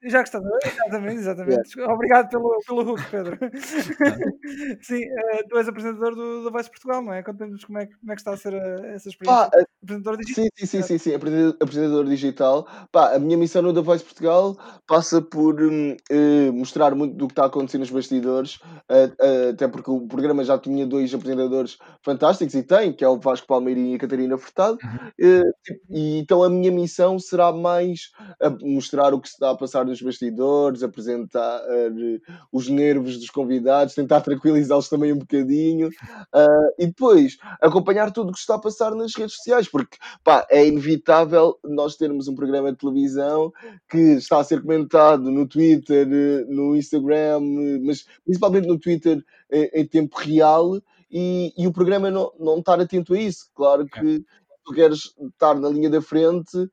Já 0.03 0.23
que 0.23 0.29
estás 0.29 0.43
a 0.45 0.49
ver, 0.49 0.59
exatamente, 0.65 1.19
exatamente. 1.19 1.81
Obrigado 1.81 2.29
pelo, 2.29 2.57
pelo 2.65 2.91
hook, 2.91 3.01
Pedro. 3.11 3.37
Sim, 4.81 5.03
eh, 5.03 5.43
tu 5.49 5.57
és 5.57 5.67
apresentador 5.67 6.15
do, 6.15 6.43
do 6.43 6.51
Voice 6.51 6.69
Portugal, 6.69 7.01
não 7.01 7.13
é? 7.13 7.21
Conta-nos 7.21 7.63
como 7.63 7.77
é, 7.79 7.85
que- 7.85 7.95
como 7.97 8.11
é 8.11 8.15
que 8.15 8.21
está 8.21 8.33
a 8.33 8.37
ser 8.37 8.53
eh, 8.53 8.95
essa 8.95 9.09
experiência. 9.09 9.49
Pá, 9.49 9.57
apresentador 9.83 10.17
digital. 10.17 10.43
Sim, 10.43 10.49
sim, 10.55 10.65
sim, 10.65 10.81
sim, 10.81 10.97
sim. 10.97 11.13
Apresentador, 11.13 12.05
digital. 12.05 12.67
Pá, 12.91 13.13
a 13.15 13.19
minha 13.19 13.37
missão 13.37 13.61
no 13.61 13.73
The 13.73 13.81
Voice 13.81 14.03
Portugal 14.03 14.57
passa 14.87 15.21
por 15.21 15.55
eh, 15.61 16.51
mostrar 16.51 16.95
muito 16.95 17.15
do 17.15 17.27
que 17.27 17.33
está 17.33 17.43
a 17.43 17.47
acontecer 17.47 17.77
nos 17.77 17.91
bastidores, 17.91 18.59
eh, 18.89 19.11
eh, 19.21 19.49
até 19.49 19.67
porque 19.67 19.91
o 19.91 20.07
programa 20.07 20.43
já 20.43 20.57
tinha 20.57 20.85
dois 20.85 21.13
apresentadores 21.13 21.77
fantásticos 22.03 22.55
e 22.55 22.63
tem, 22.63 22.91
que 22.93 23.03
é 23.03 23.07
o 23.09 23.19
Vasco 23.19 23.45
Palmeirinho 23.47 23.91
e 23.91 23.95
a 23.95 23.99
Catarina 23.99 24.37
Furtado. 24.37 24.77
Uhum. 24.83 25.11
Eh, 25.19 25.43
e 25.89 26.17
então 26.19 26.43
a 26.43 26.49
minha 26.49 26.71
missão 26.71 27.19
será 27.19 27.51
mais 27.51 28.09
a 28.41 28.49
mostrar 28.49 29.13
o 29.13 29.21
que 29.21 29.29
se 29.29 29.36
está 29.37 29.51
a 29.51 29.55
passar 29.55 29.85
nos 29.85 30.01
bastidores, 30.01 30.83
apresentar 30.83 31.61
eh, 31.67 32.19
os 32.51 32.67
nervos 32.67 33.17
dos 33.17 33.29
convidados, 33.29 33.93
tentar 33.93 34.21
tranquilizá-los 34.21 34.89
também 34.89 35.13
um 35.13 35.19
bocadinho. 35.19 35.89
ah, 36.33 36.69
e 36.77 36.87
depois 36.87 37.37
acompanhar 37.61 38.11
tudo 38.11 38.29
o 38.29 38.33
que 38.33 38.39
está 38.39 38.55
a 38.55 38.59
passar 38.59 38.95
nas 38.95 39.15
redes 39.15 39.35
sociais, 39.35 39.67
porque 39.69 39.97
pá, 40.23 40.45
é 40.49 40.65
inevitável 40.65 41.57
nós 41.63 41.95
termos 41.95 42.27
um 42.27 42.35
programa 42.35 42.71
de 42.71 42.77
televisão 42.77 43.53
que 43.89 43.97
está 44.17 44.39
a 44.39 44.43
ser 44.43 44.61
comentado 44.61 45.31
no 45.31 45.47
Twitter, 45.47 46.07
eh, 46.11 46.45
no 46.47 46.75
Instagram, 46.75 47.39
mas 47.83 48.05
principalmente 48.25 48.67
no 48.67 48.79
Twitter 48.79 49.23
eh, 49.51 49.81
em 49.81 49.85
tempo 49.85 50.17
real 50.17 50.81
e, 51.11 51.53
e 51.57 51.67
o 51.67 51.71
programa 51.71 52.09
não, 52.09 52.31
não 52.39 52.59
estar 52.59 52.79
atento 52.79 53.13
a 53.13 53.19
isso. 53.19 53.49
Claro 53.55 53.85
que 53.85 54.25
tu 54.65 54.73
queres 54.73 55.13
estar 55.33 55.55
na 55.55 55.69
linha 55.69 55.89
da 55.89 56.01
frente, 56.01 56.69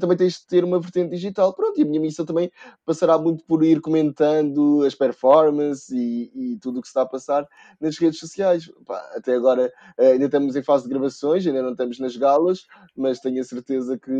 também 0.00 0.16
tens 0.16 0.34
de 0.40 0.46
ter 0.46 0.64
uma 0.64 0.80
vertente 0.80 1.10
digital. 1.10 1.54
Pronto, 1.54 1.78
e 1.78 1.82
a 1.82 1.86
minha 1.86 2.00
missão 2.00 2.24
também 2.26 2.50
passará 2.84 3.18
muito 3.18 3.44
por 3.44 3.64
ir 3.64 3.80
comentando 3.80 4.82
as 4.84 4.94
performances 4.94 5.88
e, 5.90 6.30
e 6.34 6.58
tudo 6.60 6.78
o 6.78 6.82
que 6.82 6.88
se 6.88 6.90
está 6.90 7.02
a 7.02 7.06
passar 7.06 7.46
nas 7.80 7.98
redes 7.98 8.18
sociais. 8.18 8.70
Pá, 8.86 8.98
até 9.14 9.34
agora 9.34 9.72
eh, 9.98 10.12
ainda 10.12 10.26
estamos 10.26 10.56
em 10.56 10.62
fase 10.62 10.84
de 10.84 10.90
gravações, 10.90 11.46
ainda 11.46 11.62
não 11.62 11.72
estamos 11.72 11.98
nas 11.98 12.16
galas, 12.16 12.66
mas 12.96 13.20
tenho 13.20 13.40
a 13.40 13.44
certeza 13.44 13.98
que, 13.98 14.10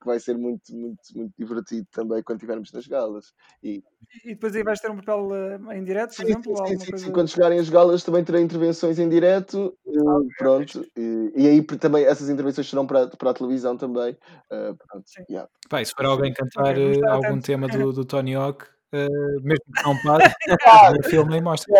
que 0.00 0.06
vai 0.06 0.18
ser 0.20 0.36
muito, 0.36 0.74
muito, 0.74 1.00
muito 1.14 1.32
divertido 1.38 1.86
também 1.92 2.22
quando 2.22 2.38
estivermos 2.38 2.72
nas 2.72 2.86
galas. 2.86 3.32
E, 3.62 3.82
E 4.28 4.30
depois 4.34 4.54
aí 4.54 4.62
vais 4.68 4.80
ter 4.80 4.90
um 4.90 4.96
papel 5.00 5.22
eh, 5.34 5.76
em 5.78 5.84
direto, 5.84 6.14
por 6.14 6.22
sim, 6.22 6.24
exemplo? 6.24 6.52
sim, 6.54 6.78
sim, 6.78 6.86
coisa... 6.90 7.10
Quando 7.12 7.28
chegarem 7.28 7.58
as 7.58 7.68
galas 7.68 8.02
também 8.02 8.24
terei 8.24 8.42
intervenções 8.42 8.98
em 8.98 9.08
direto, 9.08 9.76
eh, 9.86 9.90
pronto, 10.36 10.86
e, 10.96 11.32
e 11.36 11.46
aí 11.48 11.62
também 11.78 12.04
essas 12.04 12.28
intervenções 12.30 12.68
serão 12.68 12.86
para, 12.86 13.08
para 13.08 13.30
a 13.30 13.34
televisão 13.34 13.76
também. 13.76 14.16
eh, 14.50 14.74
pronto, 14.88 15.05
Sim. 15.06 15.22
yeah. 15.30 15.48
pá, 15.70 15.80
e 15.80 15.86
se 15.86 15.92
for 15.92 16.04
alguém 16.04 16.34
cantar 16.34 16.76
eh, 16.76 17.00
algum 17.08 17.40
tema 17.40 17.68
do, 17.68 17.92
do 17.94 18.04
Tony 18.04 18.34
Hawk, 18.34 18.66
eh, 18.92 19.08
mesmo 19.40 19.64
que 19.74 19.84
não 19.84 19.96
pague, 20.02 20.98
o 20.98 21.02
filme 21.08 21.36
e 21.36 21.40
mostra. 21.40 21.72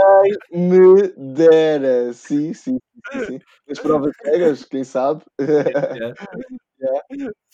Me 0.52 1.12
dera, 1.34 2.12
sim, 2.12 2.54
sim, 2.54 2.78
sim, 3.12 3.24
sim. 3.26 3.40
As 3.68 3.78
provas 3.80 4.14
cegas, 4.22 4.64
quem 4.64 4.84
sabe? 4.84 5.24
Yeah. 5.40 6.14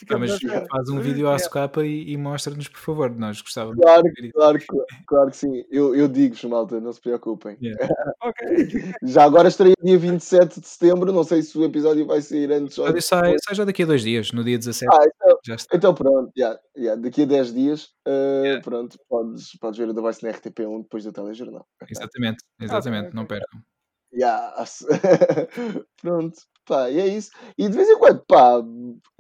Pá, 0.09 0.19
mas 0.19 0.39
faz 0.71 0.89
um 0.89 1.01
vídeo 1.01 1.27
à 1.29 1.33
Yeah. 1.33 1.45
socapa 1.45 1.85
e, 1.87 2.13
e 2.13 2.17
mostra-nos, 2.17 2.69
por 2.69 2.81
favor. 2.81 3.11
Nós 3.11 3.41
gostávamos 3.41 3.81
Claro, 3.81 4.03
claro, 4.35 4.59
claro, 4.67 4.87
claro 5.07 5.31
que 5.31 5.37
sim. 5.37 5.65
Eu, 5.71 5.95
eu 5.95 6.09
digo-vos, 6.09 6.43
malta, 6.45 6.81
não 6.81 6.93
se 6.93 7.01
preocupem. 7.01 7.57
Yeah. 7.63 7.79
Ok. 8.23 8.93
Já 9.03 9.25
agora 9.25 9.49
estreia 9.49 9.75
dia 9.83 9.99
27 9.99 10.61
de 10.61 10.67
setembro, 10.69 11.13
não 11.13 11.25
sei 11.25 11.43
se 11.43 11.59
o 11.59 11.65
episódio 11.65 12.07
vai 12.07 12.23
sair 12.23 12.53
antes 12.53 12.79
ou 12.79 12.87
episódio 12.87 13.03
sai, 13.03 13.23
depois. 13.23 13.41
sai 13.45 13.55
já 13.57 13.65
daqui 13.65 13.83
a 13.83 13.87
dois 13.87 14.03
dias, 14.03 14.31
no 14.31 14.45
dia 14.45 14.57
17. 14.59 14.89
Ah, 14.95 15.05
então, 15.05 15.39
Já 15.45 15.55
está. 15.57 15.77
então 15.77 15.93
pronto, 15.93 16.31
yeah, 16.39 16.59
yeah, 16.77 17.01
daqui 17.01 17.23
a 17.23 17.27
10 17.27 17.53
dias, 17.53 17.89
uh, 18.07 18.63
pronto, 18.63 18.97
podes, 19.09 19.57
podes 19.61 19.77
ver 19.79 19.89
o 19.89 19.95
The 19.95 20.01
Voice 20.01 20.25
na 20.25 20.33
RTP1 20.33 20.83
depois 20.83 21.03
do 21.05 21.13
telejornal. 21.13 21.67
Exatamente, 21.91 22.45
exatamente, 22.61 23.07
ok. 23.09 23.15
não 23.17 23.27
percam. 23.27 23.61
Yes. 24.15 24.85
pronto, 26.01 26.37
pá, 26.67 26.91
e 26.91 26.99
é 27.01 27.07
isso. 27.07 27.31
E 27.59 27.69
de 27.69 27.77
vez 27.77 27.89
em 27.89 27.99
quando, 27.99 28.23
pá, 28.27 28.63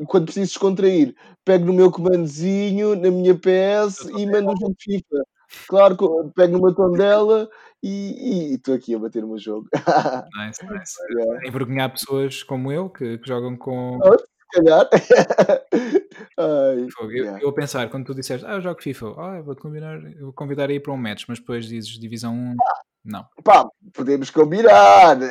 quando 0.06 0.24
preciso 0.24 0.46
descontrair, 0.46 1.14
pego 1.44 1.66
no 1.66 1.72
meu 1.72 1.90
comandozinho, 1.90 2.94
na 2.96 3.10
minha 3.10 3.34
PS 3.34 4.08
e 4.16 4.26
mando 4.26 4.50
um 4.52 4.56
jogo 4.60 4.74
de 4.78 4.84
FIFA. 4.84 5.22
Claro, 5.68 5.96
co- 5.96 6.30
pego 6.34 6.56
numa 6.56 6.74
tondela 6.74 7.48
e 7.82 8.54
estou 8.54 8.74
aqui 8.74 8.94
a 8.94 8.98
bater 8.98 9.22
o 9.22 9.28
meu 9.28 9.38
jogo. 9.38 9.68
Nice, 9.74 10.60
nice. 10.64 10.94
Yeah. 11.14 11.46
Envergonhar 11.48 11.92
pessoas 11.92 12.42
como 12.42 12.72
eu 12.72 12.88
que, 12.88 13.18
que 13.18 13.28
jogam 13.28 13.56
com. 13.56 13.98
Se 14.02 14.08
calhar. 14.52 14.88
Ai. 16.38 16.86
Eu, 17.00 17.10
yeah. 17.10 17.42
eu 17.42 17.48
a 17.48 17.52
pensar, 17.52 17.88
quando 17.90 18.06
tu 18.06 18.14
disseste, 18.14 18.46
ah, 18.46 18.54
eu 18.54 18.60
jogo 18.60 18.82
FIFA, 18.82 19.14
ah, 19.18 19.36
eu 19.38 19.44
vou 19.44 19.56
combinar, 19.56 20.02
eu 20.14 20.26
vou 20.26 20.32
convidar 20.32 20.70
a 20.70 20.72
ir 20.72 20.80
para 20.80 20.92
um 20.92 20.96
match, 20.96 21.24
mas 21.28 21.38
depois 21.38 21.66
dizes 21.66 21.98
Divisão 21.98 22.34
1, 22.34 22.56
não. 23.04 23.26
Pá, 23.42 23.66
podemos 23.92 24.30
combinar. 24.30 25.18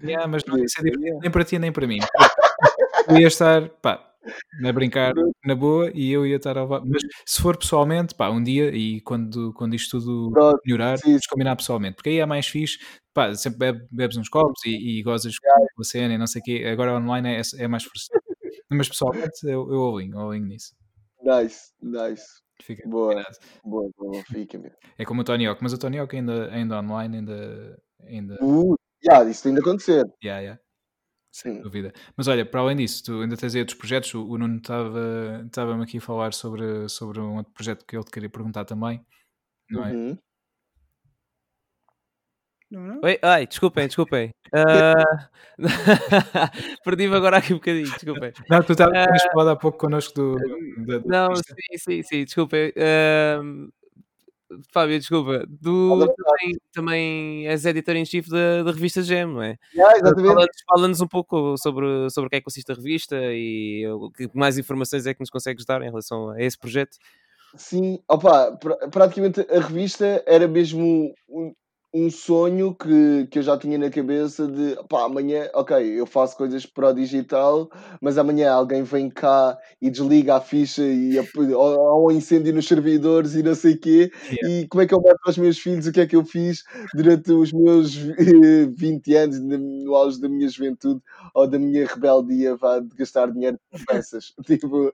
Yeah, 0.00 0.28
mas 0.28 0.44
não 0.44 0.56
ia 0.56 0.68
ser 0.68 0.84
divertido 0.84 1.18
nem 1.20 1.30
para 1.30 1.44
ti 1.44 1.58
nem 1.58 1.72
para 1.72 1.86
mim. 1.86 1.98
Eu 3.08 3.18
ia 3.18 3.26
estar, 3.26 3.68
pá, 3.82 4.08
a 4.64 4.72
brincar 4.72 5.12
na 5.44 5.54
boa 5.54 5.90
e 5.94 6.12
eu 6.12 6.26
ia 6.26 6.36
estar 6.36 6.56
a 6.56 6.62
levar. 6.62 6.82
Mas 6.84 7.02
se 7.26 7.40
for 7.40 7.56
pessoalmente, 7.56 8.14
pá, 8.14 8.30
um 8.30 8.42
dia 8.42 8.70
e 8.74 9.00
quando, 9.00 9.52
quando 9.54 9.74
isto 9.74 9.98
tudo 9.98 10.60
melhorar, 10.64 10.98
vamos 11.02 11.26
combinar 11.26 11.56
pessoalmente, 11.56 11.96
porque 11.96 12.10
aí 12.10 12.18
é 12.18 12.26
mais 12.26 12.46
fixe, 12.46 12.78
pá, 13.18 13.34
sempre 13.34 13.58
bebe- 13.58 13.88
bebes 13.90 14.16
uns 14.16 14.28
copos 14.28 14.64
e, 14.64 14.98
e 14.98 15.02
gozas 15.02 15.34
com 15.38 15.80
a 15.82 15.84
cena 15.84 16.14
e 16.14 16.18
não 16.18 16.26
sei 16.26 16.40
o 16.40 16.44
quê. 16.44 16.64
Agora 16.70 16.94
online 16.96 17.28
é, 17.36 17.40
é 17.58 17.68
mais 17.68 17.84
frustrante. 17.84 18.24
Mas 18.70 18.88
pessoalmente 18.88 19.44
eu, 19.44 19.70
eu 19.72 19.96
alinho, 19.96 20.14
eu 20.18 20.30
alinho 20.30 20.46
nisso. 20.46 20.74
Nice, 21.22 21.72
nice. 21.82 22.24
Fica 22.62 22.88
Boa, 22.88 23.12
combinado. 23.14 23.36
boa, 23.64 23.90
boa, 23.96 24.22
fica 24.24 24.58
mesmo. 24.58 24.76
É 24.98 25.04
como 25.04 25.20
o 25.20 25.24
Tony 25.24 25.46
Hawk, 25.46 25.62
mas 25.62 25.72
o 25.72 25.78
Tony 25.78 25.98
Hawk 25.98 26.14
ainda, 26.16 26.50
ainda 26.52 26.78
online, 26.78 27.16
ainda. 27.18 27.78
ainda 28.02 28.38
Uh, 28.44 28.76
yeah, 29.04 29.28
isso 29.28 29.42
tem 29.44 29.54
de 29.54 29.60
acontecer. 29.60 30.04
yeah, 30.22 30.40
yeah. 30.40 30.60
Sem 31.32 31.56
Sim. 31.56 31.62
dúvida. 31.62 31.92
Mas 32.16 32.26
olha, 32.28 32.44
para 32.44 32.60
além 32.60 32.76
disso, 32.76 33.02
tu 33.04 33.20
ainda 33.20 33.36
tens 33.36 33.54
aí 33.54 33.60
outros 33.60 33.78
projetos. 33.78 34.12
O, 34.14 34.24
o 34.26 34.38
Nuno 34.38 34.56
estava- 34.56 35.42
estava-me 35.46 35.82
aqui 35.84 35.98
a 35.98 36.00
falar 36.00 36.32
sobre, 36.34 36.88
sobre 36.88 37.20
um 37.20 37.36
outro 37.36 37.52
projeto 37.52 37.84
que 37.86 37.96
ele 37.96 38.04
te 38.04 38.10
queria 38.10 38.30
perguntar 38.30 38.64
também. 38.64 39.04
Não 39.70 39.84
é? 39.84 39.92
Uhum. 39.92 40.18
Não, 42.70 42.80
não? 42.82 43.00
Oi, 43.02 43.18
ai, 43.22 43.46
desculpem, 43.46 43.86
desculpem. 43.86 44.30
Ah, 44.54 45.28
Perdi-me 46.84 47.14
agora 47.14 47.38
aqui 47.38 47.52
um 47.54 47.56
bocadinho, 47.56 47.90
desculpem. 47.90 48.32
Não, 48.48 48.62
tu 48.62 48.72
estavas 48.72 48.94
Ah, 48.96 49.06
tinhas 49.06 49.22
falado 49.32 49.48
há 49.50 49.56
pouco 49.56 49.78
connosco 49.78 50.14
do. 50.14 50.36
da- 50.86 50.98
da 50.98 51.04
Não, 51.06 51.28
pista. 51.34 51.54
sim, 51.54 51.78
sim, 51.78 52.02
sim, 52.02 52.24
desculpem. 52.24 52.72
Ahm, 52.76 53.68
Fábio, 54.72 54.98
desculpa, 54.98 55.44
do, 55.46 56.06
também, 56.14 56.56
também 56.72 57.46
és 57.48 57.66
editor-em-chief 57.66 58.28
da, 58.30 58.62
da 58.62 58.72
revista 58.72 59.02
Gem, 59.02 59.26
não 59.26 59.42
é? 59.42 59.56
Yeah. 59.74 60.46
Fala-nos 60.66 61.02
um 61.02 61.06
pouco 61.06 61.54
sobre, 61.58 62.08
sobre 62.10 62.26
o 62.28 62.30
que 62.30 62.36
é 62.36 62.40
que 62.40 62.44
consiste 62.44 62.72
a 62.72 62.74
revista 62.74 63.16
e 63.20 63.86
o 63.88 64.10
que 64.10 64.28
mais 64.34 64.56
informações 64.56 65.06
é 65.06 65.12
que 65.12 65.20
nos 65.20 65.28
consegues 65.28 65.66
dar 65.66 65.82
em 65.82 65.90
relação 65.90 66.30
a 66.30 66.40
esse 66.42 66.58
projeto. 66.58 66.96
Sim, 67.56 67.98
opa, 68.08 68.52
pra- 68.56 68.88
praticamente 68.88 69.40
a 69.50 69.60
revista 69.60 70.22
era 70.26 70.48
mesmo 70.48 71.14
um, 71.94 72.10
sonho 72.10 72.74
que, 72.74 73.26
que 73.30 73.38
eu 73.38 73.42
já 73.42 73.56
tinha 73.58 73.78
na 73.78 73.90
cabeça 73.90 74.46
de, 74.46 74.76
pá, 74.88 75.04
amanhã, 75.04 75.48
ok, 75.54 75.76
eu 75.98 76.06
faço 76.06 76.36
coisas 76.36 76.66
para 76.66 76.90
o 76.90 76.92
digital, 76.92 77.70
mas 78.00 78.18
amanhã 78.18 78.52
alguém 78.52 78.82
vem 78.82 79.08
cá 79.08 79.56
e 79.80 79.90
desliga 79.90 80.36
a 80.36 80.40
ficha 80.40 80.82
e 80.82 81.18
há 81.18 81.96
um 81.96 82.10
incêndio 82.10 82.52
nos 82.54 82.68
servidores 82.68 83.34
e 83.34 83.42
não 83.42 83.54
sei 83.54 83.74
o 83.74 83.80
quê, 83.80 84.10
e 84.44 84.66
como 84.68 84.82
é 84.82 84.86
que 84.86 84.94
eu 84.94 85.00
mostro 85.00 85.20
aos 85.26 85.38
meus 85.38 85.58
filhos 85.58 85.86
o 85.86 85.92
que 85.92 86.00
é 86.00 86.06
que 86.06 86.16
eu 86.16 86.24
fiz 86.24 86.62
durante 86.94 87.32
os 87.32 87.52
meus 87.52 87.96
eh, 88.18 88.66
20 88.70 89.14
anos, 89.14 89.40
no 89.40 89.94
auge 89.94 90.20
da 90.20 90.28
minha 90.28 90.48
juventude 90.48 91.00
ou 91.34 91.48
da 91.48 91.58
minha 91.58 91.86
rebeldia, 91.86 92.56
vá, 92.56 92.80
de 92.80 92.94
gastar 92.96 93.30
dinheiro 93.32 93.58
com 93.70 93.78
peças, 93.86 94.34
tipo, 94.46 94.92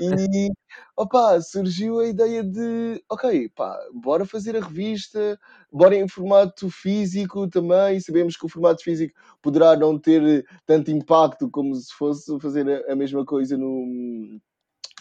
e 0.00 0.50
opa, 0.96 1.40
surgiu 1.40 2.00
a 2.00 2.06
ideia 2.08 2.42
de, 2.42 3.02
ok, 3.10 3.48
pá, 3.54 3.78
bora 3.92 4.24
fazer 4.24 4.56
a 4.56 4.60
revista, 4.60 5.38
bora 5.74 5.96
em 5.96 6.06
formato 6.06 6.70
físico 6.70 7.48
também. 7.48 7.98
Sabemos 7.98 8.36
que 8.36 8.46
o 8.46 8.48
formato 8.48 8.82
físico 8.82 9.12
poderá 9.42 9.76
não 9.76 9.98
ter 9.98 10.46
tanto 10.64 10.90
impacto 10.90 11.50
como 11.50 11.74
se 11.74 11.92
fosse 11.92 12.38
fazer 12.38 12.88
a, 12.88 12.94
mesma 12.94 13.24
coisa 13.26 13.58
no, 13.58 14.38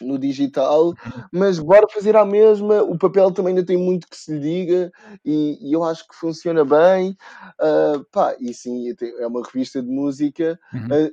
no 0.01 0.17
digital, 0.17 0.95
mas 1.31 1.59
bora 1.59 1.87
fazer 1.87 2.15
a 2.15 2.25
mesma. 2.25 2.81
O 2.81 2.97
papel 2.97 3.31
também 3.31 3.51
ainda 3.51 3.65
tem 3.65 3.77
muito 3.77 4.07
que 4.09 4.17
se 4.17 4.33
lhe 4.33 4.39
diga 4.39 4.91
e, 5.23 5.59
e 5.61 5.73
eu 5.73 5.83
acho 5.83 6.07
que 6.07 6.15
funciona 6.15 6.65
bem. 6.65 7.15
Ah, 7.59 8.01
pá, 8.11 8.35
e 8.39 8.51
sim, 8.51 8.91
é 9.19 9.27
uma 9.27 9.43
revista 9.43 9.79
de 9.79 9.89
música. 9.89 10.59
Uhum. 10.73 10.87
Ah, 10.91 11.11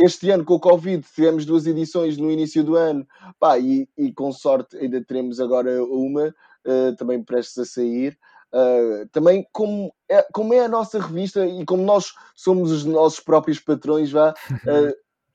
este 0.00 0.30
ano 0.30 0.44
com 0.44 0.54
o 0.54 0.60
Covid 0.60 1.06
tivemos 1.14 1.44
duas 1.44 1.66
edições 1.66 2.16
no 2.16 2.30
início 2.30 2.64
do 2.64 2.74
ano, 2.74 3.06
pá, 3.38 3.58
e, 3.58 3.86
e 3.98 4.10
com 4.12 4.32
sorte 4.32 4.76
ainda 4.78 5.04
teremos 5.04 5.38
agora 5.38 5.84
uma, 5.84 6.34
ah, 6.66 6.94
também 6.98 7.22
prestes 7.22 7.58
a 7.58 7.64
sair. 7.64 8.18
Ah, 8.52 9.06
também 9.12 9.46
como 9.52 9.92
é, 10.08 10.22
como 10.32 10.52
é 10.54 10.64
a 10.64 10.68
nossa 10.68 10.98
revista 11.00 11.46
e 11.46 11.64
como 11.64 11.82
nós 11.84 12.12
somos 12.34 12.70
os 12.72 12.84
nossos 12.84 13.20
próprios 13.20 13.60
patrões, 13.60 14.10
vá, 14.10 14.34
ah, 14.66 14.92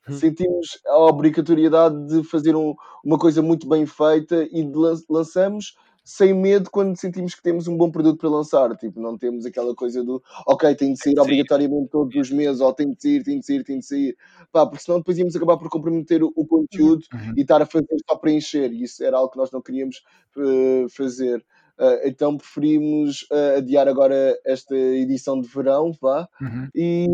sentimos 0.09 0.80
a 0.88 0.97
obrigatoriedade 0.99 1.95
de 2.07 2.24
fazer 2.24 2.55
um- 2.55 2.76
uma 3.03 3.18
coisa 3.18 3.41
muito 3.41 3.68
bem 3.68 3.86
feita 3.86 4.47
e 4.51 4.63
lan- 4.63 5.01
lançamos 5.09 5.76
sem 6.03 6.36
medo 6.36 6.70
quando 6.70 6.95
sentimos 6.99 7.34
que 7.34 7.41
temos 7.41 7.68
um 7.68 7.76
bom 7.76 7.89
produto 7.89 8.20
para 8.20 8.30
lançar. 8.30 8.76
Tipo, 8.78 8.99
não 9.01 9.18
temos 9.18 9.43
aquela 9.45 9.74
coisa 9.74 10.03
do 10.03 10.22
ok, 10.45 10.76
tem 10.76 10.93
de 10.93 10.99
sair 11.01 11.18
obrigatoriamente 11.20 11.89
todos 11.89 12.16
os 12.16 12.30
meses, 12.30 12.61
ou 12.61 12.72
tem 12.74 12.93
de 12.93 13.01
sair, 13.01 13.24
tem 13.24 13.39
de 13.39 13.45
sair, 13.45 13.63
tem 13.63 13.80
de 13.80 13.86
sair. 13.88 14.16
Pá, 14.51 14.68
porque 14.68 14.84
senão 14.84 14.99
depois 14.99 15.18
íamos 15.18 15.36
acabar 15.36 15.57
por 15.57 15.68
comprometer 15.70 16.22
o, 16.24 16.32
o 16.36 16.45
conteúdo 16.45 17.03
Uhum. 17.11 17.34
e 17.36 17.41
estar 17.41 17.59
a 17.61 17.66
fazer 17.66 17.88
só 18.07 18.16
para 18.18 18.32
encher. 18.32 18.72
E 18.72 18.84
isso 18.84 19.03
era 19.03 19.18
algo 19.18 19.32
que 19.32 19.38
nós 19.38 19.49
não 19.49 19.61
queríamos 19.61 20.03
eh, 20.38 20.86
fazer. 20.89 21.43
Ah, 21.78 21.99
então 22.05 22.38
preferimos 22.38 23.26
ah, 23.32 23.57
adiar 23.57 23.88
agora 23.88 24.38
esta 24.45 24.76
edição 24.76 25.39
de 25.41 25.47
verão, 25.47 25.91
vá, 26.01 26.28
Uhum. 26.41 26.69
e, 26.76 27.05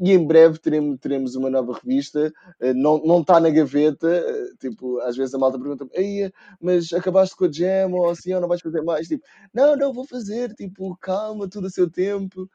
e 0.00 0.12
em 0.12 0.26
breve 0.26 0.58
teremos, 0.58 0.98
teremos 1.00 1.34
uma 1.36 1.50
nova 1.50 1.72
revista. 1.82 2.32
Eh, 2.60 2.72
Não 2.74 2.98
não 3.04 3.20
está 3.20 3.40
na 3.40 3.50
gaveta. 3.50 4.24
Tipo, 4.60 4.98
às 5.00 5.16
vezes 5.16 5.34
a 5.34 5.38
malta 5.38 5.58
pergunta-me: 5.58 5.90
"Eia, 5.94 6.32
mas 6.60 6.92
acabaste 6.92 7.36
com 7.36 7.44
a 7.46 7.52
Jam 7.52 7.92
ou 7.94 8.08
assim, 8.10 8.32
ou 8.34 8.40
não 8.40 8.48
vais 8.48 8.60
fazer 8.60 8.82
mais? 8.82 9.08
Tipo, 9.08 9.24
não, 9.54 9.76
não, 9.76 9.92
vou 9.92 10.06
fazer. 10.06 10.54
Tipo, 10.54 10.96
calma, 11.00 11.48
tudo 11.48 11.66
a 11.66 11.70
seu 11.70 11.90
tempo. 11.90 12.48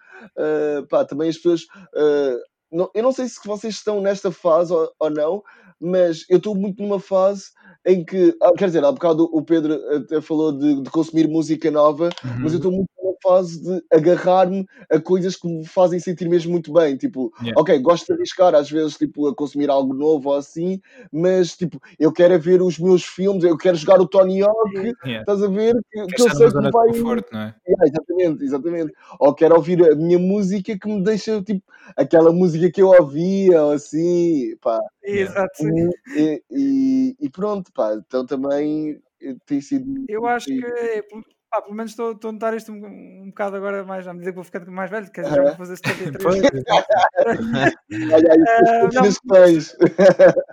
Pá, 0.89 1.05
também 1.05 1.29
as 1.29 1.35
pessoas. 1.37 1.61
Não- 2.71 2.89
eu 2.93 3.03
não 3.03 3.11
sei 3.11 3.27
se 3.27 3.39
vocês 3.45 3.75
estão 3.75 4.01
nesta 4.01 4.31
fase 4.31 4.73
ou, 4.73 4.91
ou 4.99 5.09
não, 5.09 5.43
mas 5.79 6.25
eu 6.29 6.37
estou 6.37 6.55
muito 6.55 6.81
numa 6.81 6.99
fase 6.99 7.45
em 7.85 8.03
que, 8.03 8.35
ah, 8.41 8.51
quer 8.57 8.67
dizer, 8.67 8.83
há 8.83 8.91
bocado 8.91 9.29
o 9.31 9.41
Pedro 9.43 9.79
até 9.95 10.19
falou 10.21 10.51
de, 10.51 10.81
de 10.81 10.89
consumir 10.89 11.27
música 11.27 11.69
nova, 11.69 12.09
mas 12.23 12.31
eu 12.33 12.49
Uhum. 12.49 12.55
estou 12.57 12.71
muito 12.71 12.89
numa 13.05 13.15
fase 13.21 13.61
de 13.61 13.83
agarrar-me 13.93 14.65
a 14.89 14.99
coisas 14.99 15.35
que 15.35 15.47
me 15.47 15.65
fazem 15.65 15.99
sentir 15.99 16.27
mesmo 16.27 16.51
muito 16.51 16.73
bem. 16.73 16.97
Tipo, 16.97 17.31
Yeah. 17.41 17.59
ok, 17.61 17.77
gosto 17.79 18.07
de 18.07 18.13
arriscar 18.13 18.55
às 18.55 18.69
vezes 18.71 18.97
tipo, 18.97 19.27
a 19.27 19.35
consumir 19.35 19.69
algo 19.69 19.93
novo 19.93 20.29
ou 20.29 20.35
assim, 20.35 20.81
mas 21.11 21.55
tipo, 21.55 21.79
eu 21.99 22.11
quero 22.11 22.33
é 22.33 22.37
ver 22.37 22.61
os 22.61 22.79
meus 22.79 23.03
filmes, 23.03 23.43
eu 23.43 23.57
quero 23.57 23.77
jogar 23.77 23.99
o 23.99 24.07
Tony 24.07 24.41
Hawk, 24.41 24.93
Yeah. 25.05 25.19
estás 25.19 25.43
a 25.43 25.47
ver? 25.47 25.75
Que, 25.91 26.05
que 26.05 26.21
eu 26.21 26.35
sei 26.35 26.47
que 26.47 26.53
vai. 26.53 26.71
conforto, 26.71 27.27
não 27.31 27.41
é? 27.41 27.55
Yeah, 27.67 27.87
exatamente, 27.87 28.43
exatamente. 28.43 28.93
Ou 29.19 29.33
quero 29.33 29.55
ouvir 29.55 29.91
a 29.91 29.95
minha 29.95 30.17
música 30.17 30.77
que 30.77 30.87
me 30.87 31.03
deixa 31.03 31.41
tipo 31.41 31.63
aquela 31.95 32.31
música 32.31 32.71
que 32.71 32.81
eu 32.81 32.87
ouvia, 32.87 33.61
ou 33.63 33.71
assim, 33.71 34.55
pá. 34.61 34.79
Yeah. 35.03 35.31
Exato. 35.31 35.63
E, 36.15 36.43
e, 36.51 37.15
e 37.19 37.29
pronto, 37.29 37.71
pá. 37.73 37.93
Então 37.95 38.25
também 38.25 38.99
eh, 39.21 39.35
tem 39.45 39.61
sido. 39.61 40.05
Eu 40.07 40.25
acho 40.25 40.47
que, 40.47 40.65
é, 40.65 41.01
pá, 41.55 41.61
pelo 41.61 41.75
menos 41.75 41.91
estou 41.91 42.11
estou 42.11 42.29
a 42.29 42.31
notar 42.33 42.53
isto 42.53 42.71
um, 42.71 42.85
um 43.23 43.27
bocado 43.29 43.55
agora 43.55 43.83
mais 43.83 44.07
à 44.07 44.13
medida 44.13 44.31
que 44.31 44.35
vou 44.35 44.43
ficando 44.43 44.71
mais 44.71 44.89
velho, 44.89 45.09
quer 45.11 45.21
dizer, 45.21 45.35
já 45.35 45.43
vou 45.43 45.55
fazer 45.55 45.75
73. 46.21 46.23
Pois, 46.23 46.41
Olha 48.13 48.31
aí, 48.31 48.39
Ah, 48.57 48.89
não. 48.93 49.05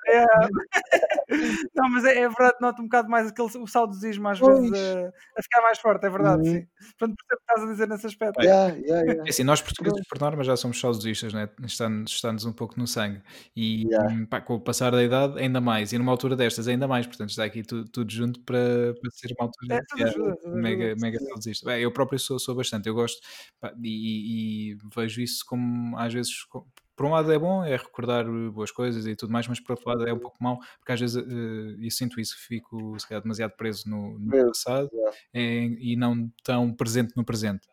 É, 0.09 0.25
não, 1.75 1.89
mas 1.91 2.05
é, 2.05 2.19
é 2.19 2.29
verdade, 2.29 2.57
noto 2.61 2.83
um 2.83 2.85
bocado 2.85 3.09
mais 3.09 3.29
aquele, 3.29 3.49
o 3.59 3.67
saudosismo 3.67 4.29
às 4.29 4.39
vezes 4.39 4.71
Pois. 4.71 4.73
a, 4.81 5.09
a 5.39 5.43
ficar 5.43 5.63
mais 5.63 5.79
forte, 5.79 6.07
é 6.07 6.11
verdade, 6.11 6.43
Uhum. 6.49 6.55
sim. 6.55 6.67
Portanto, 6.99 7.15
o 7.21 7.27
que 7.29 7.35
estás 7.35 7.63
a 7.63 7.73
dizer 7.73 7.89
nesse 7.89 8.07
aspecto. 8.07 8.43
Yeah, 8.43 8.75
yeah, 8.77 9.03
yeah. 9.03 9.23
É 9.27 9.31
assim, 9.31 9.45
nós 9.45 9.61
portugueses, 9.63 10.07
por 10.09 10.21
norma, 10.21 10.43
já 10.45 10.57
somos 10.57 10.79
saudosistas, 10.81 11.33
né? 11.33 11.49
está-nos 11.65 12.11
está-nos 12.13 12.45
um 12.45 12.53
pouco 12.53 12.79
no 12.79 12.87
sangue. 12.87 13.21
E 13.57 13.83
Yeah. 13.93 14.15
hum, 14.15 14.27
pá, 14.27 14.41
com 14.41 14.55
o 14.55 14.61
passar 14.61 14.93
da 14.93 15.03
idade, 15.03 15.39
ainda 15.39 15.61
mais. 15.61 15.93
E 15.93 15.99
numa 15.99 16.13
altura 16.13 16.37
destas, 16.37 16.69
ainda 16.69 16.87
mais. 16.87 17.07
Portanto, 17.07 17.31
está 17.31 17.45
aqui 17.45 17.63
tudo, 17.63 17.89
tudo 17.89 18.11
junto 18.13 18.41
para, 18.41 18.95
para 19.01 19.11
ser 19.11 19.35
uma 19.39 19.47
altura 19.49 19.75
É, 19.77 19.81
tudo 19.89 20.05
ajuda, 20.05 20.37
tudo 20.43 20.57
mega, 20.57 20.92
ajuda. 20.93 21.07
mega 21.07 21.19
saudosista. 21.21 21.67
Bem, 21.67 21.83
eu 21.83 21.93
próprio 21.93 22.19
sou, 22.19 22.39
sou 22.39 22.55
bastante, 22.55 22.89
eu 22.89 22.95
gosto 22.95 23.21
pá, 23.61 23.73
e, 23.83 24.73
e 24.73 24.79
vejo 24.95 25.21
isso 25.21 25.45
como 25.47 25.97
às 25.99 26.13
vezes. 26.13 26.45
co- 26.45 26.67
Por 26.95 27.07
um 27.07 27.11
lado 27.11 27.33
é 27.33 27.39
bom, 27.39 27.65
é 27.65 27.77
recordar 27.77 28.29
uh, 28.29 28.53
boas 28.53 28.71
coisas 28.71 29.07
e 29.07 29.17
tudo 29.17 29.33
mais, 29.33 29.49
mas 29.49 29.59
por 29.61 29.73
outro 29.73 29.89
lado 29.89 30.07
é 30.07 30.13
um 30.13 30.19
pouco 30.19 30.37
mau, 30.43 30.59
porque 30.79 30.93
às 30.93 31.01
vezes 31.01 31.17
uh, 31.17 31.77
eu 31.83 31.91
sinto 31.91 32.21
isso, 32.21 32.37
fico 32.39 32.99
se 33.01 33.09
calhar 33.09 33.23
demasiado 33.23 33.53
preso 33.57 33.89
no, 33.89 34.19
no 34.19 34.31
passado 34.49 34.91
é, 35.33 35.65
e 35.65 35.97
não 35.97 36.31
tão 36.45 36.73
presente 36.73 37.15
no 37.17 37.25
presente. 37.25 37.67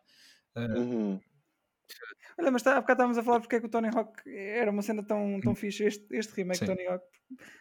Uh, 0.56 0.80
Uhum. 0.80 1.20
Olha, 2.40 2.50
mas 2.50 2.62
tá, 2.62 2.72
há 2.76 2.80
bocado 2.80 2.92
estávamos 2.98 3.18
a 3.18 3.22
falar 3.22 3.40
porque 3.40 3.56
é 3.56 3.60
que 3.60 3.66
o 3.66 3.68
Tony 3.68 3.88
Hawk 3.88 4.22
era 4.26 4.70
uma 4.70 4.82
cena 4.82 5.02
tão, 5.04 5.40
tão 5.40 5.54
fixe, 5.54 5.84
este, 5.84 6.06
este 6.16 6.34
remake 6.36 6.60
Sim. 6.60 6.66
Tony 6.66 6.86
Hawk. 6.86 7.04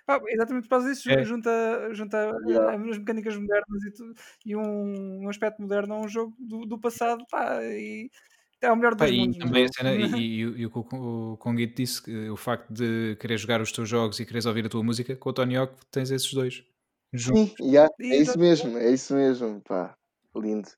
Ah, 0.08 0.20
exatamente 0.30 0.64
por 0.64 0.70
causa 0.70 0.90
disso, 0.90 1.10
É. 1.10 1.24
junta, 1.24 1.90
junta 1.94 2.32
Yeah. 2.48 2.74
as 2.90 2.98
mecânicas 2.98 3.36
modernas 3.36 3.84
e, 3.86 3.92
tudo, 3.94 4.14
e 4.46 4.56
um, 4.56 5.26
um 5.26 5.30
aspecto 5.30 5.62
moderno 5.62 5.94
a 5.96 6.00
um 6.00 6.08
jogo 6.08 6.36
do, 6.40 6.66
do 6.66 6.80
passado, 6.80 7.24
pá, 7.30 7.62
e 7.64 8.10
é 8.62 8.72
o 8.72 8.76
melhor 8.76 8.96
Pá, 8.96 9.06
dos 9.06 9.14
e 9.14 9.18
mundos. 9.18 9.38
não 9.38 9.46
também 9.48 9.64
é? 9.64 9.66
a 9.66 9.70
cena, 9.72 9.96
e, 9.96 10.02
e, 10.40 10.46
o- 10.46 10.58
e 10.58 10.66
o 10.66 10.72
que 10.72 10.80
o 10.96 11.38
Conguito 11.38 11.76
disse, 11.76 12.02
que 12.02 12.30
o 12.30 12.36
facto 12.38 12.72
de 12.74 13.16
querer 13.18 13.38
jogar 13.38 13.62
os 13.62 13.72
teus 13.72 13.88
jogos 13.88 14.20
e 14.20 14.26
quereres 14.26 14.46
ouvir 14.46 14.66
a 14.66 14.70
tua 14.70 14.84
música, 14.84 15.16
com 15.16 15.30
o 15.30 15.34
Tony 15.34 15.56
Hawk 15.58 15.76
tens 15.92 16.10
esses 16.10 16.34
dois 16.34 16.64
juntos. 17.14 17.54
Sim, 17.60 17.66
yeah, 17.74 17.90
é 18.02 18.18
isso 18.18 18.40
mesmo, 18.40 18.78
é 18.78 18.92
isso 18.92 19.14
mesmo, 19.14 19.62
pá, 19.62 19.96
lindo, 20.36 20.70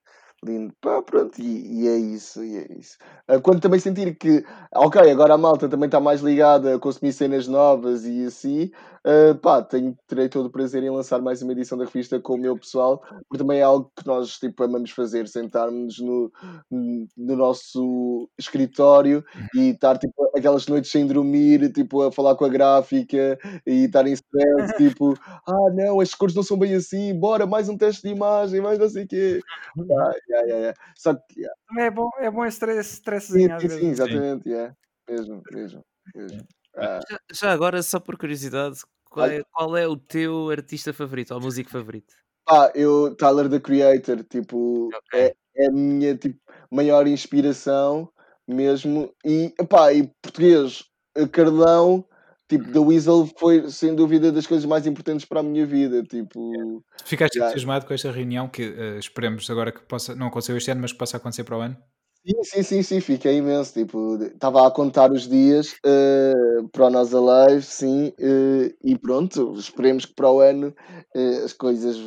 lindo, 0.44 0.74
pá, 0.82 1.02
pronto, 1.04 1.39
e, 1.39 1.84
e 1.84 1.88
é 1.88 1.96
isso, 1.98 2.44
e 2.44 2.58
é 2.58 2.68
isso. 2.80 2.98
Ah, 3.28 3.39
Quando 3.39 3.62
também 3.62 3.80
sentir 3.80 4.16
que, 4.18 4.44
ok, 4.74 5.00
agora 5.12 5.36
a 5.36 5.38
malta 5.38 5.70
também 5.70 5.86
está 5.86 6.00
mais 6.00 6.22
ligada 6.22 6.76
a 6.76 6.80
consumir 6.80 7.14
cenas 7.14 7.48
novas 7.48 8.06
e 8.06 8.26
assim, 8.26 8.72
ah, 9.06 9.36
pá, 9.39 9.62
tenho, 9.62 9.96
terei 10.08 10.28
todo 10.30 10.48
o 10.48 10.52
prazer 10.52 10.84
em 10.84 10.89
lançar 10.89 11.22
mais 11.22 11.42
uma 11.44 11.52
edição 11.52 11.78
da 11.78 11.86
revista 11.86 12.20
com 12.20 12.34
o 12.34 12.38
meu 12.38 12.58
pessoal, 12.58 13.00
porque 13.30 13.38
também 13.38 13.60
é 13.60 13.64
algo 13.64 13.92
que 13.96 14.06
nós, 14.08 14.39
tipo, 14.39 14.64
amamos 14.64 14.89
fazer, 14.92 15.28
sentarmos 15.28 16.00
no, 16.00 16.32
no 16.72 17.36
nosso 17.36 18.30
escritório 18.38 19.24
e 19.56 19.70
estar, 19.70 19.98
tipo, 19.98 20.14
aquelas 20.36 20.66
noites 20.68 20.92
sem 20.92 21.06
dormir, 21.06 21.72
tipo, 21.72 22.02
a 22.02 22.12
falar 22.12 22.36
com 22.36 22.46
a 22.46 22.50
gráfica 22.50 23.38
e 23.66 23.86
estar 23.86 24.08
em 24.08 24.14
stress, 24.14 24.32
tipo, 24.78 25.14
ah, 25.48 25.70
não, 25.74 26.00
as 26.00 26.14
cores 26.16 26.36
não 26.36 26.44
são 26.44 26.58
bem 26.58 26.74
assim, 26.76 27.14
bora, 27.20 27.46
mais 27.46 27.70
um 27.70 27.78
teste 27.78 28.02
de 28.04 28.10
imagem, 28.10 28.62
mais 28.62 28.80
não 28.80 28.89
sei 28.89 29.04
o 29.04 29.08
quê. 29.08 29.39
Ah, 29.80 30.12
yeah, 30.32 30.47
yeah, 30.47 30.61
yeah. 30.61 30.93
Só 30.95 31.13
que, 31.15 31.39
yeah. 31.39 31.55
Também 31.67 31.86
é 31.86 31.91
bom, 31.91 32.09
é 32.19 32.32
bom 32.32 32.45
esse 32.45 32.57
stress- 32.82 33.27
sim, 33.34 33.47
sim, 33.59 33.69
sim, 33.69 33.89
exatamente, 33.89 34.49
yeah. 34.49 34.73
mesmo, 35.09 35.41
mesmo, 35.51 35.82
mesmo. 36.15 36.47
Ah, 36.75 36.99
Já, 37.09 37.19
já 37.32 37.51
agora, 37.51 37.84
só 37.84 37.99
por 37.99 38.17
curiosidade, 38.17 38.79
qual 39.09 39.27
é, 39.27 39.43
qual 39.51 39.77
é 39.77 39.88
o 39.88 39.97
teu 39.97 40.49
artista 40.49 40.93
favorito 40.93 41.34
ou 41.34 41.41
músico 41.41 41.69
favorito? 41.69 42.13
pá, 42.45 42.71
eu, 42.75 43.15
Tyler, 43.15 43.49
the 43.49 43.59
Creator, 43.59 44.23
tipo, 44.23 44.89
Ok. 44.93 45.19
é, 45.19 45.36
é 45.55 45.67
a 45.67 45.71
minha, 45.71 46.17
tipo, 46.17 46.39
maior 46.71 47.07
inspiração 47.07 48.11
mesmo, 48.47 49.13
e, 49.25 49.53
pá, 49.69 49.93
e 49.93 50.07
português, 50.21 50.84
Carlão, 51.32 52.05
tipo, 52.58 52.72
The 52.72 52.80
Weasel 52.80 53.30
foi 53.38 53.70
sem 53.70 53.95
dúvida 53.95 54.32
das 54.32 54.45
coisas 54.45 54.66
mais 54.66 54.86
importantes 54.86 55.26
para 55.26 55.39
a 55.39 55.43
minha 55.43 55.66
vida. 55.66 56.04
Tipo, 56.04 56.84
Ficaste 57.06 57.36
Yeah. 57.38 57.52
entusiasmado 57.52 57.86
com 57.86 57.93
esta 57.93 58.12
reunião 58.12 58.47
que 58.47 58.64
eh, 58.64 58.99
esperemos 58.99 59.49
agora 59.49 59.72
que 59.72 59.82
possa, 59.82 60.14
não 60.16 60.28
aconteceu 60.28 60.58
este 60.58 60.70
ano, 60.72 60.82
mas 60.82 60.91
que 60.91 60.97
possa 60.97 61.18
acontecer 61.18 61.43
para 61.43 61.58
o 61.58 61.62
ano? 61.62 61.78
Sim, 62.24 62.43
sim, 62.43 62.64
sim, 62.64 62.84
sim, 62.84 62.99
fiquei 63.02 63.38
imenso. 63.38 63.74
Tipo, 63.74 64.16
estava 64.24 64.68
a 64.68 64.72
contar 64.72 65.12
os 65.12 65.28
dias 65.28 65.76
eh, 65.84 66.34
para 66.72 66.86
o 66.86 66.89
Nós 66.91 67.14
Alive, 67.14 67.64
sim, 67.64 68.14
eh, 68.20 68.76
e 68.84 68.95
pronto, 68.97 69.54
esperemos 69.58 70.06
que 70.06 70.14
para 70.14 70.30
o 70.32 70.39
ano 70.39 70.74
eh, 71.16 71.41
as 71.43 71.54
coisas 71.54 71.97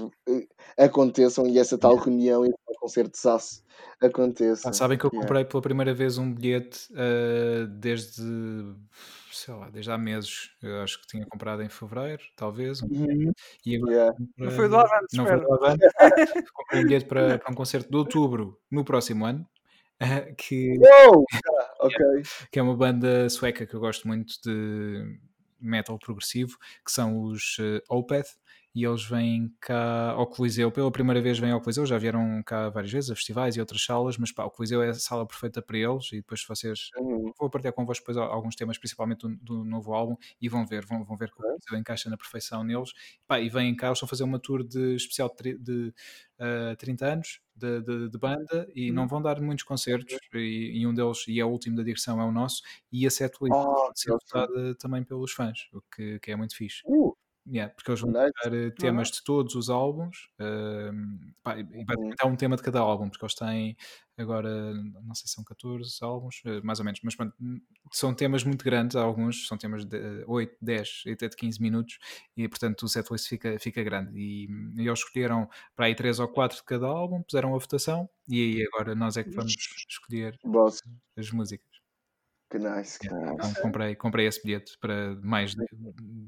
aconteçam 0.79 1.47
e 1.49 1.59
essa 1.59 1.77
tal 1.77 1.97
reunião 1.97 2.45
e 2.47 2.51
tal 2.51 2.75
concerto 2.81 3.11
de 3.13 3.19
SASS 3.19 3.65
aconteça. 4.01 4.69
Pá, 4.69 4.73
sabem 4.73 4.97
que 4.97 5.05
eu 5.05 5.11
Yeah. 5.13 5.27
comprei 5.27 5.45
pela 5.45 5.63
primeira 5.63 5.93
vez 5.93 6.17
um 6.17 6.33
bilhete 6.33 6.89
desde, 7.81 8.23
sei 9.35 9.55
lá, 9.55 9.69
desde 9.71 9.91
há 9.91 9.99
meses. 9.99 10.51
Eu 10.63 10.81
acho 10.83 11.01
que 11.01 11.07
tinha 11.07 11.27
comprado 11.27 11.63
em 11.63 11.69
fevereiro, 11.69 12.23
talvez, 12.37 12.83
um 12.83 12.87
Uhum. 12.89 13.33
e 13.67 13.77
agora 13.77 13.93
Yeah. 13.93 14.17
Não 14.19 14.27
comprei- 14.29 14.51
foi 14.57 14.69
do 14.69 14.77
Avante, 14.77 15.17
Não 15.17 15.27
foi 15.27 15.41
do 15.41 15.53
Avante. 15.55 15.81
comprei 16.55 16.81
um 16.81 16.85
bilhete 16.87 17.07
para, 17.07 17.39
para 17.39 17.53
um 17.53 17.55
concerto 17.55 17.91
de 17.91 17.97
outubro 17.97 18.61
no 18.71 18.85
próximo 18.85 19.25
ano. 19.27 19.47
que, 20.39 20.75
Uou! 20.79 21.25
Ah, 21.61 21.75
ok. 21.81 21.97
que 22.51 22.59
é 22.59 22.63
uma 22.63 22.77
banda 22.77 23.29
sueca 23.31 23.67
que 23.67 23.75
eu 23.75 23.81
gosto 23.81 24.07
muito 24.09 24.35
de 24.45 25.19
metal 25.61 25.99
progressivo, 25.99 26.57
que 26.85 26.91
são 26.93 27.23
os 27.23 27.57
eh, 27.61 27.81
Opeth, 27.89 28.27
e 28.75 28.85
eles 28.85 29.05
vêm 29.05 29.55
cá 29.61 30.11
ao 30.13 30.27
Coliseu, 30.27 30.71
pela 30.73 30.91
primeira 30.91 31.21
vez 31.23 31.39
vêm 31.39 31.51
ao 31.53 31.61
Coliseu, 31.61 31.87
já 31.87 31.99
vieram 31.99 32.43
cá 32.45 32.69
várias 32.71 32.93
vezes 32.93 33.11
a 33.11 33.15
festivais 33.17 33.57
e 33.57 33.61
outras 33.61 33.85
salas, 33.85 34.19
mas 34.19 34.33
pá, 34.33 34.45
o 34.45 34.51
Coliseu 34.51 34.83
é 34.83 34.91
a 34.91 34.95
sala 34.95 35.27
perfeita 35.27 35.63
para 35.63 35.79
eles, 35.79 36.13
e 36.13 36.17
depois 36.17 36.45
vocês 36.47 36.93
Uhum. 36.97 37.33
vou 37.39 37.51
partilhar 37.51 37.75
convosco 37.75 38.03
depois 38.03 38.17
al- 38.17 38.33
alguns 38.33 38.55
temas, 38.57 38.79
principalmente 38.79 39.21
do, 39.27 39.37
do 39.37 39.65
novo 39.65 39.93
álbum, 39.95 40.17
e 40.41 40.49
vão 40.49 40.67
ver, 40.67 40.85
vão, 40.87 41.05
vão 41.05 41.17
ver 41.17 41.31
que 41.33 41.35
o 41.41 41.45
Coliseu 41.45 41.79
encaixa 41.81 42.09
na 42.11 42.17
perfeição 42.17 42.63
neles. 42.65 42.93
Pá, 43.27 43.41
e 43.41 43.49
vêm 43.49 43.75
cá, 43.77 43.89
eles 43.89 43.97
estão 43.99 44.07
a 44.07 44.11
fazer 44.11 44.25
uma 44.25 44.39
tour 44.39 44.63
de 44.67 44.95
especial 44.97 45.35
de, 45.41 45.59
de 45.59 45.95
ah, 46.39 46.75
30 46.79 47.07
anos 47.13 47.41
de, 47.55 47.81
de- 47.83 48.09
de 48.11 48.19
banda 48.19 48.69
e 48.75 48.91
não 48.93 49.07
vão 49.09 49.23
dar 49.23 49.41
muitos 49.41 49.65
concertos, 49.65 50.17
e, 50.35 50.81
e 50.81 50.87
um 50.87 50.95
deles, 50.95 51.25
e 51.29 51.41
é 51.41 51.45
o 51.45 51.49
último 51.51 51.77
da 51.77 51.83
digressão, 51.83 52.21
é 52.21 52.25
o 52.25 52.33
nosso, 52.33 52.63
e 52.93 53.07
a 53.07 53.11
setlist 53.11 53.59
Oh, 53.59 53.93
ser 53.95 54.11
votada 54.13 54.75
também 54.77 55.05
pelos 55.05 55.33
fãs, 55.33 55.69
o 55.73 55.81
que, 55.95 56.19
que 56.21 56.31
é 56.33 56.37
muito 56.37 56.57
fixe. 56.57 56.83
Uh, 56.85 57.17
Yeah, 57.47 57.69
porque 57.75 57.91
eles 57.91 58.01
vão 58.01 58.11
Nice. 58.13 58.35
tocar 58.41 58.55
eh, 58.55 58.71
temas 58.71 59.11
de 59.11 59.23
todos 59.23 59.55
os 59.55 59.69
álbuns 59.69 60.31
ahm, 60.39 61.19
pá, 61.43 61.59
e 61.59 61.63
Uhum. 61.73 61.85
basicamente 61.85 62.23
há 62.23 62.27
um 62.27 62.37
tema 62.37 62.57
de 62.57 62.63
cada 62.63 62.81
álbum, 62.81 63.11
porque 63.11 63.23
eles 63.23 63.35
têm 63.35 63.77
agora, 64.17 64.73
não 64.73 65.15
sei 65.15 65.27
se 65.29 65.35
são 65.35 65.45
14 65.45 65.99
álbuns, 66.03 66.41
eh, 66.47 66.63
mais 66.63 66.79
ou 66.79 66.85
menos, 66.87 67.01
mas 67.05 67.15
pronto, 67.15 67.35
hum, 67.39 67.61
são 67.93 68.15
temas 68.15 68.45
muito 68.45 68.65
grandes, 68.65 68.97
alguns 68.97 69.47
são 69.47 69.59
temas 69.59 69.85
de 69.85 69.97
eh, 70.23 70.25
8, 70.27 70.57
10 70.63 71.03
e 71.05 71.11
até 71.13 71.29
de 71.29 71.37
15 71.37 71.61
minutos, 71.61 71.99
e 72.35 72.49
portanto 72.49 72.85
o 72.85 72.89
setlist 72.89 73.29
fica, 73.29 73.59
fica 73.59 73.83
grande. 73.83 74.19
E, 74.19 74.47
hum, 74.51 74.75
e 74.79 74.87
eles 74.89 75.01
escolheram 75.01 75.47
para 75.77 75.85
aí 75.87 75.95
3 75.95 76.19
ou 76.21 76.29
4 76.29 76.57
de 76.57 76.65
cada 76.65 76.87
álbum, 76.87 77.23
puseram 77.23 77.55
a 77.55 77.59
votação, 77.59 78.09
e 78.27 78.41
aí 78.43 78.67
agora 78.73 78.95
nós 78.95 79.17
é 79.19 79.25
que 79.25 79.35
vamos 79.37 79.53
escolher 79.91 80.41
boss. 80.45 80.81
as 81.19 81.31
músicas. 81.33 81.81
Que 82.51 82.59
nice, 82.59 82.99
que 83.01 83.11
Yeah, 83.11 83.15
nice. 83.15 83.51
Então 83.51 83.55
comprei, 83.57 83.95
comprei 83.97 84.27
esse 84.27 84.43
bilhete 84.43 84.79
para 84.81 85.15
mais 85.17 85.55
de- 85.55 85.65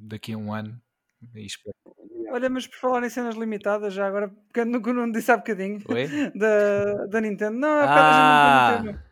daqui 0.09 0.33
a 0.33 0.39
um 0.39 0.53
ano. 0.53 0.81
Olha, 2.31 2.51
mas 2.51 2.67
por 2.67 2.77
falar 2.77 3.05
em 3.05 3.11
cenas 3.11 3.37
limitadas, 3.37 3.95
já 3.95 4.07
agora, 4.07 4.29
porque 4.29 4.61
eu 4.61 4.67
não, 4.67 4.81
não 4.81 5.11
disse 5.11 5.31
há 5.31 5.37
bocadinho, 5.37 5.79
da, 6.35 7.07
da 7.07 7.21
Nintendo. 7.21 7.57
Não, 7.59 7.69
a 7.69 7.87
não 7.87 7.93
Ah! 7.93 8.83
não. 8.85 9.07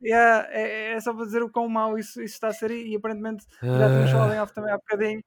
Yeah, 0.00 0.48
é, 0.52 0.92
é 0.92 1.00
só 1.00 1.12
para 1.12 1.24
dizer 1.24 1.42
o 1.42 1.50
quão 1.50 1.68
mau 1.68 1.98
isso, 1.98 2.22
isso 2.22 2.34
está 2.34 2.48
a 2.48 2.52
ser 2.52 2.70
e, 2.70 2.92
e 2.92 2.96
aparentemente 2.96 3.44
já 3.60 3.88
tínhamos 3.90 4.10
falado 4.12 4.32
em 4.32 4.40
off 4.40 4.54
também 4.54 4.72
há 4.72 4.76
bocadinho. 4.76 5.22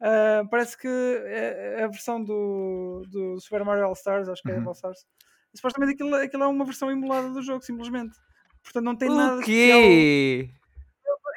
Ah, 0.00 0.42
parece 0.50 0.76
que 0.76 0.88
é, 0.88 1.76
é 1.80 1.84
a 1.84 1.88
versão 1.88 2.22
do, 2.22 3.02
do 3.08 3.40
Super 3.40 3.64
Mario 3.64 3.84
All 3.84 3.92
Stars, 3.92 4.28
acho 4.28 4.42
que 4.42 4.50
é 4.50 4.58
Uhum. 4.58 4.66
All 4.68 4.72
Stars. 4.72 5.06
Supostamente 5.54 5.94
aquilo, 5.94 6.14
aquilo 6.16 6.42
é 6.42 6.46
uma 6.46 6.64
versão 6.64 6.90
emulada 6.90 7.30
do 7.30 7.42
jogo, 7.42 7.62
simplesmente. 7.62 8.16
Portanto, 8.64 8.84
não 8.84 8.96
tem 8.96 9.08
nada 9.08 9.36
O 9.36 9.42
de 9.42 9.42
especial. 9.42 9.80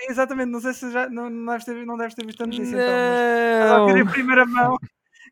Exatamente, 0.10 0.50
não 0.52 0.62
sei 0.62 0.74
se 0.74 0.92
já 0.92 1.10
não, 1.10 1.30
não, 1.30 1.54
deves, 1.54 1.66
ter, 1.66 1.86
não 1.86 1.98
deves 1.98 2.16
ter 2.16 2.26
visto 2.26 2.44
a 2.44 2.48
notícia 2.48 2.76
então, 2.78 2.96
mas 2.96 3.96
mas 3.96 4.12
primeira 4.12 4.46
mão, 4.46 4.78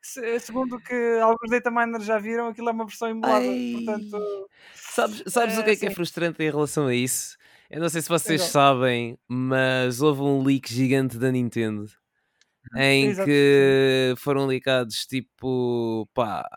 se- 0.01 0.39
segundo 0.39 0.75
o 0.77 0.79
que 0.81 1.19
alguns 1.21 1.49
data 1.49 1.69
miners 1.71 2.05
já 2.05 2.17
viram, 2.17 2.47
aquilo 2.47 2.69
é 2.69 2.71
uma 2.71 2.85
versão 2.85 3.09
emulada. 3.09 3.45
Ai. 3.45 3.71
Portanto, 3.73 4.49
Sabes, 4.75 5.23
sabes 5.27 5.57
o 5.57 5.61
Eh, 5.61 5.63
que 5.63 5.69
é 5.71 5.75
que 5.75 5.85
é 5.87 5.91
frustrante 5.91 6.41
em 6.43 6.49
relação 6.49 6.87
a 6.87 6.93
isso? 6.95 7.37
Eu 7.69 7.81
não 7.81 7.89
sei 7.89 8.01
se 8.01 8.09
vocês 8.09 8.41
Então. 8.41 8.51
sabem, 8.51 9.17
mas 9.27 10.01
houve 10.01 10.21
um 10.21 10.43
leak 10.43 10.71
gigante 10.71 11.17
da 11.17 11.31
Nintendo 11.31 11.85
em 12.75 13.09
Exato, 13.09 13.27
que 13.27 14.13
foram 14.17 14.45
leakados 14.45 15.05
tipo 15.05 16.07
pá, 16.13 16.47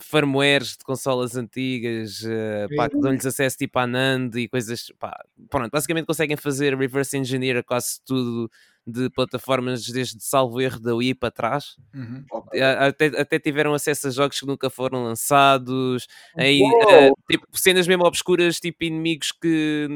firmwares 0.00 0.76
de 0.76 0.84
consolas 0.84 1.36
antigas 1.36 2.22
eh, 2.24 2.66
pá, 2.76 2.88
que 2.88 2.98
dão-lhes 3.00 3.24
acesso 3.24 3.56
tipo 3.56 3.78
à 3.78 3.86
NAND 3.86 4.34
e 4.36 4.48
coisas 4.48 4.92
pá, 4.98 5.16
pronto, 5.48 5.70
basicamente 5.70 6.06
conseguem 6.06 6.36
fazer 6.36 6.76
reverse 6.76 7.16
engineer 7.16 7.58
a 7.58 7.62
quase 7.62 8.00
tudo 8.04 8.50
de 8.86 9.10
plataformas 9.10 9.84
desde 9.86 10.22
salvo 10.22 10.60
erro 10.60 10.78
da 10.78 10.94
Wii 10.94 11.14
para 11.14 11.30
trás. 11.30 11.76
Uhum. 11.94 12.24
A- 12.54 12.86
até, 12.86 13.06
até 13.06 13.38
tiveram 13.38 13.74
acesso 13.74 14.06
a 14.06 14.10
jogos 14.10 14.38
que 14.38 14.46
nunca 14.46 14.70
foram 14.70 15.02
lançados, 15.04 16.06
aí, 16.36 16.60
eh, 16.88 17.10
tipo, 17.30 17.46
cenas 17.52 17.88
mesmo 17.88 18.04
obscuras, 18.04 18.60
tipo 18.60 18.84
inimigos 18.84 19.32
que 19.32 19.88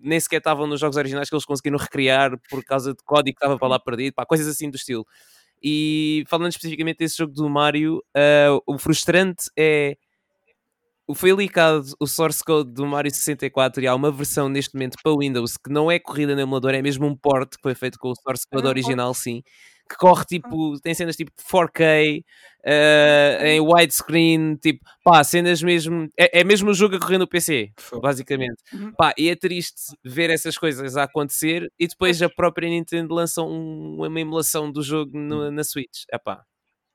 nem 0.00 0.20
sequer 0.20 0.36
estavam 0.38 0.66
nos 0.68 0.78
jogos 0.78 0.96
originais 0.96 1.28
que 1.28 1.34
eles 1.34 1.44
conseguiram 1.44 1.78
recriar 1.78 2.38
por 2.48 2.64
causa 2.64 2.92
de 2.94 3.02
código 3.04 3.36
que 3.36 3.44
estava 3.44 3.58
para 3.58 3.68
lá 3.68 3.78
perdido, 3.80 4.14
pá, 4.14 4.24
coisas 4.24 4.46
assim 4.46 4.70
do 4.70 4.76
estilo. 4.76 5.04
E 5.68 6.24
falando 6.28 6.50
especificamente 6.52 6.98
desse 6.98 7.16
jogo 7.18 7.32
do 7.34 7.48
Mario, 7.50 8.00
eh, 8.16 8.48
o 8.68 8.78
frustrante 8.78 9.46
é 9.58 9.96
o 11.08 11.14
foi 11.14 11.32
leakado 11.32 11.84
o 12.00 12.06
source 12.06 12.42
code 12.42 12.72
do 12.72 12.84
Mario 12.84 13.10
64 13.14 13.80
e 13.82 13.86
há 13.86 13.94
uma 13.94 14.10
versão 14.10 14.48
neste 14.48 14.74
momento 14.74 14.96
para 15.02 15.16
Windows 15.16 15.56
que 15.56 15.70
não 15.70 15.88
é 15.90 15.98
corrida 16.00 16.34
no 16.34 16.40
emulador, 16.40 16.74
é 16.74 16.82
mesmo 16.82 17.06
um 17.06 17.16
port 17.16 17.50
que 17.54 17.62
foi 17.62 17.74
feito 17.76 17.96
com 17.98 18.10
o 18.10 18.14
source 18.16 18.44
É 18.52 18.56
code 18.56 18.62
port. 18.62 18.68
original, 18.68 19.14
sim. 19.14 19.42
Que 19.88 19.96
corre 19.96 20.24
tipo, 20.24 20.80
tem 20.80 20.94
cenas 20.94 21.16
tipo 21.16 21.30
4K, 21.40 22.24
eh, 22.64 23.38
em 23.54 23.60
widescreen, 23.60 24.56
tipo, 24.56 24.84
pá, 25.04 25.22
cenas 25.22 25.62
mesmo. 25.62 26.08
É, 26.18 26.40
é 26.40 26.44
mesmo 26.44 26.70
o 26.70 26.74
jogo 26.74 26.96
a 26.96 26.98
correr 27.00 27.18
no 27.18 27.28
PC, 27.28 27.70
basicamente. 28.02 28.56
Uhum. 28.72 28.92
Pá, 28.92 29.12
e 29.16 29.28
é 29.28 29.36
triste 29.36 29.92
ver 30.04 30.30
essas 30.30 30.58
coisas 30.58 30.96
a 30.96 31.04
acontecer 31.04 31.70
e 31.78 31.86
depois 31.86 32.20
a 32.20 32.28
própria 32.28 32.68
Nintendo 32.68 33.14
lança 33.14 33.42
um- 33.42 33.96
uma 34.04 34.20
emulação 34.20 34.70
do 34.72 34.82
jogo 34.82 35.16
no- 35.16 35.50
na 35.52 35.62
Switch. 35.62 36.02
É 36.10 36.18
pá. 36.18 36.42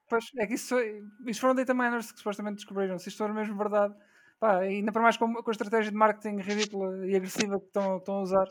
Pois, 0.10 0.26
é 0.38 0.46
que 0.46 0.56
isso, 0.56 0.68
foi, 0.76 1.02
isso 1.28 1.39
foram 1.39 1.56
data 1.56 1.74
miners 1.74 2.12
que 2.12 2.18
supostamente 2.18 2.56
descobriram. 2.58 3.00
Se 3.00 3.08
isto 3.08 3.18
for 3.20 3.34
mesmo 3.34 3.58
verdade, 3.58 3.94
pá, 4.42 4.58
ainda 4.58 4.92
para 4.92 5.02
mais 5.02 5.16
com, 5.16 5.34
com 5.34 5.50
a 5.50 5.54
estratégia 5.54 5.89
de 5.89 5.98
marketing 5.98 6.42
ridícula 6.42 7.08
e 7.08 7.16
agressiva 7.16 7.58
que 7.58 7.68
estão, 7.68 7.96
estão 7.98 8.16
a 8.16 8.22
usar, 8.24 8.46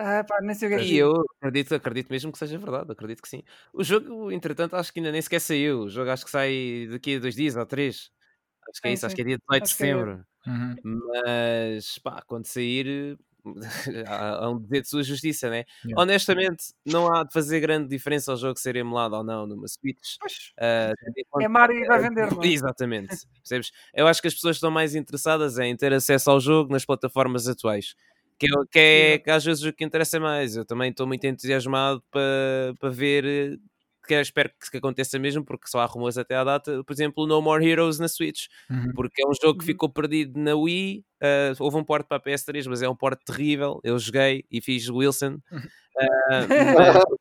ah, 0.00 0.24
pá, 0.24 0.54
sei 0.54 0.68
o 0.68 0.70
que 0.72 0.76
é 0.78 0.84
E 0.84 0.96
eu 0.96 1.24
acredito, 1.38 1.74
acredito 1.74 2.10
mesmo 2.10 2.32
que 2.32 2.38
seja 2.38 2.58
verdade, 2.58 2.90
acredito 2.92 3.22
que 3.22 3.28
sim. 3.28 3.42
O 3.72 3.84
jogo, 3.84 4.30
entretanto, 4.32 4.74
acho 4.76 4.92
que 4.92 5.00
ainda 5.00 5.12
nem 5.12 5.22
sequer 5.22 5.40
saiu. 5.40 5.80
O 5.82 5.90
jogo 5.90 6.10
acho 6.10 6.24
que 6.24 6.30
sai 6.30 6.88
daqui 6.90 7.16
a 7.16 7.18
dois 7.20 7.34
dias 7.34 7.56
ou 7.56 7.66
três. 7.66 8.10
Acho 8.68 8.80
que 8.80 8.88
é 8.88 8.90
Sim, 8.90 8.94
isso, 8.94 9.06
acho 9.06 9.12
sim. 9.12 9.16
que 9.16 9.22
é 9.22 9.24
dia 9.24 9.38
18 9.38 9.62
de 9.64 9.64
Acho 9.64 9.76
que 9.76 9.82
é- 9.82 9.86
setembro. 9.86 10.24
Uhum. 10.46 11.00
Mas 11.24 11.98
pá, 11.98 12.22
quando 12.26 12.46
sair 12.46 13.18
há 14.06 14.48
um 14.50 14.58
dizer 14.60 14.82
de 14.82 14.88
sua 14.88 15.02
justiça, 15.02 15.50
né? 15.50 15.64
Yeah. 15.84 16.02
Honestamente, 16.02 16.64
não 16.84 17.12
há 17.12 17.24
de 17.24 17.32
fazer 17.32 17.60
grande 17.60 17.88
diferença 17.88 18.30
ao 18.30 18.36
jogo 18.36 18.58
ser 18.58 18.76
emulado 18.76 19.16
ou 19.16 19.24
não 19.24 19.46
numa 19.46 19.66
Switch. 19.66 20.16
Pois, 20.20 20.52
conta 21.30 21.44
é 21.44 21.48
Mario 21.48 21.84
e 21.84 21.86
vai 21.86 22.00
vender, 22.00 22.30
não 22.30 22.42
é? 22.42 22.48
Exatamente. 22.48 23.16
Percebes? 23.38 23.70
Eu 23.94 24.06
acho 24.06 24.20
que 24.20 24.28
as 24.28 24.34
pessoas 24.34 24.56
estão 24.56 24.70
mais 24.70 24.94
interessadas 24.94 25.58
em 25.58 25.74
ter 25.76 25.92
acesso 25.92 26.30
ao 26.30 26.40
jogo 26.40 26.72
nas 26.72 26.84
plataformas 26.84 27.48
atuais. 27.48 27.94
Que 28.40 28.46
é, 28.46 28.50
que, 28.72 28.78
é, 28.78 29.18
que 29.18 29.30
às 29.30 29.44
vezes 29.44 29.62
o 29.64 29.72
que 29.72 29.84
interessa 29.84 30.18
mais. 30.18 30.56
Eu 30.56 30.64
também 30.64 30.90
estou 30.90 31.06
muito 31.06 31.24
entusiasmado 31.26 32.02
para 32.10 32.74
para 32.80 32.88
ver. 32.90 33.24
eh, 33.26 33.56
Que 34.08 34.14
espero 34.20 34.50
que, 34.70 34.78
aconteça 34.78 35.18
mesmo, 35.18 35.44
porque 35.44 35.68
só 35.68 35.78
há 35.80 35.86
rumores 35.86 36.16
até 36.18 36.34
à 36.34 36.42
data. 36.42 36.82
Por 36.84 36.92
exemplo, 36.92 37.26
No 37.26 37.40
More 37.42 37.64
Heroes 37.64 37.98
na 38.00 38.08
Switch, 38.08 38.46
Uhum. 38.70 38.92
porque 38.96 39.22
é 39.22 39.26
um 39.28 39.32
jogo 39.40 39.58
que 39.58 39.64
Uhum. 39.64 39.66
ficou 39.66 39.88
perdido 39.90 40.40
na 40.40 40.54
Wii. 40.56 41.04
eh, 41.22 41.52
houve 41.60 41.76
um 41.76 41.84
port 41.84 42.06
para 42.08 42.16
a 42.16 42.20
PS3, 42.20 42.66
mas 42.66 42.80
é 42.82 42.88
um 42.88 42.96
port 42.96 43.20
terrível. 43.26 43.78
Eu 43.84 43.98
joguei 43.98 44.42
e 44.50 44.60
fiz 44.62 44.88
Wilson. 44.88 45.38
Mas- 46.78 47.19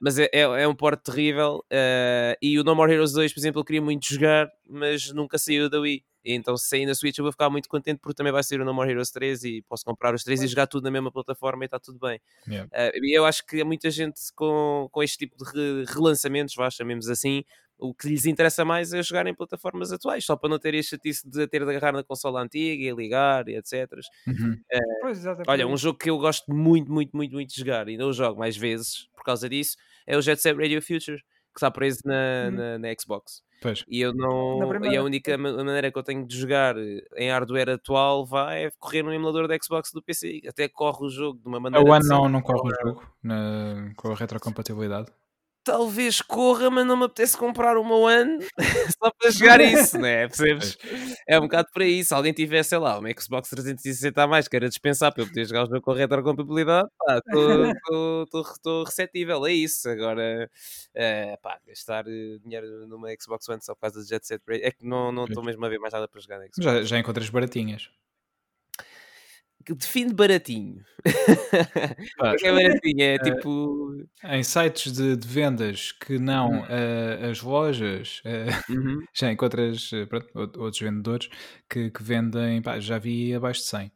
mas 0.00 0.18
é, 0.18 0.28
é, 0.32 0.40
é 0.40 0.68
um 0.68 0.74
porte 0.74 1.02
terrível. 1.04 1.64
eh, 1.70 2.36
e 2.42 2.58
o 2.58 2.64
No 2.64 2.74
More 2.74 2.92
Heroes 2.92 3.12
2, 3.12 3.32
por 3.32 3.40
exemplo, 3.40 3.60
eu 3.60 3.64
queria 3.64 3.82
muito 3.82 4.06
jogar, 4.12 4.48
mas 4.68 5.12
nunca 5.12 5.38
saiu 5.38 5.68
da 5.68 5.80
Wii. 5.80 6.04
E 6.24 6.34
então, 6.34 6.56
se 6.56 6.68
sair 6.68 6.84
na 6.84 6.94
Switch, 6.94 7.16
eu 7.16 7.22
vou 7.24 7.32
ficar 7.32 7.48
muito 7.48 7.68
contente 7.68 7.98
porque 8.00 8.14
também 8.16 8.32
vai 8.32 8.42
sair 8.42 8.60
o 8.60 8.64
No 8.64 8.74
More 8.74 8.90
Heroes 8.90 9.10
3 9.10 9.44
e 9.44 9.62
posso 9.68 9.84
comprar 9.84 10.14
os 10.14 10.24
três 10.24 10.42
e 10.42 10.46
jogar 10.48 10.66
tudo 10.66 10.84
na 10.84 10.90
mesma 10.90 11.10
plataforma 11.12 11.64
e 11.64 11.66
está 11.66 11.78
tudo 11.78 11.98
bem. 11.98 12.20
Yeah. 12.46 12.68
Eh, 12.72 12.92
e 13.02 13.16
eu 13.18 13.24
acho 13.24 13.46
que 13.46 13.60
há 13.60 13.64
muita 13.64 13.88
gente 13.90 14.20
com, 14.34 14.88
com 14.92 15.02
este 15.02 15.16
tipo 15.18 15.36
de 15.36 15.44
re- 15.50 15.84
relançamentos, 15.86 16.54
vá, 16.54 16.68
chamemos 16.70 17.08
assim, 17.08 17.44
o 17.78 17.94
que 17.94 18.08
lhes 18.08 18.26
interessa 18.26 18.64
mais 18.64 18.92
é 18.92 19.02
jogar 19.02 19.26
em 19.26 19.34
plataformas 19.34 19.92
atuais, 19.92 20.24
só 20.24 20.36
para 20.36 20.48
não 20.50 20.58
terem 20.58 20.82
chatice 20.82 21.28
de 21.28 21.46
ter 21.46 21.64
de 21.64 21.70
agarrar 21.70 21.92
na 21.92 22.02
consola 22.02 22.42
antiga 22.42 22.82
e 22.84 22.90
ligar 22.92 23.48
e 23.48 23.56
etc. 23.56 23.88
Uhum. 24.26 24.58
Pois, 25.00 25.24
é 25.24 25.34
por 25.34 25.44
Olha, 25.48 25.66
um 25.66 25.76
jogo 25.76 25.98
que 25.98 26.10
eu 26.10 26.18
gosto 26.18 26.52
muito, 26.52 26.90
muito, 26.90 27.16
muito, 27.16 27.32
muito 27.32 27.50
de 27.50 27.56
jogar 27.60 27.88
e 27.88 27.96
não 27.96 28.08
o 28.08 28.12
jogo 28.12 28.38
mais 28.38 28.56
vezes 28.56 29.08
por 29.16 29.22
causa 29.24 29.48
disso 29.48 29.76
é 30.06 30.16
o 30.16 30.20
Jet 30.22 30.40
Set 30.40 30.56
Radio 30.56 30.80
Future, 30.82 31.18
que 31.18 31.56
está 31.58 31.70
preso 31.70 32.00
na, 32.04 32.48
Hum. 32.48 32.50
na, 32.52 32.78
na 32.78 32.88
Xbox. 33.00 33.42
Pois. 33.60 33.84
E 33.88 34.00
eu 34.00 34.14
não. 34.14 34.60
E 34.60 34.62
a 34.62 34.68
primeira. 34.68 35.02
única 35.02 35.36
ma- 35.36 35.52
maneira 35.52 35.90
que 35.90 35.98
eu 35.98 36.02
tenho 36.04 36.24
de 36.24 36.36
jogar 36.38 36.76
eh, 36.78 37.02
em 37.16 37.28
hardware 37.28 37.70
atual 37.70 38.24
vá 38.24 38.54
é 38.54 38.70
correr 38.78 39.02
no 39.02 39.12
emulador 39.12 39.48
da 39.48 39.56
Xbox 39.60 39.90
do 39.92 40.00
PC. 40.00 40.42
Até 40.48 40.68
corre 40.68 41.04
o 41.04 41.10
jogo 41.10 41.40
de 41.40 41.48
uma 41.48 41.56
A 41.56 41.60
maneira. 41.60 41.84
One 41.84 41.98
decente. 42.00 42.16
não, 42.20 42.28
não 42.28 42.40
corre 42.40 42.70
o 42.72 42.86
jogo 42.86 43.02
na- 43.20 43.92
com 43.96 44.12
a 44.12 44.14
retrocompatibilidade. 44.14 45.10
Talvez 45.68 46.22
corra, 46.22 46.70
mas 46.70 46.86
não 46.86 46.96
me 46.96 47.04
apetece 47.04 47.36
comprar 47.36 47.76
uma 47.76 47.94
One 47.94 48.38
só 48.98 49.10
para 49.10 49.30
jogar 49.30 49.60
isso, 49.60 49.98
né? 49.98 50.26
Percebes? 50.26 50.78
É 51.28 51.38
um 51.38 51.42
bocado 51.42 51.68
por 51.70 51.82
aí. 51.82 52.02
Se 52.02 52.14
alguém 52.14 52.32
tivesse, 52.32 52.70
sei 52.70 52.78
lá, 52.78 52.98
uma 52.98 53.10
Xbox 53.10 53.50
360 53.50 54.22
a 54.22 54.26
mais 54.26 54.48
que 54.48 54.56
era 54.56 54.66
dispensar 54.66 55.12
para 55.12 55.24
eu 55.24 55.26
poder 55.26 55.44
jogar 55.44 55.64
o 55.64 55.66
jogo 55.66 55.82
com 55.82 55.92
retrocompatibilidade, 55.92 56.88
pá, 56.98 57.18
estou 57.18 58.84
receptível 58.86 59.44
a 59.44 59.52
isso. 59.52 59.90
Agora, 59.90 60.50
eh, 60.94 61.36
pá, 61.42 61.58
gastar 61.66 62.06
eh, 62.08 62.38
dinheiro 62.42 62.86
numa 62.86 63.08
Xbox 63.20 63.46
One 63.46 63.62
só 63.62 63.74
por 63.74 63.82
causa 63.82 64.00
do 64.00 64.08
Jet 64.08 64.26
Set 64.26 64.40
Radio 64.48 64.66
é 64.66 64.70
que 64.70 64.86
não 64.86 65.12
não 65.12 65.26
estou 65.26 65.44
mesmo 65.44 65.66
a 65.66 65.68
ver 65.68 65.78
mais 65.78 65.92
nada 65.92 66.08
para 66.08 66.18
jogar 66.18 66.38
na 66.38 66.46
Xbox. 66.46 66.64
Já, 66.64 66.82
já 66.82 66.98
encontras 66.98 67.28
baratinhas. 67.28 67.90
Que 69.68 69.74
Define 69.74 70.14
baratinho. 70.14 70.82
Pá, 72.16 72.32
O 72.32 72.36
que 72.36 72.46
é 72.46 72.52
baratinho? 72.52 73.02
É 73.02 73.18
tipo. 73.18 74.06
em 74.24 74.42
sites 74.42 74.92
de, 74.92 75.14
de 75.14 75.28
vendas 75.28 75.92
que 75.92 76.18
não 76.18 76.60
Hum. 76.62 76.66
eh, 76.70 77.28
as 77.30 77.42
lojas, 77.42 78.22
eh, 78.24 78.46
Uhum. 78.70 79.00
já 79.14 79.30
encontras 79.30 79.90
eh, 79.92 80.06
pronto, 80.06 80.26
out- 80.38 80.58
outros 80.58 80.80
vendedores 80.80 81.28
que, 81.68 81.90
que 81.90 82.02
vendem, 82.02 82.62
pá, 82.62 82.80
já 82.80 82.96
vi 82.98 83.34
abaixo 83.34 83.60
de 83.60 83.66
100. 83.66 83.92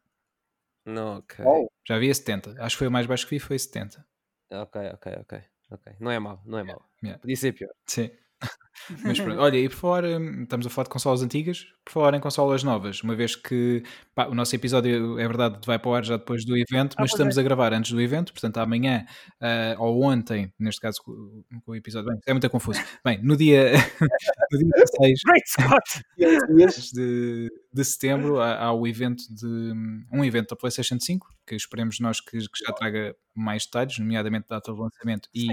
Não, 0.84 1.16
ok. 1.18 1.42
Oh, 1.46 1.68
Já 1.88 1.98
vi 1.98 2.10
a 2.10 2.14
70. 2.14 2.50
Acho 2.62 2.74
que 2.76 2.78
foi 2.80 2.88
o 2.88 2.90
mais 2.92 3.06
baixo 3.06 3.26
que 3.26 3.34
vi, 3.36 3.40
foi 3.40 3.58
70. 3.58 4.04
Ok, 4.52 4.78
ok, 4.92 5.12
ok. 5.20 5.40
ok. 5.70 5.92
Não 6.00 6.10
é 6.10 6.18
mau, 6.18 6.42
não 6.44 6.58
é 6.58 6.64
mau. 6.64 6.84
Yeah. 7.02 7.18
Podia 7.18 7.36
ser 7.36 7.52
pior. 7.54 7.70
Sim. 7.86 8.10
Mas 9.04 9.20
pronto, 9.20 9.40
olha, 9.40 9.56
e 9.56 9.68
por 9.68 9.76
falar, 9.76 10.04
estamos 10.04 10.66
a 10.66 10.70
falar 10.70 10.84
de 10.84 10.90
consolas 10.90 11.22
antigas, 11.22 11.66
por 11.84 11.92
falar 11.92 12.14
em 12.14 12.20
consolas 12.20 12.62
novas, 12.62 13.00
uma 13.02 13.14
vez 13.14 13.36
que 13.36 13.82
pá, 14.14 14.26
o 14.26 14.34
nosso 14.34 14.54
episódio, 14.54 15.18
é 15.18 15.26
verdade, 15.26 15.60
vai 15.64 15.78
para 15.78 15.90
o 15.90 15.94
ar 15.94 16.04
já 16.04 16.16
depois 16.16 16.44
do 16.44 16.56
evento, 16.56 16.94
Ah, 16.94 17.02
mas 17.02 17.10
pois 17.10 17.12
estamos 17.12 17.38
é. 17.38 17.40
a 17.40 17.44
gravar 17.44 17.72
antes 17.72 17.92
do 17.92 18.00
evento, 18.00 18.32
portanto 18.32 18.58
amanhã 18.58 19.06
ah, 19.40 19.76
ou 19.78 20.02
ontem, 20.02 20.52
neste 20.58 20.80
caso 20.80 21.00
com, 21.04 21.44
com 21.64 21.72
o 21.72 21.76
episódio, 21.76 22.10
bem, 22.10 22.18
é 22.26 22.32
muito 22.32 22.48
confuso. 22.50 22.80
Bem, 23.04 23.22
no 23.22 23.36
dia, 23.36 23.72
no 24.50 24.58
dia 24.58 24.70
16 24.74 25.20
Great 25.26 25.48
Scott! 25.48 26.92
de, 26.92 27.48
de 27.72 27.84
setembro 27.84 28.40
há, 28.40 28.58
há 28.58 28.72
o 28.72 28.86
evento 28.86 29.22
de 29.32 29.72
um 30.12 30.24
evento 30.24 30.50
da 30.50 30.56
PlayStation 30.56 30.98
5 30.98 31.28
que 31.46 31.54
esperemos 31.54 32.00
nós 32.00 32.20
que, 32.20 32.38
que 32.38 32.64
já 32.64 32.72
traga 32.72 33.14
mais 33.34 33.64
detalhes, 33.64 33.98
nomeadamente 33.98 34.46
data 34.48 34.72
de 34.72 34.78
lançamento 34.78 35.28
e, 35.34 35.46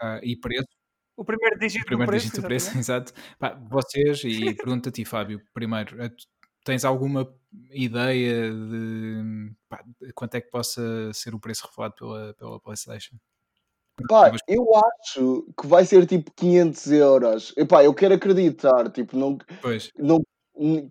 ah, 0.00 0.20
e 0.22 0.36
preço. 0.36 0.77
O 1.18 1.24
primeiro 1.24 1.58
dígito 1.58 1.82
O 1.82 1.86
primeiro 1.86 2.06
do 2.06 2.12
preço. 2.12 2.26
dígito 2.26 2.40
do 2.40 2.46
preço, 2.46 2.70
exato. 2.78 3.12
Pá, 3.40 3.58
vocês, 3.68 4.22
e 4.22 4.54
pergunto 4.54 4.88
a 4.88 4.92
ti, 4.92 5.04
Fábio, 5.04 5.42
primeiro, 5.52 6.08
tu 6.10 6.26
tens 6.64 6.84
alguma 6.84 7.28
ideia 7.72 8.52
de, 8.52 9.52
pá, 9.68 9.84
quanto 10.14 10.36
é 10.36 10.40
que 10.40 10.48
possa 10.48 11.12
ser 11.12 11.34
o 11.34 11.40
preço 11.40 11.66
revelado 11.68 11.94
pela, 11.96 12.34
pela 12.34 12.60
PlayStation? 12.60 13.16
Pá, 14.08 14.30
eu 14.46 14.64
acho 14.76 15.44
que 15.60 15.66
vai 15.66 15.84
ser 15.84 16.06
tipo 16.06 16.30
500 16.36 16.92
euros. 16.92 17.52
Epá, 17.56 17.82
eu 17.82 17.92
quero 17.92 18.14
acreditar, 18.14 18.88
tipo, 18.92 19.16
não, 19.16 19.36
Pois, 19.60 19.90
não 19.98 20.20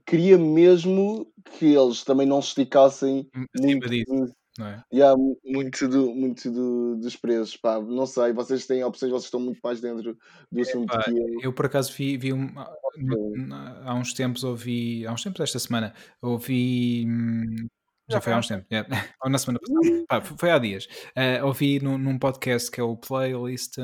queria 0.05 0.37
mesmo 0.37 1.25
que 1.57 1.73
eles 1.73 2.03
também 2.03 2.27
não 2.27 2.41
se 2.41 2.49
esticassem 2.49 3.29
acima 3.33 3.71
muito, 3.71 3.89
disso, 3.89 4.33
não 4.57 4.67
é? 4.67 4.83
yeah, 4.93 5.15
mu- 5.17 5.37
muito, 5.45 5.87
do, 5.87 6.13
muito 6.13 6.51
do- 6.51 6.95
dos 6.97 7.15
preços, 7.15 7.55
pá, 7.57 7.79
não 7.81 8.05
sei, 8.05 8.33
vocês 8.33 8.65
têm 8.65 8.83
opções, 8.83 9.11
vocês 9.11 9.25
estão 9.25 9.39
muito 9.39 9.59
mais 9.63 9.79
dentro 9.81 10.17
do 10.51 10.61
assunto 10.61 10.87
Pá, 10.87 11.03
que 11.03 11.11
eu. 11.11 11.27
eu 11.43 11.53
por 11.53 11.65
acaso 11.65 11.93
vi, 11.93 12.17
vi 12.17 12.33
um- 12.33 12.49
há 13.85 13.93
uns 13.93 14.13
tempos 14.13 14.43
ouvi, 14.43 15.05
há 15.05 15.13
uns 15.13 15.23
tempos 15.23 15.41
esta 15.41 15.59
semana, 15.59 15.93
ouvi 16.21 17.05
hum, 17.07 17.67
já 18.09 18.21
foi 18.21 18.33
há 18.33 18.37
uns 18.37 18.47
tempos, 18.47 18.67
yeah. 18.71 18.87
ou 19.23 19.29
na 19.29 19.37
semana 19.37 19.59
passada, 19.59 20.05
Pá, 20.07 20.21
foi 20.21 20.51
há 20.51 20.57
dias. 20.57 20.87
Eh, 21.15 21.43
ouvi 21.43 21.79
num, 21.81 21.97
num 21.97 22.17
podcast 22.17 22.71
que 22.71 22.79
é 22.79 22.83
o 22.83 22.95
Playlist 22.95 23.75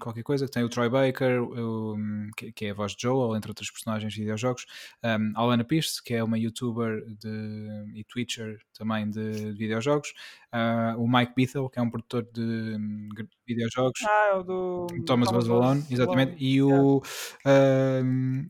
qualquer 0.00 0.22
coisa, 0.22 0.46
que 0.46 0.50
tem 0.50 0.64
o 0.64 0.68
Troy 0.68 0.88
Baker, 0.88 1.42
o, 1.42 1.94
hum, 1.94 2.30
que, 2.36 2.52
que 2.52 2.66
é 2.66 2.70
a 2.70 2.74
voz 2.74 2.96
de 2.96 3.02
Joel, 3.02 3.36
entre 3.36 3.50
outros 3.50 3.70
personagens 3.70 4.12
de 4.12 4.20
videojogos, 4.20 4.66
um, 5.04 5.32
a 5.36 5.40
Alana 5.40 5.64
Pierce, 5.64 6.02
que 6.02 6.14
é 6.14 6.24
uma 6.24 6.38
youtuber 6.38 7.04
de, 7.06 7.92
e 7.94 8.04
twitcher 8.04 8.58
também 8.76 9.08
de, 9.08 9.52
videojogos, 9.52 10.12
ah, 10.52 10.94
o 10.98 11.06
Mike 11.06 11.32
Bethel, 11.36 11.68
que 11.68 11.78
é 11.78 11.82
um 11.82 11.90
produtor 11.90 12.26
de 12.32 12.40
hum, 12.40 13.08
videojogos, 13.46 14.00
Ah, 14.04 14.30
é 14.32 14.34
o 14.34 14.42
do. 14.42 14.86
Thomas 15.06 15.28
Alone, 15.28 15.84
exatamente, 15.90 16.36
e 16.38 16.60
o 16.62 17.02
um, 17.46 18.48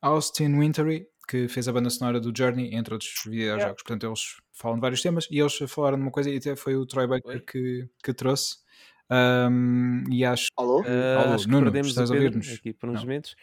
Austin 0.00 0.58
Wintory, 0.58 1.06
que 1.26 1.48
fez 1.48 1.66
a 1.68 1.72
banda 1.72 1.90
sonora 1.90 2.20
do 2.20 2.32
Journey, 2.36 2.74
entre 2.74 2.94
outros 2.94 3.12
videojogos. 3.24 3.58
Yeah. 3.62 3.74
Portanto, 3.74 4.06
eles 4.06 4.20
falam 4.52 4.76
de 4.76 4.80
vários 4.82 5.02
temas 5.02 5.26
e 5.30 5.38
eles 5.38 5.56
falaram 5.68 5.96
de 5.96 6.02
uma 6.02 6.10
coisa 6.10 6.30
e 6.30 6.36
até 6.36 6.54
foi 6.56 6.76
o 6.76 6.86
Troy 6.86 7.06
Baker 7.06 7.30
Oi? 7.36 7.40
que, 7.40 7.88
que 8.02 8.12
trouxe. 8.14 8.56
Um, 9.10 10.04
e 10.10 10.24
acho 10.24 10.48
Alô? 10.56 10.82
que. 10.82 10.88
Ah, 10.88 11.22
Alô, 11.22 11.34
acho 11.34 11.44
que 11.44 11.50
Nuno, 11.50 11.64
perdemos 11.64 11.88
estás 11.88 12.10
a 12.10 12.14
ouvir-nos? 12.14 12.52
aqui 12.52 12.72
por 12.72 12.88
uns 12.88 12.94
Não. 12.94 13.00
momentos. 13.02 13.34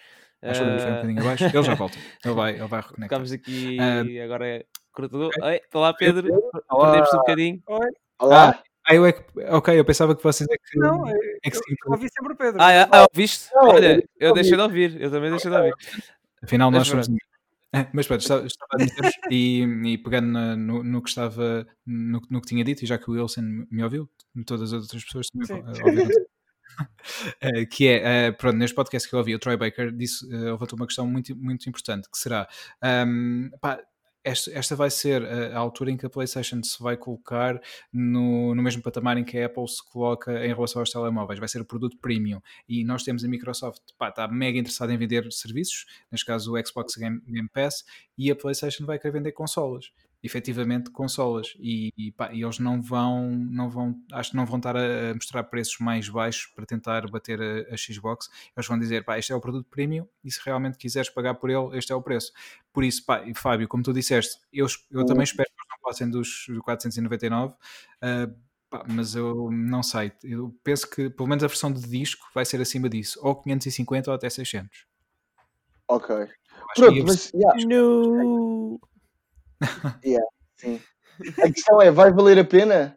Acho 0.41 0.59
que 0.59 0.65
foi 0.65 0.73
um 0.73 0.93
Ah, 0.93 0.95
bocadinho 0.95 1.21
abaixo. 1.21 1.43
Ele 1.45 1.63
já 1.63 1.75
volta. 1.75 1.97
Ele 2.25 2.33
vai, 2.33 2.51
ele 2.55 2.67
vai 2.67 2.81
reconectar. 2.81 3.03
Ficámos 3.09 3.31
aqui 3.31 3.77
Ah, 3.79 4.23
agora 4.25 4.47
é 4.47 4.65
cortador. 4.91 5.31
Oi, 5.41 5.61
olá 5.73 5.93
Pedro. 5.93 6.29
Olá. 6.69 6.85
Perdemos 6.91 7.13
um 7.13 7.17
bocadinho. 7.17 7.63
Oi? 7.67 7.89
Olá? 8.19 8.63
Ah, 8.87 8.95
eu 8.95 9.05
é 9.05 9.11
que. 9.13 9.23
Ok, 9.49 9.79
eu 9.79 9.85
pensava 9.85 10.15
que 10.15 10.23
vocês 10.23 10.49
é 10.49 10.55
que. 10.57 10.79
Não, 10.79 11.07
eu, 11.07 11.15
é 11.43 11.49
que 11.51 11.57
eu, 11.57 11.61
eu 11.85 11.91
ouvi 11.91 12.07
sempre 12.09 12.33
o 12.33 12.35
Pedro. 12.35 12.59
Ah, 12.59 12.71
é- 12.71 12.87
ah, 12.91 13.05
ouviste? 13.13 13.49
Não, 13.53 13.69
Olha, 13.69 14.03
eu 14.19 14.33
deixei 14.33 14.55
de 14.57 14.63
ouvir. 14.63 14.99
Eu 14.99 15.11
também 15.11 15.29
deixei 15.29 15.51
de 15.51 15.57
ouvir. 15.57 15.73
Afinal, 16.41 16.71
nós 16.71 16.87
somos. 16.87 17.07
Mas 17.93 18.07
pronto, 18.07 18.21
estava, 18.21 18.45
estava 18.45 18.69
a 18.73 18.77
dizer 18.77 19.11
e, 19.31 19.63
e 19.85 19.97
pegando 19.97 20.27
na- 20.27 20.55
no, 20.55 20.83
no 20.83 21.01
que 21.01 21.09
estava, 21.09 21.65
no, 21.85 22.21
no 22.29 22.41
que 22.41 22.47
tinha 22.47 22.63
dito, 22.63 22.83
e 22.83 22.87
já 22.87 22.97
que 22.97 23.09
o 23.09 23.13
Wilson 23.13 23.65
me 23.71 23.83
ouviu, 23.83 24.09
todas 24.45 24.73
as 24.73 24.83
outras 24.83 25.03
pessoas 25.03 25.27
também 25.27 25.47
eh, 25.49 25.83
ouviram. 25.83 26.09
Eh, 27.41 27.65
que 27.65 27.87
é, 27.87 28.27
eh, 28.27 28.31
pronto, 28.31 28.55
neste 28.57 28.73
podcast 28.73 29.07
que 29.07 29.13
eu 29.13 29.19
ouvi, 29.19 29.35
o 29.35 29.39
Troy 29.39 29.57
Baker 29.57 29.91
disse, 29.91 30.25
eh, 30.33 30.37
levantou 30.51 30.77
uma 30.77 30.87
questão 30.87 31.05
muito, 31.05 31.35
muito 31.35 31.67
importante, 31.69 32.09
que 32.09 32.17
será, 32.17 32.47
ahm, 32.81 33.49
pá, 33.59 33.79
esta, 34.23 34.51
esta 34.51 34.75
vai 34.75 34.89
ser 34.89 35.23
a, 35.23 35.55
a 35.55 35.57
altura 35.57 35.91
em 35.91 35.97
que 35.97 36.05
a 36.05 36.09
PlayStation 36.09 36.61
se 36.63 36.81
vai 36.81 36.95
colocar 36.95 37.59
no, 37.91 38.53
no 38.53 38.61
mesmo 38.61 38.81
patamar 38.81 39.17
em 39.17 39.23
que 39.23 39.37
a 39.37 39.45
Apple 39.45 39.67
se 39.67 39.83
coloca 39.91 40.45
em 40.45 40.53
relação 40.53 40.81
aos 40.81 40.89
telemóveis, 40.89 41.39
vai 41.39 41.49
ser 41.49 41.61
o 41.61 41.65
produto 41.65 41.97
premium. 41.97 42.41
E 42.67 42.83
nós 42.83 43.03
temos 43.03 43.23
a 43.23 43.27
Microsoft, 43.27 43.81
pá, 43.97 44.09
está 44.09 44.27
mega 44.27 44.57
interessada 44.59 44.93
em 44.93 44.97
vender 44.97 45.31
serviços, 45.31 45.85
neste 46.11 46.25
caso 46.25 46.53
o 46.53 46.67
Xbox 46.67 46.95
Game, 46.95 47.21
Game 47.27 47.49
Pass, 47.49 47.83
e 48.17 48.29
a 48.31 48.35
PlayStation 48.35 48.85
vai 48.85 48.99
querer 48.99 49.13
vender 49.13 49.31
consolas. 49.31 49.91
Efetivamente, 50.23 50.91
consolas. 50.91 51.53
E, 51.59 51.91
e, 51.97 52.11
pá, 52.11 52.31
e 52.33 52.43
eles 52.43 52.59
não 52.59 52.81
vão, 52.81 53.31
não 53.31 53.69
vão, 53.69 53.99
acho 54.11 54.31
que 54.31 54.37
não 54.37 54.45
vão 54.45 54.57
estar 54.57 54.75
a, 54.77 55.13
mostrar 55.13 55.43
preços 55.45 55.79
mais 55.79 56.07
baixos 56.09 56.47
para 56.55 56.65
tentar 56.65 57.09
bater 57.09 57.41
a, 57.41 57.73
a 57.73 57.77
Xbox. 57.77 58.29
Eles 58.55 58.67
vão 58.67 58.77
dizer, 58.77 59.03
pá, 59.03 59.17
este 59.17 59.31
é 59.31 59.35
o 59.35 59.41
produto 59.41 59.67
premium 59.69 60.07
e 60.23 60.31
se 60.31 60.39
realmente 60.43 60.77
quiseres 60.77 61.09
pagar 61.09 61.35
por 61.35 61.49
ele, 61.49 61.77
este 61.77 61.91
é 61.91 61.95
o 61.95 62.01
preço. 62.01 62.31
Por 62.71 62.83
isso, 62.83 63.05
pá, 63.05 63.23
e 63.25 63.33
Fábio, 63.33 63.67
como 63.67 63.83
tu 63.83 63.93
disseste, 63.93 64.39
eu, 64.53 64.67
eu 64.91 65.05
também 65.05 65.23
espero 65.23 65.49
que 65.49 65.61
eles 65.61 65.69
não 65.69 65.89
passem 65.89 66.09
dos 66.09 66.45
499. 66.63 67.53
uh, 67.53 68.51
Pá, 68.71 68.85
mas 68.87 69.15
eu 69.15 69.51
não 69.51 69.83
sei. 69.83 70.13
Eu 70.23 70.57
penso 70.63 70.89
que 70.89 71.09
pelo 71.09 71.27
menos 71.27 71.43
a 71.43 71.47
versão 71.47 71.69
de 71.69 71.81
disco 71.81 72.25
vai 72.33 72.45
ser 72.45 72.61
acima 72.61 72.87
disso, 72.87 73.19
ou 73.21 73.35
550 73.35 74.09
ou 74.09 74.15
até 74.15 74.29
600. 74.29 74.85
Ok. 75.89 76.15
Pronto, 76.77 77.03
mas 77.05 77.31
yeah, 77.33 77.65
No. 77.65 78.79
sim. 80.57 80.79
A 81.39 81.49
questão 81.53 81.81
é, 81.81 81.91
vai 81.91 82.11
valer 82.11 82.39
a 82.39 82.45
pena? 82.45 82.95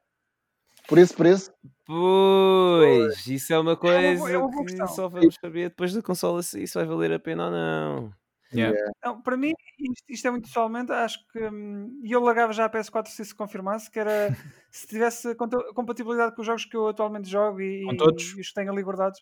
Por 0.88 0.98
esse 0.98 1.14
preço? 1.14 1.52
Pois, 1.86 3.26
isso 3.26 3.52
é 3.52 3.58
uma 3.58 3.72
uma 3.72 3.76
coisa 3.76 4.14
boa- 4.18 4.30
é 4.30 4.38
uma 4.38 4.48
boa 4.50 4.64
que 4.66 4.86
só 4.88 5.08
vamos 5.08 5.34
saber 5.40 5.68
depois 5.70 5.92
da 5.94 6.02
consola 6.02 6.42
se 6.42 6.62
isso 6.62 6.78
vai 6.78 6.86
valer 6.86 7.12
a 7.12 7.18
pena 7.18 7.46
ou 7.46 7.50
não. 7.50 8.12
Yeah. 8.52 8.78
Não, 9.04 9.20
para 9.20 9.36
mim, 9.36 9.52
isto, 9.80 10.04
isto 10.08 10.28
é 10.28 10.30
muito 10.30 10.46
pessoalmente, 10.46 10.92
acho 10.92 11.18
que. 11.32 11.38
hum, 11.48 12.00
E 12.04 12.12
eu 12.12 12.20
largava 12.20 12.52
já 12.52 12.66
a 12.66 12.70
PS4 12.70 13.08
se 13.10 13.22
isso 13.22 13.34
confirmasse, 13.34 13.90
que 13.90 13.98
era 13.98 14.28
se 14.70 14.86
tivesse 14.86 15.34
compatibilidade 15.74 16.34
com 16.36 16.42
os 16.42 16.46
jogos 16.46 16.64
que 16.64 16.76
eu 16.76 16.86
atualmente 16.86 17.28
jogo 17.28 17.60
e, 17.60 17.82
Com 17.84 17.96
todos? 17.96 18.22
e 18.36 18.40
os 18.40 18.48
que 18.48 18.54
tenho 18.54 18.70
ali 18.70 18.82
guardados. 18.82 19.20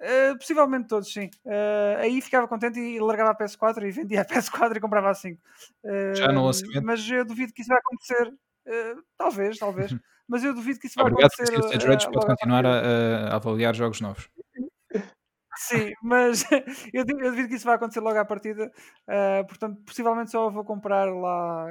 Eh, 0.00 0.34
possivelmente 0.36 0.86
todos, 0.88 1.12
sim. 1.12 1.28
Eh, 1.44 1.96
aí 2.00 2.20
ficava 2.20 2.46
contente 2.46 2.78
e 2.78 3.00
largava 3.00 3.30
a 3.30 3.34
PS4 3.34 3.84
e 3.86 3.90
vendia 3.90 4.20
a 4.22 4.24
PS4 4.24 4.76
e 4.76 4.80
comprava 4.80 5.10
a 5.10 5.14
5. 5.14 5.40
Já 6.14 6.28
no 6.32 6.40
Eh, 6.40 6.44
lançamento? 6.44 6.84
Mas 6.84 7.10
eu 7.10 7.24
duvido 7.24 7.52
que 7.52 7.62
isso 7.62 7.68
vai 7.68 7.78
acontecer. 7.78 8.32
Talvez, 9.16 9.58
talvez. 9.58 9.90
Mas 10.28 10.44
eu 10.44 10.54
duvido 10.54 10.78
que 10.78 10.86
isso 10.86 10.94
vai 10.96 11.06
Obrigado, 11.10 11.32
acontecer. 11.32 11.54
Eh, 11.54 11.76
Stage 11.78 12.06
logo 12.06 12.12
pode 12.12 12.26
continuar 12.26 12.66
a, 12.66 13.28
a 13.30 13.36
avaliar 13.36 13.74
jogos 13.74 14.00
novos. 14.00 14.28
Sim, 15.58 15.92
mas 16.02 16.44
eu, 16.94 17.04
eu 17.08 17.30
devido 17.30 17.48
que 17.48 17.56
isso 17.56 17.64
vai 17.66 17.74
acontecer 17.74 18.00
logo 18.00 18.18
à 18.18 18.24
partida. 18.24 18.70
ah, 19.08 19.44
portanto, 19.48 19.80
possivelmente 19.84 20.30
só 20.30 20.48
vou 20.50 20.64
comprar 20.64 21.06
lá 21.12 21.66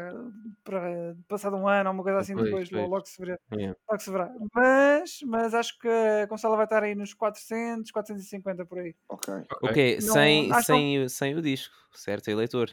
para 0.64 1.16
passado 1.28 1.56
um 1.56 1.68
ano 1.68 1.90
ou 1.90 1.94
uma 1.96 2.04
coisa 2.04 2.20
assim, 2.20 2.34
Pois, 2.34 2.46
depois 2.46 2.70
pois. 2.70 2.90
logo 2.90 3.06
se 3.06 3.20
verá. 3.22 3.40
Yeah. 3.54 3.78
Logo 3.90 4.02
se 4.02 4.12
verá. 4.12 4.32
Mas, 4.54 5.20
mas 5.26 5.54
acho 5.54 5.80
que 5.80 5.88
a 5.88 6.28
consola 6.28 6.56
vai 6.58 6.66
estar 6.66 6.84
aí 6.84 6.96
nos 6.96 7.14
400, 7.14 7.90
450 7.92 8.66
por 8.66 8.80
aí. 8.80 8.94
Ok. 9.08 9.34
Ok, 9.64 9.96
Não- 10.02 10.14
sem, 10.14 10.54
sem, 10.64 11.04
o- 11.04 11.10
sem 11.10 11.36
o 11.36 11.42
disco, 11.42 11.74
certo, 11.94 12.30
eleitor? 12.30 12.70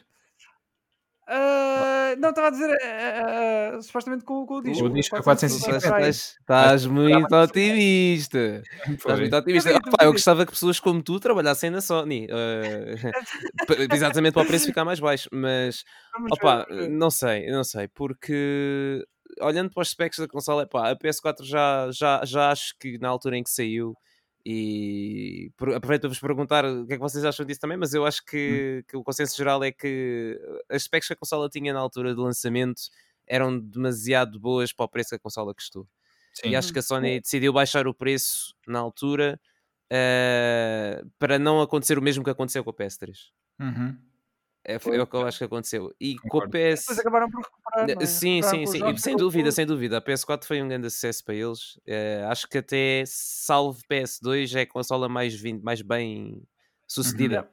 Ah, 2.05 2.15
não, 2.17 2.29
estava 2.29 2.47
a 2.47 2.51
dizer 2.51 2.69
ah, 2.71 3.73
ah, 3.77 3.81
supostamente 3.81 4.23
com, 4.23 4.45
com 4.45 4.55
o 4.55 4.61
disco. 4.61 4.89
disco 4.89 5.15
é 5.15 5.21
450 5.21 5.89
450 5.89 5.89
para 5.89 6.05
aí. 6.05 6.09
Estás, 6.09 6.85
muito 6.85 7.35
otimista. 7.35 8.63
Estás 8.87 9.19
muito 9.19 9.35
otimista. 9.35 9.75
Ah, 9.75 9.81
pá, 9.97 10.05
eu 10.05 10.11
gostava 10.11 10.45
que 10.45 10.51
pessoas 10.51 10.79
como 10.79 11.01
tu 11.01 11.19
trabalhassem 11.19 11.69
na 11.69 11.81
Sony. 11.81 12.27
eh, 12.29 12.95
exatamente 13.91 14.33
para 14.33 14.43
o 14.43 14.47
preço 14.47 14.65
ficar 14.65 14.85
mais 14.85 14.99
baixo. 14.99 15.29
Mas, 15.31 15.83
ver. 16.69 16.89
não 16.89 17.09
sei, 17.09 17.49
não 17.49 17.63
sei. 17.63 17.87
Porque, 17.87 19.03
olhando 19.41 19.71
para 19.71 19.81
os 19.81 19.89
specs 19.89 20.19
da 20.19 20.27
consola, 20.27 20.63
epá, 20.63 20.91
a 20.91 20.95
PS4 20.95 21.43
já, 21.43 21.89
já, 21.91 22.21
já 22.23 22.51
acho 22.51 22.75
que 22.79 22.97
na 22.99 23.09
altura 23.09 23.37
em 23.37 23.43
que 23.43 23.49
saiu, 23.49 23.95
e 24.45 25.51
aproveito 25.75 26.01
para 26.01 26.09
vos 26.09 26.19
perguntar 26.19 26.65
o 26.65 26.85
que 26.85 26.93
é 26.93 26.95
que 26.97 27.01
vocês 27.01 27.25
acham 27.25 27.45
disso 27.45 27.59
também, 27.59 27.77
mas 27.77 27.93
eu 27.93 28.05
acho 28.05 28.23
que, 28.23 28.85
que 28.87 28.95
o 28.95 29.03
consenso 29.03 29.35
geral 29.35 29.63
é 29.63 29.71
que 29.71 30.39
as 30.69 30.83
specs 30.83 31.07
que 31.07 31.13
a 31.13 31.15
consola 31.15 31.49
tinha 31.49 31.73
na 31.73 31.79
altura 31.79 32.13
de 32.13 32.21
lançamento 32.21 32.83
eram 33.25 33.59
demasiado 33.59 34.39
boas 34.39 34.71
para 34.71 34.85
o 34.85 34.87
preço 34.87 35.09
que 35.09 35.15
a 35.15 35.19
consola 35.19 35.53
custou. 35.53 35.87
Sim. 36.33 36.49
E 36.49 36.55
acho 36.55 36.71
que 36.71 36.79
a 36.79 36.81
Sony 36.81 37.19
decidiu 37.19 37.51
baixar 37.51 37.87
o 37.87 37.93
preço 37.93 38.53
na 38.67 38.77
altura 38.77 39.39
eh, 39.89 41.03
para 41.17 41.39
não 41.39 41.61
acontecer 41.61 41.97
o 41.97 42.01
mesmo 42.01 42.23
que 42.23 42.29
aconteceu 42.29 42.63
com 42.63 42.69
a 42.69 42.73
PS3. 42.73 43.31
Uhum. 43.59 43.97
É, 44.67 44.79
foi 44.79 44.99
o 44.99 45.05
que 45.05 45.15
eu 45.15 45.27
acho 45.27 45.37
que 45.37 45.43
aconteceu. 45.43 45.93
E 46.01 46.15
Concordo. 46.17 46.51
com 46.51 46.57
a 46.57 46.59
PS. 46.59 46.81
Depois 46.81 46.99
acabaram 46.99 47.29
por 47.29 47.43
recuperar. 47.43 48.01
é? 48.01 48.05
Sim, 48.07 48.41
sim, 48.41 48.65
sim. 48.65 48.89
E 48.89 48.97
sem 48.99 49.15
dúvida, 49.15 49.51
sem 49.51 49.65
dúvida. 49.65 49.97
A 49.97 50.01
PS4 50.01 50.43
foi 50.43 50.61
um 50.61 50.67
grande 50.67 50.89
sucesso 50.89 51.23
para 51.23 51.35
eles. 51.35 51.79
Eh, 51.85 52.25
acho 52.27 52.47
que 52.49 52.57
até, 52.57 53.03
salvo 53.05 53.79
PS2, 53.87 54.55
é 54.55 54.61
a 54.61 54.67
consola 54.67 55.07
mais, 55.07 55.39
mais 55.61 55.81
bem 55.83 56.41
sucedida. 56.87 57.47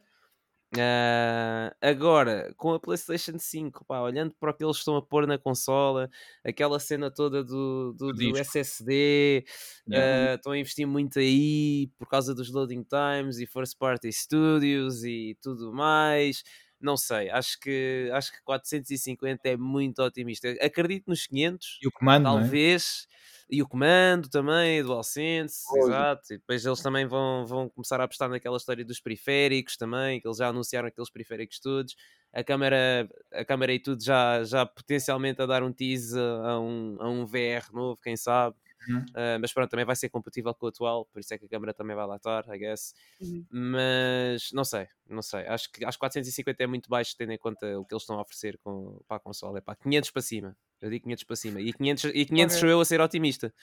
Ah, 0.79 1.75
agora, 1.83 2.51
com 2.57 2.73
a 2.73 2.81
PlayStation 2.81 3.39
5, 3.39 3.85
pá, 3.85 4.01
olhando 4.01 4.35
para 4.41 4.51
o 4.51 4.55
que 4.55 4.65
eles 4.65 4.79
estão 4.79 4.97
a 4.97 5.03
pôr 5.03 5.27
na 5.27 5.37
consola, 5.37 6.09
aquela 6.43 6.81
cena 6.81 7.11
toda 7.11 7.45
do, 7.45 7.93
do, 7.93 8.13
Do. 8.13 8.39
SSD, 8.39 9.45
Yeah. 9.87 10.33
ah, 10.33 10.35
estão 10.37 10.53
a 10.53 10.59
investir 10.59 10.87
muito 10.87 11.19
aí 11.19 11.91
por 11.99 12.09
causa 12.09 12.35
dos 12.35 12.51
loading 12.51 12.85
times 12.85 13.39
e 13.39 13.47
first 13.47 13.77
party 13.77 14.11
studios 14.11 15.05
e 15.05 15.37
tudo 15.43 15.73
mais. 15.75 16.43
Não 16.83 16.97
sei, 16.97 17.31
acho 17.31 17.59
que, 17.61 18.11
acho 18.13 18.33
que 18.33 18.43
450 18.43 19.49
é 19.49 19.57
muito 19.57 20.03
otimista. 20.03 20.49
Acredito 20.61 21.05
nos 21.09 21.27
500, 21.27 21.83
E 21.83 21.87
o 21.87 21.93
comando, 21.93 22.39
é? 22.39 22.57
talvez. 22.57 23.07
E 23.51 23.63
o 23.63 23.69
comando 23.69 24.29
também, 24.31 24.81
a 24.81 24.83
DualSense, 24.83 25.65
Pois. 25.69 25.79
exato. 25.79 26.33
E 26.33 26.39
depois 26.39 26.65
eles 26.65 26.81
também 26.81 27.07
vão, 27.07 27.45
vão 27.47 27.69
começar 27.69 28.01
a 28.01 28.05
apostar 28.05 28.29
naquela 28.31 28.57
história 28.57 28.85
dos 28.85 28.99
periféricos 29.01 29.77
também, 29.77 30.21
que 30.21 30.27
eles 30.27 30.39
já 30.39 30.49
anunciaram 30.49 30.89
aqueles 30.89 31.11
periféricos 31.11 31.59
todos. 31.61 31.95
A 32.33 32.43
câmara, 32.43 33.07
a 33.33 33.45
câmara 33.45 33.73
e 33.75 33.79
tudo 33.79 34.03
já, 34.03 34.43
já 34.45 34.65
potencialmente 34.65 35.43
a 35.43 35.47
dar 35.47 35.63
um 35.63 35.73
tease 35.73 36.19
a 36.19 36.59
um, 36.59 36.97
a 37.01 37.09
um 37.11 37.27
VR 37.27 37.73
novo, 37.75 38.01
quem 38.03 38.17
sabe. 38.17 38.57
Uhum. 38.89 39.05
Ah, 39.15 39.39
mas 39.41 39.53
pronto, 39.53 39.71
também 39.71 39.85
vai 39.85 39.97
ser 39.97 40.09
compatível 40.09 40.55
com 40.55 40.67
o 40.67 40.69
atual, 40.69 41.07
por 41.07 41.21
isso 41.21 41.33
é 41.35 41.39
que 41.39 41.45
a 41.45 41.49
câmara 41.49 41.73
também 41.75 41.95
vai 41.95 42.07
lá 42.07 42.17
estar, 42.17 42.45
I 42.49 42.59
guess. 42.59 42.95
Uhum. 43.21 43.45
Mas 43.51 44.51
não 44.53 44.65
sei, 44.65 44.87
não 45.09 45.23
sei. 45.23 45.47
Acho 45.47 45.71
que 45.71 45.85
acho 45.85 45.97
que 45.97 46.01
450 46.01 46.63
é 46.63 46.67
muito 46.67 46.89
baixo, 46.89 47.15
tendo 47.17 47.33
em 47.33 47.39
conta 47.39 47.79
o 47.79 47.85
que 47.85 47.95
eles 47.95 48.03
estão 48.03 48.19
a 48.19 48.23
oferecer 48.23 48.59
com, 48.63 49.01
para 49.07 49.17
a 49.17 49.21
consola. 49.21 49.59
É 49.59 49.61
para 49.61 49.77
500 49.77 50.11
para 50.11 50.23
cima. 50.23 50.57
Eu 50.81 50.91
digo 50.91 51.05
500 51.05 51.25
para 51.25 51.37
cima. 51.37 51.61
E 51.61 51.73
500, 51.73 52.05
e 52.07 52.25
500 52.27 52.57
Ok. 52.57 52.61
sou 52.61 52.69
eu 52.69 52.81
a 52.81 52.85
ser 52.85 53.01
otimista. 53.01 53.55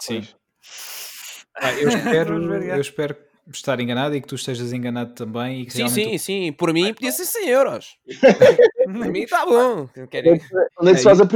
Sim. 0.00 0.26
Pá, 1.54 1.72
eu, 1.74 1.88
espero, 1.88 2.54
eu 2.54 2.80
espero 2.80 3.16
estar 3.50 3.80
enganado 3.80 4.14
e 4.14 4.20
que 4.20 4.28
tu 4.28 4.36
estejas 4.36 4.72
enganado 4.72 5.14
também. 5.14 5.62
E 5.62 5.66
que 5.66 5.72
Sim, 5.72 5.78
realmente 5.78 6.18
sim, 6.18 6.18
sim. 6.18 6.52
Por 6.52 6.72
mim 6.72 6.94
podia 6.94 7.10
ser 7.12 7.24
100 7.24 7.48
euros. 7.48 7.98
Por 8.84 9.06
mim 9.10 9.22
está 9.22 9.44
bom. 9.44 9.88
Onde 10.78 10.90
é 10.90 10.92
que 10.92 10.98
se 10.98 11.04
faz 11.04 11.20
a 11.20 11.26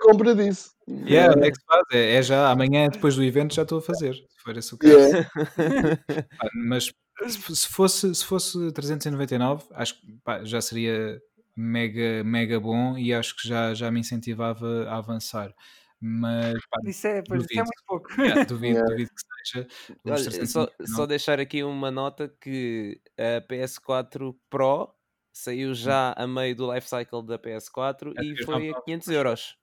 compra 0.00 0.34
disso? 0.34 0.74
Yeah, 1.06 1.34
onde 1.36 1.46
é 1.48 1.50
que 1.50 1.56
se 1.58 1.64
faz? 1.66 1.82
É, 1.92 2.14
é 2.16 2.22
já 2.22 2.50
amanhã, 2.50 2.88
depois 2.88 3.16
do 3.16 3.22
evento, 3.24 3.54
já 3.54 3.62
estou 3.62 3.78
a 3.78 3.82
fazer. 3.82 4.14
Se 4.14 4.42
for 4.42 4.56
esse 4.56 4.74
o 4.74 4.78
caso. 4.78 4.92
Yeah. 4.94 5.30
Pá, 6.38 6.48
mas 6.54 6.84
se 7.28 7.56
se 7.56 7.68
fosse, 7.68 8.14
se 8.14 8.24
fosse 8.24 8.72
399, 8.72 9.64
acho 9.72 10.00
que 10.00 10.06
pá, 10.24 10.42
já 10.44 10.60
seria 10.60 11.20
mega, 11.54 12.24
mega 12.24 12.58
bom 12.58 12.96
e 12.96 13.12
acho 13.12 13.36
que 13.36 13.46
já, 13.46 13.74
já 13.74 13.90
me 13.90 14.00
incentivava 14.00 14.84
a 14.88 14.96
avançar. 14.96 15.54
Mas 16.00 16.54
pá, 16.70 16.80
Isso 16.86 17.06
é, 17.06 17.22
pois, 17.22 17.42
isso 17.44 17.60
é 17.60 17.62
muito 17.62 17.82
pouco. 17.86 18.08
yeah, 18.22 18.44
duvido, 18.44 18.78
Yeah. 18.78 18.90
duvido 18.90 19.10
que 19.10 19.22
seja. 19.52 19.66
Olha, 20.06 20.16
só, 20.16 20.30
399. 20.30 20.96
só 20.96 21.06
deixar 21.06 21.38
aqui 21.40 21.62
uma 21.62 21.90
nota 21.90 22.32
que 22.40 22.98
a 23.18 23.42
PS4 23.46 24.34
Pro 24.48 24.88
saiu 25.32 25.74
já 25.74 26.14
a 26.16 26.26
meio 26.26 26.56
do 26.56 26.72
life 26.72 26.88
cycle 26.88 27.22
da 27.26 27.38
PS4 27.38 28.14
É 28.16 28.24
e 28.24 28.44
foi 28.44 28.70
a 28.70 28.72
não- 28.72 28.82
500 28.82 29.08
euros. 29.08 29.56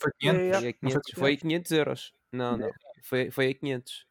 Foi 0.00 0.10
500? 0.18 0.40
Yeah. 0.40 0.60
Foi 0.60 0.68
a 0.68 0.74
Não 0.82 0.90
foi 0.90 1.00
500, 1.00 1.20
foi 1.20 1.32
a 1.32 1.36
500 1.36 1.72
euros. 1.72 2.12
Não, 2.32 2.56
não. 2.56 2.70
Foi, 3.02 3.30
foi 3.30 3.50
a 3.50 3.54
500. 3.54 4.06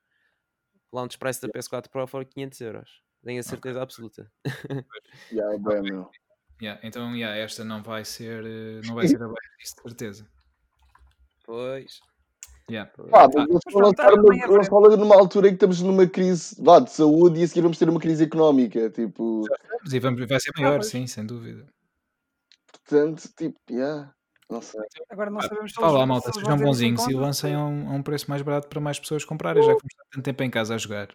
O 0.92 0.98
launch 0.98 1.18
price 1.18 1.42
da 1.42 1.50
PS4 1.50 1.90
Pro 1.90 2.08
foi 2.08 2.26
500 2.26 2.62
euros. 2.62 3.02
Tenho 3.24 3.40
a 3.40 3.44
certeza 3.44 3.82
absoluta. 3.82 4.32
Yeah, 5.32 5.58
bem, 5.60 5.82
meu. 5.82 6.10
Yeah, 6.62 6.80
então, 6.84 7.14
yeah, 7.16 7.38
esta 7.38 7.66
não 7.66 7.84
vai 7.84 8.06
ser, 8.06 8.46
eh, 8.46 8.82
não 8.86 8.96
vai 8.96 9.08
ser 9.08 9.22
abaixo 9.22 9.50
disso, 9.60 9.76
de 9.76 9.82
certeza. 9.82 10.28
Pois. 11.44 12.00
Yeah. 12.70 12.92
Pá, 13.12 13.28
mas 13.28 13.36
eles 13.36 13.48
Mas 13.66 13.74
vão 13.74 13.82
pronto, 13.82 14.00
lançar 14.00 14.70
tá, 14.70 14.78
uma 14.78 14.98
numa 14.98 15.16
altura 15.16 15.48
em 15.48 15.52
que 15.52 15.56
estamos 15.56 15.82
numa 15.82 16.08
crise 16.08 16.56
vá, 16.60 16.80
de 16.80 16.92
saúde 16.92 17.40
e 17.40 17.44
a 17.44 17.48
seguir 17.48 17.62
vamos 17.62 17.78
ter 17.78 17.90
uma 17.90 18.00
crise 18.00 18.24
económica. 18.24 18.90
Tipo, 18.90 19.44
e 19.92 20.00
vamos, 20.00 20.26
vai 20.28 20.40
ser 20.40 20.52
maior, 20.58 20.80
pois. 20.80 20.88
sim, 20.88 21.06
sem 21.06 21.26
dúvida. 21.26 21.68
portanto, 22.72 23.30
tipo, 23.38 23.60
yeah, 23.70 24.16
não 24.50 24.62
sei. 24.62 24.82
Agora 25.10 25.30
não 25.30 25.40
Pá, 25.40 25.48
sabemos 25.48 25.72
se 25.72 25.82
Fala 25.82 26.06
malta, 26.06 26.32
sejam 26.32 26.58
bonzinhos 26.58 27.08
e 27.08 27.14
lancem 27.14 27.56
a 27.56 27.66
um, 27.66 27.96
um 27.96 28.04
preço 28.04 28.30
mais 28.30 28.42
barato 28.42 28.68
para 28.68 28.80
mais 28.80 29.00
pessoas 29.00 29.26
comprarem, 29.26 29.64
já 29.64 29.70
que 29.76 29.82
vamos 29.82 29.92
estar 29.92 30.04
tanto 30.12 30.24
tempo 30.24 30.44
em 30.44 30.50
casa 30.50 30.76
a 30.76 30.78
jogar. 30.78 31.10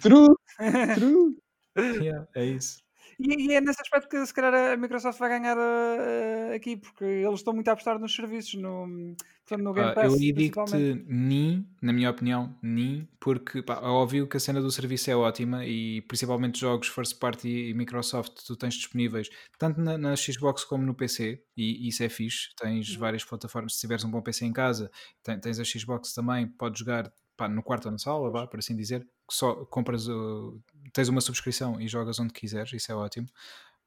True, 0.00 0.34
true. 0.94 1.36
Yeah, 1.76 2.26
é 2.34 2.44
isso. 2.44 2.78
E, 3.22 3.48
e 3.48 3.52
é 3.54 3.60
nesse 3.60 3.82
aspecto 3.82 4.08
que 4.08 4.24
se 4.26 4.32
calhar 4.32 4.54
a 4.54 4.76
Microsoft 4.76 5.18
vai 5.18 5.28
ganhar 5.28 5.56
uh, 5.58 6.54
aqui, 6.54 6.76
porque 6.76 7.04
eles 7.04 7.40
estão 7.40 7.52
muito 7.52 7.68
a 7.68 7.72
apostar 7.72 7.98
nos 7.98 8.14
serviços, 8.14 8.54
no, 8.54 9.14
portanto, 9.46 9.62
no 9.64 9.74
Game 9.74 9.92
Pass, 9.92 10.14
eu 10.14 10.32
digo-te 10.32 11.04
nem, 11.06 11.68
na 11.82 11.92
minha 11.92 12.08
opinião, 12.10 12.56
nem, 12.62 13.08
porque 13.20 13.62
pá, 13.62 13.74
é 13.74 13.86
óbvio 13.86 14.26
que 14.28 14.36
a 14.36 14.40
cena 14.40 14.60
do 14.60 14.70
serviço 14.70 15.10
é 15.10 15.16
ótima 15.16 15.66
e 15.66 16.00
principalmente 16.02 16.58
jogos 16.60 16.88
first 16.88 17.18
party 17.18 17.70
e 17.70 17.74
Microsoft 17.74 18.44
tu 18.46 18.56
tens 18.56 18.74
disponíveis 18.74 19.28
tanto 19.58 19.80
na, 19.80 19.98
na 19.98 20.16
Xbox 20.16 20.64
como 20.64 20.84
no 20.84 20.94
PC 20.94 21.42
e 21.56 21.88
isso 21.88 22.02
é 22.02 22.08
fixe, 22.08 22.48
tens 22.56 22.94
Uhum. 22.94 22.98
várias 23.00 23.24
plataformas, 23.24 23.74
se 23.74 23.80
tiveres 23.80 24.04
um 24.04 24.10
bom 24.10 24.22
PC 24.22 24.46
em 24.46 24.52
casa, 24.52 24.90
ten- 25.22 25.38
tens 25.40 25.58
a 25.58 25.64
Xbox 25.64 26.14
também, 26.14 26.46
podes 26.46 26.78
jogar 26.80 27.12
pá, 27.40 27.48
no 27.48 27.62
quarto 27.62 27.86
ou 27.86 27.92
na 27.92 27.98
sala, 27.98 28.30
vá, 28.30 28.46
por 28.46 28.58
assim 28.60 28.76
dizer, 28.76 29.02
que 29.04 29.34
só 29.34 29.64
compras, 29.66 30.08
o- 30.08 30.60
tens 30.92 31.08
uma 31.08 31.20
subscrição 31.22 31.80
e 31.80 31.88
jogas 31.88 32.18
onde 32.20 32.32
quiseres, 32.34 32.72
isso 32.72 32.92
é 32.92 32.94
ótimo. 32.94 33.28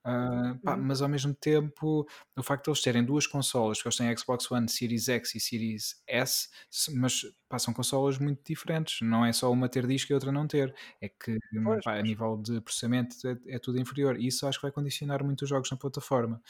Ah, 0.06 0.58
pá, 0.66 0.76
Uhum. 0.76 0.84
mas 0.84 1.02
ao 1.02 1.08
mesmo 1.08 1.34
tempo, 1.34 2.06
o 2.38 2.44
facto 2.44 2.66
de 2.66 2.72
eles 2.72 2.82
terem 2.82 3.06
duas 3.06 3.26
consolas, 3.26 3.82
que 3.82 3.88
eles 3.88 3.96
têm 3.98 4.18
Xbox 4.18 4.52
One, 4.52 4.68
Series 4.70 5.08
X 5.08 5.36
e 5.36 5.40
Series 5.40 6.02
S, 6.08 6.50
mas 6.96 7.22
pá, 7.48 7.58
são 7.60 7.74
consolas 7.74 8.18
muito 8.20 8.42
diferentes. 8.46 9.00
Não 9.02 9.26
é 9.26 9.32
só 9.32 9.50
uma 9.52 9.70
ter 9.70 9.88
disco 9.88 10.12
e 10.12 10.16
outra 10.16 10.32
não 10.32 10.46
ter. 10.48 10.76
É 11.02 11.08
que 11.10 11.40
Pois, 11.64 11.86
pá, 11.86 11.98
a 11.98 12.02
pois. 12.02 12.04
nível 12.04 12.38
de 12.38 12.60
processamento 12.62 13.16
é, 13.28 13.38
é 13.56 13.60
tudo 13.60 13.80
inferior. 13.80 14.20
E 14.20 14.28
isso 14.28 14.46
acho 14.48 14.60
que 14.60 14.64
vai 14.64 14.72
condicionar 14.74 15.24
muito 15.24 15.44
os 15.44 15.50
jogos 15.50 15.72
na 15.72 15.78
plataforma. 15.78 16.42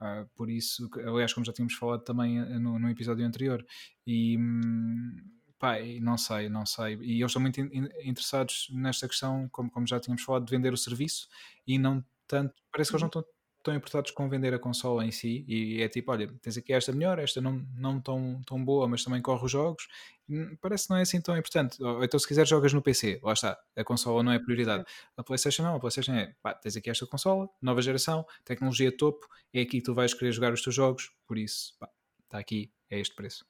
Ah, 0.00 0.26
por 0.34 0.50
isso, 0.50 0.88
aliás, 1.06 1.32
como 1.32 1.46
já 1.46 1.52
tínhamos 1.52 1.74
falado 1.74 2.02
também 2.04 2.38
eh, 2.38 2.58
no, 2.58 2.78
no 2.78 2.90
episódio 2.90 3.24
anterior, 3.26 3.64
e 4.06 4.36
hum, 4.38 5.16
pá, 5.58 5.76
não 6.00 6.18
sei, 6.18 6.48
não 6.48 6.66
sei. 6.66 6.94
E 6.96 7.18
eles 7.20 7.26
estão 7.30 7.42
muito 7.42 7.60
in- 7.60 7.70
in- 7.72 7.88
interessados 8.08 8.68
nesta 8.72 9.08
questão, 9.08 9.48
como, 9.50 9.70
como 9.70 9.86
já 9.86 9.98
tínhamos 10.00 10.22
falado, 10.22 10.44
de 10.44 10.50
vender 10.50 10.72
o 10.72 10.76
serviço 10.76 11.28
e 11.66 11.78
não 11.78 12.04
tanto. 12.26 12.54
Parece 12.72 12.90
que 12.90 12.96
eles 12.96 13.02
não 13.02 13.08
estão 13.08 13.24
tão 13.62 13.74
importados 13.74 14.12
com 14.12 14.28
vender 14.28 14.54
a 14.54 14.58
consola 14.60 15.04
em 15.04 15.10
si 15.10 15.44
e 15.48 15.82
é 15.82 15.88
tipo, 15.88 16.12
olha, 16.12 16.32
tens 16.40 16.56
aqui 16.56 16.72
esta 16.72 16.92
melhor, 16.92 17.18
esta 17.18 17.40
não, 17.40 17.66
não 17.74 18.00
tão, 18.00 18.40
tão 18.46 18.64
boa, 18.64 18.86
mas 18.86 19.02
também 19.02 19.20
corre 19.20 19.44
os 19.44 19.50
jogos. 19.50 19.88
Hum, 20.28 20.56
Parece 20.60 20.84
que 20.86 20.90
não 20.90 20.98
é 20.98 21.02
assim 21.02 21.20
tão 21.20 21.36
importante. 21.36 21.82
Ou, 21.82 22.02
então, 22.04 22.18
se 22.18 22.26
quiser, 22.28 22.46
jogas 22.46 22.72
no 22.72 22.82
PC, 22.82 23.20
lá 23.22 23.32
está, 23.32 23.58
a 23.76 23.84
consola 23.84 24.22
não 24.22 24.32
é 24.32 24.38
prioridade. 24.38 24.84
A 25.16 25.22
PlayStation 25.24 25.62
não, 25.62 25.74
a 25.76 25.80
PlayStation 25.80 26.12
é, 26.12 26.34
pá, 26.42 26.54
tens 26.54 26.76
aqui 26.76 26.90
esta 26.90 27.06
consola, 27.06 27.48
nova 27.60 27.82
geração, 27.82 28.24
tecnologia 28.44 28.96
topo, 28.96 29.26
é 29.52 29.60
aqui 29.62 29.78
que 29.78 29.82
tu 29.82 29.94
vais 29.94 30.14
querer 30.14 30.32
jogar 30.32 30.52
os 30.52 30.62
teus 30.62 30.74
jogos, 30.74 31.12
por 31.26 31.38
isso, 31.38 31.76
pá, 31.78 31.88
está 32.24 32.38
aqui, 32.38 32.72
é 32.90 32.98
este 33.00 33.14
preço. 33.14 33.44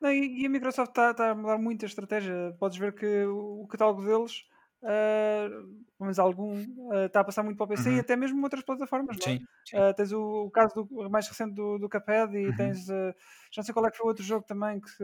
Não, 0.00 0.10
e, 0.10 0.42
e 0.42 0.46
a 0.46 0.48
Microsoft 0.48 0.90
está 0.90 1.30
a 1.30 1.34
mudar 1.34 1.58
muito 1.58 1.84
a 1.84 1.88
estratégia. 1.88 2.54
Podes 2.58 2.78
ver 2.78 2.94
que 2.94 3.24
o, 3.26 3.62
o 3.62 3.68
catálogo 3.68 4.04
deles 4.04 4.44
Uh, 4.80 5.84
mas 5.98 6.20
algum 6.20 6.62
uh, 6.92 7.06
está 7.06 7.20
a 7.20 7.24
passar 7.24 7.42
muito 7.42 7.56
para 7.56 7.64
o 7.64 7.68
PC 7.68 7.90
Uhum. 7.90 7.96
e 7.96 7.98
até 8.00 8.14
mesmo 8.14 8.40
outras 8.44 8.62
plataformas, 8.62 9.16
não 9.18 9.26
é? 9.26 9.32
Sim, 9.32 9.44
sim. 9.64 9.76
Uh, 9.76 9.92
tens 9.94 10.12
o, 10.12 10.44
o 10.46 10.50
caso 10.50 10.72
do, 10.74 11.10
mais 11.10 11.26
recente 11.28 11.54
do, 11.54 11.78
do 11.78 11.88
Cuphead 11.88 12.36
e 12.36 12.46
Uhum. 12.46 12.54
tens 12.54 12.88
uh, 12.88 13.12
já 13.52 13.58
não 13.58 13.64
sei 13.64 13.74
qual 13.74 13.86
é 13.86 13.90
que 13.90 13.96
foi 13.96 14.04
o 14.06 14.08
outro 14.08 14.24
jogo 14.24 14.46
também 14.46 14.80
que, 14.80 14.88
se, 14.88 14.98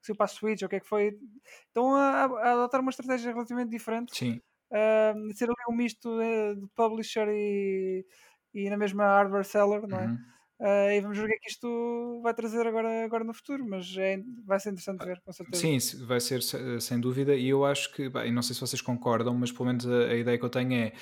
que 0.00 0.06
saiu 0.06 0.16
para 0.16 0.26
a 0.26 0.28
Switch 0.28 0.62
ou 0.62 0.66
o 0.66 0.68
que 0.70 0.76
é 0.76 0.80
que 0.80 0.86
foi. 0.86 1.18
Estão 1.66 1.94
a, 1.96 2.24
a 2.26 2.52
adotar 2.52 2.80
uma 2.80 2.90
estratégia 2.90 3.32
relativamente 3.32 3.70
diferente 3.70 4.12
Sim, 4.12 4.40
uh, 4.70 5.34
ser 5.36 5.46
ali 5.46 5.54
um 5.68 5.74
misto 5.74 6.18
de, 6.18 6.60
de 6.60 6.68
publisher 6.74 7.28
e, 7.28 8.06
e 8.54 8.70
na 8.70 8.76
mesma 8.76 9.04
hardware 9.04 9.44
seller, 9.44 9.86
não 9.88 9.98
é? 10.00 10.06
uhum. 10.06 10.18
Uh, 10.62 10.92
e 10.92 11.00
vamos 11.00 11.18
ver 11.18 11.24
o 11.24 11.26
que 11.26 11.34
é 11.34 11.38
que 11.38 11.50
isto 11.50 12.20
vai 12.22 12.32
trazer 12.32 12.64
agora, 12.64 13.04
agora 13.04 13.24
no 13.24 13.34
futuro, 13.34 13.66
mas 13.68 13.96
é, 13.96 14.22
vai 14.46 14.60
ser 14.60 14.70
interessante 14.70 15.04
ver, 15.04 15.20
com 15.24 15.32
certeza. 15.32 15.60
Sim, 15.60 16.04
vai 16.06 16.20
ser 16.20 16.40
se- 16.40 16.80
sem 16.80 17.00
dúvida, 17.00 17.34
e 17.34 17.48
eu 17.48 17.64
acho 17.64 17.92
que, 17.92 18.08
bem, 18.08 18.30
não 18.30 18.42
sei 18.42 18.54
se 18.54 18.60
vocês 18.60 18.80
concordam, 18.80 19.34
mas 19.34 19.50
pelo 19.50 19.66
menos 19.66 19.84
a, 19.88 20.04
a 20.04 20.14
ideia 20.14 20.38
que 20.38 20.44
eu 20.44 20.48
tenho 20.50 20.72
é 20.74 20.92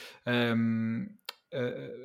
hum, 0.54 1.06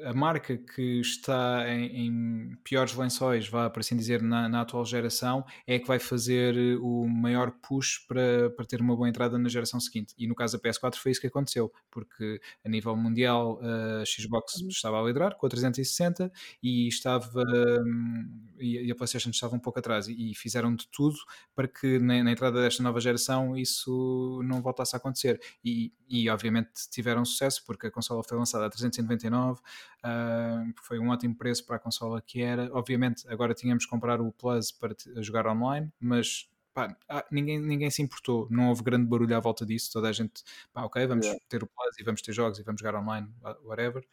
a, 0.10 0.14
marca 0.14 0.58
que 0.58 1.00
está 1.00 1.66
em, 1.68 2.08
em 2.08 2.56
piores 2.64 2.96
lençóis, 2.96 3.48
vá 3.48 3.70
por 3.70 3.80
assim 3.80 3.96
dizer, 3.96 4.22
na, 4.22 4.48
na 4.48 4.62
atual 4.62 4.86
geração, 4.86 5.46
é 5.66 5.80
que 5.80 5.88
vai 5.88 6.00
fazer 6.00 6.58
eh, 6.58 6.78
o 6.80 7.08
maior 7.08 7.52
push 7.52 8.00
para, 8.08 8.50
para 8.52 8.66
ter 8.66 8.82
uma 8.82 8.96
boa 8.96 9.10
entrada 9.10 9.38
na 9.38 9.50
geração 9.50 9.80
seguinte. 9.80 10.14
E 10.18 10.28
no 10.28 10.36
caso 10.36 10.58
da 10.58 10.70
PS4 10.70 10.96
foi 10.96 11.12
isso 11.12 11.22
que 11.22 11.28
aconteceu, 11.28 11.72
porque 11.90 12.40
a 12.64 12.70
nível 12.70 12.96
mundial 12.96 13.60
a 13.62 14.06
Xbox 14.06 14.62
estava 14.70 15.02
a 15.02 15.04
liderar 15.04 15.36
com 15.36 15.46
a 15.46 15.50
360 15.50 16.32
e 16.62 16.88
estava 16.88 17.44
hum, 17.86 18.46
e 18.60 18.92
a 18.92 18.96
PlayStation 18.96 19.30
estava 19.30 19.56
um 19.56 19.60
pouco 19.60 19.80
atrás 19.80 20.08
e, 20.08 20.32
e 20.32 20.36
fizeram 20.36 20.76
de 20.76 20.88
tudo 20.88 21.18
para 21.56 21.68
que 21.68 22.00
na, 22.00 22.24
na 22.24 22.32
entrada 22.32 22.62
desta 22.62 22.82
nova 22.82 23.00
geração 23.00 23.58
isso 23.58 24.42
não 24.44 24.62
voltasse 24.62 24.96
a 24.96 24.98
acontecer. 24.98 25.40
E, 25.64 25.92
e 26.08 26.30
obviamente 26.30 26.72
tiveram 26.90 27.26
sucesso 27.26 27.64
porque 27.66 27.88
a 27.88 27.92
consola 27.92 28.24
foi 28.24 28.38
lançada 28.38 28.66
a 28.66 28.70
399, 28.70 29.62
ah, 30.06 30.64
foi 30.84 31.00
um 31.00 31.10
ótimo 31.10 31.36
preço 31.36 31.66
para 31.66 31.78
a 31.78 31.80
consola 31.80 32.22
que 32.22 32.42
era. 32.42 32.70
Obviamente 32.72 33.26
agora 33.28 33.54
tínhamos 33.56 33.86
que 33.86 33.90
comprar 33.90 34.22
o 34.22 34.32
Plus 34.32 34.72
para 34.72 34.96
jogar 35.18 35.48
online, 35.48 35.92
mas 36.00 36.48
pá, 36.74 36.96
ah, 37.10 37.26
ninguém, 37.32 37.60
ninguém 37.60 37.90
se 37.90 38.04
importou, 38.04 38.48
não 38.52 38.70
houve 38.70 38.84
grande 38.84 39.08
barulho 39.08 39.36
à 39.36 39.40
volta 39.40 39.66
disso. 39.66 39.92
Toda 39.92 40.10
a 40.10 40.12
gente, 40.12 40.44
pá, 40.72 40.84
ok, 40.84 41.08
vamos 41.08 41.26
Yeah. 41.26 41.44
ter 41.50 41.64
o 41.64 41.68
Plus 41.68 41.98
e 42.00 42.04
vamos 42.04 42.22
ter 42.22 42.34
jogos 42.34 42.60
e 42.60 42.64
vamos 42.64 42.80
jogar 42.82 43.00
online, 43.00 43.28
whatever. 43.64 44.06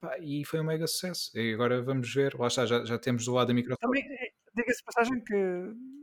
Pá, 0.00 0.18
e 0.18 0.44
foi 0.44 0.60
um 0.60 0.64
mega 0.64 0.86
sucesso. 0.86 1.30
E 1.38 1.54
agora 1.54 1.82
vamos 1.82 2.12
ver, 2.12 2.34
lá 2.38 2.48
está, 2.48 2.66
já, 2.66 2.84
já 2.84 2.98
temos 2.98 3.24
do 3.24 3.32
lado 3.32 3.48
da 3.48 3.54
Microsoft. 3.54 3.80
Também, 3.80 4.02
eh, 4.02 4.32
diga-se 4.54 4.84
passagem 4.84 5.22
que 5.24 5.34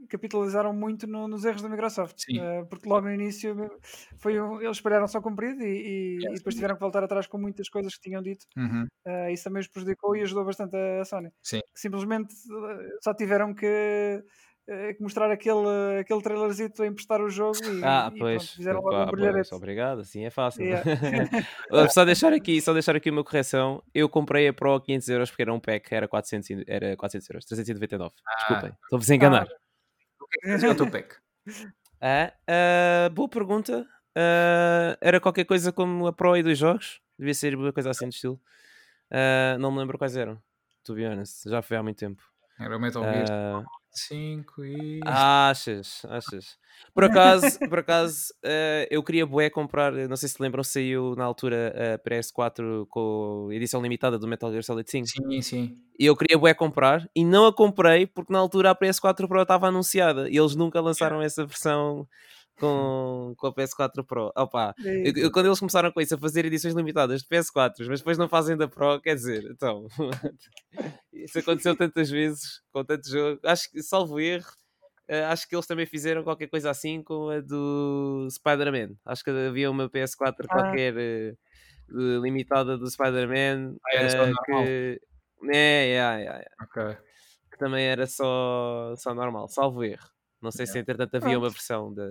capitalizaram 0.07 0.73
muito 0.73 1.05
no- 1.07 1.27
nos 1.27 1.43
erros 1.45 1.61
da 1.61 1.69
Microsoft, 1.69 2.23
eh, 2.29 2.63
porque 2.69 2.87
logo 2.87 3.07
no 3.07 3.13
início 3.13 3.55
foi 4.17 4.39
um- 4.41 4.61
eles 4.61 4.77
espalharam 4.77 5.07
só 5.07 5.21
comprido 5.21 5.61
e, 5.63 6.17
e- 6.21 6.25
e 6.31 6.33
depois 6.35 6.55
tiveram 6.55 6.75
que 6.75 6.81
voltar 6.81 7.03
atrás 7.03 7.27
com 7.27 7.37
muitas 7.37 7.69
coisas 7.69 7.93
que 7.95 8.01
tinham 8.01 8.21
dito. 8.21 8.45
Uhum, 8.57 8.85
Eh, 9.05 9.31
isso 9.33 9.43
também 9.45 9.61
os 9.61 9.67
prejudicou 9.67 10.15
e 10.15 10.21
ajudou 10.21 10.43
bastante 10.45 10.75
a 10.75 11.05
Sony. 11.05 11.29
Sim. 11.43 11.61
Simplesmente 11.75 12.33
eh, 12.33 12.89
só 13.03 13.13
tiveram 13.13 13.53
que, 13.53 14.23
que 14.97 15.01
mostrar 15.01 15.31
aquele, 15.31 15.99
aquele 16.01 16.21
trailerzito 16.21 16.83
a 16.83 16.87
emprestar 16.87 17.21
o 17.21 17.29
jogo 17.29 17.57
e, 17.63 17.81
Ah, 17.85 18.11
e 18.13 18.19
pois. 18.19 18.35
pronto, 18.43 18.55
fizeram 18.57 18.79
logo 18.81 18.91
Pá, 18.91 19.03
um 19.05 19.11
brilharete. 19.11 19.55
Obrigado, 19.55 20.01
assim 20.01 20.25
é 20.25 20.29
fácil. 20.29 20.61
Yeah. 20.65 20.83
Uh, 21.71 21.89
só 21.89 22.03
deixar 22.03 22.33
aqui, 22.33 22.59
só 22.61 22.73
deixar 22.73 22.93
aqui 22.95 23.09
uma 23.09 23.23
correção. 23.23 23.81
Eu 23.93 24.09
comprei 24.09 24.45
a 24.47 24.53
Pro 24.53 24.73
a 24.75 24.81
500 24.81 25.07
euros 25.07 25.29
porque 25.29 25.43
era 25.43 25.53
um 25.53 25.59
pack, 25.59 25.93
era 25.93 26.05
400, 26.07 26.49
e- 26.49 26.65
era 26.67 26.97
400 26.97 27.29
euros, 27.29 27.45
399. 27.45 28.13
Desculpem, 28.39 28.71
estou-vos 28.83 29.09
a 29.09 29.15
enganar. 29.15 29.47
Esse 30.43 30.65
é 30.65 30.69
o 30.69 30.75
teu 30.75 30.89
pack. 30.89 31.15
Ah, 31.99 32.31
ah, 32.47 33.09
boa 33.09 33.27
pergunta. 33.27 33.87
Ah, 34.15 34.95
era 35.01 35.19
qualquer 35.19 35.45
coisa 35.45 35.71
como 35.71 36.05
a 36.05 36.13
Pro 36.13 36.37
e 36.37 36.43
dois 36.43 36.57
jogos? 36.59 37.01
Devia 37.17 37.33
ser 37.33 37.55
uma 37.55 37.73
coisa 37.73 37.89
assim 37.89 38.07
de 38.07 38.13
estilo. 38.13 38.39
Ah, 39.09 39.57
não 39.59 39.71
me 39.71 39.79
lembro 39.79 39.97
quais 39.97 40.15
eram. 40.15 40.39
To 40.83 40.93
be 40.93 41.07
honest, 41.07 41.49
já 41.49 41.61
foi 41.63 41.75
há 41.75 41.81
muito 41.81 41.97
tempo. 41.97 42.21
Era 42.59 42.77
o 42.77 42.79
Metal 42.79 43.01
Gear 43.01 43.65
5 43.91 44.63
e. 44.65 44.99
achas, 45.03 46.05
achas. 46.05 46.57
Por 46.93 47.03
acaso, 47.05 47.59
por 47.67 47.79
acaso 47.79 48.33
eh, 48.43 48.87
eu 48.91 49.03
queria 49.03 49.25
bué 49.25 49.49
comprar, 49.49 49.91
não 50.07 50.15
sei 50.15 50.29
se 50.29 50.41
lembram, 50.41 50.63
saiu 50.63 51.15
na 51.15 51.23
altura 51.23 51.95
a 51.95 51.99
PS4 51.99 52.85
com 52.89 53.49
edição 53.51 53.81
limitada 53.81 54.19
do 54.19 54.27
Metal 54.27 54.51
Gear 54.51 54.63
Solid 54.63 54.89
5. 54.89 55.07
Sim, 55.07 55.41
sim. 55.41 55.75
E 55.99 56.05
eu 56.05 56.15
queria 56.15 56.37
bué 56.37 56.53
comprar 56.53 57.09
e 57.15 57.25
não 57.25 57.47
a 57.47 57.53
comprei 57.53 58.05
porque 58.05 58.31
na 58.31 58.39
altura 58.39 58.71
a 58.71 58.75
PS4 58.75 59.27
Pro 59.27 59.41
estava 59.41 59.67
anunciada 59.67 60.29
e 60.29 60.37
eles 60.37 60.55
nunca 60.55 60.79
lançaram 60.79 61.21
essa 61.21 61.45
versão 61.45 62.07
com, 62.59 63.33
com 63.37 63.47
a 63.47 63.53
PS4 63.53 64.03
Pro. 64.05 64.31
Opa, 64.35 64.73
eu- 64.83 65.13
eu- 65.23 65.31
quando 65.31 65.45
eles 65.47 65.59
começaram 65.59 65.91
com 65.91 66.01
isso, 66.01 66.15
a 66.15 66.17
fazer 66.17 66.45
edições 66.45 66.73
limitadas 66.73 67.21
de 67.21 67.27
PS4, 67.27 67.87
mas 67.87 67.99
depois 67.99 68.17
não 68.17 68.27
fazem 68.29 68.57
da 68.57 68.67
Pro, 68.67 68.99
quer 69.01 69.15
dizer, 69.15 69.43
então. 69.51 69.87
isso 71.13 71.39
aconteceu 71.39 71.75
tantas 71.75 72.09
vezes 72.09 72.61
com 72.71 72.83
tanto 72.83 73.09
jogo. 73.09 73.39
Acho 73.43 73.71
que, 73.71 73.81
salvo 73.81 74.19
erro, 74.19 74.49
eh, 75.07 75.23
acho 75.25 75.47
que 75.47 75.55
eles 75.55 75.65
também 75.67 75.85
fizeram 75.85 76.23
qualquer 76.23 76.47
coisa 76.47 76.69
assim 76.69 77.01
com 77.03 77.29
a 77.29 77.39
do 77.41 78.27
Spider-Man. 78.31 78.95
Acho 79.05 79.23
que 79.23 79.29
havia 79.31 79.69
uma 79.71 79.89
PS4 79.89 80.45
Ah. 80.49 80.53
qualquer 80.53 80.93
de- 80.93 81.35
limitada 82.21 82.77
do 82.77 82.89
Spider-Man 82.89 83.75
Ah, 83.85 83.95
era 83.95 84.09
só 84.09 84.17
eh, 84.23 84.31
normal. 84.31 84.63
que. 84.65 85.01
É, 85.53 85.89
é, 85.91 85.95
é, 85.95 86.25
é, 86.25 86.45
Ok. 86.63 86.97
que 87.51 87.57
também 87.57 87.85
era 87.85 88.05
só, 88.07 88.93
só 88.97 89.13
normal, 89.13 89.47
salvo 89.47 89.83
erro. 89.83 90.07
Não 90.41 90.51
sei 90.51 90.65
se 90.67 90.77
entretanto 90.79 91.15
havia 91.15 91.37
uma 91.37 91.49
versão 91.49 91.93
da, 91.93 92.03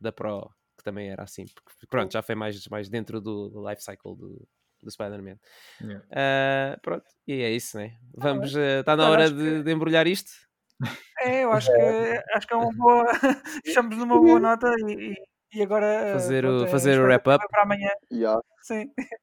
da 0.00 0.12
Pro 0.12 0.50
que 0.76 0.84
também 0.84 1.08
era 1.10 1.22
assim. 1.22 1.46
porque, 1.54 1.86
Pronto, 1.88 2.12
já 2.12 2.22
foi 2.22 2.34
mais, 2.34 2.66
mais 2.68 2.88
dentro 2.88 3.20
do, 3.20 3.48
do 3.48 3.68
life 3.68 3.82
cycle 3.82 4.14
do, 4.16 4.46
do 4.82 4.90
Spider-Man. 4.90 5.38
Yeah. 5.80 6.04
Ah, 6.12 6.78
pronto, 6.82 7.06
e 7.26 7.42
é 7.42 7.50
isso, 7.50 7.76
né? 7.78 7.96
Vamos, 8.14 8.54
está 8.54 8.94
na 8.96 9.04
Olha, 9.04 9.12
hora 9.12 9.24
acho 9.24 9.34
de, 9.34 9.62
de 9.62 9.72
embrulhar 9.72 10.06
isto? 10.06 10.30
É, 11.20 11.44
eu 11.44 11.52
acho 11.52 11.72
que, 11.72 11.76
acho 12.34 12.46
que 12.46 12.54
é 12.54 12.56
uma 12.56 12.72
boa. 12.76 13.04
Fechamos 13.64 13.96
numa 13.96 14.18
boa 14.20 14.38
nota 14.40 14.66
e, 14.86 15.14
e- 15.54 15.62
agora. 15.62 15.86
eh, 15.86 16.12
Fazer 16.12 16.44
o- 16.44 16.48
pronto, 16.48 16.64
é 16.64 16.70
fazer 16.70 17.00
o 17.00 17.04
wrap-up. 17.06 17.46
Para 17.50 17.62
amanhã, 17.62 17.90
Yeah. 18.12 18.40
sim. 18.62 18.92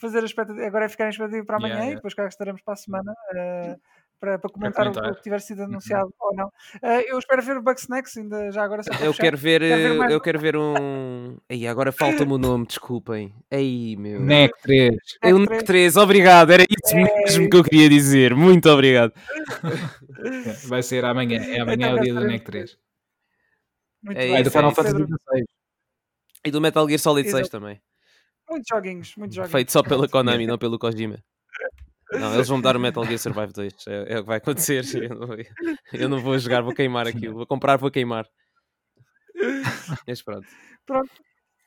Fazer 0.00 0.22
a 0.22 0.24
expectativa. 0.26 0.66
Agora 0.66 0.84
é 0.86 0.88
ficar 0.88 1.06
em 1.06 1.10
expectativa 1.10 1.44
para 1.44 1.56
amanhã 1.56 1.74
Yeah, 1.76 1.92
e 1.92 1.94
depois 1.96 2.14
cá 2.14 2.26
estaremos 2.28 2.62
para 2.62 2.74
a 2.74 2.76
semana. 2.76 3.12
eh, 3.36 3.76
para, 4.20 4.38
para 4.38 4.50
comentar, 4.50 4.86
o- 4.86 4.90
comentar. 4.92 5.12
o 5.12 5.16
que 5.16 5.22
tiver 5.22 5.40
sido 5.40 5.62
anunciado 5.64 6.12
ou 6.18 6.34
não. 6.34 6.50
Eh, 6.82 7.10
eu 7.12 7.18
espero 7.18 7.42
ver 7.42 7.56
o 7.58 7.62
Bugsnax 7.62 8.16
ainda 8.16 8.50
já 8.50 8.62
agora. 8.64 8.82
Eu 9.02 9.12
quero 9.12 9.36
ver, 9.36 9.60
Quero 9.60 9.76
ver 9.82 9.90
eh, 9.90 9.94
mais 9.94 10.10
eu 10.12 10.16
um. 10.18 10.20
quero 10.20 10.38
ver 10.38 10.56
um. 10.56 11.36
Aí 11.50 11.66
agora 11.66 11.92
falta-me 11.92 12.32
o 12.32 12.38
nome, 12.38 12.66
desculpem. 12.66 13.34
Aí, 13.50 13.96
meu. 13.96 14.20
NEC 14.20 14.52
3. 14.62 14.96
É 15.22 15.34
o 15.34 15.38
NEC 15.38 15.50
NEC 15.50 15.64
3, 15.64 15.96
obrigado, 15.96 16.50
era 16.52 16.62
isso 16.64 16.96
mesmo 16.96 17.50
que 17.50 17.56
eu 17.56 17.64
queria 17.64 17.88
dizer. 17.88 18.34
Muito 18.34 18.68
obrigado. 18.70 19.12
Vai 20.68 20.82
ser 20.82 21.04
amanhã. 21.04 21.40
É 21.42 21.60
amanhã 21.60 21.88
é 21.88 21.94
o 21.94 22.00
dia 22.00 22.14
do 22.14 22.20
NEC 22.26 22.44
3. 22.44 22.78
Muito 24.02 24.18
É 24.18 24.28
bem. 24.28 24.42
Do 24.42 24.50
Final 24.50 24.70
é 24.70 24.74
Fantasy 24.74 24.96
Pedro, 24.96 25.16
16. 25.28 25.44
E 26.46 26.50
do 26.50 26.60
Metal 26.60 26.86
Gear 26.88 26.98
Solid 26.98 27.28
6 27.28 27.40
Exato. 27.40 27.50
também. 27.58 27.80
Muitos 28.48 28.66
joguinhos, 28.70 29.14
muitos 29.16 29.34
joguinhos. 29.34 29.52
Feito 29.52 29.72
só 29.72 29.82
pela 29.82 30.06
Konami, 30.08 30.46
não 30.46 30.58
pelo 30.58 30.78
Kojima. 30.78 31.18
Não, 32.12 32.34
eles 32.34 32.48
vão 32.48 32.58
me 32.58 32.62
dar 32.62 32.76
o 32.76 32.80
Metal 32.80 33.04
Gear 33.04 33.18
Survive 33.18 33.52
2. 33.52 33.74
É, 33.88 34.14
é 34.14 34.18
o 34.18 34.22
que 34.22 34.28
vai 34.28 34.36
acontecer. 34.38 34.84
Eu 35.02 35.08
não, 35.16 35.26
vou- 35.26 35.36
eu 35.92 36.08
não 36.08 36.20
vou 36.20 36.38
jogar, 36.38 36.62
vou 36.62 36.74
queimar 36.74 37.06
aquilo. 37.06 37.34
Vou 37.34 37.46
comprar, 37.46 37.76
vou 37.76 37.90
queimar. 37.90 38.26
Mas 40.06 40.22
pronto. 40.22 40.46
Pronto. 40.86 41.10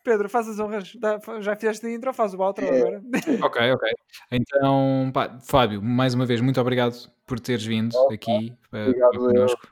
Pedro, 0.04 0.30
faz 0.30 0.48
as 0.48 0.58
honras. 0.60 0.94
Já 1.42 1.56
fizeste 1.56 1.86
a 1.86 1.92
intro, 1.92 2.14
faz 2.14 2.34
o 2.34 2.40
outro 2.40 2.66
agora. 2.66 3.02
Ok, 3.46 3.72
ok. 3.74 3.92
Então, 4.32 5.12
pá, 5.14 5.38
Fábio, 5.42 5.82
mais 5.82 6.14
uma 6.14 6.26
vez, 6.26 6.40
muito 6.40 6.62
obrigado 6.62 6.96
por 7.26 7.40
teres 7.40 7.66
vindo 7.66 7.94
aqui 8.10 8.54
uh, 8.72 8.78
Obrigado, 8.90 9.18
connosco. 9.18 9.68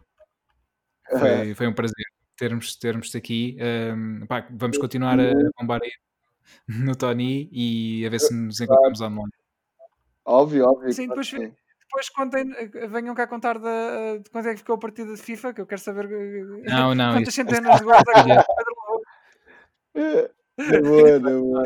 Foi, 1.19 1.53
foi 1.55 1.67
um 1.67 1.73
prazer 1.73 2.05
termos, 2.35 2.75
termos-te 2.75 3.17
aqui. 3.17 3.57
Um, 3.95 4.25
pá, 4.27 4.45
vamos 4.51 4.77
continuar 4.77 5.17
a 5.19 5.31
bombar 5.57 5.81
aí 5.81 5.91
no 6.67 6.95
Tony 6.95 7.47
e 7.51 8.05
a 8.05 8.09
ver 8.09 8.19
se 8.19 8.33
nos 8.33 8.59
encontramos 8.59 8.99
online. 8.99 9.31
Óbvio, 10.25 10.65
óbvio. 10.67 10.91
Sim, 10.91 11.07
depois, 11.07 11.29
depois 11.31 12.09
contem, 12.15 12.51
eh, 12.57 12.87
venham 12.87 13.13
cá 13.13 13.27
contar 13.27 13.59
da, 13.59 14.17
de 14.17 14.29
quanto 14.31 14.47
é 14.47 14.53
que 14.53 14.57
ficou 14.59 14.75
a 14.75 14.79
partida 14.79 15.13
de 15.13 15.21
FIFA, 15.21 15.53
que 15.53 15.61
eu 15.61 15.67
quero 15.67 15.81
saber 15.81 16.05
eh, 16.11 16.69
Não, 16.69 16.95
não, 16.95 17.13
quantas 17.21 17.27
isso- 17.33 17.43
centenas 17.43 17.77
de 17.79 17.83
gols 17.85 17.97
é 17.99 18.03
que 18.03 18.19
o 18.19 18.25
Yeah. 18.25 18.45
Pedro 18.57 18.73
levou. 18.81 19.01
É, 20.57 20.81
boa, 20.81 21.19
na 21.19 21.29
boa. 21.39 21.63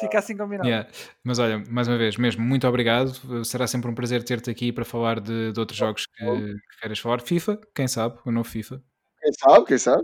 Fica 0.00 0.18
assim 0.18 0.36
combinado. 0.36 0.68
Yeah. 0.68 0.88
Mas 1.22 1.38
olha, 1.38 1.62
mais 1.70 1.86
uma 1.88 1.98
vez, 1.98 2.16
mesmo 2.16 2.42
muito 2.44 2.66
obrigado. 2.66 3.12
Será 3.44 3.66
sempre 3.66 3.90
um 3.90 3.94
prazer 3.94 4.22
ter-te 4.24 4.50
aqui 4.50 4.72
para 4.72 4.84
falar 4.84 5.20
de, 5.20 5.52
de 5.52 5.60
outros 5.60 5.78
jogos 5.78 6.06
que, 6.06 6.24
que 6.24 6.80
queiras 6.80 6.98
falar. 6.98 7.20
FIFA, 7.20 7.60
quem 7.74 7.86
sabe, 7.88 8.18
o 8.24 8.30
novo 8.30 8.48
FIFA. 8.48 8.82
Quem 9.20 9.32
sabe, 9.32 9.64
quem 9.66 9.78
sabe? 9.78 10.02